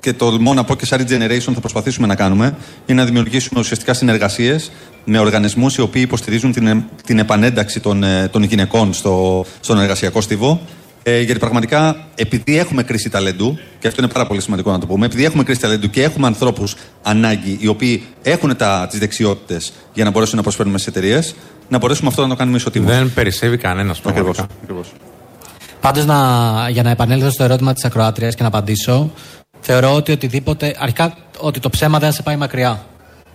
και 0.00 0.12
τολμώ 0.12 0.54
να 0.54 0.64
πω 0.64 0.74
και 0.74 0.86
σαν 0.86 1.00
Regeneration 1.00 1.52
θα 1.54 1.60
προσπαθήσουμε 1.60 2.06
να 2.06 2.14
κάνουμε, 2.14 2.56
είναι 2.86 3.00
να 3.00 3.06
δημιουργήσουμε 3.06 3.60
ουσιαστικά 3.60 3.94
συνεργασίες 3.94 4.70
με 5.04 5.18
οργανισμούς 5.18 5.76
οι 5.76 5.80
οποίοι 5.80 6.02
υποστηρίζουν 6.04 6.52
την, 6.52 6.66
ε- 6.66 6.84
την 7.06 7.18
επανένταξη 7.18 7.80
των, 7.80 8.02
ε, 8.02 8.28
των 8.28 8.42
γυναικών 8.42 8.92
στο, 8.92 9.44
στον 9.60 9.78
εργασιακό 9.80 10.20
στίβο. 10.20 10.60
Ε, 11.06 11.20
γιατί 11.20 11.40
πραγματικά, 11.40 11.96
επειδή 12.14 12.58
έχουμε 12.58 12.82
κρίση 12.82 13.10
ταλέντου, 13.10 13.58
και 13.78 13.88
αυτό 13.88 14.02
είναι 14.02 14.12
πάρα 14.12 14.26
πολύ 14.26 14.40
σημαντικό 14.40 14.70
να 14.70 14.78
το 14.78 14.86
πούμε, 14.86 15.06
επειδή 15.06 15.24
έχουμε 15.24 15.42
κρίση 15.42 15.60
ταλέντου 15.60 15.90
και 15.90 16.02
έχουμε 16.02 16.26
ανθρώπους 16.26 16.76
ανάγκη 17.02 17.58
οι 17.60 17.66
οποίοι 17.66 18.04
έχουν 18.22 18.56
τις 18.90 18.98
δεξιότητες 18.98 19.72
για 19.92 20.04
να 20.04 20.10
μπορέσουν 20.10 20.36
να 20.36 20.42
προσφέρουμε 20.42 20.78
στις 20.78 20.94
εταιρείες, 20.94 21.34
να 21.68 21.78
μπορέσουμε 21.78 22.08
αυτό 22.08 22.22
να 22.22 22.28
το 22.28 22.34
κάνουμε 22.34 22.56
ισοτήμω. 22.56 22.86
Δεν 22.86 23.12
περισσεύει 23.12 23.56
κανένας 23.56 24.00
Ακριβώς. 24.04 24.36
πραγματικά. 24.36 24.94
Πάντως, 25.80 26.04
για 26.70 26.82
να 26.82 26.90
επανέλθω 26.90 27.30
στο 27.30 27.44
ερώτημα 27.44 27.72
της 27.72 27.84
ακροάτριας 27.84 28.34
και 28.34 28.42
να 28.42 28.48
απαντήσω, 28.48 29.10
θεωρώ 29.60 29.94
ότι 29.94 30.12
οτιδήποτε. 30.12 30.74
Αρχικά, 30.78 31.16
ότι 31.38 31.60
το 31.60 31.70
ψέμα 31.70 31.98
δεν 31.98 32.08
θα 32.08 32.14
σε 32.14 32.22
πάει 32.22 32.36
μακριά. 32.36 32.84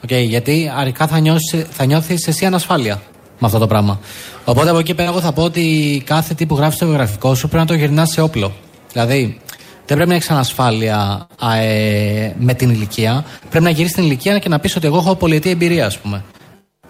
Okay, 0.07 0.23
γιατί 0.27 0.71
αρχικά 0.75 1.07
θα, 1.07 1.19
νιώσεις, 1.19 1.65
θα 1.69 1.85
νιώθεις 1.85 2.27
εσύ 2.27 2.45
ανασφάλεια 2.45 3.01
με 3.39 3.47
αυτό 3.47 3.59
το 3.59 3.67
πράγμα. 3.67 3.99
Οπότε 4.45 4.69
από 4.69 4.79
εκεί 4.79 4.93
πέρα 4.93 5.09
εγώ 5.09 5.19
θα 5.19 5.31
πω 5.31 5.43
ότι 5.43 6.01
κάθε 6.05 6.33
τι 6.33 6.45
που 6.45 6.55
γράφεις 6.55 6.75
στο 6.75 6.85
βιογραφικό 6.85 7.35
σου 7.35 7.47
πρέπει 7.47 7.63
να 7.63 7.65
το 7.65 7.73
γυρνάς 7.73 8.09
σε 8.09 8.21
όπλο. 8.21 8.53
Δηλαδή, 8.91 9.39
Δεν 9.85 9.97
πρέπει 9.97 10.09
να 10.09 10.15
έχεις 10.15 10.29
ανασφάλεια 10.29 11.27
ε, 11.59 12.31
με 12.39 12.53
την 12.53 12.69
ηλικία. 12.69 13.25
Πρέπει 13.49 13.63
να 13.63 13.69
γυρίσεις 13.69 13.95
την 13.95 14.03
ηλικία 14.03 14.39
και 14.39 14.49
να 14.49 14.59
πεις 14.59 14.75
ότι 14.75 14.87
εγώ 14.87 14.97
έχω 14.97 15.15
πολιτική 15.15 15.49
εμπειρία, 15.49 15.85
ας 15.85 15.97
πούμε. 15.97 16.23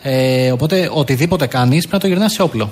Ε, 0.02 0.52
οπότε 0.52 0.89
οτιδήποτε 0.93 1.47
κάνεις 1.47 1.88
πρέπει 1.88 1.93
να 1.93 2.00
το 2.00 2.08
γυρνάς 2.08 2.32
σε 2.32 2.41
όπλο. 2.41 2.70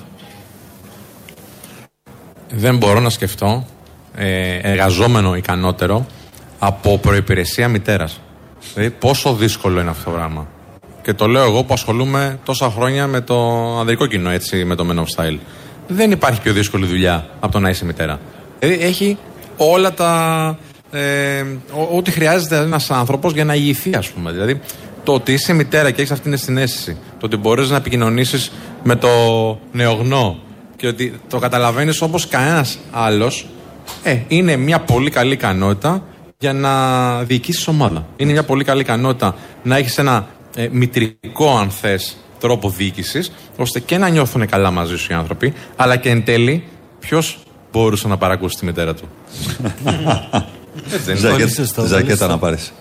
Δεν 2.49 2.77
μπορώ 2.77 2.99
να 2.99 3.09
σκεφτώ 3.09 3.65
ε, 4.15 4.57
εργαζόμενο 4.57 5.35
ικανότερο 5.35 6.05
από 6.59 6.97
προπηρεσία 6.97 7.67
μητέρας. 7.67 8.19
Δηλαδή, 8.73 8.95
πόσο 8.99 9.33
δύσκολο 9.33 9.79
είναι 9.79 9.89
αυτό 9.89 10.09
το 10.09 10.15
πράγμα. 10.15 10.47
Και 11.07 11.13
το 11.13 11.27
λέω 11.27 11.43
εγώ 11.43 11.63
που 11.63 11.73
ασχολούμαι 11.73 12.39
τόσα 12.43 12.69
χρόνια 12.69 13.07
με 13.07 13.21
το 13.21 13.35
ανδρικό 13.79 14.05
κοινό, 14.05 14.29
έτσι, 14.29 14.65
με 14.65 14.75
το 14.75 14.85
Men 14.89 14.95
of 14.95 15.23
Style. 15.23 15.37
Δεν 15.87 16.11
υπάρχει 16.11 16.41
πιο 16.41 16.53
δύσκολη 16.53 16.85
δουλειά 16.85 17.29
από 17.39 17.51
το 17.51 17.59
να 17.59 17.69
είσαι 17.69 17.85
μητέρα. 17.85 18.19
Δηλαδή, 18.59 18.83
έχει 18.85 19.17
όλα 19.57 19.93
τα. 19.93 20.57
Ε, 20.91 21.43
ό,τι 21.95 22.11
χρειάζεται 22.11 22.57
ένας 22.57 22.91
άνθρωπος 22.91 23.33
για 23.33 23.45
να 23.45 23.55
ηγηθεί, 23.55 23.95
ας 23.95 24.09
πούμε. 24.09 24.31
Δηλαδή, 24.31 24.59
το 25.03 25.13
ότι 25.13 25.33
είσαι 25.33 25.53
μητέρα 25.53 25.91
και 25.91 26.01
έχεις 26.01 26.11
αυτή 26.11 26.29
την 26.29 26.37
συνέστηση, 26.37 26.97
το 27.19 27.25
ότι 27.25 27.37
μπορείς 27.37 27.69
να 27.69 27.75
επικοινωνήσεις 27.75 28.51
με 28.83 28.95
το 28.95 29.09
νεογνώ 29.71 30.39
και 30.75 30.87
ότι 30.87 31.19
το 31.29 31.39
καταλαβαίνεις 31.39 32.01
όπως 32.01 32.27
κανένας 32.27 32.77
άλλος, 32.91 33.47
ε, 34.03 34.19
είναι 34.27 34.55
μια 34.55 34.79
πολύ 34.79 35.09
καλή 35.09 35.33
ικανότητα 35.33 36.03
για 36.39 36.53
να 36.53 37.23
διοικήσεις 37.23 37.67
ομάδα. 37.67 38.07
Είναι 38.15 38.31
μια 38.31 38.43
πολύ 38.43 38.63
καλή 38.63 38.81
ικανότητα 38.81 39.35
να 39.63 39.77
έχεις 39.77 39.97
ένα 39.97 40.27
ε, 40.55 40.67
μητρικό, 40.71 41.57
αν 41.57 41.69
θες, 41.69 42.17
τρόπο 42.39 42.69
διοίκησης, 42.69 43.31
ώστε 43.57 43.79
και 43.79 43.97
να 43.97 44.09
νιώθουν 44.09 44.47
καλά 44.47 44.71
μαζί 44.71 44.97
σου 44.97 45.11
οι 45.11 45.15
άνθρωποι, 45.15 45.53
αλλά 45.75 45.95
και 45.95 46.09
εν 46.09 46.23
τέλει, 46.23 46.63
ποιος 46.99 47.39
μπορούσε 47.71 48.07
να 48.07 48.17
παρακούσει 48.17 48.57
τη 48.57 48.65
μητέρα 48.65 48.93
του. 48.93 49.09
Ζακέτα 51.87 52.27
να 52.27 52.37
πάρεις. 52.37 52.73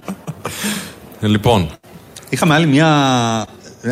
λοιπόν. 1.20 1.70
Είχαμε 2.28 2.54
άλλη 2.54 2.66
μια. 2.66 3.46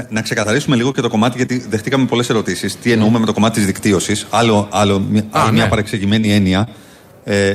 Να 0.08 0.22
ξεκαθαρίσουμε 0.22 0.76
λίγο 0.76 0.92
και 0.92 1.00
το 1.00 1.08
κομμάτι, 1.08 1.36
γιατί 1.36 1.66
δεχτήκαμε 1.68 2.06
πολλές 2.06 2.30
ερωτήσεις. 2.30 2.76
Τι 2.76 2.92
εννοούμε 2.92 3.18
με 3.18 3.26
το 3.26 3.32
κομμάτι 3.32 3.54
της 3.54 3.66
δικτύωσης. 3.66 4.26
Άλλο, 4.30 4.68
άλλο, 4.70 4.98
μια, 4.98 5.24
Α, 5.30 5.52
μια 5.52 5.62
ναι. 5.62 5.68
παρεξηγημένη 5.68 6.32
έννοια. 6.32 6.68
Ε, 7.24 7.54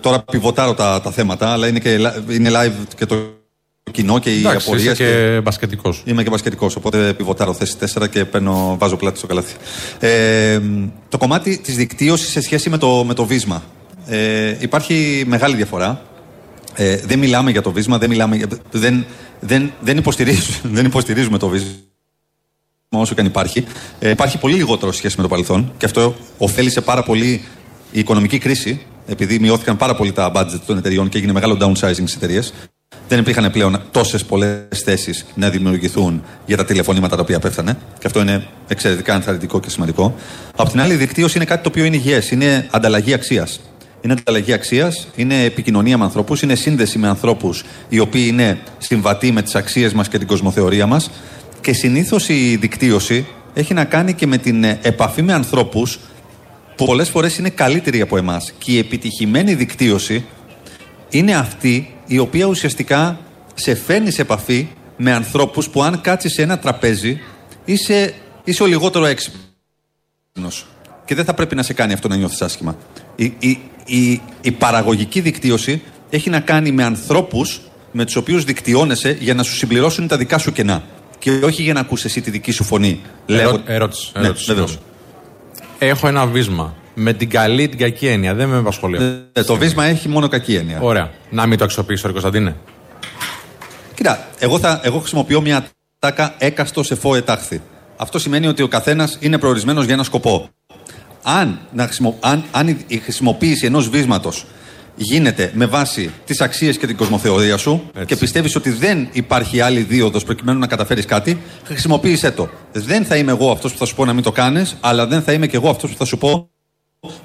τώρα 0.00 0.22
πιβοτάρω 0.22 0.74
τα, 0.74 1.00
τα 1.00 1.10
θέματα, 1.10 1.52
αλλά 1.52 1.66
είναι, 1.66 1.78
και, 1.78 1.90
είναι 2.28 2.50
live 2.52 2.72
και 2.96 3.06
το 3.06 3.16
κοινό 3.90 4.18
και 4.18 4.40
οι 4.40 4.44
απορίες. 4.46 4.84
Είμαι 4.84 4.92
και, 4.92 5.04
και 5.04 5.40
μπασκετικός. 5.40 6.02
Είμαι 6.04 6.22
και 6.22 6.30
μπασκετικός, 6.30 6.76
οπότε 6.76 7.12
πιβοτάρω 7.12 7.54
θέση 7.54 7.76
4 7.94 8.08
και 8.10 8.24
παίρνω, 8.24 8.76
βάζω 8.78 8.96
πλάτη 8.96 9.18
στο 9.18 9.26
καλάθι. 9.26 9.54
Ε, 9.98 10.60
το 11.08 11.18
κομμάτι 11.18 11.58
της 11.58 11.76
δικτύωσης 11.76 12.30
σε 12.30 12.40
σχέση 12.40 12.70
με 12.70 12.78
το, 12.78 13.04
με 13.04 13.14
το 13.14 13.24
βίσμα. 13.24 13.62
Ε, 14.06 14.56
υπάρχει 14.58 15.24
μεγάλη 15.26 15.56
διαφορά. 15.56 16.02
Ε, 16.74 16.96
δεν 16.96 17.18
μιλάμε 17.18 17.50
για 17.50 17.62
το 17.62 17.72
βίσμα, 17.72 17.98
δεν, 17.98 18.08
μιλάμε, 18.08 18.40
δεν, 18.70 19.04
δεν, 19.40 19.72
δεν, 19.80 19.96
υποστηρίζουμε, 19.96 20.58
δεν 20.76 20.84
υποστηρίζουμε 20.84 21.38
το 21.38 21.48
βίσμα 21.48 21.70
όσο 22.88 23.14
και 23.14 23.20
αν 23.20 23.26
υπάρχει. 23.26 23.64
Ε, 23.98 24.10
υπάρχει 24.10 24.38
πολύ 24.38 24.54
λιγότερο 24.54 24.92
σχέση 24.92 25.14
με 25.16 25.22
το 25.22 25.28
παρελθόν 25.28 25.72
και 25.76 25.84
αυτό 25.84 26.14
ωφέλησε 26.38 26.80
πάρα 26.80 27.02
πολύ 27.02 27.44
η 27.92 27.98
οικονομική 27.98 28.38
κρίση, 28.38 28.80
επειδή 29.06 29.38
μειώθηκαν 29.38 29.76
πάρα 29.76 29.94
πολύ 29.94 30.12
τα 30.12 30.32
budget 30.34 30.60
των 30.66 30.78
εταιριών 30.78 31.08
και 31.08 31.18
έγινε 31.18 31.32
μεγάλο 31.32 31.56
downsizing 31.60 31.92
στις 31.92 32.14
εταιρείες. 32.14 32.52
Δεν 33.08 33.18
υπήρχαν 33.18 33.50
πλέον 33.50 33.82
τόσες 33.90 34.24
πολλές 34.24 34.82
θέσεις 34.84 35.26
να 35.34 35.50
δημιουργηθούν 35.50 36.24
για 36.46 36.56
τα 36.56 36.64
τηλεφωνήματα 36.64 37.16
τα 37.16 37.22
οποία 37.22 37.38
πέφτανε. 37.38 37.78
Και 37.98 38.06
αυτό 38.06 38.20
είναι 38.20 38.46
εξαιρετικά 38.68 39.14
ενθαρρυντικό 39.14 39.60
και 39.60 39.70
σημαντικό. 39.70 40.14
Απ' 40.56 40.68
την 40.68 40.80
άλλη, 40.80 40.92
η 40.92 40.96
δικτύωση 40.96 41.36
είναι 41.36 41.44
κάτι 41.44 41.62
το 41.62 41.68
οποίο 41.68 41.84
είναι 41.84 41.96
υγιές. 41.96 42.30
Είναι 42.30 42.66
ανταλλαγή 42.70 43.14
αξίας. 43.14 43.60
Είναι 44.00 44.12
ανταλλαγή 44.12 44.52
αξίας, 44.52 45.08
είναι 45.16 45.42
επικοινωνία 45.44 45.98
με 45.98 46.04
ανθρώπους, 46.04 46.42
είναι 46.42 46.54
σύνδεση 46.54 46.98
με 46.98 47.08
ανθρώπους 47.08 47.64
οι 47.88 47.98
οποίοι 47.98 48.26
είναι 48.28 48.58
συμβατοί 48.78 49.32
με 49.32 49.42
τις 49.42 49.54
αξίες 49.54 49.92
μας 49.92 50.08
και 50.08 50.18
την 50.18 50.26
κοσμοθεωρία 50.26 50.86
μας. 50.86 51.10
Και 51.60 51.72
συνήθως 51.72 52.28
η 52.28 52.56
δικτύωση 52.60 53.26
έχει 53.54 53.74
να 53.74 53.84
κάνει 53.84 54.12
και 54.14 54.26
με 54.26 54.38
την 54.38 54.64
επαφή 54.64 55.22
με 55.22 55.32
ανθρώπους 55.32 55.98
που 56.76 56.84
πολλές 56.84 57.08
φορές 57.08 57.38
είναι 57.38 57.48
καλύτεροι 57.48 58.00
από 58.00 58.16
εμάς. 58.16 58.52
Και 58.58 58.72
η 58.72 58.78
επιτυχημένη 58.78 59.54
δικτύωση 59.54 60.24
είναι 61.10 61.34
αυτή 61.34 61.92
η 62.08 62.18
οποία 62.18 62.46
ουσιαστικά 62.46 63.18
σε 63.54 63.74
φέρνει 63.74 64.10
σε 64.10 64.22
επαφή 64.22 64.68
με 64.96 65.12
ανθρώπους 65.12 65.68
που 65.68 65.82
αν 65.82 66.00
κάτσεις 66.00 66.32
σε 66.32 66.42
ένα 66.42 66.58
τραπέζι 66.58 67.20
είσαι, 67.64 68.14
είσαι 68.44 68.62
ο 68.62 68.66
λιγότερο 68.66 69.06
έξυπνος. 69.06 70.66
Και 71.04 71.14
δεν 71.14 71.24
θα 71.24 71.34
πρέπει 71.34 71.54
να 71.54 71.62
σε 71.62 71.72
κάνει 71.72 71.92
αυτό 71.92 72.08
να 72.08 72.16
νιώθεις 72.16 72.42
άσχημα. 72.42 72.76
Η, 73.16 73.32
η, 73.38 73.60
η, 73.84 74.20
η 74.40 74.52
παραγωγική 74.52 75.20
δικτύωση 75.20 75.82
έχει 76.10 76.30
να 76.30 76.40
κάνει 76.40 76.72
με 76.72 76.84
ανθρώπους 76.84 77.60
με 77.92 78.04
τους 78.04 78.16
οποίους 78.16 78.44
δικτυώνεσαι 78.44 79.16
για 79.20 79.34
να 79.34 79.42
σου 79.42 79.54
συμπληρώσουν 79.54 80.08
τα 80.08 80.16
δικά 80.16 80.38
σου 80.38 80.52
κενά. 80.52 80.84
Και 81.18 81.30
όχι 81.30 81.62
για 81.62 81.72
να 81.72 81.80
ακούσει 81.80 82.06
εσύ 82.06 82.20
τη 82.20 82.30
δική 82.30 82.50
σου 82.50 82.64
φωνή. 82.64 83.00
Ερώ, 83.26 83.62
ερώτηση. 83.66 84.12
Ναι, 84.18 84.26
ερώτηση 84.26 84.78
Έχω 85.78 86.08
ένα 86.08 86.26
βίσμα. 86.26 86.74
Με 87.00 87.12
την 87.12 87.30
καλή 87.30 87.62
ή 87.62 87.68
την 87.68 87.78
κακή 87.78 88.06
έννοια. 88.06 88.34
Δεν 88.34 88.48
με 88.48 88.56
απασχολεί. 88.56 88.98
Ε, 89.32 89.42
το 89.42 89.56
βίσμα 89.56 89.84
έχει 89.84 90.08
μόνο 90.08 90.28
κακή 90.28 90.54
έννοια. 90.54 90.80
Ωραία. 90.80 91.10
Να 91.30 91.46
μην 91.46 91.58
το 91.58 91.64
αξιοποιήσω, 91.64 92.06
Ρε 92.06 92.12
Κωνσταντίνε. 92.12 92.56
Κοίτα, 93.94 94.26
εγώ, 94.38 94.58
θα, 94.58 94.80
εγώ 94.82 94.98
χρησιμοποιώ 94.98 95.40
μια 95.40 95.66
τάκα 95.98 96.34
έκαστο 96.38 96.82
σε 96.82 96.94
φόε 96.94 97.22
τάχθη. 97.22 97.60
Αυτό 97.96 98.18
σημαίνει 98.18 98.46
ότι 98.46 98.62
ο 98.62 98.68
καθένας 98.68 99.16
είναι 99.20 99.38
προορισμένος 99.38 99.84
για 99.84 99.94
ένα 99.94 100.02
σκοπό 100.02 100.50
αν, 101.22 101.58
να 101.72 101.84
χρησιμο, 101.84 102.16
αν, 102.20 102.44
αν 102.50 102.78
η 102.86 102.96
χρησιμοποίηση 102.96 103.66
ενός 103.66 103.88
βίσματος 103.88 104.44
γίνεται 104.96 105.50
με 105.54 105.66
βάση 105.66 106.10
τις 106.24 106.40
αξίες 106.40 106.78
και 106.78 106.86
την 106.86 106.96
κοσμοθεωρία 106.96 107.56
σου 107.56 107.90
και 108.06 108.16
πιστεύεις 108.16 108.56
ότι 108.56 108.70
δεν 108.70 109.08
υπάρχει 109.12 109.60
άλλη 109.60 109.80
δίωδος 109.80 110.24
προκειμένου 110.24 110.58
να 110.58 110.66
καταφέρεις 110.66 111.04
κάτι, 111.04 111.40
χρησιμοποίησέ 111.64 112.30
το. 112.30 112.48
Δεν 112.72 113.04
θα 113.04 113.16
είμαι 113.16 113.30
εγώ 113.30 113.50
αυτός 113.50 113.72
που 113.72 113.78
θα 113.78 113.84
σου 113.84 113.94
πω 113.94 114.04
να 114.04 114.12
μην 114.12 114.22
το 114.22 114.32
κάνεις, 114.32 114.76
αλλά 114.80 115.06
δεν 115.06 115.22
θα 115.22 115.32
είμαι 115.32 115.46
και 115.46 115.56
εγώ 115.56 115.68
αυτός 115.68 115.90
που 115.90 115.96
θα 115.96 116.04
σου 116.04 116.18
πω 116.18 116.50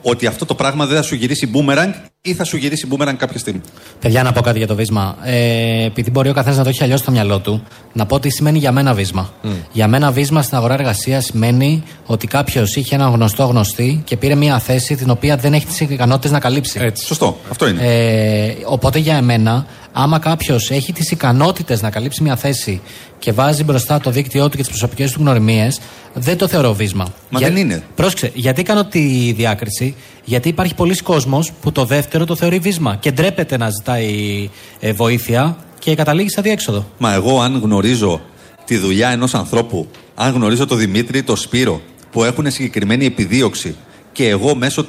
ότι 0.02 0.26
αυτό 0.28 0.46
το 0.46 0.56
πράγμα 0.56 0.86
δεν 0.86 0.96
θα 0.96 1.02
σου 1.02 1.16
γυρίσει 1.16 1.52
boomerang 1.54 1.94
ή 2.22 2.34
θα 2.34 2.44
σου 2.44 2.58
γυρίσει 2.58 2.88
boomerang 2.92 3.16
κάποια 3.18 3.40
στιγμή. 3.40 3.62
Παιδιά, 4.00 4.24
να 4.24 4.32
πω 4.32 4.42
κάτι 4.42 4.58
για 4.58 4.68
το 4.68 4.76
βίσμα. 4.76 5.18
Ε, 5.24 5.86
επειδή 5.86 6.12
μπορεί 6.12 6.30
ο 6.30 6.34
καθένας 6.34 6.58
να 6.58 6.64
το 6.64 6.70
έχει 6.70 6.84
αλλιώς 6.84 7.00
στο 7.00 7.12
μυαλό 7.12 7.40
του, 7.40 7.64
να 7.94 8.06
πω 8.06 8.20
τι 8.20 8.30
σημαίνει 8.30 8.58
για 8.58 8.72
μένα 8.72 8.94
βίσμα. 8.94 9.34
Mm. 9.44 9.48
Για 9.72 9.88
μένα 9.88 10.12
βίσμα 10.12 10.42
στην 10.42 10.58
αγορά 10.58 10.74
εργασίας 10.74 11.26
σημαίνει 11.26 11.84
ότι 12.06 12.28
κάποιος 12.28 12.76
είχε 12.76 12.96
έναν 12.96 13.12
γνωστό 13.12 13.44
γνωστή 13.46 14.02
και 14.06 14.18
πήρε 14.18 14.36
μια 14.36 14.60
θέση 14.60 14.96
την 14.96 15.10
οποία 15.10 15.38
δεν 15.38 15.54
έχει 15.54 15.66
τις 15.66 15.80
ικανότητες 15.80 16.32
να 16.32 16.40
καλύψει. 16.40 16.80
Έτσι. 16.82 17.06
Σωστό. 17.06 17.38
Αυτό 17.50 17.68
είναι. 17.68 17.82
Ε, 17.82 18.56
οπότε 18.66 19.00
για 19.00 19.16
εμένα, 19.16 19.66
άμα 19.94 20.20
κάποιος 20.20 20.72
έχει 20.72 20.94
τις 20.94 21.12
ικανότητες 21.12 21.82
να 21.82 21.90
καλύψει 21.90 22.24
μια 22.24 22.36
θέση 22.36 22.82
και 23.20 23.32
βάζει 23.32 23.64
μπροστά 23.64 24.00
το 24.00 24.12
δίκτυό 24.12 24.44
του 24.44 24.56
και 24.56 24.62
τις 24.62 24.68
προσωπικές 24.68 25.12
του 25.12 25.20
γνωριμίες, 25.20 25.80
δεν 26.14 26.38
το 26.38 26.48
θεωρώ 26.48 26.74
βίσμα. 26.74 27.14
Μα 27.30 27.40
Για... 27.40 27.48
δεν 27.48 27.58
είναι. 27.58 27.84
Πρόσεξε, 27.96 28.32
γιατί 28.34 28.64
κάνω 28.64 28.86
τη 28.86 29.34
διάκριση, 29.36 29.96
Γιατί 30.26 30.50
υπάρχει 30.50 30.76
πολλοί 30.76 30.96
κόσμος 30.96 31.52
που 31.62 31.72
το 31.72 31.86
δεύτερο 31.86 32.26
το 32.26 32.36
θεωρεί 32.36 32.60
βίσμα 32.60 32.96
και 32.96 33.12
ντρέπεται 33.12 33.58
να 33.58 33.70
ζητάει 33.70 34.50
ε, 34.80 34.92
βοήθεια 34.94 35.58
και 35.80 35.96
καταλήγει 35.96 36.30
σε 36.30 36.42
διέξοδο. 36.42 36.86
Μα 36.98 37.14
εγώ, 37.14 37.42
αν 37.42 37.60
γνωρίζω 37.64 38.22
τη 38.66 38.78
δουλειά 38.78 39.10
ενός 39.10 39.34
ανθρώπου, 39.34 39.88
αν 40.16 40.34
γνωρίζω 40.34 40.66
τον 40.66 40.78
Δημήτρη, 40.78 41.24
τον 41.24 41.38
Σπύρο, 41.38 41.82
που 42.12 42.24
έχουν 42.24 42.52
συγκεκριμένη 42.52 43.06
επιδίωξη 43.06 43.76
και 44.14 44.30
εγώ 44.30 44.56
μέσω 44.56 44.86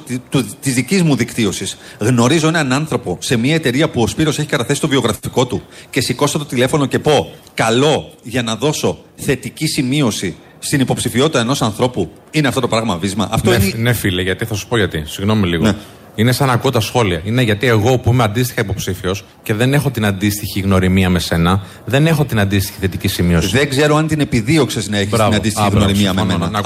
τη 0.59 0.71
δικής 0.71 1.03
μου 1.03 1.15
δικτύωσης 1.15 1.77
γνωρίζω 1.99 2.47
έναν 2.47 2.73
άνθρωπο 2.73 3.17
σε 3.21 3.37
μια 3.37 3.55
εταιρεία 3.55 3.89
που 3.89 4.01
ο 4.01 4.07
Σπύρος 4.07 4.39
έχει 4.39 4.47
καταθέσει 4.47 4.81
το 4.81 4.87
βιογραφικό 4.87 5.45
του 5.45 5.61
και 5.89 6.01
σηκώσω 6.01 6.37
το 6.37 6.45
τηλέφωνο 6.45 6.85
και 6.85 6.99
πω 6.99 7.33
καλό 7.53 8.13
για 8.23 8.43
να 8.43 8.55
δώσω 8.55 8.97
θετική 9.15 9.67
σημείωση 9.67 10.35
στην 10.59 10.79
υποψηφιότητα 10.79 11.39
ενός 11.39 11.61
ανθρώπου, 11.61 12.11
είναι 12.31 12.47
αυτό 12.47 12.59
το 12.59 12.67
πράγμα 12.67 12.97
βίσμα. 12.97 13.27
Αυτό 13.31 13.49
ναι, 13.49 13.55
είναι... 13.55 13.73
ναι, 13.77 13.93
φίλε, 13.93 14.21
γιατί 14.21 14.45
θα 14.45 14.55
σου 14.55 14.67
πω 14.67 14.77
γιατί. 14.77 15.03
Συγγνώμη 15.05 15.47
λίγο. 15.47 15.63
Ναι. 15.63 15.75
Είναι 16.15 16.31
σαν 16.31 16.47
να 16.47 16.53
ακούω 16.53 16.71
τα 16.71 16.79
σχόλια. 16.79 17.21
Είναι 17.23 17.41
γιατί 17.41 17.67
εγώ 17.67 17.97
που 17.97 18.11
είμαι 18.11 18.23
αντίστοιχα 18.23 18.61
υποψήφιος 18.61 19.23
και 19.43 19.53
δεν 19.53 19.73
έχω 19.73 19.91
την 19.91 20.05
αντίστοιχη 20.05 20.59
γνωριμία 20.59 21.09
με 21.09 21.19
σένα, 21.19 21.63
δεν 21.85 22.07
έχω 22.07 22.25
την 22.25 22.39
αντίστοιχη 22.39 22.77
θετική 22.79 23.07
σημείωση. 23.07 23.57
Δεν 23.57 23.69
ξέρω 23.69 23.95
αν 23.95 24.07
την 24.07 24.19
επιδίωξες 24.19 24.89
να 24.89 24.97
έχεις 24.97 25.13
την 25.13 25.21
αντίστοιχη 25.21 25.69
γνωριμία 25.69 26.13
με 26.13 26.23
μένα. 26.23 26.61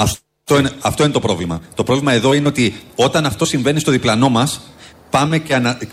Αυτό 0.52 0.62
είναι, 0.62 0.72
αυτό 0.82 1.04
είναι 1.04 1.12
το 1.12 1.20
πρόβλημα. 1.20 1.62
Το 1.76 1.84
πρόβλημα 1.84 2.14
εδώ 2.14 2.34
είναι 2.34 2.48
ότι 2.48 2.74
όταν 2.96 3.26
αυτό 3.26 3.46
συμβαίνει 3.46 3.80
στο 3.80 3.92
διπλανό 3.92 4.30
μας, 4.30 4.62
πάμε, 5.10 5.42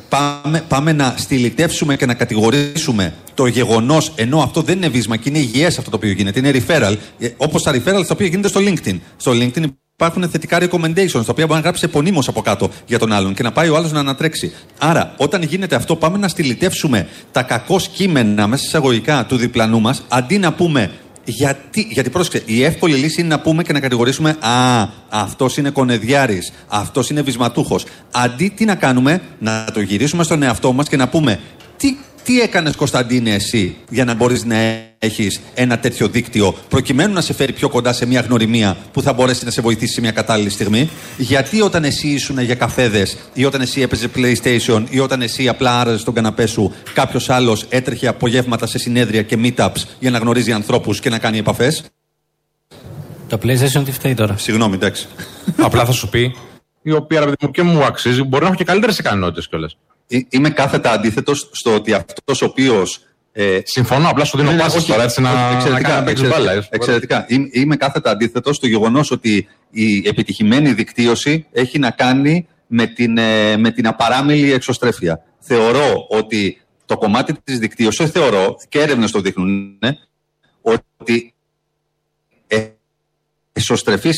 πάμε, 0.08 0.64
πάμε 0.68 0.92
να 0.92 1.14
στυλιτεύσουμε 1.16 1.96
και 1.96 2.06
να 2.06 2.14
κατηγορήσουμε 2.14 3.14
το 3.34 3.46
γεγονός, 3.46 4.12
ενώ 4.14 4.38
αυτό 4.38 4.62
δεν 4.62 4.76
είναι 4.76 4.88
βίσμα 4.88 5.16
και 5.16 5.28
είναι 5.28 5.38
υγιές 5.38 5.78
αυτό 5.78 5.90
το 5.90 5.96
οποίο 5.96 6.10
γίνεται, 6.10 6.38
είναι 6.38 6.50
referral, 6.50 6.96
ε, 7.18 7.28
όπως 7.36 7.62
τα 7.62 7.72
referral 7.72 7.82
τα 8.06 8.12
οποία 8.12 8.26
γίνεται 8.26 8.48
στο 8.48 8.60
LinkedIn. 8.60 8.98
Στο 9.16 9.32
LinkedIn 9.32 9.64
υπάρχουν 9.94 10.28
θετικά 10.28 10.58
recommendations, 10.60 11.10
τα 11.12 11.30
οποία 11.30 11.46
μπορεί 11.46 11.52
να 11.52 11.60
γράψει 11.60 11.84
επωνύμως 11.84 12.28
από 12.28 12.42
κάτω 12.42 12.70
για 12.86 12.98
τον 12.98 13.12
άλλον 13.12 13.34
και 13.34 13.42
να 13.42 13.52
πάει 13.52 13.68
ο 13.68 13.76
άλλος 13.76 13.92
να 13.92 14.00
ανατρέξει. 14.00 14.52
Άρα, 14.78 15.14
όταν 15.16 15.42
γίνεται 15.42 15.74
αυτό, 15.74 15.96
πάμε 15.96 16.18
να 16.18 16.28
στυλιτεύσουμε 16.28 17.08
τα 17.32 17.42
κακό 17.42 17.80
κείμενα 17.92 18.46
μέσα 18.46 18.64
εισαγωγικά 18.66 19.26
του 19.26 19.36
διπλανού 19.36 19.80
μας, 19.80 20.02
αντί 20.08 20.38
να 20.38 20.52
πούμε 20.52 20.90
Γιατί, 21.28 21.88
γιατί 21.90 22.10
πρόσεξε, 22.10 22.42
η 22.46 22.64
εύκολη 22.64 22.94
λύση 22.94 23.20
είναι 23.20 23.28
να 23.28 23.40
πούμε 23.40 23.62
και 23.62 23.72
να 23.72 23.80
κατηγορήσουμε 23.80 24.36
Α, 24.40 24.88
αυτός 25.08 25.56
είναι 25.56 25.70
κονεδιάρης, 25.70 26.52
αυτός 26.68 27.10
είναι 27.10 27.22
βυσματούχος. 27.22 27.84
Αντί 28.10 28.52
τι 28.56 28.64
να 28.64 28.74
κάνουμε, 28.74 29.20
να 29.38 29.64
το 29.72 29.80
γυρίσουμε 29.80 30.24
στον 30.24 30.42
εαυτό 30.42 30.72
μας 30.72 30.88
και 30.88 30.96
να 30.96 31.08
πούμε 31.08 31.40
τι 31.76 31.96
τι 32.26 32.40
έκανες 32.40 32.76
Κωνσταντίνε 32.76 33.34
εσύ 33.34 33.76
για 33.88 34.04
να 34.04 34.14
μπορείς 34.14 34.44
να 34.44 34.56
έχεις 34.98 35.40
ένα 35.54 35.78
τέτοιο 35.78 36.08
δίκτυο 36.08 36.54
προκειμένου 36.68 37.12
να 37.12 37.20
σε 37.20 37.32
φέρει 37.32 37.52
πιο 37.52 37.68
κοντά 37.68 37.92
σε 37.92 38.06
μια 38.06 38.20
γνωριμία 38.20 38.76
που 38.92 39.02
θα 39.02 39.12
μπορέσει 39.12 39.44
να 39.44 39.50
σε 39.50 39.60
βοηθήσει 39.60 39.92
σε 39.92 40.00
μια 40.00 40.10
κατάλληλη 40.10 40.50
στιγμή; 40.50 40.90
Γιατί 41.16 41.60
όταν 41.60 41.84
εσύ 41.84 42.08
ήσουν 42.08 42.40
για 42.40 42.54
καφέδες 42.54 43.16
ή 43.32 43.44
όταν 43.44 43.60
εσύ 43.60 43.80
έπαιζες 43.80 44.08
PlayStation 44.16 44.84
ή 44.90 44.98
όταν 44.98 45.22
εσύ 45.22 45.48
απλά 45.48 45.80
άραζες 45.80 46.00
στον 46.00 46.14
καναπέ 46.14 46.46
σου, 46.46 46.72
κάποιος 46.94 47.30
άλλος 47.30 47.66
έτρεχε 47.68 48.06
απογεύματα 48.06 48.66
σε 48.66 48.78
συνέδρια 48.78 49.22
και 49.22 49.38
meetups 49.42 49.82
για 49.98 50.10
να 50.10 50.18
γνωρίζει 50.18 50.52
ανθρώπους 50.52 51.00
και 51.00 51.10
να 51.10 51.18
κάνει 51.18 51.38
επαφές; 51.38 51.84
Το 53.28 53.38
PlayStation 53.42 53.82
τι 53.84 53.92
φταίει 53.92 54.14
τώρα; 54.14 54.36
Συγγνώμη, 54.36 54.74
εντάξει. 54.74 55.06
Απλά 55.56 55.84
θα 55.84 55.92
σου 55.92 56.08
πει 56.08 56.34
η 56.82 56.92
οποία 56.92 57.20
ρε 57.20 57.32
μου 57.40 57.50
και 57.50 57.62
μου 57.62 57.84
αξίζει, 57.84 58.22
μπορεί 58.22 58.42
να 58.42 58.48
έχω 58.48 58.58
και 58.58 58.64
καλύτερες 58.64 58.98
ικανότητες 58.98 59.48
κιόλας. 59.48 59.76
Είμαι 60.28 60.50
κάθετα 60.50 60.90
αντίθετος 60.90 61.48
στο 61.52 61.74
ότι 61.74 61.92
αυτός 61.92 62.42
ο 62.42 62.44
οποίος. 62.44 63.00
Ε, 63.32 63.60
Συμφωνώ, 63.64 64.08
απλά 64.08 64.24
σου 64.24 64.36
δίνω 64.36 64.50
ναι, 64.50 64.58
πάση 64.58 64.86
τώρα 64.86 65.02
έτσι 65.02 65.20
να, 65.20 65.50
εξαιρετικά, 65.54 66.00
να 66.00 66.10
εξαιρετικά, 66.10 66.40
μπάλα. 66.40 66.66
Εξαιρετικά. 66.70 67.26
Είμαι 67.50 67.76
κάθετα 67.76 68.10
αντίθετος 68.10 68.56
στο 68.56 68.66
γεγονός 68.66 69.10
ότι 69.10 69.48
η 69.70 70.08
επιτυχημένη 70.08 70.72
δικτύωση 70.72 71.46
έχει 71.52 71.78
να 71.78 71.90
κάνει 71.90 72.46
με 72.66 72.86
την, 72.86 73.18
ε, 73.18 73.56
με 73.56 73.70
την 73.70 73.86
απαράμιλη 73.86 74.52
εξωστρέφεια. 74.52 75.22
Θεωρώ 75.38 76.06
ότι 76.08 76.60
το 76.86 76.96
κομμάτι 76.98 77.34
της 77.44 77.58
δικτύωσης, 77.58 78.10
θεωρώ 78.10 78.56
και 78.68 78.80
έρευνες 78.80 79.10
το 79.10 79.20
δείχνουν, 79.20 79.78
ότι 80.62 81.34
εσωστρεφεί 83.52 84.10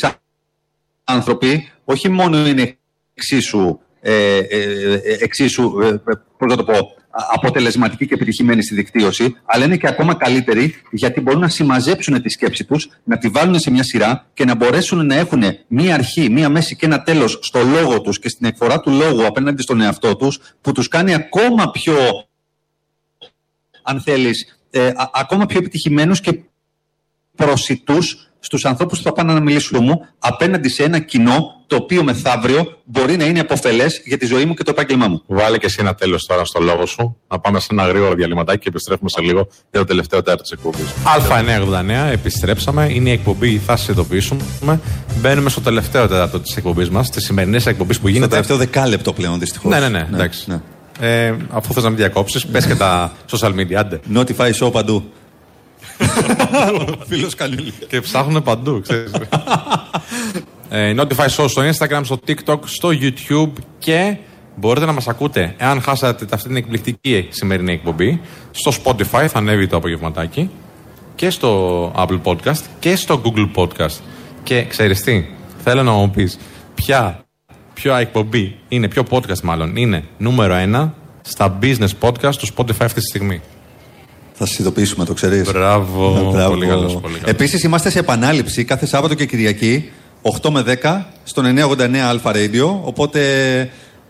άνθρωποι 1.05 1.73
όχι 1.85 2.09
μόνο 2.09 2.47
είναι 2.47 2.78
εξίσου 3.15 3.78
ε, 4.01 4.39
ε, 4.39 4.62
ε, 4.93 5.16
εξίσου 5.20 5.73
πώς 6.39 6.57
το 6.57 6.65
πω, 6.65 6.75
αποτελεσματικοί 7.11 8.07
και 8.07 8.15
επιτυχημένοι 8.15 8.62
στη 8.62 8.75
δικτύωση, 8.75 9.37
αλλά 9.45 9.65
είναι 9.65 9.77
και 9.77 9.89
ακόμα 9.89 10.15
καλύτεροι 10.15 10.75
γιατί 10.91 11.20
μπορούν 11.20 11.41
να 11.41 11.49
συμμαζέψουν 11.49 12.23
τη 12.23 12.29
σκέψη 12.29 12.65
τους, 12.65 12.91
να 13.05 13.19
τη 13.19 13.29
βάλουν 13.29 13.59
σε 13.59 13.70
μια 13.70 13.83
σειρά 13.83 14.27
και 14.35 14.45
να 14.45 14.55
μπορέσουν 14.55 15.07
να 15.07 15.15
έχουν 15.15 15.43
μία 15.66 15.95
αρχή, 15.95 16.31
μία 16.31 16.49
μέση 16.49 16.77
και 16.77 16.87
ένα 16.87 17.03
τέλος 17.03 17.39
στο 17.43 17.62
λόγο 17.62 18.01
τους 18.01 18.19
και 18.19 18.29
στην 18.29 18.47
εκφορά 18.47 18.81
του 18.81 18.91
λόγου 18.91 19.27
απέναντι 19.27 19.62
στον 19.62 19.81
εαυτό 19.81 20.16
τους, 20.16 20.41
που 20.61 20.73
τους 20.73 20.89
κάνει 20.89 21.15
ακόμα 21.15 21.70
πιο, 21.70 21.95
αν 23.83 24.01
θέλεις, 24.01 24.61
ακόμα 25.12 25.47
πιο 25.47 25.59
επιτυχημένους 25.59 26.20
και 26.20 26.41
προσιτούς 27.37 28.31
στους 28.39 28.65
ανθρώπους 28.65 28.99
που 28.99 29.05
θα 29.05 29.12
πάνε 29.12 29.33
να 29.33 29.41
μιλήσουν. 29.41 29.85
Μου 29.85 30.07
απέναντι 30.19 30.69
σε 30.69 30.83
ένα 30.83 30.99
κοινό 30.99 31.58
το 31.69 31.77
οποίο 31.77 32.03
μεθαύριο 32.03 32.78
μπορεί 32.85 33.16
να 33.16 33.24
είναι 33.24 33.40
αποφελές 33.40 34.01
για 34.05 34.19
τη 34.19 34.27
ζωή 34.27 34.45
μου 34.45 34.55
και 34.55 34.62
το 34.62 34.70
επάγγελμά 34.70 35.09
μου. 35.09 35.23
Βάλε 35.27 35.59
και 35.59 35.66
εσύ 35.66 35.77
ένα 35.81 35.95
τέλος 35.95 36.27
τώρα 36.27 36.45
στο 36.45 36.61
λόγο 36.61 36.86
σου. 36.86 37.16
Να 37.28 37.39
πάμε 37.39 37.61
σε 37.61 37.69
ένα 37.70 37.86
γρήγορο 37.86 38.15
διαλυματάκι 38.15 38.59
και 38.59 38.69
επιστρέφουμε 38.69 39.09
σε 39.09 39.20
λίγο 39.20 39.49
για 39.70 39.81
το 39.81 39.85
τελευταίο 39.85 40.23
τέταρτο 40.23 40.43
της 40.43 40.51
εκπομπής. 40.51 40.85
Α989, 41.05 42.12
επιστρέψαμε. 42.12 42.89
Είναι 42.90 43.09
η 43.09 43.12
εκπομπή, 43.12 43.59
θα 43.59 43.77
σα 43.77 43.93
ειδοποιήσουμε. 43.93 44.81
Μπαίνουμε 45.20 45.51
στο 45.51 45.61
τελευταίο 45.61 46.09
τέταρτο 46.09 46.40
της 46.40 46.57
εκπομπής 46.57 46.90
μας, 46.90 47.11
της 47.11 47.24
σημερινής 47.24 47.66
εκπομπής 47.66 48.01
που 48.01 48.09
γίνεται. 48.09 48.24
Στο 48.24 48.35
τελευταίο 48.35 48.57
δεκάλεπτο 48.57 49.12
πλέον 49.12 49.39
δυστυχώς. 49.39 49.73
Ναι, 49.73 49.81
ναι, 49.81 49.89
ναι, 49.89 49.99
ναι, 49.99 50.16
εντάξει. 50.16 50.51
Ναι. 50.51 50.61
Ε, 51.01 51.36
αφού 51.51 51.73
θες 51.73 51.82
να 51.82 51.89
μην 51.89 51.99
διακόψεις, 51.99 52.47
πες 52.47 52.66
και 52.66 52.74
τα 52.74 53.12
social 53.31 53.55
media. 53.55 53.74
Άντε. 53.74 54.01
Notify 54.15 54.53
show 54.61 54.73
παντού. 54.73 55.05
Φίλος 57.09 57.35
Καλούλη. 57.35 57.73
Και 57.89 58.01
ψάχνουν 58.01 58.43
παντού, 58.43 58.81
ξέρεις. 58.81 59.11
ε, 60.69 60.95
Notify 60.97 61.27
Show 61.27 61.49
στο 61.49 61.62
Instagram, 61.62 62.01
στο 62.05 62.20
TikTok, 62.27 62.59
στο 62.65 62.89
YouTube 62.89 63.53
και 63.78 64.16
μπορείτε 64.57 64.86
να 64.86 64.93
μας 64.93 65.09
ακούτε 65.09 65.55
εάν 65.57 65.81
χάσατε 65.81 66.27
αυτή 66.31 66.49
την 66.49 66.57
εκπληκτική 66.57 67.28
σημερινή 67.31 67.73
εκπομπή 67.73 68.20
στο 68.51 68.73
Spotify 68.85 69.27
θα 69.28 69.39
ανέβει 69.39 69.66
το 69.66 69.77
απογευματάκι 69.77 70.51
και 71.15 71.31
στο 71.31 71.93
Apple 71.97 72.20
Podcast 72.23 72.62
και 72.78 72.97
στο 72.97 73.23
Google 73.24 73.51
Podcast 73.55 73.97
και 74.43 74.65
ξέρεις 74.65 75.03
τι 75.03 75.24
θέλω 75.65 75.82
να 75.82 75.93
μου 75.93 76.11
πεις 76.11 76.39
ποια 76.74 77.24
ποια 77.74 77.99
εκπομπή 77.99 78.57
είναι, 78.69 78.89
ποιο 78.89 79.03
podcast 79.11 79.40
μάλλον 79.40 79.77
είναι 79.77 80.05
νούμερο 80.19 80.55
ένα 80.55 80.95
στα 81.23 81.59
business 81.62 81.90
podcast 82.01 82.35
του 82.35 82.47
Spotify 82.55 82.85
αυτή 82.85 83.01
τη 83.01 83.07
στιγμή 83.07 83.40
θα 84.39 84.47
σας 84.47 84.59
ειδοποιήσουμε, 84.59 85.05
το 85.05 85.15
ξέρεις. 85.15 85.53
Μπράβο. 85.53 86.31
Μπράβο. 86.32 86.51
Πολύ 86.51 86.66
καλός. 86.66 87.01
Επίσης, 87.24 87.62
είμαστε 87.62 87.90
σε 87.90 87.99
επανάληψη 87.99 88.65
κάθε 88.65 88.86
Σάββατο 88.86 89.15
και 89.15 89.27
Κυριακή, 89.27 89.90
8 90.23 90.51
με 90.51 90.78
10, 90.82 91.03
στο 91.24 91.43
989 91.78 91.97
Αλφα 91.97 92.32
Radio. 92.35 92.81
Οπότε, 92.82 93.20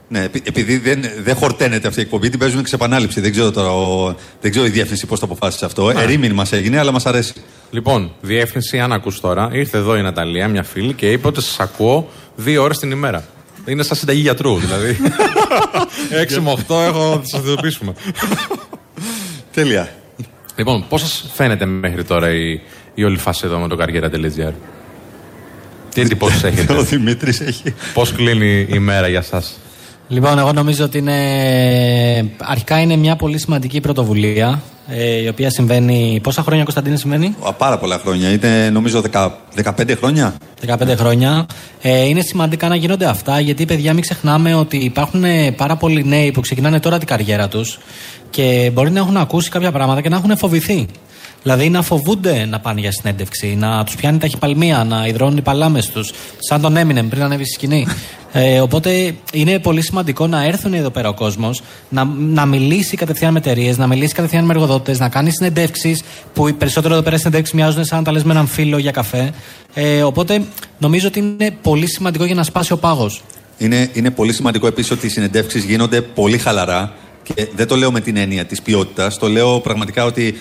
ναι, 0.09 0.29
επειδή 0.43 0.79
δεν, 0.79 1.05
δεν 1.23 1.35
χορταίνεται 1.35 1.89
αυτή 1.89 2.01
η 2.01 2.03
εκπομπή, 2.03 2.29
την 2.29 2.39
παίζουμε 2.39 2.63
και 2.63 2.69
σε 2.69 2.75
επανάληψη. 2.75 3.21
Δεν 3.21 3.31
ξέρω, 3.31 3.51
τώρα, 3.51 3.73
ο, 3.73 4.15
δεν 4.41 4.51
ξέρω 4.51 4.67
η 4.67 4.71
διεύθυνση 4.71 5.07
πώς 5.07 5.21
το 5.21 5.27
αποφάσισε 5.27 5.65
αυτό. 5.65 5.93
Ναι. 5.93 6.03
Ερήμην 6.03 6.33
μας 6.33 6.53
έγινε, 6.53 6.79
αλλά 6.79 6.93
μας 6.93 7.07
αρέσει. 7.07 7.33
Λοιπόν, 7.71 8.13
διεύθυνση, 8.21 8.79
αν 8.79 8.93
ακούς 8.93 9.21
τώρα, 9.21 9.49
ήρθε 9.53 9.79
εδώ 9.79 9.97
η 9.97 10.03
Ναταλία, 10.03 10.49
μια 10.49 10.63
φίλη, 10.63 10.93
και 10.93 11.13
είπε 11.13 11.27
ότι 11.27 11.43
σας 11.43 11.61
ακούω 11.61 12.09
δύο 12.37 12.63
ώρες 12.63 12.79
την 12.79 12.91
ημέρα. 12.91 13.25
Είναι 13.67 13.83
σαν 13.83 13.97
συνταγή 13.97 14.21
γιατρού, 14.21 14.59
δηλαδή. 14.59 14.97
6 16.31 16.39
με 16.41 16.57
8 16.69 16.75
έχω, 16.87 17.23
θα 17.25 17.39
σα 17.39 17.39
ειδοποιήσουμε. 17.39 17.93
Τέλεια. 19.55 19.89
Λοιπόν, 20.57 20.85
πώς 20.89 21.01
σας 21.01 21.31
φαίνεται 21.35 21.67
μέχρι 21.67 22.05
τώρα 22.05 22.31
η, 22.31 22.61
η 22.95 23.05
όλη 23.05 23.19
φάση 23.19 23.43
εδώ 23.45 23.59
με 23.59 23.69
το 23.69 23.77
καριέρα.gr; 23.77 24.53
Τι 25.99 26.05
εντυπώσει 26.05 26.47
έχετε; 26.47 26.73
Ο 26.73 26.83
Δημήτρης 26.83 27.41
έχει. 27.41 27.75
Πώς 27.95 28.13
κλείνει 28.13 28.67
η 28.71 28.79
μέρα 28.79 29.09
για 29.09 29.19
εσά. 29.19 29.43
Λοιπόν, 30.09 30.39
εγώ 30.39 30.53
νομίζω 30.53 30.85
ότι 30.85 30.99
είναι. 30.99 31.15
Αρχικά 32.37 32.81
είναι 32.81 32.97
μια 32.97 33.17
πολύ 33.17 33.39
σημαντική 33.39 33.81
πρωτοβουλία. 33.81 34.63
Ε, 34.91 35.23
η 35.23 35.29
οποία 35.29 35.51
συμβαίνει. 35.51 36.21
Πόσα 36.23 36.43
χρόνια, 36.43 36.63
Κωνσταντίνε, 36.63 36.97
συμβαίνει; 36.97 37.37
Πάρα 37.59 37.79
πολλά 37.79 37.99
χρόνια. 37.99 38.31
Είναι 38.31 38.71
νομίζω 38.71 39.03
10, 39.13 39.31
15 39.65 39.95
χρόνια. 39.97 40.35
15 40.67 40.95
χρόνια. 40.97 41.47
Ε, 41.83 42.05
είναι 42.05 42.21
σημαντικά 42.21 42.69
να 42.69 42.77
γίνονται 42.77 43.07
αυτά 43.07 43.41
γιατί, 43.41 43.65
παιδιά, 43.65 43.93
μην 43.93 44.03
ξεχνάμε 44.03 44.55
ότι 44.55 44.77
υπάρχουν 44.77 45.25
πάρα 45.57 45.77
πολλοί 45.77 46.05
νέοι 46.05 46.31
που 46.31 46.41
ξεκινάνε 46.41 46.81
τώρα 46.81 46.99
την 46.99 47.07
καριέρα 47.07 47.49
τους 47.49 47.79
και 48.31 48.71
μπορεί 48.73 48.91
να 48.91 48.99
έχουν 48.99 49.17
ακούσει 49.17 49.51
κάποια 49.51 49.73
πράγματα 49.73 50.01
και 50.01 50.09
να 50.09 50.17
έχουν 50.17 50.37
φοβηθεί. 50.37 50.89
Δηλαδή 51.43 51.71
να 51.71 51.83
φοβούνται 51.83 52.45
να 52.45 52.61
πάνε 52.61 52.81
για 52.81 52.93
συνέντευξη, 52.93 53.57
να 53.59 53.85
τους 53.85 53.95
πιάνει 53.95 54.19
τα 54.19 54.27
χυπαλμία, 54.27 54.85
να 54.85 55.07
υδρώνουν 55.07 55.37
οι 55.37 55.43
παλάμες 55.43 55.87
τους, 55.87 56.13
σαν 56.39 56.61
τον 56.61 56.77
Έμινεμ 56.77 57.09
πριν 57.09 57.23
ανέβει 57.23 57.45
στη 57.45 57.53
σκηνή. 57.53 57.87
Ε, 58.33 58.61
οπότε 58.61 59.15
είναι 59.33 59.59
πολύ 59.59 59.83
σημαντικό 59.83 60.27
να 60.27 60.45
έρθουν 60.45 60.75
εδώ 60.75 60.91
πέρα 60.91 61.09
ο 61.09 61.15
κόσμος, 61.15 61.63
να, 61.89 62.05
να 62.19 62.47
μιλήσει 62.47 62.97
κατευθείαν 62.97 63.33
με 63.33 63.39
εταιρείες, 63.39 63.79
να 63.79 63.87
μιλήσει 63.87 64.15
κατευθείαν 64.15 64.45
με 64.45 64.53
εργοδότες, 64.53 64.99
να 64.99 65.09
κάνει 65.09 65.31
συνεντεύξεις 65.31 66.03
που 66.35 66.49
οι 66.49 66.53
περισσότερο 66.53 66.95
εδώ 66.95 67.03
πέρα 67.03 67.17
συνεντεύξεις 67.17 67.55
μοιάζουν 67.55 67.85
σαν 67.85 67.99
να 67.99 68.05
τα 68.05 68.13
λες 68.13 68.25
με 68.25 68.33
έναν 68.33 68.47
φίλο 68.47 68.79
για 68.79 68.91
καφέ. 68.91 69.31
Ε, 69.75 70.03
οπότε 70.03 70.43
νομίζω 70.79 71.07
ότι 71.09 71.19
είναι 71.19 71.57
πολύ 71.63 71.87
σημαντικό 71.87 72.25
για 72.25 72.35
να 72.35 72.43
σπάσει 72.43 72.73
ο 72.73 72.77
πάγος. 72.77 73.23
Είναι, 73.59 73.91
είναι 73.93 74.11
πολύ 74.11 74.33
σημαντικό 74.33 74.67
επίσης 74.67 74.91
ότι 74.91 75.07
οι 75.07 75.11
συνεντεύξεις 75.11 75.65
γίνονται 75.65 76.01
πολύ 76.01 76.39
χαλαρά. 76.39 76.93
Και 77.23 77.49
δεν 77.57 77.67
το 77.67 77.77
λέω 77.77 77.93
με 77.93 78.01
την 78.01 78.17
έννοια 78.17 78.45
της 78.45 78.63
ποιότητας. 78.63 79.19
Το 79.19 79.29
λέω 79.29 79.61
πραγματικά 79.61 80.05
ότι 80.05 80.41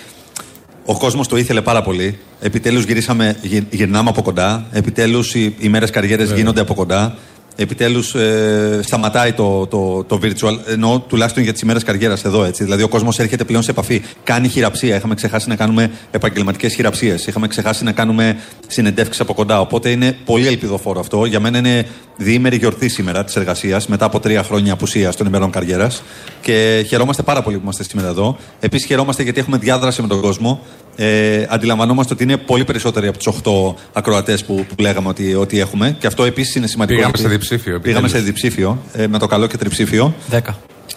ο 0.90 0.98
κόσμος 0.98 1.28
το 1.28 1.38
ήθελε 1.38 1.62
πάρα 1.62 1.82
πολύ. 1.82 2.18
Επιτέλους 2.40 2.84
γυρίσαμε, 2.84 3.36
γυρνάμε 3.70 4.10
από 4.10 4.22
κοντά. 4.22 4.66
Επιτέλους 4.72 5.36
οι, 5.36 5.56
οι 5.60 5.70
μέρες 5.70 5.90
καριέρες 5.90 6.32
γίνονται 6.32 6.62
από 6.62 6.74
κοντά. 6.74 7.18
Επιτέλους 7.56 8.16
ε, 8.16 8.80
σταματάει 8.84 9.34
το, 9.34 9.68
το, 9.68 10.04
το 10.04 10.20
virtual, 10.24 10.58
ενώ 10.68 11.06
τουλάχιστον 11.08 11.44
για 11.44 11.54
τις 11.54 11.62
ημέρες 11.62 11.84
καριέρας 11.84 12.24
εδώ 12.24 12.44
έτσι. 12.44 12.64
Δηλαδή 12.64 12.84
ο 12.84 12.88
κόσμος 12.88 13.20
έρχεται 13.20 13.44
πλέον 13.44 13.64
σε 13.64 13.72
επαφή. 13.72 14.02
Κάνει 14.24 14.48
χειραψία. 14.48 14.96
Είχαμε 14.96 15.16
ξεχάσει 15.16 15.50
να 15.50 15.56
κάνουμε 15.56 15.92
επαγγελματικές 16.12 16.74
χειραψίες. 16.74 17.26
Είχαμε 17.26 17.48
ξεχάσει 17.48 17.84
να 17.84 17.92
κάνουμε 17.92 18.38
συνεντεύξεις 18.68 19.22
από 19.22 19.34
κοντά. 19.34 19.60
Οπότε 19.60 19.90
είναι 19.90 20.18
πολύ 20.26 20.48
ελπιδοφόρο 20.48 21.00
αυτό. 21.00 21.26
Για 21.26 21.40
μένα 21.40 21.58
είναι 21.58 21.88
διήμερη 22.18 22.58
γιορτή 22.58 22.90
σήμερα 22.90 23.24
της 23.24 23.36
εργασίας 23.36 23.88
μετά 23.88 24.06
από 24.06 24.20
τρία 24.20 24.44
χρόνια 24.44 24.74
απουσίας 24.74 25.16
των 25.16 25.28
ημερών 25.28 25.52
καριέρας. 25.52 26.04
Και 26.42 26.86
χαιρόμαστε 26.88 27.24
πάρα 27.24 27.42
πολύ 27.42 27.56
που 27.56 27.62
είμαστε 27.64 27.84
σήμερα 27.84 28.08
εδώ. 28.08 28.38
Επίσης 28.60 28.88
χαιρόμαστε 28.88 29.24
γιατί 29.24 29.40
έχουμε 29.40 29.58
διάδραση 29.58 30.02
με 30.02 30.08
τον 30.08 30.22
κόσμο 30.22 30.62
ε, 31.00 31.46
αντιλαμβανόμαστε 31.50 32.14
ότι 32.14 32.24
είναι 32.24 32.38
πολύ 32.38 32.64
περισσότεροι 32.64 33.08
από 33.08 33.18
τους 33.18 33.28
8 33.44 33.76
ακροατές 33.94 34.46
που, 34.46 34.66
που 34.76 34.82
λέγαμε 34.82 35.08
ότι, 35.08 35.36
ότι 35.36 35.60
έχουμε. 35.60 35.96
Και 36.00 36.08
αυτό 36.08 36.24
επίσης 36.24 36.56
είναι 36.56 36.68
σημαντικό. 36.68 36.98
Πήγαμε 36.98 37.18
σε 37.18 37.28
διψήφιο. 37.28 37.80
Πήγαμε 37.80 38.08
σε 38.08 38.20
διψήφιο, 38.20 38.84
ε, 38.94 39.08
με 39.08 39.20
το 39.20 39.28
καλό 39.28 39.48
και 39.48 39.58
τριψήφιο. 39.58 40.16
10. 40.32 40.40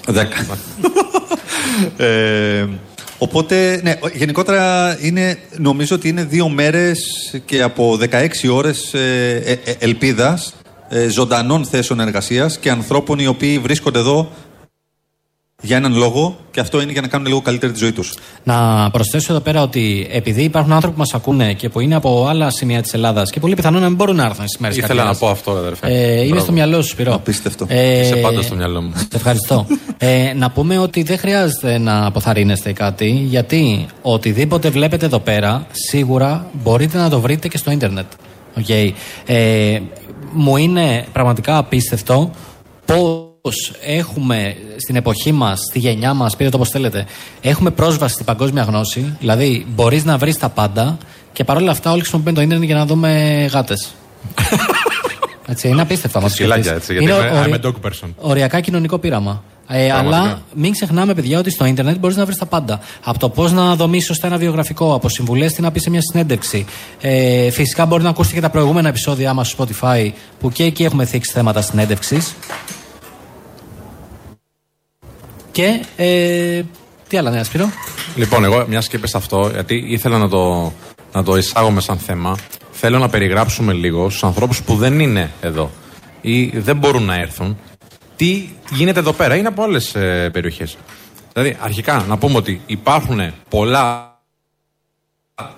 10. 0.07 0.25
ε, 1.97 2.67
οπότε, 3.19 3.81
ναι, 3.83 3.95
γενικότερα 4.13 4.97
είναι, 5.01 5.39
νομίζω 5.57 5.97
ότι 5.97 6.09
είναι 6.09 6.25
δύο 6.25 6.49
μέρες 6.49 7.01
και 7.45 7.63
από 7.63 7.99
16 8.11 8.29
ώρες 8.51 8.95
ε, 8.95 9.43
ε, 9.45 9.71
ε, 9.71 9.75
ελπίδας, 9.79 10.55
ε, 10.93 11.09
ζωντανών 11.09 11.65
θέσεων 11.65 12.01
εργασίας 12.01 12.59
και 12.59 12.71
ανθρώπων 12.71 13.19
οι 13.19 13.27
οποίοι 13.27 13.59
βρίσκονται 13.59 13.99
εδώ 13.99 14.29
για 15.63 15.77
έναν 15.77 15.95
λόγο 15.95 16.37
και 16.51 16.61
αυτό 16.61 16.81
είναι 16.81 16.93
για 16.93 17.01
να 17.01 17.07
κάνουν 17.09 17.27
λίγο 17.27 17.41
καλύτερη 17.41 17.73
τη 17.73 17.79
ζωή 17.79 17.93
τους. 17.93 18.15
Να 18.45 18.89
προσθέσω 18.91 19.33
εδώ 19.33 19.41
πέρα 19.41 19.63
ότι 19.63 20.09
επειδή 20.11 20.43
υπάρχουν 20.43 20.73
άνθρωποι 20.73 20.95
που 20.95 21.01
μας 21.01 21.15
ακούνε 21.15 21.53
και 21.55 21.69
που 21.69 21.81
είναι 21.81 21.95
από 21.95 22.27
άλλα 22.29 22.51
σημεία 22.51 22.83
της 22.83 22.95
Ελλάδας 22.95 23.31
και 23.31 23.41
πολύ 23.41 23.55
πιθανόν 23.55 23.81
να 23.81 23.87
μην 23.87 23.97
μπορούν 23.97 24.17
να 24.17 24.25
έρθουν 24.25 24.47
στις 24.47 24.59
μέρες 24.61 24.77
Ήθελα 24.77 25.05
να 25.05 25.15
πω 25.15 25.29
αυτό, 25.29 25.51
αδερφέ. 25.51 25.87
Ε, 25.87 26.25
είναι 26.25 26.39
στο 26.41 26.53
μυαλό 26.53 26.83
σου, 26.83 26.89
Σπυρό. 26.89 27.15
Απίστευτο. 27.15 27.67
Ε, 27.69 28.01
Είσαι 28.01 28.17
πάντα 28.17 28.43
στο 28.43 28.55
μυαλό 28.55 28.83
μου. 28.83 28.93
Σε 28.97 29.09
ευχαριστώ. 29.15 29.67
ε, 29.99 30.33
να 30.37 30.51
πούμε 30.51 30.79
ότι 30.79 31.03
δεν 31.03 31.19
χρειάζεται 31.19 31.79
να 31.79 32.07
αποθαρρύνεστε 32.07 32.73
κάτι, 32.73 33.11
γιατί 33.29 33.87
οτιδήποτε 34.03 34.71
βλέπετε 34.71 35.07
εδώ 35.07 35.19
πέρα, 35.19 35.67
σίγουρα 35.71 36.47
μπορείτε 36.53 36.99
να 36.99 37.09
το 37.09 37.21
βρείτε 37.21 37.49
και 37.49 37.59
στο 37.59 37.71
ίντερνετ. 37.71 38.07
Okay. 38.67 38.91
Ε, 39.27 39.81
μου 40.33 40.57
είναι 40.57 41.07
πραγματικά 41.13 41.57
απίστευτο 41.57 42.31
πώς 42.85 43.73
έχουμε 43.85 44.57
στην 44.77 44.97
εποχή 44.97 45.33
μας, 45.33 45.61
στη 45.61 45.79
γενιά 45.79 46.15
μας, 46.15 46.37
πείτε 46.37 46.51
το 46.51 46.57
όπως 46.57 46.69
θέλετε, 46.69 47.07
έχουμε 47.41 47.71
πρόσβαση 47.71 48.15
στην 48.15 48.25
παγκόσμια 48.25 48.63
γνώση. 48.63 49.17
Δηλαδή, 49.19 49.67
μπορείς 49.69 50.05
να 50.05 50.19
βρεις 50.19 50.39
τα 50.39 50.49
πάντα 50.49 50.99
και 51.33 51.45
παρόλα 51.45 51.71
αυτά 51.71 51.91
όλοι 51.91 52.01
χρησιμοποιούν 52.01 52.35
το 52.35 52.41
ίντερνετ 52.41 52.67
για 52.67 52.77
να 52.77 52.87
δούμε 52.87 53.45
γάτες. 53.53 53.95
έτσι, 55.51 55.69
είναι 55.69 55.83
απίστευτο 55.83 56.19
αυτό. 56.19 56.31
Σκυλάκια, 56.31 56.73
έτσι, 56.73 56.93
γιατί 56.93 57.11
είμαι, 57.11 57.47
I'm 57.47 57.65
a 57.65 57.67
dog 57.67 57.75
person. 57.89 58.09
Οριακά 58.17 58.61
κοινωνικό 58.61 58.99
πείραμα. 58.99 59.43
Ε, 59.73 59.93
αλλά 59.93 60.43
μην 60.55 60.73
ξεχνάμε, 60.73 61.15
παιδιά, 61.15 61.39
ότι 61.39 61.51
στο 61.51 61.65
ίντερνετ 61.65 61.99
μπορείς 61.99 62.17
να 62.17 62.25
βρεις 62.25 62.39
τα 62.39 62.47
πάντα. 62.47 62.81
Από 63.05 63.19
το 63.19 63.29
πώς 63.29 63.53
να 63.53 63.75
δομήσεις 63.77 64.07
σωστά 64.07 64.27
ένα 64.27 64.37
βιογραφικό, 64.37 64.95
από 64.95 65.09
συμβουλές 65.09 65.53
τι 65.53 65.63
να 65.63 65.71
πεις 65.71 65.83
σε 65.83 65.91
μια 65.91 66.01
συνέντευξη. 66.01 66.67
Ε, 67.01 67.51
φυσικά 67.51 67.87
μπορεί 67.87 68.03
να 68.03 68.09
ακούσετε 68.09 68.35
και 68.35 68.41
τα 68.41 68.51
προηγούμενα 68.51 68.89
επεισόδια 68.89 69.35
μας 69.35 69.49
στο 69.49 69.67
Spotify, 69.67 70.11
που 70.41 70.51
και 70.51 70.65
εκεί 70.65 70.85
έχουμε 70.85 71.05
θίξει 71.05 71.33
θέματα 71.33 71.63
συνέντευξης. 71.63 72.35
Και 75.53 75.85
ε, 75.97 76.63
τι 77.09 77.17
άλλα 77.17 77.31
νέα, 77.31 77.45
Σπύρο; 77.45 77.71
Λοιπόν, 78.17 78.45
εγώ 78.45 78.65
μιας 78.69 78.89
και 78.89 78.97
είπες 78.97 79.15
αυτό, 79.15 79.51
γιατί 79.53 79.85
ήθελα 79.87 80.19
να 80.19 80.29
το, 80.29 80.73
να 81.13 81.23
το 81.23 81.37
εισάγουμε 81.37 81.81
σαν 81.81 81.99
θέμα, 81.99 82.37
θέλω 82.73 82.99
να 82.99 83.09
περιγράψουμε 83.09 83.73
λίγο 83.73 84.09
στους 84.09 84.25
ανθρώπους 84.25 84.63
που 84.63 84.77
δεν 84.77 85.01
είναι 85.01 85.31
εδώ 85.41 85.71
ή 86.21 86.59
δεν 86.59 86.77
μπορούν 86.77 87.05
να 87.05 87.15
έρθουν 87.15 87.59
τι 88.21 88.49
γίνεται 88.71 88.99
εδώ 88.99 89.13
πέρα. 89.13 89.37
Είναι 89.37 89.49
από 89.49 89.63
άλλες 89.63 89.95
ε, 89.95 90.31
περιοχές. 90.33 90.77
Δηλαδή, 91.33 91.57
αρχικά 91.61 92.05
να 92.09 92.19
πούμε 92.19 92.37
ότι 92.37 92.61
υπάρχουν 92.67 93.33
πολλά 93.49 94.19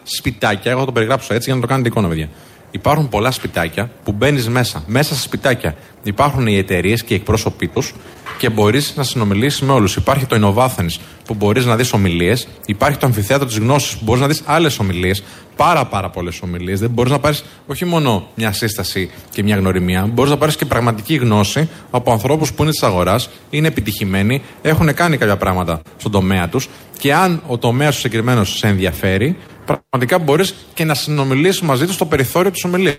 σπιτάκια. 0.03 0.71
Εγώ 0.71 0.81
θα 0.81 0.87
το 0.87 0.93
περιγράψω 0.93 1.35
έτσι 1.35 1.45
για 1.45 1.55
να 1.55 1.61
το 1.61 1.67
κάνετε 1.67 1.89
εικόνα, 1.89 2.09
παιδιά. 2.09 2.29
Υπάρχουν 2.71 3.09
πολλά 3.09 3.31
σπιτάκια 3.31 3.91
που 4.05 4.13
μπαίνεις 4.13 4.49
μέσα. 4.49 4.85
Μέσα 4.87 5.15
στα 5.15 5.23
σπιτάκια 5.23 5.77
υπάρχουν 6.03 6.47
οι 6.47 6.57
εταιρείες 6.57 7.03
και 7.03 7.15
οι 7.15 7.17
εκπρόσωποι 7.17 7.69
τους 7.69 7.95
και 8.39 8.51
μπορείς 8.51 8.97
να 8.97 9.03
συνομιλήσεις 9.03 9.61
με 9.61 9.73
όλους. 9.73 9.97
Υπάρχει 9.97 10.27
το 10.27 10.37
Innovathens 10.41 11.01
που 11.25 11.35
μπορείς 11.35 11.65
να 11.65 11.77
δεις 11.77 11.93
ομιλίες. 11.93 12.49
Υπάρχει 12.67 12.99
το 12.99 13.07
Αμφιθέατρο 13.07 13.47
της 13.47 13.59
Γνώσης 13.59 13.97
που 13.97 14.05
μπορείς 14.05 14.21
να 14.21 14.29
δεις 14.29 14.43
άλλες 14.45 14.79
ομιλίες. 14.79 15.23
Πάρα 15.57 15.87
πάρα 15.87 16.11
πολλές 16.11 16.41
ομιλίες. 16.43 16.81
Δεν 16.81 16.91
μπορείς 16.91 17.13
να 17.13 17.19
πάρεις 17.19 17.45
όχι 17.67 17.85
μόνο 17.85 18.29
μια 18.35 18.53
σύσταση 18.53 19.11
και 19.31 19.43
μια 19.43 19.57
γνωριμία. 19.57 20.07
Μπορείς 20.07 20.31
να 20.31 20.37
πάρεις 20.37 20.57
και 20.57 20.65
πραγματική 20.65 21.15
γνώση 21.15 21.69
από 21.91 22.13
ανθρώπους 22.13 22.53
που 22.53 22.63
είναι 22.63 22.71
της 22.71 22.83
αγοράς, 22.83 23.31
είναι 23.51 23.69
επιτυχημένοι, 23.69 24.43
έχουν 24.63 24.95
κάνει 24.95 25.17
κάποια 25.17 25.37
πράγματα 25.37 25.83
στον 25.97 26.13
τομέα 26.13 26.49
τους 26.49 26.69
και 26.99 27.15
αν 27.15 27.43
ο 27.47 27.59
τομέας 27.59 27.93
τους 27.93 28.03
συγκεκριμένος 28.03 28.57
σε 28.59 28.67
ενδιαφέρει, 28.67 29.37
πραγματικά 29.65 30.19
μπορείς 30.19 30.55
και 30.75 30.85
να 30.85 30.95
συνομιλήσει 30.95 31.65
μαζί 31.65 31.87
τους 31.87 31.95
στο 31.95 32.07
περιθώριο 32.07 32.51
της 32.51 32.65
ομιλίας 32.65 32.97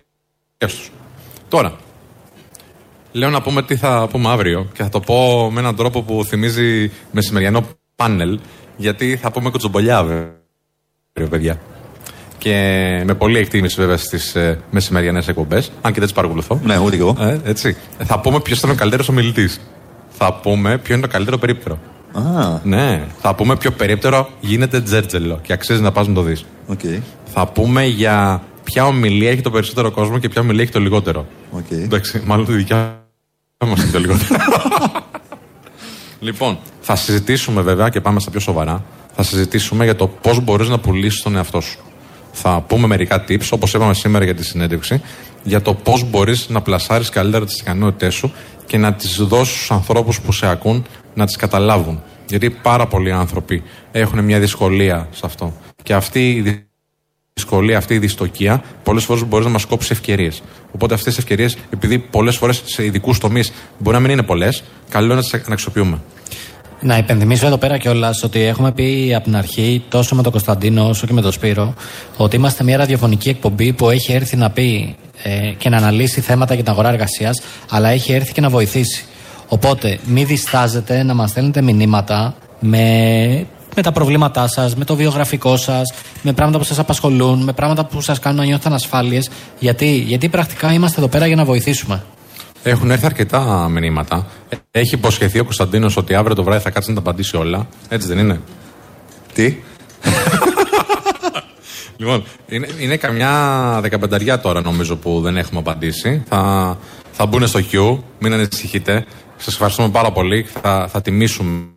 τους. 0.58 0.92
Τώρα, 1.50 1.76
λέω 3.12 3.30
να 3.30 3.42
πούμε 3.42 3.64
τι 3.64 3.76
θα 3.76 4.08
πούμε 4.12 4.30
αύριο 4.30 4.68
και 4.74 4.84
θα 4.84 4.90
το 4.90 5.00
πω 5.00 5.50
με 5.52 5.60
έναν 5.60 5.76
τρόπο 5.76 6.02
που 6.02 6.24
θυμίζει 6.26 6.92
μεσημεριανό 7.12 7.68
πάνελ, 7.96 8.40
γιατί 8.78 9.16
θα 9.16 9.32
πούμε 9.32 9.50
κουτσομπολιά 9.50 9.98
αύριο, 9.98 10.32
παιδιά. 11.30 11.62
Και 12.44 13.04
με 13.06 13.14
πολύ 13.14 13.38
εκτίμηση 13.38 13.76
βέβαια 13.80 13.98
στις 13.98 14.36
ε, 14.36 14.60
μεσημεριανές 14.72 15.28
εκπομπές, 15.28 15.72
αν 15.82 15.92
και 15.92 16.00
δεν 16.00 16.04
τις 16.04 16.14
παρακολουθώ. 16.14 16.60
Ναι, 16.64 16.78
ούτε 16.78 16.96
εγώ. 16.96 17.16
Ε, 17.20 17.40
έτσι. 17.44 17.78
Θα 18.04 18.20
πούμε 18.20 18.40
ποιος 18.40 18.58
ήταν 18.58 18.70
ο 18.70 18.76
καλύτερος 18.76 19.10
ομιλητής. 19.10 19.60
Θα 20.10 20.34
πούμε 20.34 20.78
ποιο 20.78 20.94
είναι 20.94 21.04
το 21.06 21.12
καλύτερο 21.12 21.38
περίπτερο. 21.38 21.80
Α, 22.14 22.60
Ναι, 22.64 23.04
θα 23.22 23.36
πούμε 23.36 23.56
ποιο 23.56 23.72
περίπτερο 23.72 24.30
γίνεται 24.40 24.82
τζέρτζελο 24.82 25.40
και 25.42 25.54
αξίζει 25.54 25.82
να 25.82 25.92
πας 25.92 26.08
να 26.08 26.14
το 26.14 26.22
δεις. 26.22 26.46
οκ. 26.68 26.80
Θα 27.34 27.48
πούμε 27.48 27.86
για 27.86 28.44
ποια 28.64 28.86
ομιλία 28.86 29.32
έχει 29.32 29.42
το 29.42 29.52
περισσότερο 29.52 29.92
κόσμο 29.92 30.20
και 30.20 30.30
ποια 30.30 30.42
ομιλία 30.42 30.64
έχει 30.64 30.72
το 30.72 30.80
λιγότερο. 30.80 31.26
οκ. 31.52 31.72
Εντάξει, 31.72 32.22
μάλλον 32.26 32.46
τη 32.46 32.54
δικιά 32.54 33.04
μας 33.66 33.82
έχει 33.82 33.92
το 33.92 34.00
λιγότερο. 34.00 34.40
λοιπόν, 36.20 36.58
θα 36.82 36.96
συζητήσουμε 36.96 37.62
βέβαια 37.62 37.90
και 37.90 38.02
πάμε 38.02 38.20
στα 38.20 38.32
πιο 38.32 38.40
σοβαρά. 38.40 38.84
Θα 39.16 39.24
συζητήσουμε 39.24 39.84
για 39.84 39.96
το 39.96 40.08
πώς 40.08 40.40
μπορείς 40.40 40.70
να 40.70 40.80
πουλήσεις 40.80 41.22
τον 41.22 41.36
εαυτό 41.36 41.62
σου. 41.62 41.80
Θα 42.36 42.64
πούμε 42.68 42.88
μερικά 42.88 43.24
tips, 43.28 43.50
όπως 43.50 43.74
είπαμε 43.74 43.94
σήμερα 43.94 44.26
για 44.26 44.36
τη 44.36 44.46
συνέντευξη, 44.46 45.02
για 45.44 45.62
το 45.62 45.74
πώς 45.74 46.10
μπορείς 46.10 46.50
να 46.50 46.62
πλασάρεις 46.62 47.10
καλύτερα 47.10 47.46
τις 47.46 47.60
ικανότητές 47.60 48.14
σου 48.14 48.34
και 48.66 48.78
να 48.78 48.94
τις 48.94 49.16
δώσεις 49.18 49.56
στους 49.56 49.72
ανθρώπους 49.72 50.22
που 50.22 50.32
σε 50.32 50.48
ακούν 50.48 50.86
να 51.14 51.26
τις 51.26 51.36
καταλάβουν. 51.36 52.04
Γιατί 52.28 52.50
πάρα 52.50 52.88
πολλοί 52.88 53.12
άνθρωποι 53.12 53.64
έχουν 53.92 54.24
μια 54.24 54.40
δυσκολία 54.40 55.08
σε 55.12 55.22
αυτό. 55.24 55.54
Και 55.84 55.94
αυτή 55.94 56.32
η 56.32 56.64
δυσκολία, 57.34 57.78
αυτή 57.78 57.94
η 57.94 58.00
δυστοκία, 58.00 58.64
πολλές 58.84 59.04
φορές 59.04 59.26
μπορείς 59.26 59.46
να 59.46 59.52
μας 59.52 59.66
κόψεις 59.66 59.92
ευκαιρίες. 59.92 60.42
Οπότε 60.72 60.94
αυτές 60.94 61.14
τι 61.14 61.20
ευκαιρίες, 61.20 61.58
επειδή 61.70 62.00
πολλές 62.00 62.36
φορές 62.36 62.62
σε 62.66 62.86
ειδικούς 62.86 63.18
τομείς 63.18 63.54
μπορεί 63.78 63.96
να 63.96 64.02
μην 64.02 64.12
είναι 64.12 64.24
πολλές, 64.24 64.64
καλό 64.90 65.06
είναι 65.06 65.16
να 65.16 65.22
τις 65.22 65.34
αξιοποιούμε. 65.34 66.02
Να 66.86 66.98
υπενθυμίσω 66.98 67.46
εδώ 67.46 67.58
πέρα 67.58 67.78
κιόλας 67.78 68.24
ότι 68.24 68.42
έχουμε 68.42 68.72
πει 68.72 69.14
από 69.16 69.24
την 69.24 69.36
αρχή, 69.36 69.84
τόσο 69.90 70.16
με 70.16 70.22
τον 70.22 70.32
Κωνσταντίνο 70.32 70.88
όσο 70.88 71.08
και 71.08 71.14
με 71.14 71.22
τον 71.22 71.32
Σπύρο, 71.32 71.74
ότι 72.18 72.36
είμαστε 72.36 72.64
μια 72.64 72.78
ραδιοφωνική 72.78 73.30
εκπομπή 73.30 73.74
που 73.74 73.90
έχει 73.90 74.14
έρθει 74.14 74.36
να 74.36 74.50
πει 74.50 74.96
ε, 75.24 75.54
και 75.58 75.70
να 75.70 75.78
αναλύσει 75.78 76.22
θέματα 76.22 76.54
για 76.54 76.64
την 76.64 76.72
αγορά 76.72 76.90
εργασίας, 76.90 77.42
αλλά 77.70 77.90
έχει 77.90 78.14
έρθει 78.14 78.32
και 78.32 78.42
να 78.42 78.50
βοηθήσει. 78.50 79.06
Οπότε, 79.48 80.00
μην 80.06 80.28
διστάζετε 80.28 81.04
να 81.04 81.14
μας 81.14 81.30
στέλνετε 81.30 81.62
μηνύματα 81.62 82.36
με, 82.60 83.46
με 83.76 83.82
τα 83.82 83.92
προβλήματά 83.92 84.48
σας, 84.48 84.76
με 84.76 84.86
το 84.86 84.96
βιογραφικό 84.96 85.58
σας, 85.58 85.94
με 86.22 86.34
πράγματα 86.34 86.58
που 86.58 86.64
σας 86.64 86.80
απασχολούν, 86.80 87.44
με 87.44 87.54
πράγματα 87.54 87.86
που 87.86 88.02
σας 88.02 88.20
κάνουν 88.20 88.40
να 88.40 88.46
νιώθετε 88.46 88.70
ανασφάλειες. 88.70 89.30
Γιατί; 89.60 89.96
Γιατί 90.08 90.30
πρακτικά 90.30 90.74
είμαστε 90.74 91.00
εδώ 91.00 91.10
πέρα 91.10 91.28
για 91.28 91.36
να 91.36 91.46
βοηθήσουμε. 91.46 92.04
Έχουν 92.64 92.92
έρθει 92.92 93.06
αρκετά 93.06 93.68
μηνύματα. 93.70 94.28
Έχει 94.72 94.96
υποσχεθεί 94.96 95.40
ο 95.40 95.44
Κωνσταντίνος 95.44 95.98
ότι 95.98 96.16
αύριο 96.16 96.36
το 96.36 96.44
βράδυ 96.44 96.64
θα 96.64 96.70
κάτσει 96.70 96.90
να 96.90 96.96
τα 96.96 97.02
απαντήσει 97.02 97.38
όλα. 97.38 97.68
Έτσι 97.90 98.08
δεν 98.08 98.18
είναι; 98.18 98.42
Τι; 99.34 99.58
Λοιπόν, 101.98 102.24
είναι, 102.48 102.68
είναι 102.80 102.98
καμιά 102.98 103.80
δεκαπενταριά 103.82 104.40
τώρα 104.40 104.62
νομίζω 104.62 104.96
που 104.96 105.22
δεν 105.22 105.38
έχουμε 105.38 105.60
απαντήσει. 105.60 106.24
Θα, 106.28 106.78
θα 107.12 107.26
μπουν 107.26 107.48
στο 107.48 107.60
queue, 107.72 108.00
μην 108.20 108.34
ανησυχείτε. 108.34 109.06
Σας 109.38 109.54
ευχαριστούμε 109.54 109.90
πάρα 109.90 110.12
πολύ. 110.12 110.46
Θα, 110.62 110.88
θα 110.92 111.02
τιμήσουμε 111.02 111.73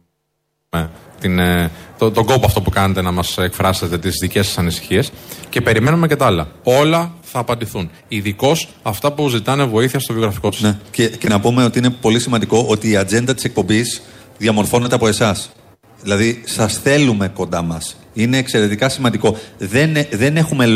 την, 1.21 1.39
ε, 1.39 1.71
το, 1.99 2.11
τον 2.11 2.25
κόπο 2.25 2.47
αυτό 2.47 2.61
που 2.61 2.71
κάνετε 2.71 3.03
να 3.03 3.11
μας 3.11 3.39
εκφράσετε 3.39 3.99
τις 3.99 4.17
δικές 4.21 4.47
σας 4.47 4.59
ανησυχίες. 4.59 5.13
Και 5.49 5.61
περιμένουμε 5.61 6.07
και 6.07 6.17
τα 6.17 6.27
άλλα. 6.27 6.49
Όλα 6.63 7.15
θα 7.23 7.39
απαντηθούν. 7.39 7.91
Ειδικώς 8.09 8.69
αυτά 8.83 9.13
που 9.13 9.29
ζητάνε 9.29 9.65
βοήθεια 9.65 9.99
στο 9.99 10.13
βιογραφικό 10.13 10.49
τους. 10.49 10.61
Ναι. 10.61 10.79
Και, 10.91 11.09
και 11.09 11.29
να 11.29 11.41
πούμε 11.41 11.65
ότι 11.65 11.79
είναι 11.79 11.91
πολύ 11.91 12.21
σημαντικό 12.21 12.65
ότι 12.69 12.91
η 12.91 12.97
ατζέντα 12.97 13.35
της 13.35 13.45
εκπομπής 13.45 14.03
διαμορφώνεται 14.39 14.95
από 14.95 15.09
εσάς. 15.09 15.51
Δηλαδή, 16.03 16.43
σας 16.47 16.79
θέλουμε 16.79 17.29
κοντά 17.29 17.63
μας. 17.63 17.97
Είναι 18.13 18.39
εξαιρετικά 18.39 18.89
σημαντικό. 18.89 19.37
Δεν, 19.59 19.97
δεν 20.11 20.37
έχουμε 20.37 20.67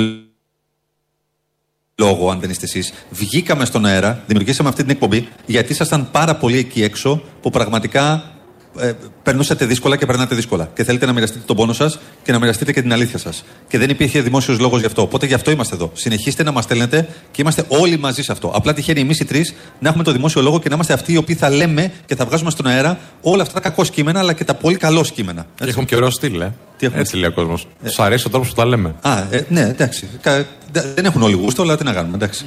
λόγο, 2.01 2.31
αν 2.31 2.41
δεν 2.41 2.51
είστε 2.51 2.65
εσείς. 2.65 2.93
Βγήκαμε 3.11 3.65
στον 3.65 3.85
αέρα, 3.85 4.23
δημιουργήσαμε 4.27 4.69
αυτή 4.69 4.83
την 4.83 4.91
εκπομπή, 4.91 5.29
γιατί 5.47 5.73
ήσασταν 5.73 6.09
πάρα 6.11 6.37
πολύ 6.37 6.59
εκεί 6.59 6.83
έξω 6.83 7.23
που 7.41 7.51
πραγματικά 7.51 8.35
ε, 8.79 8.93
περνούσατε 9.23 9.65
δύσκολα 9.67 9.97
και 9.97 10.07
περνάτε 10.07 10.35
δύσκολα. 10.35 10.71
Και 10.75 10.85
θέλετε 10.85 11.07
να 11.07 11.13
μοιραστείτε 11.13 11.43
τον 11.47 11.57
πόνο 11.57 11.73
σας 11.73 11.99
και 12.23 12.33
να 12.33 12.39
μοιραστείτε 12.39 12.73
και 12.73 12.83
την 12.83 12.93
αλήθεια 12.93 13.19
σας. 13.19 13.45
Και 13.69 13.79
δεν 13.79 13.91
υπήρχε 13.91 14.21
δημόσιος 14.21 14.59
λόγος 14.59 14.81
γι' 14.81 14.87
αυτό. 14.87 15.03
Οπότε 15.03 15.27
γι' 15.27 15.35
αυτό 15.35 15.51
είμαστε 15.51 15.75
εδώ. 15.75 15.91
Συνεχίστε 15.95 16.43
να 16.43 16.53
μας 16.53 16.65
στέλνετε 16.65 17.09
και 17.31 17.43
είμαστε 17.43 17.65
όλοι 17.69 17.99
μαζί 17.99 18.23
σε 18.23 18.33
αυτό. 18.33 18.53
Απλά 18.55 18.73
τυχαίνει 18.75 19.01
εμείς 19.01 19.21
οι 19.21 19.25
τρεις 19.25 19.55
να 19.79 19.89
έχουμε 19.89 20.05
το 20.05 20.13
δημόσιο 20.13 20.43
λόγο 20.43 20.59
και 20.61 20.69
να 20.69 20.75
είμαστε 20.75 20.93
αυτοί 20.93 21.13
οι 21.13 21.17
οποίοι 21.17 21.35
θα 21.35 21.51
λέμε 21.51 21.93
και 22.07 22.15
θα 22.15 22.25
βγάζουμε 22.25 22.51
στον 22.51 22.67
αέρα 22.67 22.99
όλα 23.21 23.43
αυτά 23.43 23.55
τα 23.55 23.61
κακό 23.61 23.85
κείμενα 23.85 24.19
αλλά 24.19 24.33
και 24.33 24.45
τα 24.45 24.55
πολύ 24.55 24.77
καλό 24.77 25.03
κείμενα. 25.15 25.47
Και 25.55 25.65
έχουμε 25.69 25.85
και 25.85 25.97
ωραίο 25.97 26.11
στυλ, 26.11 26.41
ε. 26.41 26.53
Τι 26.77 26.87
έχουμε; 26.87 27.01
Έτσι 27.01 27.17
λέει 27.17 27.29
ο 27.29 27.33
κόσμος. 27.33 27.67
Του 27.95 28.03
αρέσει 28.03 28.27
ο 28.27 28.31
τρόπος 28.31 28.49
που 28.49 28.55
τα 28.55 28.65
λέμε. 28.65 28.95
Α, 29.01 29.19
ε, 29.31 29.45
ναι, 29.49 29.61
εντάξει. 29.61 30.09
Κα- 30.21 30.37
δε- 30.37 30.45
δεν 30.73 31.05
έχουν 31.05 31.23
όλοι 31.23 31.35
γούστο, 31.35 31.63
αλλά 31.63 31.77
τι 31.77 31.85
να 31.85 31.93
κάνουμε, 31.93 32.17
εντάξει. 32.17 32.45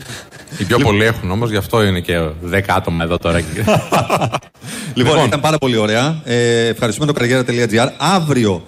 Οι 0.58 0.64
πιο 0.64 0.78
πολλοί 0.80 1.04
έχουν 1.04 1.32
όμως, 1.32 1.50
γι' 1.50 1.58
αυτό 1.58 1.84
είναι 1.84 2.00
και 2.00 2.20
10 2.52 2.62
άτομα 2.68 3.04
εδώ 3.04 3.18
τώρα. 3.18 3.42
Λοιπόν, 4.94 5.26
ήταν 5.26 5.40
πάρα 5.40 5.58
πολύ 5.58 5.78
ωραία. 5.78 6.22
Ε, 6.24 6.68
ευχαριστούμε 6.68 7.12
το 7.12 7.20
καριέρα.gr. 7.20 7.88
Αύριο, 7.98 8.64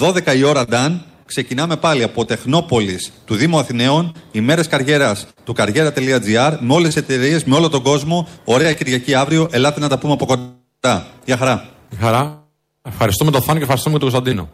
12 0.00 0.36
η 0.36 0.42
ώρα, 0.42 0.64
Νταν, 0.64 1.02
ξεκινάμε 1.26 1.76
πάλι 1.76 2.02
από 2.02 2.24
Τεχνόπολης 2.24 3.12
του 3.24 3.34
Δήμου 3.34 3.58
Αθηναίων, 3.58 4.12
ημέρες 4.32 4.66
καριέρας 4.66 5.26
του 5.44 5.52
καριέρα.gr, 5.52 6.56
με 6.60 6.74
όλες 6.74 6.94
τις 6.94 7.02
εταιρείες, 7.02 7.44
με 7.44 7.54
όλο 7.54 7.68
τον 7.68 7.82
κόσμο. 7.82 8.28
Ωραία 8.44 8.72
Κυριακή 8.72 9.14
αύριο. 9.14 9.48
Ελάτε 9.50 9.80
να 9.80 9.88
τα 9.88 9.98
πούμε 9.98 10.12
από 10.12 10.26
κοντά. 10.26 11.06
Γεια 11.24 11.36
χαρά. 11.36 11.68
Χαρά. 12.00 12.42
Ευχαριστούμε 12.82 13.30
τον 13.30 13.42
Θάνο 13.42 13.56
και 13.56 13.62
ευχαριστούμε 13.62 13.98
τον 13.98 14.10
Κωνσταντίνο. 14.10 14.48